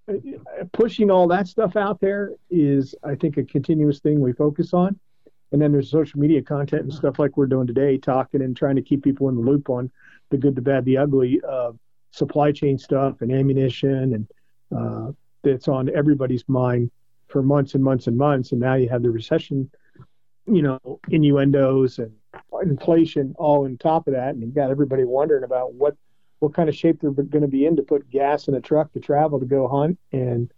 uh, 0.08 0.14
pushing 0.72 1.10
all 1.10 1.26
that 1.28 1.48
stuff 1.48 1.76
out 1.76 2.00
there 2.00 2.32
is, 2.50 2.94
I 3.02 3.16
think, 3.16 3.36
a 3.36 3.44
continuous 3.44 3.98
thing 3.98 4.20
we 4.20 4.32
focus 4.32 4.72
on. 4.72 4.98
And 5.52 5.60
then 5.60 5.72
there's 5.72 5.90
social 5.90 6.20
media 6.20 6.42
content 6.42 6.82
and 6.82 6.92
stuff 6.92 7.18
like 7.18 7.36
we're 7.36 7.46
doing 7.46 7.66
today, 7.66 7.96
talking 7.96 8.42
and 8.42 8.56
trying 8.56 8.76
to 8.76 8.82
keep 8.82 9.02
people 9.02 9.28
in 9.28 9.34
the 9.34 9.40
loop 9.40 9.70
on 9.70 9.90
the 10.30 10.36
good, 10.36 10.54
the 10.54 10.60
bad, 10.60 10.84
the 10.84 10.98
ugly 10.98 11.40
uh, 11.48 11.72
supply 12.10 12.52
chain 12.52 12.78
stuff 12.78 13.20
and 13.20 13.32
ammunition, 13.32 14.14
and 14.14 14.28
uh, 14.76 15.12
that's 15.42 15.68
on 15.68 15.88
everybody's 15.94 16.46
mind 16.48 16.90
for 17.28 17.42
months 17.42 17.74
and 17.74 17.82
months 17.82 18.06
and 18.06 18.16
months. 18.16 18.52
And 18.52 18.60
now 18.60 18.74
you 18.74 18.88
have 18.88 19.02
the 19.02 19.10
recession, 19.10 19.70
you 20.46 20.62
know, 20.62 21.00
innuendos 21.08 21.98
and 21.98 22.12
inflation 22.62 23.34
all 23.38 23.64
on 23.64 23.78
top 23.78 24.06
of 24.06 24.14
that, 24.14 24.30
and 24.30 24.42
you've 24.42 24.54
got 24.54 24.70
everybody 24.70 25.04
wondering 25.04 25.44
about 25.44 25.74
what 25.74 25.96
what 26.40 26.54
kind 26.54 26.68
of 26.68 26.76
shape 26.76 27.00
they're 27.00 27.10
going 27.10 27.42
to 27.42 27.48
be 27.48 27.66
in 27.66 27.74
to 27.74 27.82
put 27.82 28.08
gas 28.10 28.46
in 28.46 28.54
a 28.54 28.60
truck 28.60 28.92
to 28.92 29.00
travel 29.00 29.40
to 29.40 29.46
go 29.46 29.66
hunt 29.66 29.98
and 30.12 30.52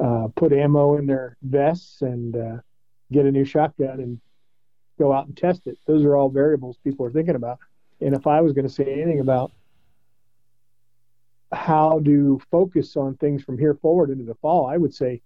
uh, 0.00 0.28
put 0.36 0.52
ammo 0.52 0.96
in 0.96 1.06
their 1.06 1.36
vests 1.42 2.02
and 2.02 2.36
uh, 2.36 2.56
get 3.10 3.26
a 3.26 3.32
new 3.32 3.44
shotgun 3.44 4.00
and 4.00 4.20
go 4.98 5.12
out 5.12 5.26
and 5.26 5.36
test 5.36 5.66
it. 5.66 5.78
Those 5.86 6.04
are 6.04 6.16
all 6.16 6.28
variables 6.28 6.76
people 6.84 7.06
are 7.06 7.10
thinking 7.10 7.34
about. 7.34 7.58
And 8.00 8.14
if 8.14 8.26
I 8.26 8.40
was 8.40 8.52
going 8.52 8.66
to 8.66 8.72
say 8.72 8.84
anything 8.84 9.20
about 9.20 9.52
how 11.52 12.00
to 12.04 12.40
focus 12.50 12.96
on 12.96 13.16
things 13.16 13.42
from 13.42 13.58
here 13.58 13.74
forward 13.74 14.10
into 14.10 14.24
the 14.24 14.34
fall, 14.34 14.66
I 14.66 14.76
would 14.76 14.94
say 14.94 15.22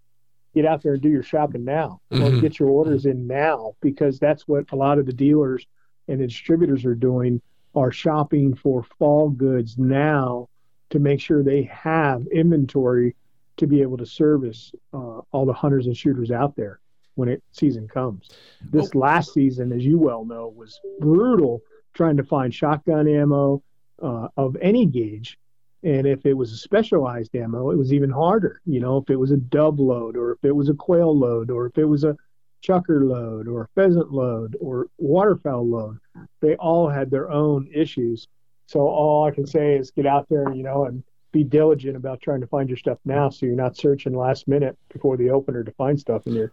get 0.54 0.66
out 0.66 0.82
there 0.82 0.94
and 0.94 1.02
do 1.02 1.08
your 1.08 1.22
shopping 1.22 1.64
now 1.64 2.00
mm-hmm. 2.10 2.40
get 2.40 2.58
your 2.58 2.68
orders 2.70 3.06
in 3.06 3.26
now 3.26 3.74
because 3.80 4.18
that's 4.18 4.48
what 4.48 4.64
a 4.72 4.76
lot 4.76 4.98
of 4.98 5.06
the 5.06 5.12
dealers 5.12 5.66
and 6.08 6.20
the 6.20 6.26
distributors 6.26 6.84
are 6.84 6.94
doing 6.94 7.40
are 7.74 7.92
shopping 7.92 8.54
for 8.54 8.82
fall 8.98 9.28
goods 9.30 9.76
now 9.78 10.48
to 10.90 10.98
make 10.98 11.20
sure 11.20 11.42
they 11.42 11.62
have 11.64 12.26
inventory 12.28 13.14
to 13.56 13.66
be 13.66 13.82
able 13.82 13.96
to 13.96 14.06
service 14.06 14.72
uh, 14.94 15.20
all 15.32 15.44
the 15.44 15.52
hunters 15.52 15.86
and 15.86 15.96
shooters 15.96 16.30
out 16.30 16.56
there 16.56 16.80
when 17.18 17.28
it 17.28 17.42
season 17.50 17.88
comes. 17.88 18.30
This 18.70 18.90
oh. 18.94 18.98
last 18.98 19.34
season, 19.34 19.72
as 19.72 19.84
you 19.84 19.98
well 19.98 20.24
know, 20.24 20.54
was 20.56 20.80
brutal 21.00 21.60
trying 21.92 22.16
to 22.16 22.22
find 22.22 22.54
shotgun 22.54 23.08
ammo 23.08 23.60
uh, 24.00 24.28
of 24.36 24.56
any 24.62 24.86
gauge. 24.86 25.36
And 25.82 26.06
if 26.06 26.24
it 26.26 26.34
was 26.34 26.52
a 26.52 26.56
specialized 26.56 27.34
ammo, 27.34 27.70
it 27.70 27.76
was 27.76 27.92
even 27.92 28.10
harder. 28.10 28.60
You 28.66 28.78
know, 28.78 28.98
if 28.98 29.10
it 29.10 29.16
was 29.16 29.32
a 29.32 29.36
dove 29.36 29.80
load, 29.80 30.16
or 30.16 30.32
if 30.32 30.44
it 30.44 30.52
was 30.52 30.68
a 30.68 30.74
quail 30.74 31.16
load, 31.16 31.50
or 31.50 31.66
if 31.66 31.76
it 31.76 31.86
was 31.86 32.04
a 32.04 32.16
chukar 32.64 33.02
load, 33.02 33.48
or 33.48 33.62
a 33.62 33.68
pheasant 33.74 34.12
load, 34.12 34.56
or 34.60 34.86
waterfowl 34.98 35.68
load, 35.68 35.98
they 36.40 36.54
all 36.56 36.88
had 36.88 37.10
their 37.10 37.30
own 37.32 37.68
issues. 37.74 38.28
So 38.66 38.80
all 38.80 39.24
I 39.24 39.32
can 39.32 39.46
say 39.46 39.76
is 39.76 39.90
get 39.90 40.06
out 40.06 40.28
there, 40.28 40.52
you 40.54 40.62
know, 40.62 40.84
and 40.84 41.02
be 41.32 41.42
diligent 41.42 41.96
about 41.96 42.20
trying 42.20 42.40
to 42.40 42.46
find 42.46 42.68
your 42.68 42.78
stuff 42.78 42.98
now, 43.04 43.28
so 43.28 43.44
you're 43.44 43.54
not 43.54 43.76
searching 43.76 44.14
last 44.14 44.48
minute 44.48 44.78
before 44.92 45.16
the 45.16 45.30
opener 45.30 45.62
to 45.64 45.72
find 45.72 45.98
stuff, 45.98 46.22
and 46.26 46.34
you 46.34 46.50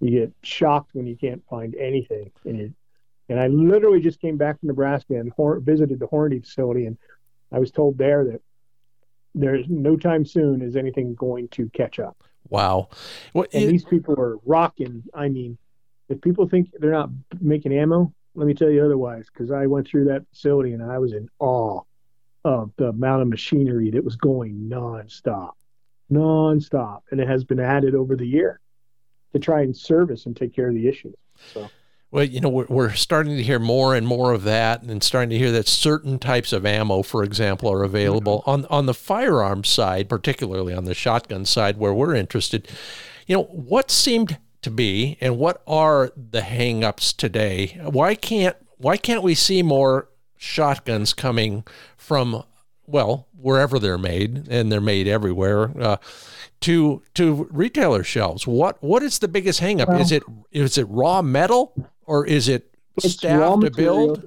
you 0.00 0.20
get 0.20 0.32
shocked 0.42 0.90
when 0.92 1.06
you 1.06 1.16
can't 1.16 1.42
find 1.48 1.74
anything, 1.74 2.30
and 2.44 2.58
you 2.58 2.74
and 3.28 3.38
I 3.38 3.48
literally 3.48 4.00
just 4.00 4.20
came 4.20 4.36
back 4.36 4.58
from 4.58 4.68
Nebraska 4.68 5.14
and 5.14 5.30
hor- 5.32 5.60
visited 5.60 5.98
the 5.98 6.06
Hornady 6.06 6.42
facility, 6.42 6.86
and 6.86 6.96
I 7.52 7.58
was 7.58 7.70
told 7.70 7.98
there 7.98 8.24
that 8.24 8.40
there's 9.34 9.66
no 9.68 9.96
time 9.96 10.24
soon 10.24 10.62
is 10.62 10.76
anything 10.76 11.14
going 11.14 11.48
to 11.48 11.68
catch 11.70 11.98
up. 11.98 12.16
Wow. 12.48 12.88
Well, 13.34 13.46
and 13.52 13.64
it, 13.64 13.66
these 13.68 13.84
people 13.84 14.14
are 14.18 14.38
rocking. 14.44 15.04
I 15.12 15.28
mean, 15.28 15.58
if 16.08 16.20
people 16.22 16.48
think 16.48 16.70
they're 16.78 16.90
not 16.90 17.10
making 17.40 17.72
ammo, 17.72 18.12
let 18.34 18.46
me 18.46 18.54
tell 18.54 18.70
you 18.70 18.84
otherwise, 18.84 19.26
because 19.32 19.50
I 19.50 19.66
went 19.66 19.86
through 19.86 20.06
that 20.06 20.26
facility 20.30 20.72
and 20.72 20.82
I 20.82 20.98
was 20.98 21.12
in 21.12 21.28
awe 21.38 21.82
of 22.44 22.70
the 22.76 22.88
amount 22.88 23.22
of 23.22 23.28
machinery 23.28 23.90
that 23.90 24.04
was 24.04 24.16
going 24.16 24.70
nonstop, 24.70 25.52
nonstop, 26.10 27.00
and 27.10 27.20
it 27.20 27.28
has 27.28 27.44
been 27.44 27.60
added 27.60 27.94
over 27.94 28.16
the 28.16 28.26
year 28.26 28.60
to 29.32 29.38
try 29.38 29.62
and 29.62 29.76
service 29.76 30.26
and 30.26 30.36
take 30.36 30.54
care 30.54 30.68
of 30.68 30.74
the 30.74 30.88
issues. 30.88 31.14
So. 31.52 31.68
Well, 32.10 32.24
you 32.24 32.40
know, 32.40 32.48
we're, 32.48 32.66
we're 32.68 32.94
starting 32.94 33.36
to 33.36 33.42
hear 33.42 33.58
more 33.58 33.94
and 33.94 34.06
more 34.06 34.32
of 34.32 34.44
that, 34.44 34.82
and 34.82 35.02
starting 35.02 35.28
to 35.30 35.38
hear 35.38 35.52
that 35.52 35.68
certain 35.68 36.18
types 36.18 36.54
of 36.54 36.64
ammo, 36.64 37.02
for 37.02 37.22
example, 37.22 37.70
are 37.70 37.84
available 37.84 38.40
mm-hmm. 38.40 38.50
on 38.50 38.64
on 38.66 38.86
the 38.86 38.94
firearm 38.94 39.62
side, 39.62 40.08
particularly 40.08 40.72
on 40.72 40.86
the 40.86 40.94
shotgun 40.94 41.44
side, 41.44 41.76
where 41.76 41.92
we're 41.92 42.14
interested. 42.14 42.68
You 43.26 43.36
know, 43.36 43.42
what 43.44 43.90
seemed 43.90 44.38
to 44.62 44.70
be, 44.70 45.18
and 45.20 45.36
what 45.38 45.62
are 45.66 46.10
the 46.16 46.40
hangups 46.40 47.14
today? 47.14 47.78
Why 47.82 48.14
can't 48.14 48.56
why 48.78 48.96
can't 48.96 49.22
we 49.22 49.34
see 49.34 49.62
more 49.62 50.08
shotguns 50.38 51.12
coming 51.12 51.64
from 51.98 52.42
well 52.86 53.28
wherever 53.36 53.78
they're 53.78 53.98
made, 53.98 54.48
and 54.48 54.72
they're 54.72 54.80
made 54.80 55.08
everywhere? 55.08 55.78
Uh, 55.78 55.96
to 56.60 57.02
to 57.14 57.48
retailer 57.50 58.02
shelves. 58.02 58.46
What 58.46 58.82
what 58.82 59.02
is 59.02 59.18
the 59.18 59.28
biggest 59.28 59.60
hangup? 59.60 59.88
Well, 59.88 60.00
is 60.00 60.12
it 60.12 60.22
is 60.52 60.78
it 60.78 60.86
raw 60.88 61.22
metal 61.22 61.72
or 62.04 62.26
is 62.26 62.48
it 62.48 62.74
staff 62.98 63.60
to 63.60 63.70
build? 63.70 64.24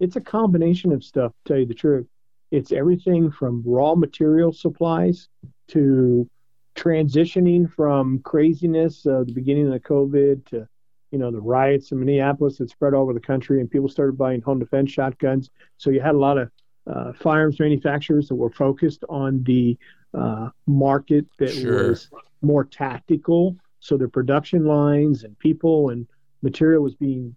It's 0.00 0.16
a 0.16 0.20
combination 0.20 0.92
of 0.92 1.04
stuff. 1.04 1.32
To 1.32 1.52
tell 1.52 1.58
you 1.58 1.66
the 1.66 1.74
truth, 1.74 2.06
it's 2.50 2.72
everything 2.72 3.30
from 3.30 3.62
raw 3.64 3.94
material 3.94 4.52
supplies 4.52 5.28
to 5.68 6.28
transitioning 6.74 7.70
from 7.72 8.18
craziness 8.20 9.06
uh, 9.06 9.24
the 9.26 9.32
beginning 9.32 9.66
of 9.66 9.72
the 9.72 9.80
COVID 9.80 10.44
to 10.46 10.66
you 11.10 11.18
know 11.18 11.30
the 11.30 11.40
riots 11.40 11.92
in 11.92 12.00
Minneapolis 12.00 12.58
that 12.58 12.70
spread 12.70 12.94
all 12.94 13.02
over 13.02 13.12
the 13.12 13.20
country 13.20 13.60
and 13.60 13.70
people 13.70 13.88
started 13.88 14.18
buying 14.18 14.40
home 14.40 14.58
defense 14.58 14.90
shotguns. 14.90 15.50
So 15.78 15.90
you 15.90 16.00
had 16.00 16.14
a 16.14 16.18
lot 16.18 16.38
of 16.38 16.50
uh, 16.86 17.12
firearms 17.12 17.60
manufacturers 17.60 18.28
that 18.28 18.34
were 18.34 18.50
focused 18.50 19.04
on 19.08 19.42
the 19.44 19.78
uh, 20.14 20.50
market 20.66 21.26
that 21.38 21.50
sure. 21.50 21.88
was 21.88 22.10
more 22.40 22.64
tactical. 22.64 23.56
So 23.80 23.96
the 23.96 24.08
production 24.08 24.64
lines 24.64 25.24
and 25.24 25.38
people 25.38 25.90
and 25.90 26.06
material 26.42 26.82
was 26.82 26.94
being 26.94 27.34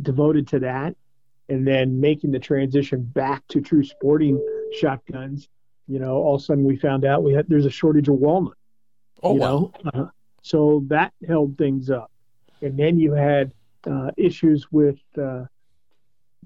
devoted 0.00 0.48
to 0.48 0.60
that. 0.60 0.96
And 1.48 1.66
then 1.66 2.00
making 2.00 2.30
the 2.30 2.38
transition 2.38 3.02
back 3.02 3.46
to 3.48 3.60
true 3.60 3.84
sporting 3.84 4.40
shotguns, 4.80 5.48
you 5.86 5.98
know, 5.98 6.14
all 6.14 6.36
of 6.36 6.40
a 6.40 6.44
sudden 6.44 6.64
we 6.64 6.76
found 6.76 7.04
out 7.04 7.22
we 7.22 7.34
had 7.34 7.46
there's 7.48 7.66
a 7.66 7.70
shortage 7.70 8.08
of 8.08 8.14
walnut. 8.14 8.56
Oh, 9.22 9.34
wow. 9.34 9.72
Uh, 9.92 10.06
so 10.42 10.84
that 10.86 11.12
held 11.26 11.58
things 11.58 11.90
up. 11.90 12.10
And 12.62 12.78
then 12.78 12.98
you 12.98 13.12
had 13.12 13.52
uh, 13.86 14.12
issues 14.16 14.68
with 14.70 14.98
uh, 15.20 15.44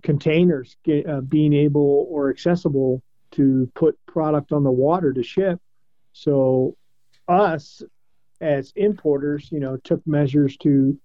containers 0.03 0.77
get, 0.82 1.09
uh, 1.09 1.20
being 1.20 1.53
able 1.53 2.07
or 2.11 2.31
accessible 2.31 3.03
to 3.32 3.70
put 3.74 3.98
product 4.07 4.51
on 4.51 4.65
the 4.65 4.70
water 4.70 5.12
to 5.12 5.23
ship 5.23 5.61
so 6.16 6.74
us 7.28 7.82
as 8.40 8.72
importers, 8.74 9.52
you 9.52 9.60
know, 9.60 9.76
took 9.76 10.05
measures 10.06 10.56
to 10.59 10.98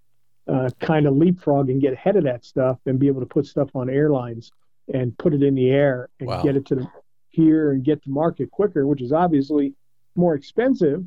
uh, 0.47 0.69
kind 0.79 1.05
of 1.05 1.15
leapfrog 1.15 1.69
and 1.69 1.81
get 1.81 1.91
ahead 1.91 2.15
of 2.15 2.23
that 2.23 2.45
stuff 2.45 2.79
and 2.85 2.97
be 2.97 3.07
able 3.07 3.19
to 3.19 3.25
put 3.25 3.45
stuff 3.45 3.69
on 3.75 3.89
airlines 3.89 4.51
and 4.93 5.17
put 5.17 5.33
it 5.33 5.43
in 5.43 5.53
the 5.53 5.69
air 5.69 6.07
and 6.19 6.29
wow. 6.29 6.41
get 6.41 6.55
it 6.55 6.65
to 6.65 6.75
the 6.75 6.87
here 7.29 7.71
and 7.71 7.83
get 7.83 8.01
to 8.03 8.09
market 8.09 8.51
quicker, 8.51 8.87
which 8.87 9.01
is 9.01 9.11
obviously 9.11 9.73
more 10.15 10.33
expensive, 10.33 11.03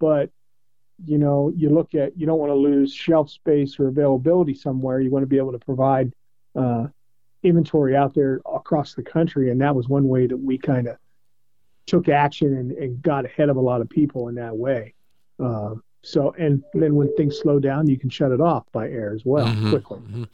but 0.00 0.30
you 1.04 1.18
know, 1.18 1.52
you 1.54 1.68
look 1.68 1.94
at 1.94 2.18
you 2.18 2.26
don't 2.26 2.38
want 2.38 2.50
to 2.50 2.54
lose 2.56 2.94
shelf 2.94 3.28
space 3.28 3.78
or 3.78 3.88
availability 3.88 4.54
somewhere. 4.54 5.00
You 5.00 5.10
want 5.10 5.24
to 5.24 5.26
be 5.26 5.38
able 5.38 5.52
to 5.52 5.58
provide 5.58 6.12
uh, 6.54 6.86
inventory 7.42 7.96
out 7.96 8.14
there 8.14 8.40
across 8.50 8.94
the 8.94 9.02
country, 9.02 9.50
and 9.50 9.60
that 9.60 9.74
was 9.74 9.88
one 9.88 10.08
way 10.08 10.26
that 10.26 10.36
we 10.36 10.58
kind 10.58 10.86
of 10.88 10.96
took 11.86 12.08
action 12.08 12.56
and, 12.56 12.72
and, 12.72 13.02
got 13.02 13.24
ahead 13.24 13.48
of 13.48 13.56
a 13.56 13.60
lot 13.60 13.80
of 13.80 13.88
people 13.88 14.28
in 14.28 14.36
that 14.36 14.56
way. 14.56 14.94
Uh, 15.42 15.74
so, 16.04 16.34
and 16.36 16.64
then 16.74 16.96
when 16.96 17.14
things 17.16 17.38
slow 17.38 17.60
down, 17.60 17.88
you 17.88 17.96
can 17.96 18.10
shut 18.10 18.32
it 18.32 18.40
off 18.40 18.64
by 18.72 18.88
air 18.88 19.12
as 19.14 19.24
well 19.24 19.46
mm-hmm, 19.46 19.70
quickly. 19.70 20.00
Mm-hmm. 20.00 20.24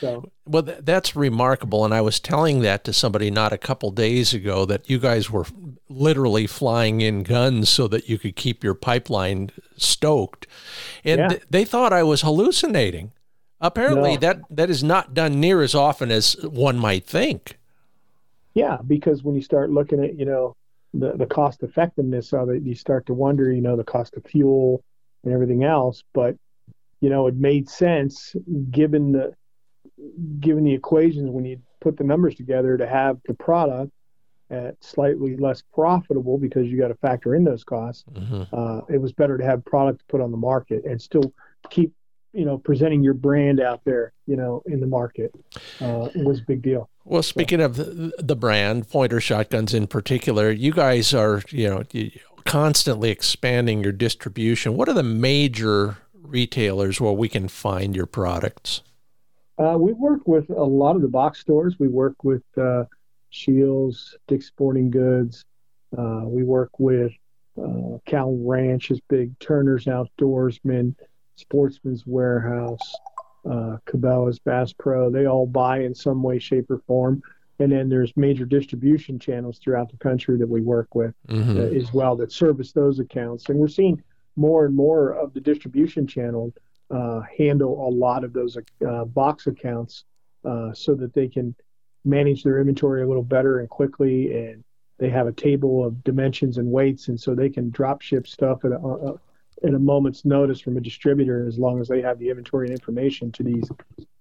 So, 0.00 0.30
well, 0.44 0.62
th- 0.62 0.80
that's 0.82 1.16
remarkable. 1.16 1.84
And 1.84 1.94
I 1.94 2.02
was 2.02 2.20
telling 2.20 2.60
that 2.60 2.84
to 2.84 2.92
somebody 2.92 3.30
not 3.30 3.52
a 3.52 3.58
couple 3.58 3.90
days 3.90 4.34
ago 4.34 4.66
that 4.66 4.88
you 4.90 4.98
guys 4.98 5.30
were 5.30 5.46
literally 5.88 6.46
flying 6.46 7.00
in 7.00 7.22
guns 7.22 7.70
so 7.70 7.88
that 7.88 8.08
you 8.08 8.18
could 8.18 8.36
keep 8.36 8.62
your 8.62 8.74
pipeline 8.74 9.50
stoked, 9.78 10.46
and 11.04 11.18
yeah. 11.18 11.28
th- 11.28 11.42
they 11.48 11.64
thought 11.64 11.92
I 11.92 12.02
was 12.02 12.20
hallucinating. 12.20 13.12
Apparently, 13.62 14.14
no. 14.14 14.20
that 14.20 14.40
that 14.50 14.68
is 14.68 14.84
not 14.84 15.14
done 15.14 15.40
near 15.40 15.62
as 15.62 15.74
often 15.74 16.10
as 16.10 16.36
one 16.42 16.76
might 16.76 17.06
think. 17.06 17.58
Yeah, 18.52 18.78
because 18.86 19.22
when 19.22 19.34
you 19.34 19.42
start 19.42 19.70
looking 19.70 20.04
at 20.04 20.18
you 20.18 20.26
know 20.26 20.54
the 20.98 21.12
the 21.12 21.26
cost 21.26 21.62
effectiveness 21.62 22.32
of 22.32 22.48
it, 22.50 22.62
you 22.62 22.74
start 22.74 23.06
to 23.06 23.14
wonder, 23.14 23.52
you 23.52 23.60
know, 23.60 23.76
the 23.76 23.84
cost 23.84 24.14
of 24.14 24.24
fuel 24.24 24.82
and 25.24 25.32
everything 25.32 25.64
else. 25.64 26.02
But 26.12 26.36
you 27.00 27.10
know, 27.10 27.26
it 27.26 27.34
made 27.34 27.68
sense 27.68 28.34
given 28.70 29.12
the 29.12 29.34
given 30.40 30.64
the 30.64 30.72
equations 30.72 31.30
when 31.30 31.44
you 31.44 31.60
put 31.80 31.96
the 31.96 32.04
numbers 32.04 32.34
together 32.34 32.76
to 32.76 32.86
have 32.86 33.18
the 33.26 33.34
product 33.34 33.92
at 34.50 34.82
slightly 34.82 35.36
less 35.36 35.62
profitable 35.72 36.38
because 36.38 36.66
you 36.66 36.78
got 36.78 36.88
to 36.88 36.94
factor 36.96 37.34
in 37.34 37.44
those 37.44 37.64
costs. 37.64 38.04
Mm-hmm. 38.12 38.42
Uh, 38.52 38.80
it 38.88 39.00
was 39.00 39.12
better 39.12 39.38
to 39.38 39.44
have 39.44 39.64
product 39.64 40.00
to 40.00 40.04
put 40.06 40.20
on 40.20 40.30
the 40.30 40.36
market 40.36 40.84
and 40.84 41.00
still 41.00 41.32
keep 41.70 41.92
you 42.32 42.44
know 42.44 42.58
presenting 42.58 43.02
your 43.02 43.14
brand 43.14 43.60
out 43.60 43.80
there 43.84 44.12
you 44.26 44.36
know 44.36 44.62
in 44.66 44.80
the 44.80 44.86
market 44.86 45.32
uh, 45.80 46.08
was 46.16 46.40
a 46.40 46.44
big 46.46 46.62
deal 46.62 46.90
well 47.04 47.22
speaking 47.22 47.58
so. 47.58 47.66
of 47.66 47.76
the 47.76 48.36
brand 48.36 48.88
pointer 48.88 49.20
shotguns 49.20 49.74
in 49.74 49.86
particular 49.86 50.50
you 50.50 50.72
guys 50.72 51.12
are 51.14 51.42
you 51.50 51.68
know 51.68 51.82
constantly 52.44 53.10
expanding 53.10 53.82
your 53.82 53.92
distribution. 53.92 54.76
What 54.76 54.88
are 54.88 54.94
the 54.94 55.02
major 55.02 55.98
retailers 56.14 57.00
where 57.00 57.12
we 57.12 57.28
can 57.28 57.48
find 57.48 57.96
your 57.96 58.06
products? 58.06 58.82
Uh, 59.58 59.76
we 59.78 59.92
work 59.92 60.26
with 60.26 60.48
a 60.50 60.64
lot 60.64 60.96
of 60.96 61.02
the 61.02 61.08
box 61.08 61.40
stores. 61.40 61.76
We 61.78 61.88
work 61.88 62.22
with 62.24 62.42
uh, 62.56 62.84
Scheels, 63.30 64.16
Dick's 64.26 64.46
Sporting 64.46 64.90
Goods. 64.90 65.44
Uh, 65.96 66.22
we 66.24 66.42
work 66.42 66.70
with 66.78 67.12
uh, 67.56 67.98
Cal 68.04 68.36
Ranch 68.40 68.90
is 68.90 69.00
big, 69.08 69.38
Turner's 69.38 69.84
Outdoorsman, 69.84 70.96
Sportsman's 71.36 72.04
Warehouse, 72.04 72.94
uh, 73.46 73.78
Cabela's 73.86 74.38
Bass 74.38 74.72
Pro. 74.72 75.10
They 75.10 75.26
all 75.26 75.46
buy 75.46 75.80
in 75.80 75.94
some 75.94 76.22
way, 76.22 76.38
shape, 76.38 76.70
or 76.70 76.78
form 76.86 77.22
and 77.58 77.70
then 77.70 77.88
there's 77.88 78.12
major 78.16 78.44
distribution 78.44 79.18
channels 79.18 79.58
throughout 79.58 79.90
the 79.90 79.96
country 79.98 80.36
that 80.38 80.48
we 80.48 80.60
work 80.60 80.94
with 80.94 81.14
mm-hmm. 81.28 81.58
uh, 81.58 81.78
as 81.78 81.92
well 81.92 82.16
that 82.16 82.32
service 82.32 82.72
those 82.72 82.98
accounts 82.98 83.48
and 83.48 83.58
we're 83.58 83.68
seeing 83.68 84.02
more 84.36 84.66
and 84.66 84.74
more 84.74 85.12
of 85.12 85.32
the 85.34 85.40
distribution 85.40 86.06
channel 86.06 86.52
uh, 86.90 87.20
handle 87.38 87.88
a 87.88 87.90
lot 87.90 88.24
of 88.24 88.32
those 88.32 88.56
uh, 88.86 89.04
box 89.04 89.46
accounts 89.46 90.04
uh, 90.44 90.72
so 90.72 90.94
that 90.94 91.14
they 91.14 91.28
can 91.28 91.54
manage 92.04 92.42
their 92.42 92.58
inventory 92.58 93.02
a 93.02 93.06
little 93.06 93.22
better 93.22 93.60
and 93.60 93.68
quickly 93.68 94.36
and 94.36 94.62
they 94.98 95.08
have 95.08 95.26
a 95.26 95.32
table 95.32 95.84
of 95.84 96.02
dimensions 96.04 96.58
and 96.58 96.70
weights 96.70 97.08
and 97.08 97.18
so 97.18 97.34
they 97.34 97.48
can 97.48 97.70
drop 97.70 98.02
ship 98.02 98.26
stuff 98.26 98.64
at 98.64 98.72
a, 98.72 98.76
a 98.76 99.14
at 99.62 99.74
a 99.74 99.78
moment's 99.78 100.24
notice 100.24 100.60
from 100.60 100.76
a 100.76 100.80
distributor 100.80 101.46
as 101.46 101.58
long 101.58 101.80
as 101.80 101.88
they 101.88 102.02
have 102.02 102.18
the 102.18 102.28
inventory 102.28 102.66
and 102.66 102.72
information 102.72 103.30
to 103.32 103.42
these 103.42 103.68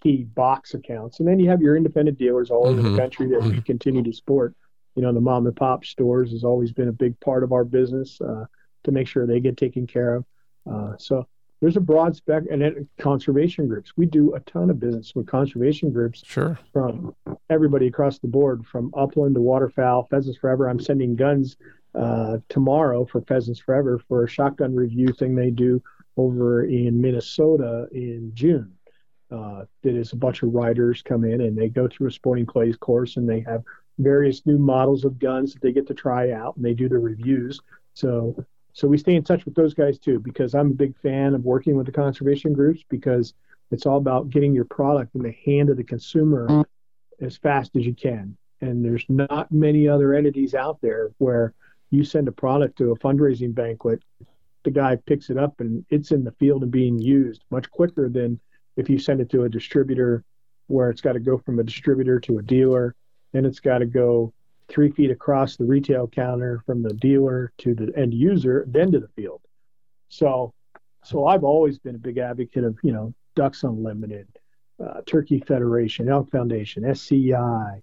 key 0.01 0.23
box 0.35 0.73
accounts. 0.73 1.19
And 1.19 1.27
then 1.27 1.39
you 1.39 1.49
have 1.49 1.61
your 1.61 1.75
independent 1.75 2.17
dealers 2.17 2.51
all 2.51 2.67
over 2.67 2.81
mm-hmm. 2.81 2.93
the 2.93 2.97
country 2.97 3.27
that 3.29 3.41
we 3.41 3.61
continue 3.61 4.03
to 4.03 4.13
support. 4.13 4.53
You 4.95 5.01
know, 5.01 5.13
the 5.13 5.21
mom 5.21 5.47
and 5.47 5.55
pop 5.55 5.85
stores 5.85 6.31
has 6.31 6.43
always 6.43 6.71
been 6.71 6.87
a 6.87 6.93
big 6.93 7.19
part 7.19 7.43
of 7.43 7.51
our 7.51 7.63
business 7.63 8.19
uh, 8.21 8.45
to 8.83 8.91
make 8.91 9.07
sure 9.07 9.25
they 9.25 9.39
get 9.39 9.57
taken 9.57 9.87
care 9.87 10.15
of. 10.15 10.25
Uh, 10.69 10.93
so 10.97 11.27
there's 11.61 11.77
a 11.77 11.81
broad 11.81 12.15
spec 12.15 12.43
and 12.51 12.61
then 12.61 12.87
conservation 12.99 13.67
groups. 13.67 13.93
We 13.95 14.05
do 14.05 14.35
a 14.35 14.39
ton 14.41 14.69
of 14.69 14.79
business 14.79 15.13
with 15.15 15.27
conservation 15.27 15.91
groups. 15.91 16.21
Sure. 16.25 16.59
From 16.73 17.15
everybody 17.49 17.87
across 17.87 18.19
the 18.19 18.27
board, 18.27 18.65
from 18.65 18.91
upland 18.95 19.35
to 19.35 19.41
waterfowl, 19.41 20.07
pheasants 20.09 20.37
forever. 20.37 20.69
I'm 20.69 20.79
sending 20.79 21.15
guns 21.15 21.55
uh, 21.95 22.37
tomorrow 22.49 23.05
for 23.05 23.21
Pheasants 23.21 23.59
Forever 23.59 23.99
for 24.07 24.23
a 24.23 24.29
shotgun 24.29 24.75
review 24.75 25.07
thing 25.07 25.35
they 25.35 25.51
do 25.51 25.81
over 26.17 26.65
in 26.65 27.01
Minnesota 27.01 27.87
in 27.91 28.31
June. 28.33 28.73
Uh, 29.31 29.65
that 29.81 29.95
is 29.95 30.13
a 30.13 30.15
bunch 30.15 30.43
of 30.43 30.53
riders 30.53 31.01
come 31.01 31.23
in 31.23 31.41
and 31.41 31.57
they 31.57 31.67
go 31.67 31.87
through 31.87 32.07
a 32.07 32.11
sporting 32.11 32.45
clays 32.45 32.77
course 32.77 33.17
and 33.17 33.27
they 33.27 33.39
have 33.39 33.63
various 33.97 34.45
new 34.45 34.59
models 34.59 35.05
of 35.05 35.17
guns 35.17 35.53
that 35.53 35.61
they 35.61 35.71
get 35.71 35.87
to 35.87 35.93
try 35.93 36.31
out 36.31 36.55
and 36.55 36.63
they 36.63 36.73
do 36.73 36.87
the 36.87 36.97
reviews. 36.97 37.59
So 37.93 38.35
so 38.73 38.87
we 38.87 38.97
stay 38.97 39.15
in 39.15 39.23
touch 39.23 39.45
with 39.45 39.55
those 39.55 39.73
guys 39.73 39.99
too 39.99 40.19
because 40.19 40.55
I'm 40.55 40.71
a 40.71 40.75
big 40.75 40.97
fan 40.97 41.35
of 41.35 41.43
working 41.43 41.75
with 41.75 41.85
the 41.85 41.91
conservation 41.91 42.53
groups 42.53 42.83
because 42.89 43.33
it's 43.71 43.85
all 43.85 43.97
about 43.97 44.29
getting 44.29 44.53
your 44.53 44.65
product 44.65 45.15
in 45.15 45.21
the 45.21 45.35
hand 45.45 45.69
of 45.69 45.77
the 45.77 45.83
consumer 45.83 46.47
as 47.21 47.37
fast 47.37 47.75
as 47.75 47.85
you 47.85 47.93
can. 47.93 48.35
And 48.61 48.83
there's 48.83 49.05
not 49.09 49.51
many 49.51 49.87
other 49.87 50.13
entities 50.13 50.55
out 50.55 50.79
there 50.81 51.11
where 51.17 51.53
you 51.93 52.03
send 52.03 52.27
a 52.27 52.31
product 52.31 52.77
to 52.79 52.91
a 52.91 52.97
fundraising 52.97 53.53
banquet, 53.53 54.01
the 54.63 54.71
guy 54.71 54.97
picks 55.05 55.29
it 55.29 55.37
up 55.37 55.59
and 55.59 55.85
it's 55.89 56.11
in 56.11 56.23
the 56.23 56.31
field 56.33 56.63
and 56.63 56.71
being 56.71 56.97
used 56.97 57.43
much 57.51 57.69
quicker 57.69 58.09
than 58.09 58.39
if 58.77 58.89
you 58.89 58.97
send 58.97 59.21
it 59.21 59.29
to 59.29 59.43
a 59.43 59.49
distributor 59.49 60.23
where 60.67 60.89
it's 60.89 61.01
got 61.01 61.13
to 61.13 61.19
go 61.19 61.37
from 61.37 61.59
a 61.59 61.63
distributor 61.63 62.19
to 62.19 62.39
a 62.39 62.41
dealer, 62.41 62.95
then 63.31 63.45
it's 63.45 63.59
got 63.59 63.77
to 63.77 63.85
go 63.85 64.33
three 64.69 64.89
feet 64.91 65.11
across 65.11 65.55
the 65.55 65.65
retail 65.65 66.07
counter 66.07 66.63
from 66.65 66.81
the 66.81 66.93
dealer 66.93 67.51
to 67.59 67.75
the 67.75 67.93
end 67.95 68.13
user, 68.13 68.65
then 68.67 68.91
to 68.91 68.99
the 68.99 69.09
field. 69.09 69.41
So, 70.09 70.51
so 71.03 71.27
I've 71.27 71.43
always 71.43 71.77
been 71.77 71.95
a 71.95 71.99
big 71.99 72.17
advocate 72.17 72.63
of 72.63 72.77
you 72.81 72.91
know 72.91 73.13
Ducks 73.35 73.63
Unlimited, 73.63 74.27
uh, 74.83 75.01
Turkey 75.05 75.41
Federation, 75.41 76.09
Elk 76.09 76.31
Foundation, 76.31 76.85
SCI, 76.85 77.81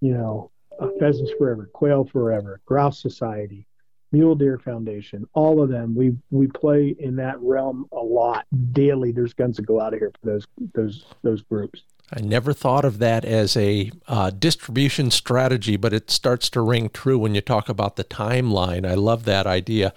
you 0.00 0.14
know 0.14 0.50
Pheasants 0.98 1.32
Forever, 1.38 1.70
Quail 1.72 2.04
Forever, 2.04 2.60
Grouse 2.64 3.00
Society, 3.00 3.66
Mule 4.12 4.34
Deer 4.34 4.58
Foundation, 4.58 5.26
all 5.34 5.62
of 5.62 5.68
them. 5.68 5.94
We 5.94 6.16
we 6.30 6.46
play 6.48 6.96
in 6.98 7.16
that 7.16 7.40
realm 7.40 7.86
a 7.92 8.00
lot 8.02 8.46
daily. 8.72 9.12
There's 9.12 9.34
guns 9.34 9.56
that 9.56 9.66
go 9.66 9.80
out 9.80 9.94
of 9.94 10.00
here 10.00 10.12
for 10.20 10.30
those 10.30 10.46
those 10.74 11.04
those 11.22 11.42
groups. 11.42 11.84
I 12.12 12.20
never 12.20 12.52
thought 12.52 12.84
of 12.84 12.98
that 12.98 13.24
as 13.24 13.56
a 13.56 13.92
uh, 14.08 14.30
distribution 14.30 15.12
strategy, 15.12 15.76
but 15.76 15.92
it 15.92 16.10
starts 16.10 16.50
to 16.50 16.60
ring 16.60 16.88
true 16.88 17.18
when 17.18 17.34
you 17.36 17.40
talk 17.40 17.68
about 17.68 17.94
the 17.94 18.02
timeline. 18.02 18.84
I 18.84 18.94
love 18.94 19.24
that 19.26 19.46
idea. 19.46 19.94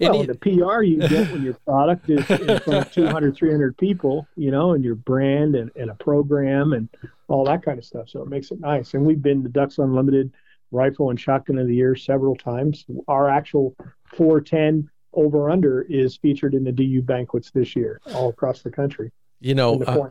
Well, 0.00 0.22
the 0.22 0.34
PR 0.34 0.82
you 0.82 0.98
get 0.98 1.32
when 1.32 1.42
your 1.42 1.54
product 1.66 2.08
is 2.08 2.30
in 2.30 2.60
front 2.60 2.86
of 2.86 2.92
200, 2.92 3.36
300 3.36 3.76
people, 3.76 4.28
you 4.36 4.52
know, 4.52 4.72
and 4.72 4.84
your 4.84 4.94
brand 4.94 5.56
and, 5.56 5.70
and 5.74 5.90
a 5.90 5.94
program 5.94 6.72
and 6.72 6.88
all 7.26 7.44
that 7.46 7.64
kind 7.64 7.78
of 7.78 7.84
stuff. 7.84 8.08
So 8.08 8.22
it 8.22 8.28
makes 8.28 8.52
it 8.52 8.60
nice. 8.60 8.94
And 8.94 9.04
we've 9.04 9.22
been 9.22 9.42
the 9.42 9.48
Ducks 9.48 9.78
Unlimited 9.78 10.32
Rifle 10.70 11.10
and 11.10 11.18
Shotgun 11.18 11.58
of 11.58 11.66
the 11.66 11.74
Year 11.74 11.96
several 11.96 12.36
times. 12.36 12.84
Our 13.08 13.28
actual 13.28 13.74
410 14.14 14.88
over 15.12 15.50
under 15.50 15.82
is 15.82 16.16
featured 16.16 16.54
in 16.54 16.62
the 16.62 16.72
DU 16.72 17.02
banquets 17.02 17.50
this 17.50 17.74
year 17.74 18.00
all 18.14 18.28
across 18.28 18.62
the 18.62 18.70
country. 18.70 19.10
You 19.40 19.54
know, 19.54 19.82
uh, 19.82 20.08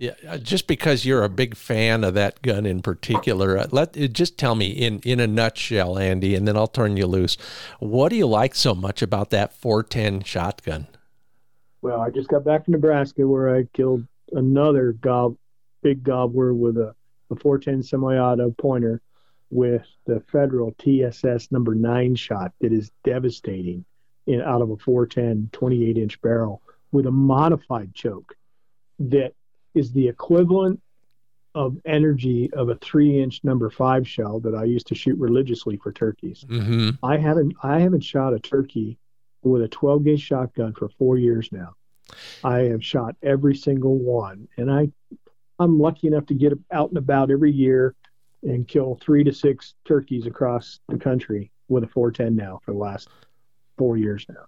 yeah, 0.00 0.14
uh, 0.26 0.38
just 0.38 0.66
because 0.66 1.04
you're 1.04 1.22
a 1.22 1.28
big 1.28 1.54
fan 1.54 2.04
of 2.04 2.14
that 2.14 2.40
gun 2.40 2.64
in 2.64 2.80
particular, 2.80 3.58
uh, 3.58 3.66
let 3.70 3.94
uh, 3.98 4.06
just 4.06 4.38
tell 4.38 4.54
me 4.54 4.70
in 4.70 5.00
in 5.00 5.20
a 5.20 5.26
nutshell, 5.26 5.98
Andy, 5.98 6.34
and 6.34 6.48
then 6.48 6.56
I'll 6.56 6.68
turn 6.68 6.96
you 6.96 7.06
loose. 7.06 7.36
What 7.80 8.08
do 8.08 8.16
you 8.16 8.26
like 8.26 8.54
so 8.54 8.74
much 8.74 9.02
about 9.02 9.28
that 9.28 9.52
410 9.52 10.22
shotgun? 10.22 10.86
Well, 11.82 12.00
I 12.00 12.08
just 12.08 12.30
got 12.30 12.44
back 12.44 12.64
from 12.64 12.72
Nebraska 12.72 13.26
where 13.28 13.54
I 13.54 13.64
killed 13.74 14.06
another 14.32 14.92
gob, 14.92 15.36
big 15.82 16.02
gobbler 16.02 16.54
with 16.54 16.78
a, 16.78 16.94
a 17.30 17.36
410 17.36 17.82
semi-auto 17.82 18.54
pointer 18.58 19.02
with 19.50 19.84
the 20.06 20.20
Federal 20.32 20.74
TSS 20.78 21.52
number 21.52 21.74
nine 21.74 22.14
shot 22.14 22.52
that 22.62 22.72
is 22.72 22.90
devastating 23.04 23.84
in 24.26 24.40
out 24.40 24.62
of 24.62 24.70
a 24.70 24.78
410 24.78 25.50
28 25.52 25.98
inch 25.98 26.22
barrel 26.22 26.62
with 26.90 27.04
a 27.04 27.10
modified 27.10 27.92
choke 27.94 28.34
that 28.98 29.34
is 29.74 29.92
the 29.92 30.08
equivalent 30.08 30.80
of 31.54 31.76
energy 31.84 32.50
of 32.52 32.68
a 32.68 32.76
three 32.76 33.20
inch 33.20 33.40
number 33.42 33.70
five 33.70 34.06
shell 34.06 34.40
that 34.40 34.54
I 34.54 34.64
used 34.64 34.86
to 34.88 34.94
shoot 34.94 35.18
religiously 35.18 35.76
for 35.76 35.92
turkeys. 35.92 36.44
Mm-hmm. 36.48 37.04
I 37.04 37.16
haven't 37.16 37.54
I 37.62 37.80
haven't 37.80 38.04
shot 38.04 38.34
a 38.34 38.38
turkey 38.38 38.98
with 39.42 39.62
a 39.62 39.68
12 39.68 40.04
gauge 40.04 40.20
shotgun 40.20 40.74
for 40.74 40.88
four 40.90 41.18
years 41.18 41.48
now. 41.50 41.74
I 42.44 42.60
have 42.64 42.84
shot 42.84 43.16
every 43.22 43.56
single 43.56 43.98
one, 43.98 44.48
and 44.56 44.70
I 44.70 44.90
I'm 45.58 45.78
lucky 45.78 46.06
enough 46.06 46.26
to 46.26 46.34
get 46.34 46.52
out 46.70 46.88
and 46.88 46.98
about 46.98 47.30
every 47.30 47.52
year 47.52 47.94
and 48.42 48.66
kill 48.66 48.98
three 49.00 49.24
to 49.24 49.32
six 49.32 49.74
turkeys 49.84 50.26
across 50.26 50.80
the 50.88 50.96
country 50.96 51.50
with 51.68 51.84
a 51.84 51.88
410 51.88 52.34
now 52.34 52.60
for 52.64 52.72
the 52.72 52.78
last 52.78 53.08
four 53.76 53.96
years 53.96 54.24
now. 54.28 54.46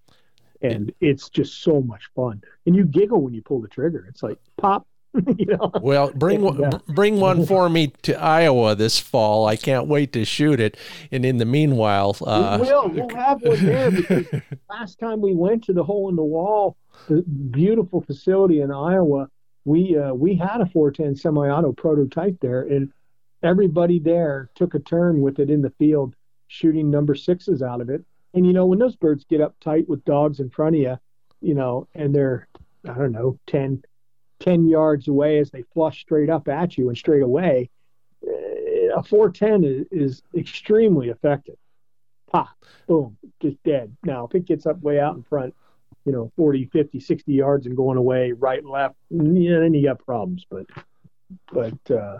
And 0.62 0.93
it's 1.01 1.28
just 1.28 1.62
so 1.62 1.82
much 1.82 2.09
fun. 2.15 2.40
And 2.66 2.74
you 2.74 2.85
giggle 2.85 3.20
when 3.20 3.35
you 3.35 3.43
pull 3.43 3.61
the 3.61 3.69
trigger. 3.69 4.07
It's 4.09 4.23
like 4.23 4.39
pop, 4.57 4.86
you 5.36 5.47
know? 5.47 5.70
Well, 5.80 6.10
bring 6.12 6.40
one, 6.40 6.80
bring 6.89 7.20
one 7.20 7.44
for 7.44 7.68
me 7.68 7.89
to 8.02 8.18
Iowa 8.18 8.74
this 8.74 8.98
fall. 8.98 9.47
I 9.47 9.56
can't 9.56 9.86
wait 9.86 10.12
to 10.14 10.24
shoot 10.24 10.60
it. 10.60 10.76
And 11.10 11.24
in 11.24 11.39
the 11.39 11.44
meanwhile, 11.44 12.16
uh... 12.26 12.59
we 12.60 12.68
will. 12.68 12.89
We'll 12.89 13.09
have 13.10 13.43
one 13.43 13.64
there 13.64 13.90
because 13.90 14.26
last 14.70 14.98
time 14.98 15.20
we 15.20 15.34
went 15.34 15.64
to 15.64 15.72
the 15.72 15.84
hole 15.84 16.09
in 16.09 16.16
the 16.16 16.24
wall, 16.24 16.76
the 17.09 17.22
beautiful 17.22 18.01
facility 18.01 18.60
in 18.60 18.70
Iowa, 18.70 19.28
we 19.64 19.97
uh, 19.97 20.14
we 20.14 20.34
had 20.34 20.60
a 20.60 20.66
410 20.66 21.16
semi-auto 21.16 21.72
prototype 21.72 22.39
there, 22.40 22.62
and 22.62 22.90
everybody 23.43 23.98
there 23.98 24.51
took 24.55 24.74
a 24.74 24.78
turn 24.78 25.20
with 25.20 25.39
it 25.39 25.51
in 25.51 25.62
the 25.62 25.70
field, 25.78 26.14
shooting 26.48 26.90
number 26.90 27.14
sixes 27.14 27.62
out 27.62 27.80
of 27.80 27.90
it. 27.90 28.05
And 28.34 28.47
you 28.47 28.52
know, 28.52 28.66
when 28.66 28.78
those 28.78 28.97
birds 28.97 29.24
get 29.28 29.40
up 29.40 29.55
tight 29.60 29.89
with 29.89 30.05
dogs 30.05 30.40
in 30.40 30.48
front 30.51 30.76
of 30.76 30.80
you, 30.80 30.98
you 31.40 31.55
know, 31.55 31.86
and 31.94 32.14
they're 32.14 32.48
I 32.89 32.94
don't 32.94 33.12
know 33.12 33.39
10 33.47 33.82
10 34.43 34.69
yards 34.69 35.09
away 35.09 35.39
as 35.39 35.51
they 35.51 35.62
flush 35.74 36.01
straight 36.01 36.28
up 36.28 36.48
at 36.48 36.77
you 36.77 36.89
and 36.89 36.98
straight 36.98 37.23
away, 37.23 37.70
eh, 38.27 38.89
a 38.94 39.02
410 39.02 39.64
is, 39.64 39.86
is 39.90 40.23
extremely 40.36 41.09
effective. 41.09 41.56
Pop, 42.31 42.48
boom, 42.89 43.16
just 43.40 43.62
dead. 43.62 43.97
Now, 44.05 44.27
if 44.27 44.35
it 44.35 44.47
gets 44.47 44.66
up 44.66 44.81
way 44.81 44.98
out 44.98 45.14
in 45.16 45.23
front, 45.23 45.55
you 46.05 46.12
know, 46.12 46.32
40, 46.36 46.66
50, 46.66 46.98
60 46.98 47.32
yards 47.32 47.66
and 47.66 47.77
going 47.77 47.98
away 47.98 48.32
right 48.32 48.59
and 48.59 48.69
left, 48.69 48.97
yeah, 49.10 49.60
then 49.60 49.74
you 49.74 49.85
got 49.85 50.05
problems. 50.05 50.44
But 50.51 50.66
but 51.52 51.90
uh, 51.90 52.19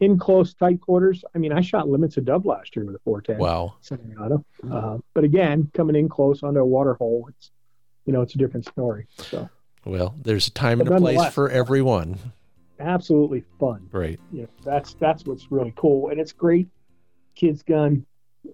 in 0.00 0.18
close, 0.18 0.54
tight 0.54 0.80
quarters, 0.80 1.24
I 1.34 1.38
mean, 1.38 1.52
I 1.52 1.62
shot 1.62 1.88
limits 1.88 2.16
of 2.16 2.26
dove 2.26 2.44
last 2.44 2.76
year 2.76 2.84
with 2.84 2.94
a 2.94 3.00
410. 3.00 3.38
Wow. 3.38 3.74
Semi-auto. 3.80 4.44
Uh, 4.70 4.98
but 5.14 5.24
again, 5.24 5.70
coming 5.74 5.96
in 5.96 6.08
close 6.08 6.42
onto 6.42 6.60
a 6.60 6.64
water 6.64 6.94
hole, 6.94 7.28
it's 7.28 7.50
you 8.04 8.12
know, 8.12 8.20
it's 8.20 8.34
a 8.34 8.38
different 8.38 8.66
story. 8.66 9.06
So. 9.16 9.48
Well, 9.84 10.14
there's 10.20 10.48
a 10.48 10.50
time 10.52 10.80
and 10.80 10.88
a 10.88 10.98
place 10.98 11.32
for 11.32 11.50
everyone. 11.50 12.18
Absolutely 12.78 13.44
fun. 13.58 13.88
Right. 13.92 14.18
Yeah, 14.32 14.46
that's 14.64 14.94
that's 14.94 15.24
what's 15.24 15.50
really 15.50 15.72
cool, 15.76 16.08
and 16.08 16.20
it's 16.20 16.32
great. 16.32 16.68
Kids 17.34 17.62
gun, 17.62 18.04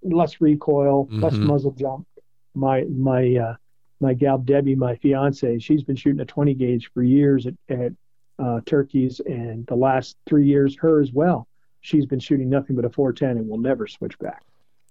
less 0.03 0.41
recoil, 0.41 1.07
mm-hmm. 1.07 1.23
less 1.23 1.35
muzzle 1.35 1.73
jump. 1.73 2.07
My 2.55 2.85
my 2.85 3.37
uh, 3.37 3.57
my 4.01 4.15
gal 4.15 4.39
Debbie, 4.39 4.75
my 4.75 4.97
fiance, 4.97 5.59
she's 5.59 5.83
been 5.83 5.97
shooting 5.97 6.21
a 6.21 6.25
20 6.25 6.55
gauge 6.55 6.91
for 6.93 7.03
years 7.03 7.47
at, 7.47 7.55
at 7.69 7.93
uh, 8.39 8.61
turkeys, 8.65 9.21
and 9.27 9.67
the 9.67 9.75
last 9.75 10.17
three 10.27 10.47
years, 10.47 10.77
her 10.77 11.01
as 11.01 11.13
well. 11.13 11.49
She's 11.81 12.07
been 12.07 12.21
shooting 12.21 12.49
nothing 12.49 12.77
but 12.77 12.85
a 12.85 12.91
410 12.91 13.39
and 13.39 13.49
will 13.49 13.59
never 13.59 13.87
switch 13.87 14.19
back. 14.19 14.43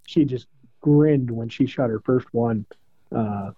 She 0.08 0.26
just 0.26 0.48
grinned 0.82 1.30
when 1.32 1.50
she 1.50 1.66
shot 1.66 1.90
her 1.90 2.00
first 2.00 2.28
one. 2.32 2.66
Uh, 3.16 3.52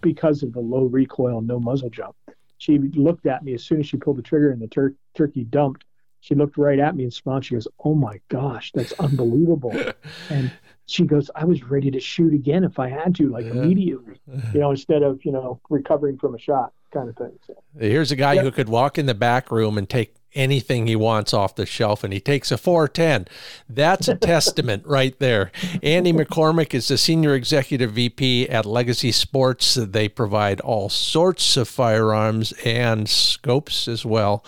because 0.00 0.42
of 0.42 0.52
the 0.52 0.60
low 0.60 0.84
recoil 0.84 1.38
and 1.38 1.46
no 1.46 1.60
muzzle 1.60 1.90
jump. 1.90 2.16
She 2.58 2.78
looked 2.78 3.26
at 3.26 3.44
me 3.44 3.54
as 3.54 3.62
soon 3.62 3.80
as 3.80 3.86
she 3.86 3.96
pulled 3.96 4.18
the 4.18 4.22
trigger 4.22 4.50
and 4.50 4.60
the 4.60 4.66
tur- 4.66 4.94
turkey 5.14 5.44
dumped. 5.44 5.84
She 6.20 6.34
looked 6.34 6.58
right 6.58 6.80
at 6.80 6.96
me 6.96 7.04
and 7.04 7.12
smiled. 7.12 7.44
She 7.44 7.54
goes, 7.54 7.68
"Oh 7.84 7.94
my 7.94 8.20
gosh, 8.28 8.72
that's 8.72 8.92
unbelievable!" 8.98 9.72
and 10.30 10.50
she 10.86 11.04
goes, 11.04 11.30
"I 11.36 11.44
was 11.44 11.62
ready 11.62 11.92
to 11.92 12.00
shoot 12.00 12.34
again 12.34 12.64
if 12.64 12.80
I 12.80 12.88
had 12.88 13.14
to, 13.16 13.28
like 13.28 13.46
immediately, 13.46 14.20
you 14.52 14.60
know, 14.60 14.70
instead 14.72 15.02
of 15.02 15.24
you 15.24 15.30
know 15.30 15.60
recovering 15.70 16.18
from 16.18 16.34
a 16.34 16.38
shot." 16.38 16.72
kind 16.90 17.08
of 17.08 17.16
thing. 17.16 17.38
So. 17.46 17.54
Here's 17.78 18.10
a 18.10 18.16
guy 18.16 18.34
yep. 18.34 18.44
who 18.44 18.50
could 18.50 18.68
walk 18.68 18.98
in 18.98 19.06
the 19.06 19.14
back 19.14 19.50
room 19.50 19.78
and 19.78 19.88
take 19.88 20.14
anything 20.34 20.86
he 20.86 20.96
wants 20.96 21.32
off 21.32 21.54
the 21.54 21.66
shelf 21.66 22.04
and 22.04 22.12
he 22.12 22.20
takes 22.20 22.50
a 22.50 22.58
410 22.58 23.26
that's 23.68 24.08
a 24.08 24.14
testament 24.14 24.84
right 24.98 25.18
there. 25.18 25.50
Andy 25.82 26.12
mccormick 26.12 26.74
is 26.74 26.88
the 26.88 26.98
senior 26.98 27.34
executive 27.34 27.92
vp 27.92 28.48
at 28.48 28.66
legacy 28.66 29.12
sports. 29.12 29.74
They 29.74 30.08
provide 30.08 30.60
all 30.60 30.88
sorts 30.88 31.56
of 31.56 31.68
firearms 31.68 32.52
and 32.64 33.08
scopes 33.08 33.88
as 33.88 34.04
well. 34.04 34.44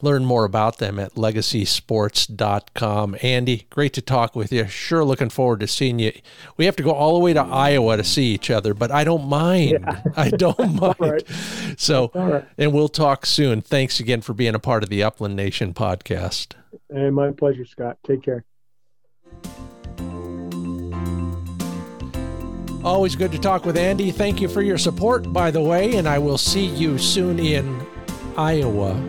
Learn 0.00 0.24
more 0.24 0.44
about 0.44 0.78
them 0.78 0.98
at 0.98 1.14
legacysports.com 1.14 3.16
andy 3.22 3.66
great 3.70 3.92
to 3.94 4.02
talk 4.02 4.34
with 4.34 4.52
you. 4.52 4.66
Sure 4.66 5.04
looking 5.04 5.30
forward 5.30 5.60
to 5.60 5.66
seeing 5.66 5.98
you. 5.98 6.12
We 6.56 6.66
have 6.66 6.76
to 6.76 6.82
go 6.82 6.92
all 6.92 7.14
the 7.14 7.20
way 7.20 7.32
to 7.32 7.42
iowa 7.42 7.96
to 7.96 8.04
see 8.04 8.26
each 8.26 8.50
other 8.50 8.74
but 8.74 8.90
i 8.90 9.04
don't 9.04 9.28
mind. 9.28 9.72
Yeah. 9.72 10.02
i 10.16 10.30
don't 10.30 10.80
mind 10.80 10.96
right. 10.98 11.28
so 11.76 12.10
right. 12.14 12.44
and 12.58 12.72
we'll 12.72 12.88
talk 12.88 13.26
soon. 13.26 13.60
Thanks 13.60 14.00
again 14.00 14.20
for 14.20 14.34
being 14.34 14.54
a 14.54 14.58
part 14.58 14.82
of 14.82 14.88
the 14.88 15.02
upland 15.02 15.21
Upland 15.22 15.36
Nation 15.36 15.72
podcast. 15.72 16.54
Hey, 16.92 17.08
my 17.10 17.30
pleasure, 17.30 17.64
Scott. 17.64 17.96
Take 18.04 18.24
care. 18.24 18.44
Always 22.82 23.14
good 23.14 23.30
to 23.30 23.38
talk 23.38 23.64
with 23.64 23.76
Andy. 23.76 24.10
Thank 24.10 24.40
you 24.40 24.48
for 24.48 24.62
your 24.62 24.78
support, 24.78 25.32
by 25.32 25.52
the 25.52 25.62
way, 25.62 25.94
and 25.94 26.08
I 26.08 26.18
will 26.18 26.38
see 26.38 26.66
you 26.66 26.98
soon 26.98 27.38
in 27.38 27.86
Iowa. 28.36 29.00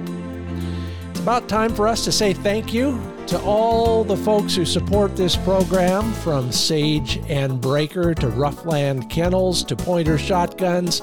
It's 1.10 1.20
about 1.20 1.50
time 1.50 1.74
for 1.74 1.88
us 1.88 2.06
to 2.06 2.12
say 2.12 2.34
thank 2.34 2.72
you 2.72 3.02
to 3.26 3.42
all 3.42 4.04
the 4.04 4.18
folks 4.18 4.56
who 4.56 4.66
support 4.66 5.16
this 5.16 5.36
program, 5.36 6.14
from 6.14 6.52
Sage 6.52 7.18
and 7.28 7.60
Braker 7.60 8.14
to 8.20 8.28
Ruffland 8.28 9.10
Kennels 9.10 9.64
to 9.64 9.76
Pointer 9.76 10.20
Shotguns, 10.20 11.02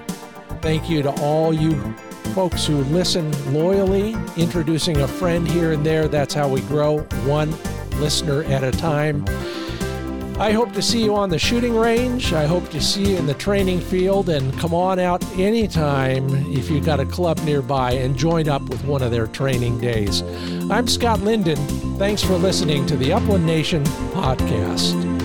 thank 0.62 0.90
you 0.90 1.02
to 1.04 1.12
all 1.22 1.54
you 1.54 1.76
folks 2.34 2.66
who 2.66 2.78
listen 2.86 3.32
loyally, 3.54 4.16
introducing 4.38 4.98
a 4.98 5.08
friend 5.08 5.48
here 5.48 5.74
and 5.74 5.86
there. 5.86 6.08
That's 6.08 6.34
how 6.34 6.48
we 6.48 6.62
grow, 6.62 7.00
one 7.26 7.52
listener 8.00 8.44
at 8.44 8.64
a 8.64 8.72
time. 8.72 9.26
I 10.40 10.52
hope 10.52 10.72
to 10.74 10.84
see 10.84 11.04
you 11.04 11.16
on 11.16 11.30
the 11.30 11.40
shooting 11.40 11.76
range. 11.76 12.32
I 12.32 12.46
hope 12.46 12.70
to 12.70 12.80
see 12.80 13.12
you 13.12 13.18
in 13.18 13.26
the 13.26 13.34
training 13.34 13.80
field 13.82 14.30
and 14.30 14.56
come 14.60 14.72
on 14.72 15.00
out 15.00 15.26
anytime 15.34 16.30
if 16.54 16.70
you've 16.70 16.86
got 16.86 17.00
a 17.00 17.08
club 17.08 17.40
nearby 17.40 17.94
and 17.94 18.16
join 18.16 18.48
up 18.48 18.62
with 18.70 18.84
one 18.86 19.02
of 19.02 19.10
their 19.10 19.26
training 19.26 19.80
days. 19.80 20.22
I'm 20.70 20.88
Scott 20.88 21.22
Linden. 21.22 21.58
Thanks 21.98 22.22
for 22.22 22.36
listening 22.36 22.86
to 22.86 22.96
the 22.96 23.14
Upland 23.14 23.48
Nation 23.48 23.84
podcast. 24.14 25.17